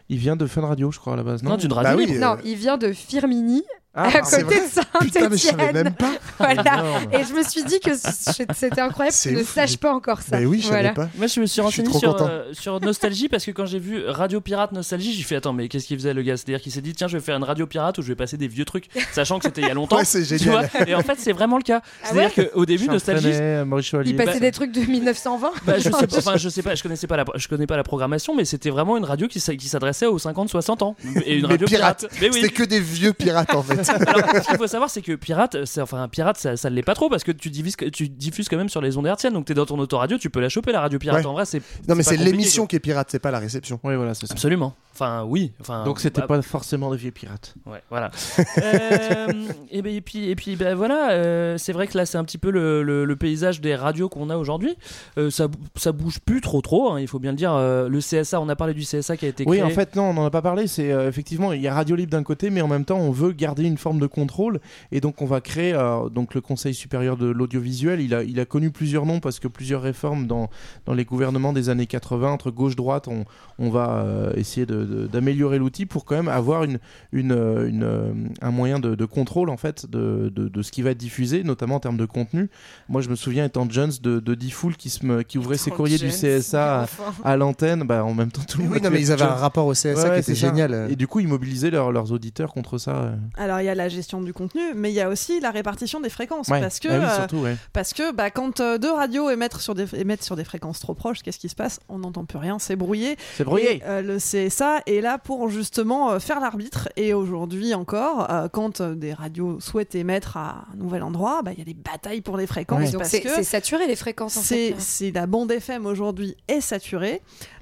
Il 0.10 0.18
vient 0.18 0.36
de 0.36 0.46
Fun 0.46 0.62
Radio, 0.62 0.92
je 0.92 1.00
crois, 1.00 1.14
à 1.14 1.16
la 1.16 1.24
base. 1.24 1.42
Non, 1.42 1.52
Non, 1.52 1.58
d'une 1.58 1.70
Bah 1.70 1.76
radio 1.78 1.98
oui, 1.98 2.06
libre. 2.06 2.18
euh, 2.24 2.36
Non, 2.36 2.42
il 2.46 2.56
vient 2.56 2.78
de 2.78 2.92
Firmini, 2.92 3.64
Ah, 3.94 4.08
à 4.08 4.22
côté 4.22 4.44
de 4.56 5.04
Putain, 5.06 5.28
mais 5.30 5.38
je 5.38 5.48
savais 5.48 5.74
même 5.74 5.94
pas. 5.94 6.12
Voilà. 6.38 6.84
Et 7.12 7.24
je 7.26 7.34
me 7.34 7.44
suis 7.44 7.64
dit 7.64 7.80
que 7.82 7.92
c'était 7.94 8.80
incroyable 8.82 9.16
que 9.16 9.22
tu 9.30 9.36
ne 9.36 9.42
ouf. 9.42 9.54
saches 9.54 9.78
pas 9.78 9.94
encore 9.94 10.22
ça. 10.22 10.40
Mais 10.40 10.46
oui, 10.46 10.60
je 10.62 10.68
savais 10.68 10.80
Voilà. 10.80 10.94
pas. 10.94 11.10
Moi, 11.18 11.28
je 11.28 11.40
me 11.42 11.46
suis 11.46 11.60
renseigné 11.62 11.92
sur, 11.94 12.16
euh, 12.22 12.46
sur 12.54 12.80
Nostalgie 12.80 13.28
parce 13.30 13.46
que 13.46 13.52
quand 13.52 13.66
j'ai 13.66 13.80
vu 13.80 14.02
Radio 14.08 14.40
Pirate 14.42 14.72
Nostalgie, 14.72 15.14
j'ai 15.14 15.24
fait 15.24 15.36
attends, 15.36 15.52
mais 15.54 15.68
qu'est-ce 15.68 15.86
qu'il 15.88 15.98
faisait 15.98 16.14
le 16.14 16.22
gars? 16.24 16.38
C'est-à-dire 16.38 16.62
qu'il 16.62 16.72
s'est 16.72 16.82
dit 16.82 16.94
tiens, 16.94 17.08
je 17.08 17.18
vais 17.18 17.24
faire 17.24 17.36
une 17.36 17.44
radio 17.44 17.68
pirate 17.68 17.98
où 17.98 18.02
je 18.02 18.08
vais 18.08 18.16
passer 18.16 18.38
des 18.38 18.48
vieux 18.48 18.66
trucs, 18.66 18.86
sachant 19.12 19.40
que 19.40 19.46
c'était 19.46 19.62
il 19.62 19.68
y 19.68 19.72
a 19.72 19.74
longtemps. 19.74 19.96
Ouais, 20.02 20.06
c'est 20.06 20.22
tu 20.24 20.38
génial. 20.38 20.70
vois 20.74 20.88
et 20.88 20.96
en 20.96 21.02
fait, 21.02 21.20
c'est 21.20 21.34
vraiment 21.34 21.58
le 21.58 21.64
cas. 21.64 21.82
Ah 21.84 22.08
C'est-à-dire 22.12 22.32
ouais? 22.38 22.50
qu'au 22.54 22.66
début, 22.66 22.88
Nostalgie. 22.88 23.28
Il 23.30 24.16
passait 24.16 24.34
Bah- 24.34 24.40
des 24.40 24.52
trucs 24.52 24.72
de 24.72 24.80
1920. 24.82 25.52
Bah, 25.66 25.74
je 25.78 25.84
sais 25.84 25.90
pas, 25.92 25.98
enfin, 26.18 26.38
je 26.38 26.50
sais 26.50 26.62
pas, 26.64 26.76
je 26.76 26.82
connaissais 26.84 27.08
pas 27.08 27.18
la, 27.18 27.26
je 27.36 27.48
connais 27.48 27.68
pas 27.68 27.76
la 27.78 27.84
programmation, 27.84 28.36
mais 28.36 28.46
c'était 28.46 28.70
vraiment 28.70 28.96
une 28.98 29.04
radio 29.04 29.28
qui, 29.28 29.40
s'adressait 29.42 30.06
aux 30.06 30.18
50-60 30.18 30.82
ans. 30.84 30.96
Et 31.26 31.38
une 31.38 31.46
radio 31.46 31.68
pirate. 31.68 32.00
pirate. 32.08 32.18
Mais 32.22 32.30
oui. 32.30 32.42
C'était 32.42 32.54
que 32.54 32.64
des 32.64 32.80
vieux 32.80 33.14
pirates 33.14 33.54
en 33.54 33.62
fait. 33.64 33.81
Alors, 34.08 34.44
ce 34.44 34.48
qu'il 34.48 34.58
faut 34.58 34.68
savoir, 34.68 34.90
c'est 34.90 35.02
que 35.02 35.14
pirate, 35.16 35.66
c'est 35.66 35.82
enfin 35.82 36.08
pirate, 36.08 36.38
ça, 36.38 36.58
ça 36.58 36.70
l'est 36.70 36.82
pas 36.84 36.94
trop 36.94 37.10
parce 37.10 37.24
que 37.24 37.32
tu 37.32 37.50
diffuses, 37.50 37.76
tu 37.94 38.10
diffuses 38.10 38.50
quand 38.50 38.58
même 38.58 38.70
sur 38.70 38.82
les 38.82 38.98
ondes 38.98 39.08
hertziennes. 39.08 39.34
Donc 39.34 39.46
t'es 39.46 39.54
dans 39.54 39.66
ton 39.66 39.80
autoradio, 39.80 40.18
tu 40.18 40.30
peux 40.30 40.40
la 40.40 40.50
choper 40.50 40.72
la 40.72 40.82
radio 40.82 41.00
pirate. 41.00 41.22
Ouais. 41.22 41.26
En 41.28 41.34
vrai, 41.34 41.46
c'est 41.46 41.62
Non 41.88 41.96
mais 41.96 42.04
c'est 42.04 42.18
l'émission 42.18 42.66
qui 42.68 42.76
est 42.76 42.80
pirate, 42.80 43.08
c'est 43.12 43.20
pas 43.20 43.32
la 43.32 43.40
réception. 43.40 43.80
Oui, 43.84 43.96
voilà, 43.96 44.14
c'est 44.14 44.26
ça. 44.28 44.34
Absolument. 44.34 44.74
Enfin, 44.94 45.24
oui. 45.28 45.54
Enfin, 45.62 45.84
Donc 45.86 46.00
c'était 46.00 46.22
bah, 46.22 46.28
pas 46.28 46.42
forcément 46.42 46.92
des 46.92 46.98
vieux 46.98 47.12
pirates. 47.12 47.56
Ouais, 47.66 47.82
voilà. 47.90 48.12
Euh, 48.62 49.28
et, 49.72 49.82
ben, 49.82 49.94
et 49.96 50.02
puis, 50.02 50.30
et 50.30 50.36
puis 50.36 50.56
ben, 50.56 50.76
voilà, 50.76 51.12
euh, 51.12 51.58
c'est 51.58 51.74
vrai 51.74 51.88
que 51.88 51.98
là, 51.98 52.06
c'est 52.06 52.18
un 52.18 52.24
petit 52.24 52.38
peu 52.38 52.52
le, 52.52 52.84
le- 52.84 53.06
le 53.06 53.16
paysage 53.16 53.62
des 53.62 53.76
radios 53.76 54.10
qu'on 54.10 54.30
a 54.30 54.38
aujourd'hui. 54.38 54.76
Euh, 55.18 55.30
ça, 55.30 55.48
ça 55.76 55.92
bouge 55.92 56.20
plus 56.20 56.42
trop, 56.42 56.62
trop, 56.62 56.92
hein, 56.92 57.00
il 57.00 57.08
faut 57.08 57.20
bien 57.20 57.32
le 57.32 57.38
dire. 57.38 57.54
Euh, 57.54 57.88
le 57.90 58.00
CSA, 58.00 58.40
on 58.40 58.50
a 58.50 58.56
parlé 58.56 58.74
du 58.74 58.82
CSA 58.84 59.18
qui 59.18 59.26
a 59.26 59.30
été 59.30 59.46
créé. 59.46 59.62
Oui, 59.62 59.64
en 59.64 59.70
fait, 59.70 59.96
non, 59.96 60.04
on 60.10 60.14
n'en 60.14 60.26
a 60.26 60.30
pas 60.30 60.42
parlé. 60.42 60.68
C'est 60.68 60.92
euh, 60.92 61.08
effectivement, 61.10 61.54
il 61.54 61.62
y 61.62 61.68
a 61.68 61.74
Radio 61.74 61.96
Libre 61.96 62.12
d'un 62.12 62.24
côté, 62.24 62.50
mais 62.50 62.62
en 62.62 62.68
même 62.68 62.86
temps, 62.86 62.98
on 63.00 63.12
veut 63.12 63.32
garder 63.32 63.64
une 63.64 63.71
forme 63.78 64.00
de 64.00 64.08
contrôle. 64.08 64.60
Et 64.92 65.02
donc, 65.02 65.22
on 65.22 65.26
va 65.26 65.42
créer 65.42 65.74
euh, 65.74 66.10
donc 66.10 66.34
le 66.34 66.42
Conseil 66.42 66.74
supérieur 66.74 67.18
de 67.18 67.28
l'audiovisuel. 67.28 68.00
Il 68.02 68.14
a, 68.14 68.24
il 68.24 68.40
a 68.40 68.46
connu 68.46 68.72
plusieurs 68.72 69.06
noms 69.06 69.20
parce 69.20 69.40
que 69.40 69.48
plusieurs 69.48 69.82
réformes 69.82 70.28
dans, 70.28 70.50
dans 70.86 70.94
les 70.94 71.06
gouvernements 71.06 71.54
des 71.54 71.70
années 71.70 71.86
80, 71.88 72.32
entre 72.32 72.52
gauche-droite, 72.52 73.08
on, 73.08 73.26
on 73.60 73.70
va 73.70 74.04
euh, 74.04 74.34
essayer 74.36 74.66
de- 74.66 74.84
de- 74.86 75.08
d'améliorer 75.08 75.58
l'outil 75.60 75.86
pour 75.86 76.06
quand 76.06 76.16
même 76.16 76.28
avoir 76.28 76.64
une, 76.64 76.80
une, 77.12 77.32
euh, 77.32 77.68
une, 77.68 77.84
euh, 77.84 78.12
un 78.42 78.52
moyen 78.52 78.80
de, 78.80 78.96
de 78.96 79.06
contrôle 79.06 79.50
en 79.50 79.58
fait 79.58 79.86
de, 79.90 80.32
de, 80.36 80.48
de 80.48 80.62
ce 80.62 80.72
qui 80.72 80.82
va 80.82 80.92
être 80.92 80.98
diffusé, 80.98 81.44
notamment 81.44 81.76
en 81.76 81.80
termes 81.80 81.98
de 81.98 82.06
contenu. 82.06 82.50
Moi, 82.90 83.02
je 83.02 83.10
me 83.10 83.16
souviens 83.16 83.46
étant 83.46 83.68
Jones 83.70 83.92
de, 84.02 84.20
de 84.20 84.36
Diffoul 84.36 84.76
qui, 84.76 84.90
se 84.90 85.22
qui 85.24 85.38
ouvrait 85.38 85.58
ses 85.58 85.72
courriers 85.72 85.98
du 85.98 86.08
CSA 86.10 86.80
à, 86.80 86.84
enfin. 86.84 87.14
à 87.24 87.38
l'antenne, 87.38 87.84
bah, 87.84 88.04
en 88.04 88.14
même 88.14 88.32
temps 88.32 88.42
tout 88.48 88.58
le 88.60 88.66
monde. 88.66 88.74
Oui, 88.74 88.82
non 88.82 88.90
mais 88.90 89.00
ils 89.02 89.12
avaient 89.12 89.22
un 89.24 89.28
rapport 89.28 89.66
au 89.68 89.74
CSA 89.74 89.94
Ouais, 89.94 90.14
qui 90.16 90.20
était 90.32 90.36
génial. 90.36 90.88
Et 90.90 90.96
du 90.96 91.08
coup, 91.08 91.20
ils 91.20 91.28
mobilisaient 91.28 91.72
leurs- 91.72 91.92
leurs 91.92 92.12
auditeurs 92.12 92.54
contre 92.54 92.78
ça. 92.78 93.14
Alors 93.38 93.61
il 93.62 93.66
y 93.66 93.70
a 93.70 93.76
la 93.76 93.90
gestion 93.90 94.22
du 94.22 94.34
contenu, 94.34 94.62
mais 94.76 94.92
il 94.92 94.96
y 94.96 95.02
a 95.02 95.10
aussi 95.10 95.40
la 95.40 95.52
répartition 95.52 96.00
des 96.00 96.10
fréquences. 96.10 96.48
Ouais. 96.48 96.62
Parce 96.62 96.80
que, 96.80 96.88
Ah 96.90 97.00
oui, 97.00 97.06
euh, 97.06 97.16
surtout, 97.16 97.38
ouais. 97.38 97.56
parce 97.74 97.94
que 97.94 98.12
bah, 98.12 98.30
quand 98.32 98.60
euh, 98.60 98.78
deux 98.78 98.92
radios 98.92 99.30
émettent 99.30 99.58
sur, 99.58 99.76
des, 99.76 99.88
émettent 99.96 100.24
sur 100.24 100.36
des 100.36 100.44
fréquences 100.44 100.80
trop 100.80 100.94
proches, 100.94 101.22
qu'est-ce 101.22 101.40
qui 101.40 101.50
se 101.50 101.56
passe? 101.56 101.80
On 101.90 102.00
n'entend 102.00 102.26
plus 102.26 102.38
rien, 102.38 102.60
c'est 102.60 102.76
brouillé. 102.76 103.18
C'est 103.36 103.44
brouillé. 103.44 103.78
Et, 103.78 103.84
euh, 103.86 104.02
le 104.02 104.18
CSA 104.18 104.82
est 104.86 105.02
là 105.02 105.18
pour 105.18 105.50
justement 105.50 106.12
euh, 106.12 106.20
faire 106.20 106.40
l'arbitre. 106.40 106.90
Et 106.96 107.14
aujourd'hui 107.14 107.74
encore, 107.74 108.32
euh, 108.32 108.48
quand 108.48 108.82
euh, 108.82 108.96
des 108.96 109.14
radios 109.14 109.60
souhaitent 109.60 109.96
émettre 109.96 110.38
à 110.38 110.66
un 110.74 110.78
nouvel 110.78 111.04
endroit, 111.04 111.42
bah, 111.44 111.52
il 111.54 111.60
y 111.60 111.62
a 111.62 111.66
des 111.66 111.74
batailles 111.74 112.22
pour 112.22 112.38
les 112.38 112.48
fréquences. 112.48 112.92
Donc 112.92 113.02
parce 113.02 113.12
c'est 113.12 113.22
que 113.22 113.30
c'est 113.30 113.44
saturé 113.44 113.88
les 113.88 113.96
fréquences 113.96 114.38
en 114.38 114.42
c'est 114.42 114.70
fait. 114.70 114.76
c'est 114.80 115.12
la 115.12 115.28
bande 115.28 115.52
FM 115.52 115.86
aujourd'hui 115.86 116.36
est 116.48 116.62
saturée 116.62 117.22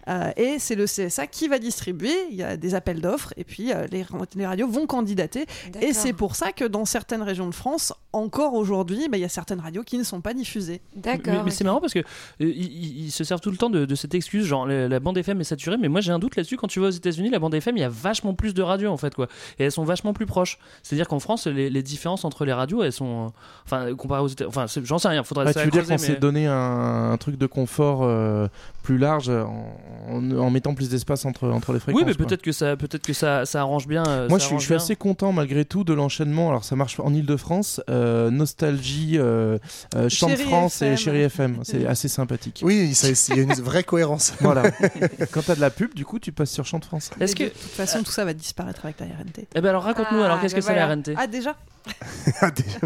euh, 0.09 0.31
et 0.37 0.57
c'est 0.59 0.75
le 0.75 0.85
CSA 0.85 1.27
qui 1.27 1.47
va 1.47 1.59
distribuer. 1.59 2.13
Il 2.31 2.35
y 2.35 2.43
a 2.43 2.57
des 2.57 2.75
appels 2.75 2.99
d'offres 3.01 3.33
et 3.37 3.43
puis 3.43 3.71
euh, 3.71 3.85
les, 3.91 4.05
les 4.35 4.45
radios 4.45 4.67
vont 4.67 4.87
candidater. 4.87 5.41
Et 5.43 5.69
D'accord. 5.71 5.89
c'est 5.93 6.13
pour 6.13 6.35
ça 6.35 6.51
que 6.51 6.65
dans 6.65 6.85
certaines 6.85 7.21
régions 7.21 7.47
de 7.47 7.53
France, 7.55 7.93
encore 8.11 8.55
aujourd'hui, 8.55 9.07
bah, 9.09 9.17
il 9.17 9.21
y 9.21 9.25
a 9.25 9.29
certaines 9.29 9.59
radios 9.59 9.83
qui 9.83 9.97
ne 9.97 10.03
sont 10.03 10.21
pas 10.21 10.33
diffusées. 10.33 10.81
Mais, 11.05 11.19
mais 11.45 11.51
c'est 11.51 11.63
marrant 11.63 11.79
parce 11.79 11.93
que 11.93 11.99
euh, 11.99 12.03
ils, 12.39 13.11
se 13.11 13.23
servent 13.23 13.41
tout 13.41 13.51
le 13.51 13.57
temps 13.57 13.69
de, 13.69 13.85
de 13.85 13.95
cette 13.95 14.15
excuse, 14.15 14.45
genre 14.45 14.65
la, 14.65 14.87
la 14.87 14.99
bande 14.99 15.17
FM 15.17 15.39
est 15.41 15.43
saturée. 15.43 15.77
Mais 15.77 15.87
moi 15.89 16.01
j'ai 16.01 16.11
un 16.11 16.19
doute 16.19 16.35
là-dessus. 16.35 16.57
Quand 16.57 16.67
tu 16.67 16.79
vas 16.79 16.87
aux 16.87 16.91
États-Unis, 16.91 17.29
la 17.29 17.39
bande 17.39 17.53
FM, 17.53 17.77
il 17.77 17.81
y 17.81 17.83
a 17.83 17.89
vachement 17.89 18.33
plus 18.33 18.53
de 18.53 18.61
radios 18.61 18.89
en 18.91 18.97
fait 18.97 19.13
quoi, 19.13 19.27
et 19.59 19.65
elles 19.65 19.71
sont 19.71 19.83
vachement 19.83 20.13
plus 20.13 20.25
proches. 20.25 20.57
C'est-à-dire 20.83 21.07
qu'en 21.07 21.19
France, 21.19 21.45
les, 21.47 21.69
les 21.69 21.83
différences 21.83 22.25
entre 22.25 22.45
les 22.45 22.53
radios, 22.53 22.81
elles 22.83 22.93
sont, 22.93 23.27
euh, 23.27 23.29
enfin 23.65 23.93
comparées 23.95 24.21
aux 24.21 24.27
États, 24.27 24.47
enfin 24.47 24.65
j'en 24.83 24.97
sais 24.97 25.07
rien. 25.09 25.23
Faudrait 25.23 25.45
Ah, 25.47 25.53
ça 25.53 25.59
tu 25.59 25.65
veux 25.65 25.71
dire 25.71 25.83
qu'on 25.83 25.89
mais- 25.91 25.97
s'est 25.97 26.15
donné 26.15 26.47
un, 26.47 27.11
un 27.11 27.17
truc 27.17 27.37
de 27.37 27.45
confort 27.45 27.99
euh, 28.03 28.47
plus 28.83 28.97
large 28.97 29.29
en, 29.29 29.73
en- 30.07 30.31
en 30.37 30.49
mettant 30.49 30.73
plus 30.73 30.89
d'espace 30.89 31.25
entre, 31.25 31.47
entre 31.49 31.73
les 31.73 31.79
fréquences 31.79 32.01
Oui, 32.01 32.07
mais 32.07 32.13
peut-être 32.13 32.41
que 32.41 32.51
ça, 32.51 32.77
peut-être 32.77 33.03
que 33.05 33.13
ça, 33.13 33.45
ça 33.45 33.61
arrange 33.61 33.87
bien. 33.87 34.03
euh, 34.07 34.29
Moi, 34.29 34.39
ça 34.39 34.43
je 34.43 34.45
suis, 34.45 34.53
arrange 34.53 34.61
je 34.61 34.65
suis 34.65 34.73
bien. 34.75 34.83
assez 34.83 34.95
content 34.95 35.31
malgré 35.31 35.65
tout 35.65 35.83
de 35.83 35.93
l'enchaînement. 35.93 36.49
Alors, 36.49 36.63
ça 36.63 36.75
marche 36.75 36.99
en 36.99 37.13
Ile-de-France, 37.13 37.81
euh, 37.89 38.29
Nostalgie, 38.31 39.17
euh, 39.17 39.57
euh, 39.95 40.09
Chant 40.09 40.29
de 40.29 40.35
France 40.35 40.81
et. 40.81 40.95
Chéri 40.97 41.21
FM. 41.21 41.59
C'est 41.63 41.85
assez 41.85 42.07
sympathique. 42.07 42.61
Oui, 42.63 42.93
il 43.29 43.35
y 43.35 43.39
a 43.39 43.43
une 43.43 43.53
vraie 43.53 43.83
cohérence. 43.83 44.33
Voilà. 44.41 44.63
Quand 45.31 45.41
t'as 45.45 45.55
de 45.55 45.61
la 45.61 45.69
pub, 45.69 45.93
du 45.93 46.05
coup, 46.05 46.19
tu 46.19 46.31
passes 46.31 46.51
sur 46.51 46.65
Chant 46.65 46.79
de 46.79 46.85
France. 46.85 47.11
Est-ce 47.19 47.35
que 47.35 47.43
de 47.43 47.49
toute 47.49 47.57
façon, 47.59 48.03
tout 48.03 48.11
ça 48.11 48.25
va 48.25 48.33
disparaître 48.33 48.85
avec 48.85 48.99
la 48.99 49.05
RNT. 49.07 49.47
Eh 49.55 49.61
ben 49.61 49.69
alors 49.69 49.83
raconte-nous 49.83 50.21
Ah, 50.21 50.25
alors 50.25 50.41
qu'est-ce 50.41 50.53
bah 50.55 50.59
que 50.61 50.65
c'est 50.65 50.73
voilà. 50.73 50.87
la 50.87 50.93
RNT 50.95 51.13
Ah 51.17 51.27
déjà 51.27 51.55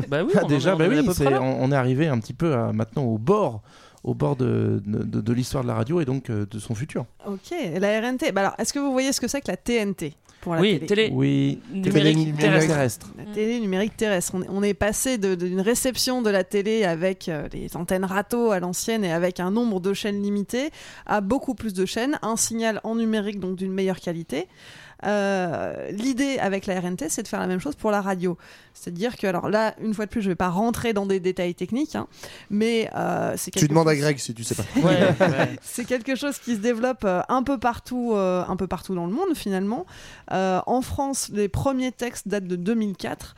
Bah 0.07 0.23
oui, 0.23 0.31
Ah, 0.35 0.41
on 0.43 0.47
déjà, 0.47 0.75
on 0.75 0.77
bah 0.77 0.85
est 0.85 0.89
oui, 0.89 1.05
peu 1.05 1.13
c'est- 1.13 1.23
près 1.25 1.33
là. 1.33 1.41
on, 1.41 1.63
on 1.63 1.71
est 1.71 1.75
arrivé 1.75 2.07
un 2.07 2.19
petit 2.19 2.33
peu 2.33 2.53
à- 2.53 2.71
maintenant 2.73 3.03
au 3.03 3.17
bord, 3.17 3.61
au 4.03 4.13
bord 4.13 4.35
de, 4.35 4.81
de, 4.85 5.21
de 5.21 5.33
l'histoire 5.33 5.63
de 5.63 5.69
la 5.69 5.75
radio 5.75 6.01
et 6.01 6.05
donc 6.05 6.29
euh, 6.29 6.45
de 6.49 6.59
son 6.59 6.75
futur. 6.75 7.05
Ok, 7.25 7.53
la 7.79 8.01
RNT. 8.01 8.31
Bah 8.33 8.41
alors, 8.41 8.53
est-ce 8.57 8.73
que 8.73 8.79
vous 8.79 8.91
voyez 8.91 9.11
ce 9.13 9.21
que 9.21 9.27
c'est 9.27 9.41
que 9.41 9.49
la 9.49 9.57
TNT 9.57 10.13
pour 10.41 10.55
la 10.55 10.61
Oui, 10.61 10.73
télé 10.73 10.85
télé 10.87 11.09
Oui, 11.13 11.59
numérique 11.71 12.17
numérique 12.17 12.37
terrestre. 12.37 12.67
terrestre. 12.73 13.07
La 13.17 13.23
télé 13.33 13.59
numérique 13.61 13.95
terrestre. 13.95 14.31
On 14.35 14.41
est, 14.43 14.49
on 14.49 14.61
est 14.61 14.73
passé 14.73 15.17
d'une 15.17 15.61
réception 15.61 16.21
de 16.21 16.29
la 16.29 16.43
télé 16.43 16.83
avec 16.83 17.29
euh, 17.29 17.47
les 17.53 17.77
antennes 17.77 18.03
râteaux 18.03 18.51
à 18.51 18.59
l'ancienne 18.59 19.05
et 19.05 19.13
avec 19.13 19.39
un 19.39 19.51
nombre 19.51 19.79
de 19.79 19.93
chaînes 19.93 20.21
limité 20.21 20.69
à 21.05 21.21
beaucoup 21.21 21.55
plus 21.55 21.73
de 21.73 21.85
chaînes, 21.85 22.19
un 22.21 22.35
signal 22.35 22.81
en 22.83 22.95
numérique 22.95 23.39
donc 23.39 23.55
d'une 23.55 23.71
meilleure 23.71 24.01
qualité. 24.01 24.47
Euh, 25.05 25.89
L'idée 25.91 26.37
avec 26.39 26.65
la 26.65 26.79
RNT, 26.79 27.09
c'est 27.09 27.23
de 27.23 27.27
faire 27.27 27.39
la 27.39 27.47
même 27.47 27.59
chose 27.59 27.75
pour 27.75 27.91
la 27.91 28.01
radio. 28.01 28.37
C'est-à-dire 28.73 29.17
que, 29.17 29.27
alors 29.27 29.49
là, 29.49 29.75
une 29.81 29.93
fois 29.93 30.05
de 30.05 30.09
plus, 30.09 30.21
je 30.21 30.27
ne 30.27 30.31
vais 30.31 30.35
pas 30.35 30.49
rentrer 30.49 30.93
dans 30.93 31.05
des 31.05 31.19
détails 31.19 31.53
techniques, 31.55 31.95
hein, 31.95 32.07
mais 32.49 32.89
euh, 32.95 33.33
c'est 33.37 33.51
Tu 33.51 33.59
quelque 33.59 33.69
demandes 33.69 33.87
à 33.87 33.91
chose- 33.93 34.01
Greg 34.01 34.17
si 34.17 34.33
tu 34.33 34.43
sais 34.43 34.55
pas. 34.55 34.63
c'est 35.61 35.85
quelque 35.85 36.15
chose 36.15 36.37
qui 36.39 36.55
se 36.55 36.59
développe 36.59 37.03
euh, 37.05 37.21
un 37.29 37.43
peu 37.43 37.57
partout, 37.57 38.11
euh, 38.13 38.43
un 38.47 38.55
peu 38.55 38.67
partout 38.67 38.95
dans 38.95 39.05
le 39.05 39.13
monde 39.13 39.35
finalement. 39.35 39.85
Euh, 40.31 40.59
en 40.65 40.81
France, 40.81 41.29
les 41.33 41.49
premiers 41.49 41.91
textes 41.91 42.27
datent 42.27 42.47
de 42.47 42.55
2004. 42.55 43.35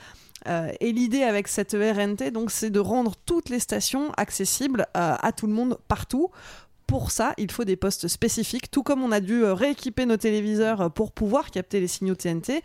Euh, 0.47 0.69
et 0.79 0.91
l'idée 0.91 1.23
avec 1.23 1.47
cette 1.47 1.71
RNT, 1.73 2.29
donc, 2.31 2.51
c'est 2.51 2.69
de 2.69 2.79
rendre 2.79 3.13
toutes 3.25 3.49
les 3.49 3.59
stations 3.59 4.11
accessibles 4.15 4.85
euh, 4.95 5.15
à 5.19 5.31
tout 5.31 5.47
le 5.47 5.53
monde 5.53 5.79
partout. 5.87 6.29
Pour 6.87 7.09
ça, 7.09 7.33
il 7.37 7.51
faut 7.51 7.63
des 7.63 7.75
postes 7.75 8.07
spécifiques, 8.07 8.69
tout 8.69 8.83
comme 8.83 9.03
on 9.03 9.11
a 9.11 9.19
dû 9.19 9.43
euh, 9.43 9.53
rééquiper 9.53 10.05
nos 10.05 10.17
téléviseurs 10.17 10.81
euh, 10.81 10.89
pour 10.89 11.11
pouvoir 11.11 11.49
capter 11.49 11.79
les 11.79 11.87
signaux 11.87 12.15
TNT. 12.15 12.63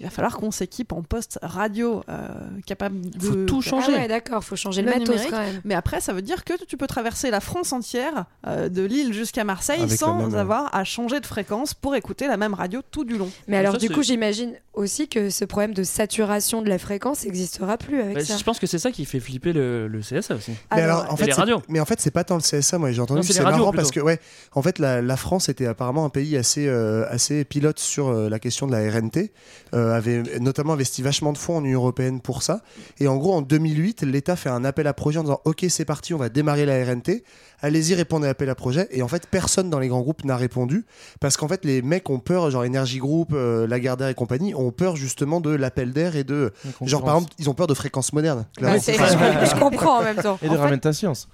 Il 0.00 0.04
va 0.04 0.10
falloir 0.10 0.36
qu'on 0.36 0.50
s'équipe 0.50 0.92
en 0.92 1.02
postes 1.02 1.38
radio 1.42 2.02
euh, 2.08 2.28
capable 2.66 3.00
de 3.10 3.18
Faut 3.20 3.44
tout 3.46 3.62
changer. 3.62 3.92
Ah 3.96 3.98
ouais, 4.00 4.08
d'accord, 4.08 4.44
faut 4.44 4.56
changer 4.56 4.82
le, 4.82 4.88
le 4.88 4.94
matos 4.94 5.08
numérique. 5.08 5.30
quand 5.30 5.38
même. 5.40 5.60
Mais 5.64 5.74
après, 5.74 6.00
ça 6.00 6.12
veut 6.12 6.22
dire 6.22 6.44
que 6.44 6.52
tu 6.66 6.76
peux 6.76 6.86
traverser 6.86 7.30
la 7.30 7.40
France 7.40 7.72
entière, 7.72 8.26
euh, 8.46 8.68
de 8.68 8.82
Lille 8.82 9.12
jusqu'à 9.12 9.44
Marseille, 9.44 9.80
Avec 9.82 9.98
sans 9.98 10.14
même, 10.18 10.34
euh, 10.34 10.38
avoir 10.40 10.74
à 10.74 10.84
changer 10.84 11.20
de 11.20 11.26
fréquence 11.26 11.74
pour 11.74 11.96
écouter 11.96 12.26
la 12.28 12.36
même 12.36 12.54
radio 12.54 12.80
tout 12.90 13.04
du 13.04 13.18
long. 13.18 13.30
Mais 13.48 13.56
alors, 13.56 13.76
du 13.78 13.90
coup, 13.90 14.02
j'imagine 14.02 14.52
aussi 14.74 15.08
que 15.08 15.30
ce 15.30 15.44
problème 15.44 15.74
de 15.74 15.82
saturation 15.82 16.62
de 16.62 16.68
la 16.68 16.78
fréquence 16.78 17.24
n'existera 17.24 17.76
plus 17.78 18.00
avec 18.00 18.14
Bah, 18.18 18.24
ça. 18.24 18.36
je 18.36 18.44
pense 18.44 18.60
que 18.60 18.66
c'est 18.68 18.78
ça 18.78 18.92
qui 18.92 19.04
fait 19.04 19.18
flipper 19.18 19.52
le, 19.52 19.88
le 19.88 19.98
CSA 20.00 20.36
aussi. 20.36 20.52
Mais 20.74 20.82
alors, 20.82 21.12
en 21.12 21.16
fait, 21.16 21.26
les 21.26 21.32
radios. 21.32 21.62
mais 21.68 21.80
en 21.80 21.84
fait, 21.84 22.00
c'est 22.00 22.12
pas 22.12 22.22
tant 22.22 22.36
le 22.36 22.42
CSA. 22.42 22.78
Moi, 22.78 22.92
j'ai 22.92 23.00
entendu. 23.00 23.22
c'est 23.26 23.42
marrant 23.42 23.56
plutôt. 23.56 23.72
parce 23.72 23.90
que, 23.90 23.98
ouais, 24.00 24.20
en 24.52 24.62
fait, 24.62 24.78
la, 24.78 25.02
la 25.02 25.16
France 25.16 25.48
était 25.48 25.66
apparemment 25.66 26.04
un 26.04 26.10
pays 26.10 26.36
assez, 26.36 26.68
euh, 26.68 27.04
assez 27.10 27.44
pilote 27.44 27.80
sur 27.80 28.08
euh, 28.08 28.28
la 28.28 28.38
question 28.38 28.68
de 28.68 28.72
la 28.72 28.88
RNT. 28.88 29.32
euh, 29.74 29.87
avait 29.90 30.22
notamment 30.40 30.72
investi 30.74 31.02
vachement 31.02 31.32
de 31.32 31.38
fonds 31.38 31.56
en 31.58 31.64
Union 31.64 31.80
européenne 31.80 32.20
pour 32.20 32.42
ça. 32.42 32.60
Et 32.98 33.08
en 33.08 33.16
gros, 33.16 33.34
en 33.34 33.42
2008, 33.42 34.02
l'État 34.02 34.36
fait 34.36 34.48
un 34.48 34.64
appel 34.64 34.86
à 34.86 34.92
projet 34.92 35.18
en 35.18 35.22
disant 35.22 35.40
OK, 35.44 35.64
c'est 35.68 35.84
parti, 35.84 36.14
on 36.14 36.18
va 36.18 36.28
démarrer 36.28 36.66
la 36.66 36.84
RNT. 36.84 37.22
Allez-y, 37.60 37.94
répondez 37.94 38.26
à 38.26 38.30
l'appel 38.30 38.48
à 38.50 38.54
projet. 38.54 38.86
Et 38.92 39.02
en 39.02 39.08
fait, 39.08 39.26
personne 39.28 39.68
dans 39.68 39.80
les 39.80 39.88
grands 39.88 40.00
groupes 40.00 40.24
n'a 40.24 40.36
répondu 40.36 40.84
parce 41.20 41.36
qu'en 41.36 41.48
fait, 41.48 41.64
les 41.64 41.82
mecs 41.82 42.08
ont 42.08 42.20
peur, 42.20 42.50
genre 42.50 42.62
Energy 42.62 42.98
Group, 42.98 43.30
euh, 43.32 43.66
Lagardère 43.66 44.08
et 44.08 44.14
compagnie, 44.14 44.54
ont 44.54 44.70
peur 44.70 44.94
justement 44.96 45.40
de 45.40 45.50
l'appel 45.50 45.92
d'air 45.92 46.14
et 46.16 46.24
de. 46.24 46.52
Genre, 46.82 47.02
par 47.04 47.16
exemple, 47.16 47.32
ils 47.38 47.50
ont 47.50 47.54
peur 47.54 47.66
de 47.66 47.74
fréquences 47.74 48.12
modernes. 48.12 48.46
Bah, 48.60 48.76
je 48.78 49.58
comprends 49.58 49.98
en 49.98 50.02
même 50.02 50.16
temps. 50.16 50.38
Et 50.42 50.46
de 50.46 50.52
En 50.52 50.54
fait- 50.54 50.60
ramène 50.60 50.80
ta 50.80 50.92
science. 50.92 51.28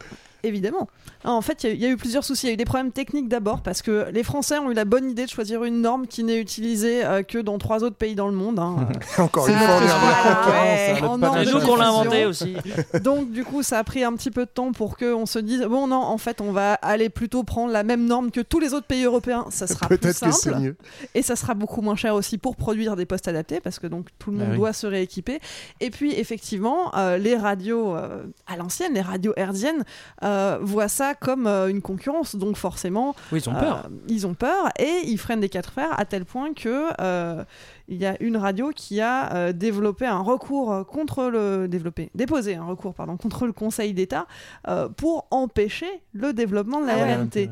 Évidemment. 0.45 0.88
Ah, 1.24 1.32
En 1.32 1.40
fait, 1.40 1.64
il 1.64 1.66
y 1.66 1.70
a 1.70 1.72
eu- 1.72 1.76
il 1.76 1.82
y, 1.82 1.86
a 1.86 1.88
eu 1.88 1.97
plusieurs 1.97 2.22
soucis. 2.24 2.47
Il 2.47 2.49
y 2.49 2.51
a 2.51 2.55
eu 2.55 2.57
des 2.57 2.64
problèmes 2.64 2.92
techniques 2.92 3.28
d'abord 3.28 3.62
parce 3.62 3.82
que 3.82 4.07
les 4.12 4.22
Français 4.22 4.59
ont 4.59 4.70
eu 4.70 4.74
la 4.74 4.84
bonne 4.84 5.11
idée 5.11 5.24
de 5.24 5.30
choisir 5.30 5.64
une 5.64 5.80
norme 5.80 6.07
qui 6.07 6.22
n'est 6.24 6.38
utilisée 6.40 7.05
euh, 7.05 7.22
que 7.22 7.38
dans 7.38 7.59
trois 7.59 7.82
autres 7.82 7.97
pays 7.97 8.14
dans 8.14 8.28
le 8.28 8.34
monde. 8.34 8.59
hein. 8.59 8.88
Encore 9.18 9.49
une 9.49 9.55
fois, 9.57 9.76
on 9.76 9.82
est 9.82 9.90
hein, 9.90 11.28
en 11.30 11.36
Et 11.40 11.45
nous 11.47 11.61
qu'on 11.61 11.76
l'a 11.76 11.84
diffusion. 11.86 12.01
inventé 12.01 12.26
aussi. 12.26 12.57
Donc 13.03 13.30
du 13.30 13.45
coup, 13.45 13.62
ça 13.62 13.78
a 13.78 13.84
pris 13.84 14.05
un 14.05 14.12
petit 14.14 14.30
peu 14.30 14.45
de 14.45 14.51
temps 14.51 14.72
pour 14.72 14.97
qu'on 14.97 15.26
se 15.26 15.38
dise 15.38 15.62
bon 15.62 15.86
non, 15.86 15.97
en 15.97 16.18
fait, 16.18 16.40
on 16.40 16.53
va 16.53 16.74
aller 16.74 17.09
plutôt 17.09 17.42
prendre 17.42 17.72
la 17.72 17.82
même 17.82 18.05
norme 18.07 18.30
que 18.30 18.40
tous 18.40 18.59
les 18.61 18.74
autres 18.74 18.86
pays 18.86 19.05
européens. 19.05 19.47
Ça 19.51 19.66
sera 19.66 19.86
plus 19.86 19.99
Peut-être 19.99 20.20
que 20.20 20.30
c'est 20.32 20.51
simple 20.51 20.59
mieux. 20.61 20.76
et 21.14 21.22
ça 21.22 21.36
sera 21.36 21.55
beaucoup 21.55 21.80
moins 21.80 21.97
cher 21.97 22.14
aussi 22.14 22.38
pour 22.38 22.57
produire 22.57 22.97
des 22.97 23.07
postes 23.07 23.28
adaptés 23.28 23.61
parce 23.61 23.78
que 23.78 23.86
donc 23.86 24.09
tout 24.18 24.30
le 24.30 24.36
monde 24.38 24.47
Ah 24.49 24.53
oui. 24.53 24.59
doit 24.59 24.72
se 24.72 24.86
rééquiper. 24.86 25.40
Et 25.80 25.90
puis 25.90 26.12
effectivement, 26.14 26.95
euh, 26.97 27.16
les 27.18 27.36
radios 27.36 27.95
euh, 27.97 28.24
à 28.47 28.57
l'ancienne, 28.57 28.95
les 28.95 29.01
radios 29.01 29.32
hertziennes, 29.36 29.84
euh, 30.22 30.34
voient 30.61 30.89
ça 30.89 31.14
comme 31.14 31.47
euh, 31.47 31.68
une 31.68 31.82
concurrence. 31.82 32.37
Donc 32.37 32.57
forcément, 32.57 33.14
Oui, 33.32 33.41
ils 33.41 33.49
ont 33.49 33.55
peur. 33.55 33.82
euh, 33.85 33.89
ils 34.09 34.26
ont 34.26 34.35
peur 34.35 34.68
et 34.78 35.01
ils 35.07 35.18
freinent 35.18 35.41
des 35.41 35.49
quatre 35.49 35.72
fers 35.72 35.99
à 35.99 36.05
tel 36.05 36.24
point 36.24 36.53
que 36.55 36.89
euh, 37.01 37.45
il 37.89 37.97
y 37.97 38.07
a 38.07 38.16
une 38.22 38.37
radio 38.39 38.70
qui 38.74 39.01
a 39.01 39.35
euh, 39.35 39.53
développé 39.53 40.07
un 40.07 40.20
recours 40.20 40.87
contre 40.87 41.24
le 41.24 41.68
développé 41.68 42.11
déposé 42.14 42.55
un 42.55 42.64
recours 42.64 42.95
pardon 42.95 43.16
contre 43.16 43.47
le 43.47 43.53
Conseil 43.53 43.93
d'État 43.93 44.26
euh, 44.68 44.89
pour 44.89 45.26
empêcher 45.30 45.91
le 46.12 46.32
développement 46.32 46.80
de 46.80 46.87
la 46.87 46.95
Ah 46.95 46.97
ouais. 46.97 47.51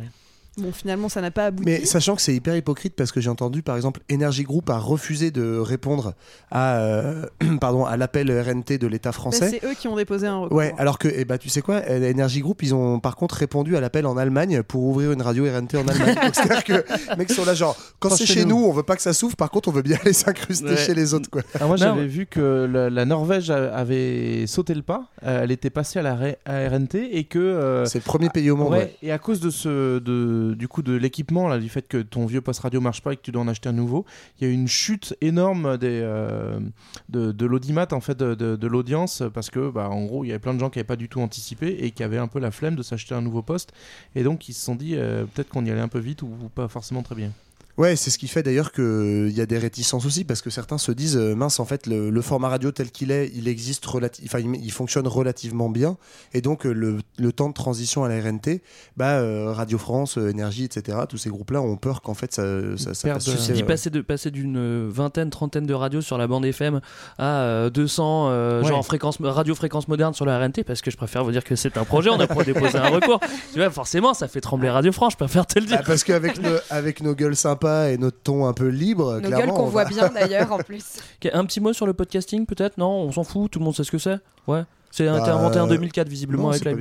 Bon, 0.59 0.71
finalement, 0.71 1.09
ça 1.09 1.21
n'a 1.23 1.31
pas 1.31 1.47
abouti. 1.47 1.65
Mais 1.65 1.85
sachant 1.87 2.15
que 2.15 2.21
c'est 2.21 2.35
hyper 2.35 2.55
hypocrite 2.57 2.95
parce 2.95 3.11
que 3.11 3.21
j'ai 3.23 3.31
entendu 3.31 3.63
par 3.63 3.75
exemple 3.77 4.01
Energy 4.13 4.43
Group 4.43 4.69
a 4.69 4.77
refusé 4.77 5.31
de 5.31 5.57
répondre 5.59 6.13
à 6.51 6.77
euh, 6.77 7.25
pardon 7.61 7.87
à 7.87 7.97
l'appel 7.97 8.31
RNT 8.31 8.77
de 8.79 8.87
l'État 8.87 9.09
Mais 9.11 9.13
français. 9.15 9.49
c'est 9.51 9.67
eux 9.67 9.73
qui 9.75 9.89
ont 9.89 9.97
déposé 9.97 10.27
un 10.27 10.41
recours. 10.41 10.57
Ouais, 10.57 10.75
alors 10.77 10.99
que 10.99 11.09
eh 11.09 11.25
ben, 11.25 11.39
tu 11.39 11.49
sais 11.49 11.63
quoi, 11.63 11.77
euh, 11.89 12.11
Energy 12.13 12.41
Group 12.41 12.63
ils 12.63 12.75
ont 12.75 13.01
par 13.01 13.17
contre 13.17 13.37
répondu 13.37 13.77
à 13.77 13.81
l'appel 13.81 14.05
en 14.07 14.17
Allemagne 14.19 14.63
pour 14.63 14.83
ouvrir 14.85 15.13
une 15.13 15.23
radio 15.23 15.45
RNT 15.45 15.75
en 15.79 15.89
Allemagne. 15.89 16.15
Donc, 16.23 16.35
C'est-à-dire 16.35 16.65
que 16.65 16.73
les 17.11 17.17
mecs 17.17 17.33
sont 17.33 17.45
là 17.47 17.55
genre 17.55 17.75
quand 17.99 18.11
c'est 18.11 18.27
chez 18.27 18.45
nous. 18.45 18.59
nous. 18.61 18.65
on 18.67 18.73
veut 18.73 18.83
pas 18.83 18.97
que 18.97 19.03
ça 19.03 19.15
s'ouvre, 19.15 19.37
par 19.37 19.51
contre 19.51 19.71
on 19.71 19.73
veut 19.73 19.81
bien 19.83 19.97
aller 20.03 20.13
s'incruster 20.13 20.67
Ouais. 20.67 20.77
chez 20.77 20.95
les 20.95 21.15
autres 21.15 21.31
quoi. 21.31 21.41
Ah, 21.59 21.67
moi, 21.67 21.77
j'avais 21.77 22.07
vu 22.07 22.27
que 22.27 22.69
la, 22.71 22.91
la 22.91 23.05
Norvège 23.07 23.51
avait 23.51 24.47
sauté 24.47 24.75
le 24.75 24.83
pas. 24.83 25.05
Euh, 25.25 25.45
elle 25.45 25.51
était 25.51 25.71
passée 25.71 25.99
à 25.99 26.03
la 26.03 26.19
à 26.45 26.69
RNT 26.69 26.95
et 27.11 27.25
que. 27.25 27.39
euh, 27.39 27.85
C'est 27.87 27.99
le 28.01 28.05
premier 28.05 28.29
pays 28.29 28.51
au 28.51 28.57
monde. 28.57 28.73
ouais, 28.73 28.79
ouais. 28.79 28.97
Et 29.03 29.13
à 29.13 29.19
cause 29.19 29.41
de 29.41 29.51
ce, 29.51 29.99
de, 29.99 30.42
du 30.55 30.69
coup, 30.69 30.83
de 30.83 30.93
l'équipement 30.93 31.49
là, 31.49 31.59
du 31.59 31.69
fait 31.69 31.87
que 31.87 31.99
ton 31.99 32.27
vieux 32.27 32.41
poste 32.41 32.61
radio 32.61 32.81
marche 32.81 33.03
pas 33.03 33.13
et 33.13 33.17
que 33.17 33.23
tu 33.23 33.33
dois 33.33 33.43
en 33.43 33.49
acheter 33.49 33.69
un 33.69 33.73
nouveau, 33.73 34.05
il 34.39 34.47
y 34.47 34.51
a 34.51 34.53
eu 34.53 34.55
une 34.55 34.69
chute 34.69 35.17
énorme 35.21 35.79
euh, 35.83 36.61
de, 37.09 37.33
de 37.33 37.47
l'audimat 37.47 37.89
en 37.93 38.01
fait, 38.01 38.19
de, 38.19 38.67
l'audience 38.67 39.23
parce 39.33 39.51
que, 39.51 39.71
bah, 39.71 39.89
en 39.89 40.05
gros, 40.05 40.25
il 40.25 40.29
y 40.29 40.31
avait 40.31 40.39
plein 40.39 40.55
de 40.55 40.61
gens 40.61 40.71
qui 40.71 40.79
n'avaient 40.79 40.87
pas 40.87 40.97
du 40.97 41.09
tout 41.09 41.21
anticipé 41.21 41.77
et 41.81 41.91
qui 41.91 42.03
avaient 42.03 42.19
un 42.19 42.29
peu 42.29 42.39
la 42.39 42.51
flemme 42.51 42.77
de 42.77 42.83
s'acheter 42.83 43.15
un 43.15 43.23
nouveau 43.23 43.43
poste 43.43 43.73
et 44.15 44.23
donc 44.23 44.49
ils 44.49 44.55
se 44.55 44.65
sont 44.65 44.75
dit 44.75 44.97
euh, 44.97 45.25
peut-être 45.25 45.49
qu'on 45.49 45.65
y 45.65 45.71
allait 45.71 45.81
un 45.81 45.89
peu 45.89 45.99
vite 45.99 46.23
ou 46.23 46.29
pas 46.55 46.69
forcément 46.69 47.03
très 47.03 47.15
bien. 47.15 47.33
Ouais, 47.79 47.97
c'est 47.97 48.11
ce 48.11 48.19
qui 48.19 48.29
fait 48.29 48.43
d'ailleurs 48.43 48.71
qu'il 48.73 49.31
y 49.31 49.41
a 49.41 49.47
des 49.47 49.57
réticences 49.57 50.05
aussi, 50.05 50.25
parce 50.25 50.43
que 50.43 50.51
certains 50.51 50.77
se 50.77 50.93
disent, 50.93 51.17
euh, 51.17 51.35
mince, 51.35 51.59
en 51.59 51.65
fait, 51.65 51.87
le, 51.87 52.11
le 52.11 52.21
format 52.21 52.49
radio 52.51 52.71
tel 52.71 52.91
qu'il 52.91 53.11
est, 53.11 53.31
il 53.35 53.49
existe, 53.49 53.87
enfin, 53.89 54.39
il, 54.41 54.55
il 54.63 54.71
fonctionne 54.71 55.07
relativement 55.09 55.71
bien, 55.71 55.97
et 56.35 56.43
donc 56.43 56.67
euh, 56.67 56.73
le, 56.73 56.99
le 57.19 57.33
temps 57.33 57.49
de 57.49 57.55
transition 57.55 58.05
à 58.05 58.09
la 58.11 58.21
RNT, 58.21 58.61
bah, 58.99 59.13
euh, 59.21 59.53
Radio 59.53 59.79
France, 59.79 60.19
Énergie, 60.19 60.65
etc., 60.65 60.99
tous 61.09 61.17
ces 61.17 61.31
groupes-là 61.31 61.63
ont 61.63 61.77
peur 61.77 62.03
qu'en 62.03 62.13
fait, 62.13 62.35
ça, 62.35 62.43
ça, 62.77 62.93
ça 62.93 63.15
passe 63.15 63.37
ces- 63.37 63.53
dis 63.55 63.63
passer 63.63 63.89
de 63.89 64.03
passer 64.03 64.31
d'une 64.31 64.89
vingtaine, 64.91 65.31
trentaine 65.31 65.65
de 65.65 65.75
radios 65.75 66.03
sur 66.03 66.19
la 66.19 66.27
bande 66.27 66.45
FM 66.45 66.81
à 67.19 67.41
euh, 67.43 67.71
200 67.71 68.29
euh, 68.29 68.63
Ouais. 68.63 68.69
genre 68.69 68.85
fréquence 68.85 69.17
radio 69.21 69.55
fréquence 69.55 69.89
moderne 69.89 70.13
sur 70.13 70.27
la 70.27 70.39
RNT 70.39 70.63
parce 70.67 70.83
que 70.83 70.91
je 70.91 70.97
préfère 70.99 71.25
vous 71.25 71.33
dire 71.33 71.43
que 71.45 71.57
c'est 71.57 71.77
un 71.79 71.85
projet, 71.85 72.11
on 72.11 72.21
a 72.21 72.27
pas 72.27 72.45
déposé 72.45 72.77
un 72.77 72.89
recours. 72.91 73.19
Tu 73.53 73.59
vois, 73.59 73.71
forcément, 73.71 74.13
ça 74.15 74.29
fait 74.29 74.41
trembler 74.43 74.69
Radio 74.71 74.93
France, 74.93 75.13
je 75.13 75.17
préfère 75.19 75.47
te 75.47 75.59
le 75.59 75.67
dire. 75.67 75.79
Bah, 75.79 75.85
parce 75.87 76.05
qu'avec 76.05 76.41
nos, 76.41 76.51
avec 76.71 77.01
nos 77.03 77.15
gueules 77.15 77.37
sympas 77.37 77.62
et 77.67 77.99
notre 77.99 78.19
ton 78.23 78.47
un 78.47 78.53
peu 78.53 78.69
libre, 78.69 79.15
Nos 79.15 79.21
clairement, 79.21 79.39
gueules 79.39 79.55
qu'on 79.55 79.63
on 79.65 79.69
voit 79.69 79.85
bien 79.85 80.09
d'ailleurs 80.15 80.53
en 80.53 80.59
plus. 80.59 80.85
Un 81.33 81.45
petit 81.45 81.61
mot 81.61 81.73
sur 81.73 81.87
le 81.87 81.93
podcasting 81.93 82.47
peut-être 82.47 82.79
Non, 82.79 82.91
on 82.91 83.13
s'en 83.13 83.25
fout, 83.25 83.51
tout 83.51 83.59
le 83.59 83.65
monde 83.65 83.75
sait 83.77 83.85
ce 83.85 83.91
que 83.91 83.99
c'est? 83.99 84.19
Ouais. 84.47 84.63
C'est 84.91 85.07
Bah, 85.07 85.23
inventé 85.35 85.59
en 85.59 85.67
2004 85.67 86.09
visiblement 86.09 86.45
non, 86.45 86.49
avec 86.51 86.63
c'est 86.63 86.71
la. 86.75 86.77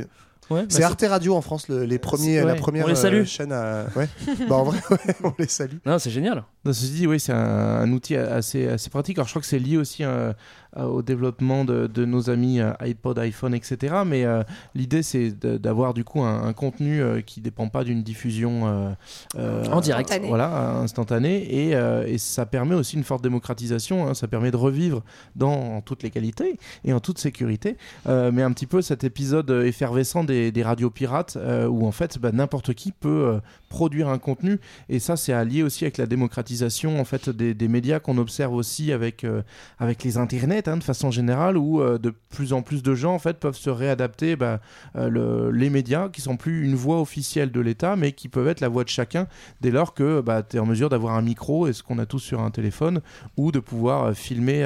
Ouais, 0.50 0.66
C'est 0.68 0.82
bah, 0.82 0.88
Arte 0.88 1.06
Radio 1.08 1.34
en 1.36 1.40
France, 1.42 1.70
le- 1.70 1.86
les 1.86 1.98
premiers, 1.98 2.40
Ouais, 2.42 2.46
la 2.46 2.56
première 2.56 2.84
on 2.84 2.88
les 2.90 2.94
euh, 2.94 3.02
salue. 3.02 3.24
chaîne 3.24 3.54
à. 3.54 3.86
Ouais. 3.96 4.10
bah, 4.50 4.56
en 4.58 4.64
vrai, 4.64 4.80
ouais, 4.92 5.16
on 5.24 5.32
les 5.40 5.48
salue. 5.48 5.78
Non, 5.86 5.98
c'est 5.98 6.10
génial. 6.10 6.44
Non, 6.66 6.74
Ceci 6.74 6.92
dit, 6.92 7.08
oui, 7.08 7.22
c'est 7.22 7.32
un, 7.32 7.38
un 7.38 7.92
outil 7.94 8.18
assez, 8.18 8.68
assez 8.68 8.90
pratique. 8.90 9.18
Alors, 9.18 9.28
je 9.28 9.32
crois 9.32 9.42
que 9.42 9.48
c'est 9.48 9.60
lié 9.60 9.78
aussi 9.78 10.04
euh, 10.04 10.34
euh, 10.71 10.71
au 10.78 11.02
développement 11.02 11.66
de, 11.66 11.88
de 11.88 12.06
nos 12.06 12.30
amis 12.30 12.60
euh, 12.60 12.72
iPod, 12.80 13.18
iPhone, 13.20 13.54
etc. 13.54 13.96
Mais 14.06 14.26
euh, 14.26 14.44
l'idée, 14.76 15.04
c'est 15.04 15.32
d'avoir 15.32 15.94
du 15.94 16.04
coup 16.04 16.22
un, 16.22 16.44
un 16.44 16.54
contenu 16.54 17.02
euh, 17.02 17.22
qui 17.22 17.42
dépend 17.42 17.68
pas 17.70 17.84
d'une 17.84 18.04
diffusion 18.04 18.68
euh, 18.68 18.90
euh, 19.38 19.66
En 19.66 19.82
direct. 19.82 20.10
Instantanée. 20.10 20.28
Voilà, 20.30 20.70
instantanée. 20.78 21.68
Et, 21.68 21.76
euh, 21.76 22.06
et 22.08 22.18
ça 22.18 22.46
permet 22.46 22.76
aussi 22.76 22.96
une 22.96 23.04
forte 23.04 23.24
démocratisation. 23.24 24.08
hein. 24.08 24.14
Ça 24.14 24.28
permet 24.28 24.52
de 24.52 24.58
revivre 24.58 25.04
dans 25.36 25.52
en 25.52 25.82
toutes 25.82 26.04
les 26.04 26.10
qualités 26.10 26.58
et 26.86 26.94
en 26.94 27.00
toute 27.00 27.18
sécurité. 27.18 27.78
Euh, 28.08 28.32
mais 28.34 28.42
un 28.44 28.52
petit 28.52 28.68
peu 28.68 28.82
cet 28.82 29.04
épisode 29.04 29.50
euh, 29.52 29.66
effervescent 29.66 30.24
des, 30.24 30.52
des 30.52 30.64
radios 30.64 30.90
pirates 30.90 31.38
euh, 31.38 31.68
où 31.68 31.86
en 31.86 31.92
fait 31.92 32.18
bah, 32.20 32.32
n'importe 32.32 32.74
qui 32.74 32.92
peut 32.92 33.10
euh, 33.10 33.40
produire 33.72 34.10
un 34.10 34.20
contenu. 34.20 34.60
Et 34.90 35.00
ça, 35.00 35.16
c'est 35.16 35.32
allié 35.32 35.64
aussi 35.64 35.86
avec 35.86 35.98
la 35.98 36.06
démocratisation 36.06 37.00
en 37.00 37.06
fait 37.06 37.30
des, 37.30 37.68
médias 37.70 38.00
qu'on 38.00 38.18
observe 38.18 38.54
aussi 38.54 38.92
avec, 38.92 39.24
euh, 39.24 39.42
avec 39.80 40.04
les 40.04 40.18
internets 40.18 40.68
hein, 40.68 40.76
de 40.76 40.84
façon 40.84 41.10
générale 41.10 41.58
où 41.58 41.82
euh, 41.82 41.98
de 41.98 42.14
plus 42.30 42.52
en 42.52 42.62
plus 42.62 42.84
de 42.84 42.94
gens 42.94 43.14
en 43.14 43.20
fait 43.20 43.40
peuvent 43.40 43.56
se 43.56 43.70
réadapter 43.70 44.36
bah, 44.36 44.60
euh, 44.98 45.10
le- 45.10 45.52
les 45.52 45.70
médias 45.70 46.10
qui 46.10 46.20
sont 46.20 46.36
plus 46.36 46.66
une 46.66 46.76
voix 46.76 47.00
officielle 47.00 47.52
de 47.52 47.62
l'État 47.62 47.96
mais 47.96 48.12
qui 48.12 48.28
peuvent 48.28 48.50
être 48.50 48.60
la 48.60 48.68
voix 48.68 48.84
de 48.84 48.90
chacun 48.90 49.28
dès 49.62 49.72
lors 49.72 49.94
que 49.94 50.20
bah, 50.20 50.44
tu 50.44 50.58
es 50.58 50.60
en 50.60 50.66
mesure 50.66 50.90
d'avoir 50.90 51.16
un 51.16 51.22
micro 51.22 51.68
et 51.68 51.74
ce 51.74 51.82
qu'on 51.82 51.98
a 51.98 52.06
tous 52.06 52.20
sur 52.20 52.42
un 52.42 52.52
téléphone 52.52 53.00
ou 53.38 53.54
de 53.54 53.60
pouvoir 53.60 54.14
filmer 54.14 54.64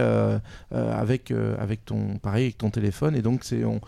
avec, 0.71 1.31
avec 1.59 1.85
ton 1.85 2.17
pareil 2.17 2.45
avec 2.45 2.57
ton 2.57 2.71
téléphone 2.71 3.15
et 3.15 3.21
donc 3.21 3.43
c'est 3.43 3.63
on, 3.65 3.81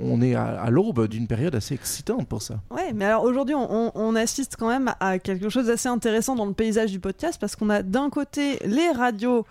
on 0.00 0.22
est 0.22 0.36
à, 0.36 0.70
l'aube 0.70 1.08
d'une 1.08 1.26
période 1.26 1.56
assez 1.56 1.74
excitante 1.74 2.28
pour 2.28 2.42
ça. 2.42 2.60
Ouais, 2.70 2.92
mais 2.94 3.06
alors 3.06 3.24
aujourd'hui, 3.24 3.54
on 3.56 4.14
assiste 4.14 4.43
quand 4.58 4.68
même 4.68 4.94
à 5.00 5.18
quelque 5.18 5.48
chose 5.48 5.66
d'assez 5.66 5.88
intéressant 5.88 6.34
dans 6.34 6.46
le 6.46 6.54
paysage 6.54 6.90
du 6.90 7.00
podcast 7.00 7.38
parce 7.40 7.56
qu'on 7.56 7.70
a 7.70 7.82
d'un 7.82 8.10
côté 8.10 8.58
les 8.64 8.90
radios 8.90 9.44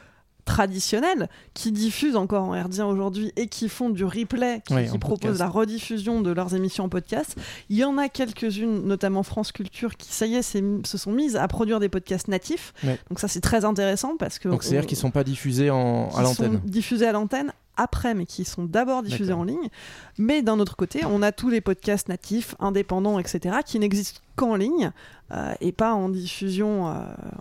traditionnelles 0.46 1.30
qui 1.54 1.72
diffusent 1.72 2.16
encore 2.16 2.44
en 2.44 2.56
herdien 2.56 2.86
aujourd'hui 2.86 3.32
et 3.36 3.48
qui 3.48 3.70
font 3.70 3.90
du 3.90 4.04
replay, 4.04 4.62
qui, 4.66 4.74
en 4.74 5.00
proposent 5.00 5.40
la 5.40 5.48
rediffusion 5.48 6.22
de 6.22 6.32
leurs 6.32 6.54
émissions 6.56 6.86
en 6.86 6.90
podcast. 6.90 7.38
Il 7.70 7.78
y 7.78 7.84
en 7.84 7.98
a 7.98 8.10
quelques-unes, 8.10 8.84
notamment 8.86 9.24
France 9.24 9.52
Culture, 9.52 9.96
qui 9.96 10.12
ça 10.12 10.26
y 10.26 10.36
est, 10.36 10.42
se 10.42 10.98
sont 10.98 11.12
mises 11.12 11.36
à 11.36 11.48
produire 11.48 11.80
des 11.80 11.90
podcasts 11.90 12.28
natifs. 12.28 12.74
Ouais. 12.84 13.00
Donc 13.10 13.20
ça, 13.20 13.28
c'est 13.28 13.42
très 13.42 13.66
intéressant 13.66 14.18
parce 14.18 14.40
que 14.40 14.50
Donc 14.50 14.64
c'est-à-dire 14.64 14.86
qu'ils 14.86 14.98
sont 14.98 15.12
pas 15.12 15.24
diffusés 15.24 15.70
en, 15.70 16.10
à 16.10 16.24
l'antenne. 16.24 16.60
diffusés 16.66 17.08
à 17.08 17.14
l'antenne 17.14 17.54
après, 17.78 18.14
mais 18.14 18.26
qui 18.26 18.46
sont 18.46 18.64
d'abord 18.66 19.04
diffusés 19.04 19.34
en 19.34 19.44
ligne. 19.44 19.70
Mais 20.18 20.42
d'un 20.42 20.60
autre 20.60 20.76
côté, 20.76 21.06
on 21.06 21.22
a 21.22 21.32
tous 21.32 21.50
les 21.50 21.62
podcasts 21.62 22.08
natifs, 22.10 22.56
indépendants, 22.60 23.20
etc., 23.20 23.58
qui 23.66 23.80
n'existent 23.80 24.22
qu'en 24.36 24.56
ligne 24.56 24.92
euh, 25.32 25.54
et 25.62 25.72
pas 25.72 25.94
en 25.94 26.10
diffusion, 26.10 26.88
euh, 26.90 26.94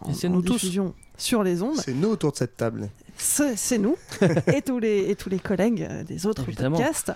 en, 0.02 0.10
Et 0.10 0.14
c'est 0.14 0.28
en 0.28 0.32
nous 0.32 0.42
tous. 0.42 0.54
diffusion 0.54 0.94
sur 1.16 1.42
les 1.42 1.62
ondes. 1.62 1.76
C'est 1.76 1.94
nous 1.94 2.08
autour 2.08 2.32
de 2.32 2.36
cette 2.36 2.56
table. 2.56 2.88
C'est 3.16 3.78
nous 3.78 3.94
et 4.52 4.62
tous 4.62 4.78
les 4.80 5.10
et 5.10 5.14
tous 5.16 5.28
les 5.28 5.38
collègues 5.38 5.86
euh, 5.88 6.02
des 6.02 6.26
autres 6.26 6.42
Évidemment. 6.48 6.76
podcasts. 6.78 7.12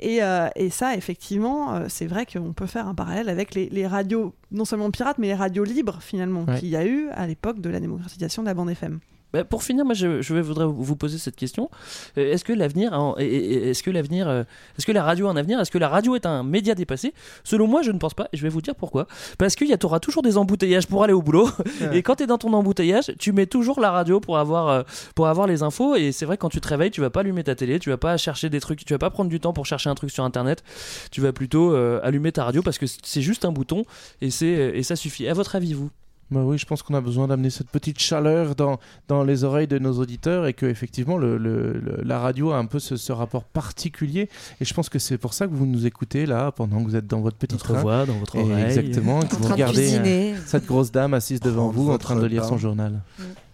Et, 0.00 0.22
euh, 0.22 0.48
et 0.56 0.68
ça, 0.70 0.94
effectivement, 0.96 1.88
c'est 1.88 2.06
vrai 2.06 2.26
qu'on 2.26 2.52
peut 2.52 2.66
faire 2.66 2.86
un 2.88 2.94
parallèle 2.94 3.28
avec 3.28 3.54
les, 3.54 3.68
les 3.70 3.86
radios, 3.86 4.34
non 4.50 4.64
seulement 4.64 4.90
pirates, 4.90 5.18
mais 5.18 5.28
les 5.28 5.34
radios 5.34 5.64
libres 5.64 5.98
finalement 6.00 6.44
Ouais. 6.46 6.58
qu'il 6.58 6.68
y 6.68 6.76
a 6.76 6.84
eu 6.84 7.08
à 7.10 7.26
l'époque 7.26 7.60
de 7.60 7.70
la 7.70 7.80
démocratisation 7.80 8.42
de 8.42 8.48
la 8.48 8.54
bande 8.54 8.70
FM. 8.70 8.98
Bah, 9.36 9.44
pour 9.44 9.62
finir, 9.62 9.84
moi, 9.84 9.92
je, 9.92 10.40
voudrais 10.40 10.64
vous 10.66 10.96
poser 10.96 11.18
cette 11.18 11.36
question. 11.36 11.70
Euh, 12.16 12.32
Est-ce 12.32 12.42
que 12.42 12.54
l'avenir, 12.54 13.14
est-ce 13.18 13.82
que 13.82 13.90
l'avenir, 13.90 14.28
euh, 14.28 14.44
est-ce 14.78 14.86
que 14.86 14.92
la 14.92 15.02
radio 15.02 15.28
a 15.28 15.30
un 15.30 15.36
avenir? 15.36 15.60
Est-ce 15.60 15.70
que 15.70 15.76
la 15.76 15.90
radio 15.90 16.16
est 16.16 16.24
un 16.24 16.42
média 16.42 16.74
dépassé? 16.74 17.12
Selon 17.44 17.66
moi, 17.66 17.82
je 17.82 17.90
ne 17.90 17.98
pense 17.98 18.14
pas. 18.14 18.28
Et 18.32 18.38
je 18.38 18.42
vais 18.42 18.48
vous 18.48 18.62
dire 18.62 18.74
pourquoi. 18.74 19.06
Parce 19.36 19.54
qu'il 19.54 19.68
y 19.68 19.74
a, 19.74 19.76
t'auras 19.76 20.00
toujours 20.00 20.22
des 20.22 20.38
embouteillages 20.38 20.86
pour 20.86 21.04
aller 21.04 21.12
au 21.12 21.20
boulot. 21.20 21.50
Ouais. 21.80 21.98
Et 21.98 22.02
quand 22.02 22.16
tu 22.16 22.22
es 22.22 22.26
dans 22.26 22.38
ton 22.38 22.52
embouteillage, 22.54 23.12
tu 23.18 23.32
mets 23.32 23.44
toujours 23.44 23.80
la 23.80 23.90
radio 23.90 24.20
pour 24.20 24.38
avoir, 24.38 24.68
euh, 24.68 24.82
pour 25.14 25.28
avoir 25.28 25.46
les 25.46 25.62
infos. 25.62 25.96
Et 25.96 26.12
c'est 26.12 26.24
vrai, 26.24 26.38
quand 26.38 26.48
tu 26.48 26.60
te 26.60 26.68
réveilles, 26.68 26.90
tu 26.90 27.02
vas 27.02 27.10
pas 27.10 27.20
allumer 27.20 27.44
ta 27.44 27.54
télé, 27.54 27.78
tu 27.78 27.90
vas 27.90 27.98
pas 27.98 28.16
chercher 28.16 28.48
des 28.48 28.60
trucs, 28.60 28.84
tu 28.84 28.94
vas 28.94 28.98
pas 28.98 29.10
prendre 29.10 29.28
du 29.28 29.38
temps 29.38 29.52
pour 29.52 29.66
chercher 29.66 29.90
un 29.90 29.94
truc 29.94 30.10
sur 30.10 30.24
internet. 30.24 30.64
Tu 31.10 31.20
vas 31.20 31.32
plutôt 31.32 31.74
euh, 31.74 32.00
allumer 32.02 32.32
ta 32.32 32.44
radio 32.44 32.62
parce 32.62 32.78
que 32.78 32.86
c'est 32.86 33.22
juste 33.22 33.44
un 33.44 33.52
bouton 33.52 33.84
et, 34.22 34.30
c'est, 34.30 34.46
et 34.46 34.82
ça 34.82 34.96
suffit. 34.96 35.28
À 35.28 35.34
votre 35.34 35.56
avis, 35.56 35.74
vous? 35.74 35.90
Bah 36.30 36.40
oui, 36.44 36.58
je 36.58 36.66
pense 36.66 36.82
qu'on 36.82 36.94
a 36.94 37.00
besoin 37.00 37.28
d'amener 37.28 37.50
cette 37.50 37.70
petite 37.70 38.00
chaleur 38.00 38.56
dans, 38.56 38.80
dans 39.06 39.22
les 39.22 39.44
oreilles 39.44 39.68
de 39.68 39.78
nos 39.78 39.92
auditeurs 40.00 40.46
et 40.46 40.54
que 40.54 40.66
effectivement 40.66 41.16
le, 41.18 41.38
le- 41.38 41.74
le- 41.74 42.00
la 42.02 42.18
radio 42.18 42.50
a 42.50 42.56
un 42.56 42.64
peu 42.66 42.80
ce, 42.80 42.96
ce 42.96 43.12
rapport 43.12 43.44
particulier. 43.44 44.28
Et 44.60 44.64
je 44.64 44.74
pense 44.74 44.88
que 44.88 44.98
c'est 44.98 45.18
pour 45.18 45.34
ça 45.34 45.46
que 45.46 45.52
vous 45.54 45.66
nous 45.66 45.86
écoutez 45.86 46.26
là 46.26 46.50
pendant 46.50 46.82
que 46.82 46.88
vous 46.88 46.96
êtes 46.96 47.06
dans 47.06 47.20
votre 47.20 47.36
petite 47.36 47.52
Notre 47.68 47.80
voix, 47.80 48.06
dans 48.06 48.18
votre 48.18 48.36
oreille. 48.38 48.64
Exactement, 48.64 49.18
En 49.18 49.22
que 49.22 49.36
vous 49.36 49.40
train 49.42 49.48
de 49.50 49.52
regardez 49.52 49.82
cuisiner. 49.82 50.34
euh, 50.34 50.38
cette 50.46 50.66
grosse 50.66 50.90
dame 50.90 51.14
assise 51.14 51.38
devant 51.38 51.68
vous 51.68 51.90
en 51.92 51.98
train 51.98 52.16
de 52.16 52.26
lire 52.26 52.44
son 52.44 52.58
journal. 52.58 53.00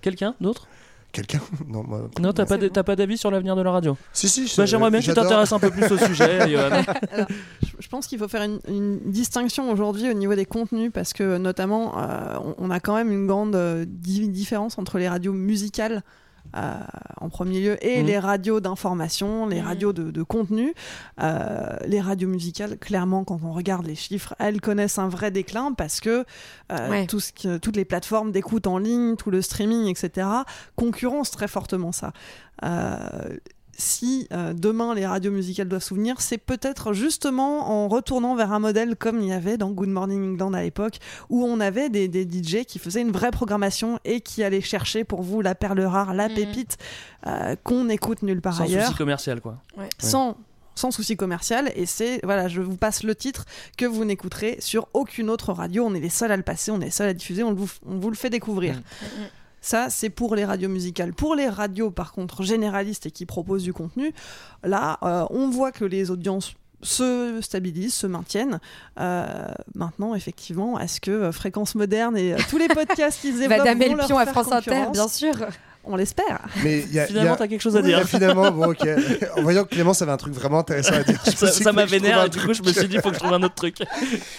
Quelqu'un 0.01 0.35
d'autre? 0.41 0.66
Quelqu'un 1.13 1.41
Non, 1.69 1.84
moi. 1.87 2.09
Non, 2.21 2.33
t'as 2.33 2.47
pas, 2.47 2.57
t'as 2.59 2.83
pas 2.83 2.97
d'avis 2.97 3.18
sur 3.18 3.30
l'avenir 3.30 3.55
de 3.55 3.63
la 3.63 3.71
radio 3.71 3.97
Si, 4.13 4.29
si. 4.29 4.51
Bah, 4.57 4.64
J'aimerais 4.67 4.91
bien 4.91 5.01
que 5.01 5.05
tu 5.05 5.13
t'intéresses 5.13 5.53
un 5.53 5.59
peu 5.59 5.71
plus 5.71 5.84
au 5.93 5.99
sujet. 5.99 6.41
Alors, 6.57 7.26
je, 7.63 7.68
je 7.79 7.89
pense 7.89 8.07
qu'il 8.07 8.18
faut 8.18 8.29
faire 8.29 8.43
une, 8.43 8.61
une 8.67 8.99
distinction 9.11 9.71
aujourd'hui 9.71 10.09
au 10.11 10.14
niveau 10.14 10.34
des 10.34 10.47
contenus 10.47 10.91
parce 10.93 11.13
que 11.13 11.37
notamment 11.37 11.99
euh, 11.99 12.37
on, 12.43 12.55
on 12.67 12.71
a 12.71 12.80
quand 12.80 12.95
même 12.95 13.13
une 13.13 13.26
grande 13.26 13.55
euh, 13.55 13.84
di- 13.87 14.29
différence 14.29 14.79
entre 14.79 14.99
les 14.99 15.09
radios 15.09 15.33
musicales 15.34 16.03
euh, 16.57 16.75
en 17.21 17.29
premier 17.31 17.61
lieu 17.61 17.85
et 17.87 18.01
Mhm. 18.01 18.07
les 18.07 18.19
radios 18.19 18.61
d'information, 18.61 19.47
les 19.47 19.61
Mhm. 19.61 19.67
radios 19.67 19.93
de, 19.93 20.11
de 20.11 20.23
contenu. 20.23 20.75
Euh, 21.21 21.77
les 21.87 22.01
radios 22.01 22.29
musicales, 22.29 22.79
clairement, 22.79 23.25
quand 23.25 23.41
on 23.45 23.53
regarde 23.53 23.87
les 23.87 23.95
chiffres, 23.95 24.35
elles 24.39 24.61
connaissent 24.61 24.99
un 24.99 25.09
vrai 25.09 25.31
déclin 25.31 25.73
parce 25.73 26.01
que 26.01 26.25
euh, 26.73 26.91
Ouais. 26.91 27.07
tout 27.07 27.21
ce 27.21 27.33
que- 27.33 27.57
toutes 27.59 27.77
les 27.77 27.85
plateformes 27.85 28.33
d'écoute 28.33 28.67
en 28.67 28.79
ligne, 28.79 29.17
tout 29.17 29.31
le 29.31 29.41
streaming, 29.43 29.87
etc., 29.87 30.27
concurrencent 30.77 31.31
très 31.31 31.49
fortement 31.49 31.93
ça. 31.93 32.13
Si 33.76 34.28
euh, 34.32 34.53
demain 34.53 34.94
les 34.94 35.07
radios 35.07 35.32
musicales 35.32 35.68
doivent 35.68 35.82
souvenir, 35.82 36.20
c'est 36.20 36.38
peut-être 36.38 36.92
justement 36.92 37.70
en 37.70 37.88
retournant 37.88 38.34
vers 38.36 38.53
un 38.53 38.58
modèle 38.58 38.96
comme 38.96 39.20
il 39.20 39.28
y 39.28 39.32
avait 39.32 39.57
dans 39.57 39.70
Good 39.70 39.88
Morning 39.88 40.32
England 40.32 40.53
à 40.53 40.62
l'époque, 40.62 40.99
où 41.30 41.44
on 41.44 41.58
avait 41.58 41.88
des, 41.88 42.07
des 42.08 42.22
DJ 42.24 42.64
qui 42.64 42.78
faisaient 42.78 43.00
une 43.00 43.12
vraie 43.12 43.30
programmation 43.30 43.99
et 44.04 44.20
qui 44.20 44.42
allaient 44.44 44.61
chercher 44.61 45.04
pour 45.04 45.22
vous 45.22 45.40
la 45.40 45.54
perle 45.54 45.80
rare, 45.80 46.14
la 46.14 46.28
pépite 46.28 46.76
euh, 47.26 47.57
qu'on 47.62 47.88
écoute 47.88 48.22
nulle 48.22 48.40
part 48.40 48.54
Sans 48.57 48.64
ailleurs. 48.64 48.86
souci 48.86 48.99
commercial, 48.99 49.40
quoi. 49.40 49.58
sans 49.99 50.36
sans 50.74 50.90
souci 50.90 51.18
commercial 51.18 51.70
et 51.76 51.84
c'est 51.84 52.20
voilà 52.24 52.49
je 52.49 52.62
vous 52.62 52.78
passe 52.78 53.03
le 53.03 53.14
titre 53.14 53.44
que 53.76 53.84
vous 53.84 54.07
n'écouterez 54.07 54.57
sur 54.61 54.88
aucune 54.94 55.28
autre 55.28 55.53
radio. 55.53 55.84
On 55.84 55.94
est 55.94 56.00
les 56.00 56.08
seuls 56.08 56.32
à 56.32 56.36
le 56.38 56.42
passer 56.42 56.70
on 56.70 56.80
est 56.80 56.86
les 56.86 56.90
seuls 56.90 57.11
à 57.11 57.12
diffuser 57.14 57.42
on 57.42 57.53
vous, 57.53 57.68
on 57.86 57.99
vous 57.99 58.08
le 58.08 58.16
fait 58.16 58.30
découvrir 58.30 58.80
ça, 59.63 59.89
c'est 59.89 60.11
pour 60.11 60.34
les 60.34 60.45
radios 60.45 60.68
musicales. 60.68 61.14
Pour 61.14 61.34
les 61.34 61.49
radios, 61.49 61.91
par 61.91 62.13
contre, 62.13 62.43
généralistes 62.43 63.07
et 63.07 63.11
qui 63.11 63.25
proposent 63.25 63.63
du 63.63 63.72
contenu, 63.72 64.13
là, 64.64 64.99
euh, 65.03 65.25
on 65.30 65.49
voit 65.49 65.72
que 65.72 65.84
les 65.84 66.11
audiences 66.11 66.55
se 66.83 67.39
stabilisent, 67.41 67.95
se 67.95 68.09
maintiennent. 68.09 68.59
Euh, 68.99 69.47
maintenant, 69.76 70.17
effectivement, 70.17 70.80
est-ce 70.80 71.01
que 71.01 71.13
euh, 71.13 71.33
Fréquence 71.33 71.76
Moderne 71.76 72.17
et 72.17 72.34
tous 72.51 72.59
les 72.59 72.67
podcasts 72.67 73.21
qu'ils 73.21 73.34
développent 73.39 73.59
Madame 73.59 73.79
vont 73.79 73.95
leur 73.95 74.01
Elpion 74.01 74.18
à 74.18 74.25
faire 74.25 74.34
France 74.34 74.53
Inter, 74.53 74.87
bien 74.93 75.09
sûr. 75.09 75.33
On 75.84 75.96
l'espère. 75.96 76.41
Mais 76.63 76.80
il 76.80 76.92
y 76.95 77.00
a- 77.00 77.07
Finalement, 77.07 77.30
il 77.30 77.33
y 77.33 77.34
a- 77.34 77.37
t'as 77.38 77.49
quelque 77.49 77.61
chose 77.61 77.76
à 77.76 77.80
Oui, 77.80 77.87
dire. 77.87 78.07
Finalement, 78.07 78.53
bon, 78.53 78.71
ok. 78.71 78.87
En 79.37 79.42
voyant 79.42 79.64
que 79.64 79.71
Clémence 79.71 80.00
avait 80.00 80.13
un 80.13 80.17
truc 80.17 80.33
vraiment 80.33 80.61
intéressant 80.61 80.95
à 80.95 81.03
dire. 81.03 81.21
Ça, 81.37 81.49
ça 81.50 81.72
m'a 81.72 81.84
vénère 81.87 82.25
et 82.25 82.29
du 82.29 82.38
coup, 82.38 82.54
je 82.54 82.63
me 82.63 82.72
suis 82.72 82.87
dit, 82.87 82.99
faut 83.03 83.09
que 83.09 83.14
je 83.14 83.21
trouve 83.21 83.33
un 83.33 83.42
autre 83.42 83.57
truc. 83.57 83.76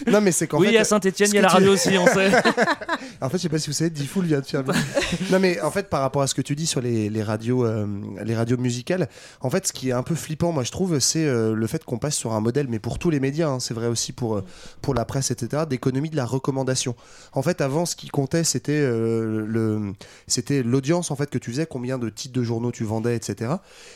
Non, 0.07 0.21
mais 0.21 0.31
c'est 0.31 0.47
qu'en 0.47 0.59
Oui, 0.59 0.69
fait. 0.69 0.77
à 0.77 0.83
Saint-Etienne, 0.85 1.29
il 1.31 1.35
y 1.35 1.39
a 1.39 1.41
la 1.41 1.47
tu- 1.49 1.55
radio 1.55 1.73
aussi, 1.73 1.97
on 1.97 2.07
sait. 2.07 2.31
en 3.21 3.29
fait, 3.29 3.37
je 3.37 3.41
sais 3.43 3.49
pas 3.49 3.59
si 3.59 3.67
vous 3.67 3.73
savez, 3.73 3.89
Diffoul 3.89 4.25
vient 4.25 4.39
de 4.39 4.45
faire. 4.45 4.63
non, 5.31 5.39
mais 5.39 5.59
en 5.61 5.69
fait, 5.71 5.89
par 5.89 5.99
rapport 6.01 6.21
à 6.21 6.27
ce 6.27 6.33
que 6.35 6.41
tu 6.41 6.55
dis 6.55 6.65
sur 6.65 6.79
les, 6.81 7.09
les 7.09 7.23
radios, 7.23 7.65
euh, 7.65 7.85
les 8.23 8.35
radios 8.35 8.57
musicales, 8.57 9.09
en 9.41 9.49
fait, 9.49 9.67
ce 9.67 9.73
qui 9.73 9.89
est 9.89 9.93
un 9.93 10.03
peu 10.03 10.15
flippant, 10.15 10.53
moi, 10.53 10.63
je 10.63 10.71
trouve, 10.71 10.99
c'est 10.99 11.25
euh, 11.25 11.53
le 11.53 11.67
fait 11.67 11.83
qu'on 11.83 11.97
passe 11.97 12.15
sur 12.15 12.31
un 12.31 12.39
modèle, 12.39 12.67
mais 12.69 12.79
pour 12.79 12.99
tous 12.99 13.09
les 13.09 13.19
médias, 13.19 13.49
hein, 13.49 13.59
c'est 13.59 13.73
vrai 13.73 13.87
aussi 13.87 14.13
pour, 14.13 14.37
euh, 14.37 14.43
pour 14.81 14.93
la 14.93 15.03
presse, 15.03 15.29
etc., 15.31 15.63
d'économie 15.69 16.09
de 16.09 16.15
la 16.15 16.25
recommandation. 16.25 16.95
En 17.33 17.41
fait, 17.41 17.59
avant, 17.59 17.85
ce 17.85 17.97
qui 17.97 18.07
comptait, 18.07 18.45
c'était 18.45 18.71
euh, 18.79 19.43
le, 19.45 19.72
c'était 20.27 20.63
l'audience, 20.63 21.11
en 21.11 21.15
fait, 21.15 21.29
que 21.29 21.37
tu 21.37 21.51
faisais, 21.51 21.65
combien 21.65 21.97
de 21.97 22.09
titres 22.09 22.33
de 22.33 22.43
journaux 22.43 22.71
tu 22.71 22.83
vendais, 22.83 23.15
etc. 23.15 23.53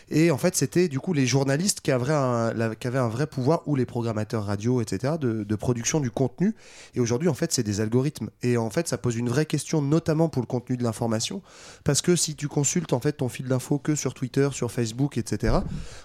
Et 0.09 0.31
en 0.31 0.37
fait, 0.37 0.55
c'était 0.55 0.87
du 0.87 0.99
coup 0.99 1.13
les 1.13 1.25
journalistes 1.25 1.81
qui 1.81 1.91
avaient 1.91 2.13
un, 2.13 2.53
la- 2.53 2.75
qui 2.75 2.87
avaient 2.87 2.97
un 2.99 3.07
vrai 3.09 3.27
pouvoir, 3.27 3.61
ou 3.67 3.75
les 3.75 3.85
programmateurs 3.85 4.45
radio, 4.45 4.81
etc., 4.81 5.13
de, 5.19 5.43
de 5.43 5.55
production 5.55 5.99
du 5.99 6.11
contenu. 6.11 6.55
Et 6.95 6.99
aujourd'hui, 6.99 7.29
en 7.29 7.33
fait, 7.33 7.51
c'est 7.51 7.63
des 7.63 7.81
algorithmes. 7.81 8.29
Et 8.43 8.57
en 8.57 8.69
fait, 8.69 8.87
ça 8.87 8.97
pose 8.97 9.15
une 9.15 9.29
vraie 9.29 9.45
question, 9.45 9.81
notamment 9.81 10.29
pour 10.29 10.41
le 10.41 10.47
contenu 10.47 10.77
de 10.77 10.83
l'information, 10.83 11.41
parce 11.83 12.01
que 12.01 12.15
si 12.15 12.35
tu 12.35 12.47
consultes 12.47 12.93
en 12.93 12.99
fait 12.99 13.13
ton 13.13 13.29
fil 13.29 13.47
d'info 13.47 13.77
que 13.79 13.95
sur 13.95 14.13
Twitter, 14.13 14.49
sur 14.51 14.71
Facebook, 14.71 15.17
etc., 15.17 15.57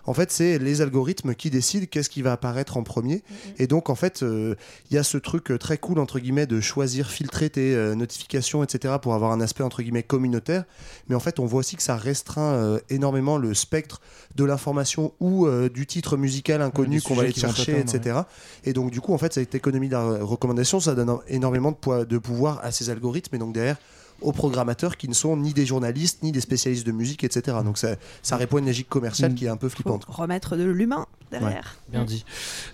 en 0.07 0.15
fait, 0.15 0.31
c'est 0.31 0.59
les 0.59 0.81
algorithmes 0.81 1.35
qui 1.35 1.51
décident 1.51 1.87
qu'est-ce 1.91 2.11
qui 2.11 2.23
va 2.23 2.33
apparaître 2.33 2.77
en 2.77 2.83
premier. 2.83 3.23
Et 3.59 3.67
donc, 3.67 3.91
en 3.91 3.95
fait, 3.95 4.23
euh, 4.23 4.55
il 4.91 4.95
y 4.95 4.99
a 4.99 5.03
ce 5.03 5.19
truc 5.19 5.51
euh, 5.51 5.59
très 5.59 5.79
cool 5.79 5.99
entre 5.99 6.19
guillemets 6.19 6.47
de 6.47 6.61
choisir, 6.61 7.11
filtrer 7.11 7.51
tes 7.51 7.75
euh, 7.75 7.95
notifications, 7.95 8.63
etc., 8.63 8.95
pour 9.01 9.15
avoir 9.15 9.33
un 9.33 9.41
aspect 9.41 9.63
entre 9.63 9.82
guillemets 9.83 10.03
communautaire. 10.03 10.65
Mais 11.09 11.15
en 11.15 11.21
fait, 11.21 11.39
on 11.39 11.47
voit 11.47 11.61
aussi 11.61 11.77
que 11.77 11.83
ça 11.83 11.97
restreint 11.97 12.53
euh, 12.55 12.79
énormément 12.89 13.37
le 13.39 13.55
spectre 13.55 14.01
de 14.37 14.45
l'information 14.45 15.13
ou 15.21 15.47
euh, 15.47 15.69
du 15.69 15.87
titre 15.87 16.17
musical 16.17 16.63
inconnu 16.63 17.01
qu'on 17.03 17.15
va 17.15 17.23
aller 17.23 17.33
chercher, 17.55 17.73
etc. 17.97 18.21
Et 18.65 18.73
donc, 18.73 18.91
du 18.91 19.01
coup, 19.01 19.13
en 19.13 19.19
fait, 19.19 19.33
cette 19.35 19.55
économie 19.55 19.89
de 19.89 19.93
la 19.95 20.25
recommandation, 20.25 20.81
ça 20.81 20.95
donne 20.95 21.19
énormément 21.29 21.71
de, 21.73 21.77
poids- 21.77 22.05
de 22.05 22.19
pouvoir 22.19 22.61
à 22.63 22.71
ces 22.73 22.89
algorithmes 22.91 23.35
et 23.37 23.39
donc 23.39 23.53
derrière 23.53 23.77
aux 24.23 24.33
programmateurs 24.33 24.97
qui 24.97 25.09
ne 25.09 25.15
sont 25.15 25.37
ni 25.37 25.53
des 25.53 25.67
journalistes 25.67 26.23
ni 26.23 26.33
des 26.33 26.41
spécialistes 26.41 26.87
de 26.87 26.93
musique, 26.93 27.25
etc. 27.25 27.59
Donc 27.65 27.79
ça, 27.79 27.97
ça 28.23 28.37
répond 28.37 28.57
à 28.57 28.61
une 28.61 28.67
logique 28.67 28.89
commerciale 28.89 29.35
qui 29.35 29.47
est 29.47 29.49
un 29.49 29.57
peu 29.57 29.69
flippante. 29.69 30.05
Remettre 30.09 30.57
de 30.57 30.65
l'humain 30.65 31.07
derrière. 31.31 31.77
Bien 31.89 32.05
dit. 32.05 32.25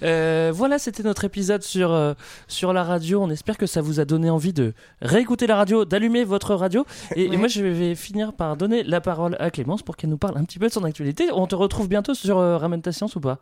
Euh, 0.03 0.53
voilà, 0.55 0.79
c'était 0.79 1.03
notre 1.03 1.25
épisode 1.25 1.63
sur, 1.63 1.93
euh, 1.93 2.15
sur 2.47 2.73
la 2.73 2.85
radio. 2.85 3.23
On 3.23 3.31
espère 3.31 3.57
que 3.57 3.67
ça 3.67 3.81
vous 3.81 4.01
a 4.01 4.05
donné 4.05 4.31
envie 4.31 4.53
de 4.53 4.75
réécouter 5.01 5.47
la 5.47 5.57
radio, 5.57 5.85
d'allumer 5.85 6.25
votre 6.25 6.55
radio. 6.55 6.85
Et, 7.17 7.37
moi, 7.37 7.49
je 7.49 7.63
vais 7.63 7.95
finir 7.95 8.33
par 8.33 8.57
donner 8.57 8.83
la 8.83 9.01
parole 9.01 9.37
à 9.39 9.51
Clémence 9.51 9.83
pour 9.83 9.97
qu'elle 9.97 10.11
nous 10.11 10.19
parle 10.19 10.37
un 10.39 10.45
petit 10.45 10.59
peu 10.59 10.67
de 10.67 10.73
son 10.73 10.85
actualité. 10.85 11.29
On 11.33 11.47
te 11.47 11.55
retrouve 11.55 11.89
bientôt 11.89 12.15
sur 12.15 12.39
euh, 12.39 12.59
Ramène 12.59 12.83
ta 12.83 12.93
science 12.93 13.17
ou 13.17 13.21
pas? 13.21 13.39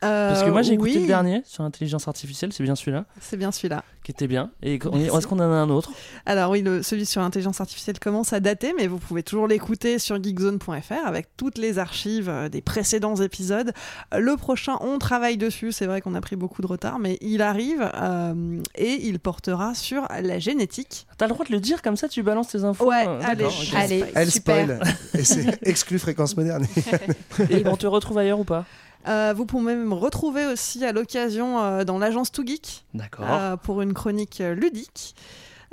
Parce 0.00 0.42
que 0.42 0.50
moi, 0.50 0.62
j'ai 0.62 0.74
écouté 0.74 0.94
oui. 0.96 1.00
le 1.02 1.06
dernier 1.06 1.42
sur 1.46 1.62
l'intelligence 1.62 2.06
artificielle, 2.08 2.52
c'est 2.52 2.62
bien 2.62 2.74
celui-là, 2.74 3.06
C'est 3.20 3.36
bien 3.38 3.50
celui-là. 3.52 3.82
qui 4.02 4.10
était 4.10 4.26
bien. 4.26 4.50
Et 4.62 4.74
est-ce 4.74 5.26
qu'on 5.26 5.36
en 5.36 5.40
a 5.40 5.44
un 5.44 5.70
autre? 5.70 5.90
Alors 6.26 6.50
oui, 6.50 6.60
le, 6.60 6.82
celui 6.82 7.06
sur 7.06 7.22
l'intelligence 7.22 7.60
artificielle 7.62 7.98
commence 7.98 8.32
à 8.34 8.40
dater, 8.40 8.74
mais 8.76 8.86
vous 8.86 8.98
pouvez 8.98 9.22
toujours 9.22 9.48
l'écouter 9.48 9.98
sur 9.98 10.22
geekzone.fr 10.22 11.06
avec 11.06 11.28
toutes 11.38 11.56
les 11.56 11.78
archives 11.78 12.28
euh, 12.28 12.48
des 12.50 12.60
précédents 12.60 13.16
épisodes. 13.16 13.72
Euh, 14.12 14.18
Le 14.18 14.36
prochain, 14.36 14.76
on 14.82 14.98
travaille 14.98 15.38
dessus, 15.38 15.72
c'est 15.72 15.86
vrai 15.86 16.02
qu'on 16.02 16.14
a 16.14 16.20
pris 16.20 16.36
beaucoup 16.36 16.60
de 16.60 16.66
retard, 16.66 16.98
mais 16.98 17.16
il 17.22 17.40
arrive 17.40 17.90
euh, 17.94 18.60
et 18.74 19.06
il 19.06 19.18
portera 19.20 19.74
sur 19.74 20.06
la 20.22 20.38
génétique. 20.38 21.06
T'as 21.16 21.26
le 21.26 21.32
droit 21.32 21.46
de 21.46 21.52
le 21.52 21.60
dire 21.60 21.80
comme 21.80 21.96
ça, 21.96 22.08
tu 22.08 22.22
balances 22.22 22.48
tes 22.48 22.64
infos 22.64 22.86
Ouais, 22.90 23.06
Euh, 23.08 23.20
allez. 23.24 23.46
Allez, 23.74 24.04
Elle 24.14 24.30
super. 24.30 24.64
spoil 24.66 24.80
et 25.18 25.24
c'est 25.24 25.58
exclu 25.66 25.98
fréquence 25.98 26.36
moderne. 26.36 26.66
Et 27.50 27.66
on 27.66 27.76
te 27.76 27.86
retrouve 27.86 28.18
ailleurs 28.18 28.40
ou 28.40 28.44
pas? 28.44 28.58
Euh, 28.58 28.62
vous 29.34 29.46
pouvez 29.46 29.64
même 29.64 29.84
me 29.86 29.94
retrouver 29.94 30.46
aussi 30.46 30.84
à 30.84 30.92
l'occasion 30.92 31.60
euh, 31.62 31.84
dans 31.84 31.98
l'agence 31.98 32.32
Too 32.32 32.46
Geek 32.46 32.84
euh, 33.30 33.56
pour 33.56 33.82
une 33.82 33.92
chronique 33.94 34.40
euh, 34.40 34.54
ludique. 34.54 35.14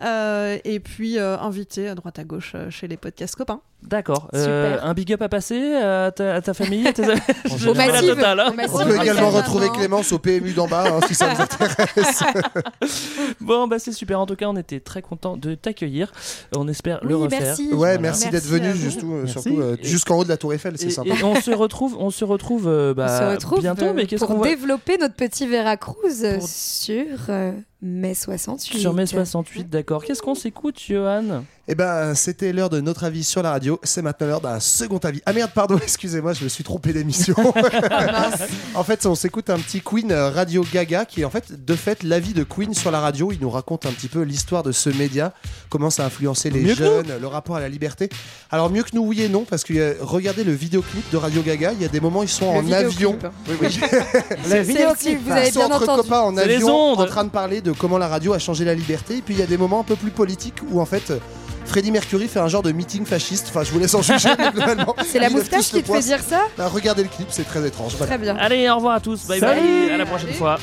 Euh, 0.02 0.58
et 0.64 0.80
puis 0.80 1.20
euh, 1.20 1.38
invité 1.38 1.88
à 1.88 1.94
droite 1.96 2.18
à 2.18 2.24
gauche 2.24 2.54
euh, 2.56 2.70
chez 2.72 2.88
les 2.88 2.98
podcasts 2.98 3.36
copains. 3.36 3.62
D'accord. 3.84 4.30
Euh, 4.34 4.78
un 4.82 4.94
big 4.94 5.12
up 5.12 5.22
à 5.22 5.28
passer 5.30 5.74
à 5.76 6.12
ta, 6.12 6.36
à 6.36 6.42
ta 6.42 6.54
famille, 6.54 6.88
à 6.88 6.94
tes 6.94 7.04
amis. 7.04 7.20
Je 7.58 7.70
la 7.72 8.02
totale, 8.02 8.40
hein. 8.40 8.50
au 8.52 8.54
massif. 8.54 8.72
On 8.76 8.86
peut 8.86 9.02
également 9.02 9.30
retrouver 9.32 9.70
Clémence 9.70 10.12
au 10.12 10.20
PMU 10.20 10.52
d'en 10.54 10.68
bas 10.68 10.86
hein, 10.88 11.00
si 11.08 11.16
ça 11.16 11.34
vous 11.34 11.42
intéresse. 11.42 12.24
Bon, 13.42 13.68
bah 13.68 13.80
c'est 13.80 13.92
super. 13.92 14.20
En 14.20 14.26
tout 14.26 14.36
cas, 14.36 14.46
on 14.48 14.56
était 14.56 14.80
très 14.80 15.02
content 15.02 15.36
de 15.38 15.56
t'accueillir. 15.56 16.12
On 16.56 16.68
espère 16.68 17.00
le 17.04 17.16
refaire. 17.16 17.42
merci. 17.42 17.68
Ouais, 17.70 17.76
Voilà. 17.76 17.98
merci, 18.00 18.28
Merci 18.30 18.30
d'être 18.30 18.46
venu 18.46 18.68
euh, 18.70 19.28
surtout 19.28 19.60
euh, 19.60 19.76
Et- 19.82 19.86
jusqu'en 19.88 20.18
haut 20.20 20.24
de 20.24 20.30
la 20.30 20.38
Tour 20.38 20.54
Eiffel, 20.54 20.74
c'est 20.78 20.90
sympa. 20.90 21.10
et 21.10 21.24
on 21.24 21.36
se 21.36 21.52
retrouve, 21.52 21.96
on 22.00 22.10
se 22.12 22.24
retrouve, 22.24 22.68
euh, 22.68 22.94
bah, 22.94 23.08
On 23.10 23.18
se 23.32 23.36
retrouve 23.36 23.60
bientôt. 23.62 23.86
euh, 23.86 23.94
mais 23.96 24.06
qu'est-ce 24.06 24.26
pour 24.26 24.36
qu'on 24.36 24.42
va 24.42 24.50
développer 24.50 24.98
notre 24.98 25.16
petit 25.16 25.48
Veracruz 25.48 25.96
euh, 26.24 26.38
Pour- 26.40 26.48
sur 26.48 27.06
euh, 27.30 27.52
mai 27.82 28.14
68. 28.14 28.80
sur 28.80 28.94
mai 28.94 29.06
68 29.06 29.70
D'accord. 29.70 30.04
Qu'est-ce 30.04 30.22
qu'on 30.22 30.36
s'écoute, 30.36 30.80
Johan? 30.88 31.44
Eh 31.68 31.76
ben, 31.76 32.16
c'était 32.16 32.54
l'heure 32.54 32.72
de 32.72 32.82
notre 32.82 33.04
avis 33.04 33.24
sur 33.24 33.44
la 33.44 33.52
radio. 33.52 33.80
C'est 33.84 34.02
maintenant 34.02 34.26
l'heure 34.26 34.42
d'un 34.42 34.60
second 34.60 34.98
avis. 34.98 35.22
Ah 35.28 35.34
merde, 35.34 35.52
pardon, 35.54 35.78
excusez-moi, 35.82 36.34
je 36.34 36.44
me 36.44 36.50
suis 36.50 36.64
trompé 36.64 36.92
d'émission. 36.92 37.36
en 38.76 38.84
fait, 38.84 39.06
on 39.06 39.14
s'écoute 39.14 39.50
un 39.52 39.60
petit 39.60 39.80
Queen 39.80 40.12
euh, 40.12 40.32
Radio 40.32 40.66
Gaga 40.74 41.06
qui 41.06 41.22
est 41.22 41.24
en 41.24 41.30
fait, 41.30 41.64
de 41.64 41.76
fait, 41.76 42.02
l'avis 42.02 42.34
de 42.34 42.44
Queen 42.44 42.74
sur 42.74 42.90
la 42.90 43.00
radio. 43.00 43.32
Il 43.32 43.40
nous 43.40 43.50
raconte 43.50 43.86
un 43.86 43.92
petit 43.92 44.08
peu 44.08 44.24
l'histoire 44.24 44.64
de 44.64 44.72
ce 44.72 44.90
média, 44.90 45.34
comment 45.70 45.92
ça 45.92 46.04
a 46.04 46.08
influencé 46.08 46.50
les 46.50 46.62
Mieux 46.62 46.76
jeunes, 46.76 47.08
le 47.22 47.28
rapport 47.28 47.56
à 47.56 47.60
la 47.60 47.70
liberté. 47.70 48.10
Alors, 48.50 48.72
mieux 48.72 48.84
que 48.84 48.96
nous, 48.96 49.04
oui 49.04 49.22
et 49.22 49.30
non, 49.30 49.46
parce 49.48 49.64
que 49.64 49.74
euh, 49.74 49.94
regardez 50.02 50.44
le 50.44 50.54
vidéoclip 50.54 51.10
de 51.12 51.18
Radio 51.18 51.44
Gaga. 51.44 51.74
Il 51.74 51.82
y 51.82 51.86
a 51.86 51.90
des 51.90 52.00
moments, 52.00 52.24
ils 52.24 52.30
sont 52.30 52.48
en 52.48 52.72
avion. 52.72 53.20
Oui, 53.48 53.56
oui. 53.62 53.80
Le 54.50 54.62
vidéoclip, 54.62 55.20
vous 55.24 55.32
avez 55.32 55.48
Ils 55.48 55.54
sont 55.54 55.60
bien 55.60 55.76
entre 55.76 55.84
entendu. 55.84 56.02
copains 56.02 56.22
en 56.22 56.36
avion 56.38 56.92
ondes. 56.92 57.02
en 57.02 57.06
train 57.06 57.24
de 57.24 57.30
parler 57.30 57.62
de 57.62 57.72
comment 57.72 58.00
la 58.00 58.08
radio 58.08 58.34
a 58.34 58.40
changé 58.40 58.66
la 58.66 58.74
liberté. 58.74 59.18
Et 59.18 59.22
puis 59.22 59.36
il 59.36 59.40
y 59.40 59.44
a 59.44 59.48
des 59.48 59.58
moments 59.58 59.82
un 59.82 59.84
peu 59.84 59.96
plus 59.96 60.12
politiques 60.12 60.58
où 60.72 60.82
en 60.82 60.86
fait. 60.86 61.14
Freddie 61.72 61.92
Mercury 61.92 62.28
fait 62.28 62.42
un 62.42 62.50
genre 62.50 62.64
de 62.64 62.74
meeting 62.74 63.06
fasciste. 63.06 63.46
Enfin, 63.48 63.64
je 63.64 63.72
vous 63.72 63.80
laisse 63.80 63.94
en 63.94 64.02
juger, 64.02 64.28
mais 64.38 64.52
globalement. 64.54 64.94
C'est 65.06 65.20
la 65.20 65.30
moustache 65.30 65.70
qui 65.70 65.82
te 65.82 65.90
fait 65.90 66.02
dire 66.02 66.20
ça 66.22 66.42
Bah, 66.58 66.68
regardez 66.68 67.02
le 67.02 67.08
clip, 67.08 67.28
c'est 67.30 67.46
très 67.46 67.66
étrange. 67.66 67.94
Voilà. 67.96 68.08
Très 68.14 68.18
bien. 68.22 68.36
Allez, 68.36 68.70
au 68.70 68.76
revoir 68.76 68.96
à 68.96 69.00
tous. 69.00 69.26
Bye 69.26 69.40
Salut. 69.40 69.62
bye. 69.62 69.92
À 69.92 69.96
la 69.98 70.06
prochaine 70.06 70.34
fois. 70.34 70.58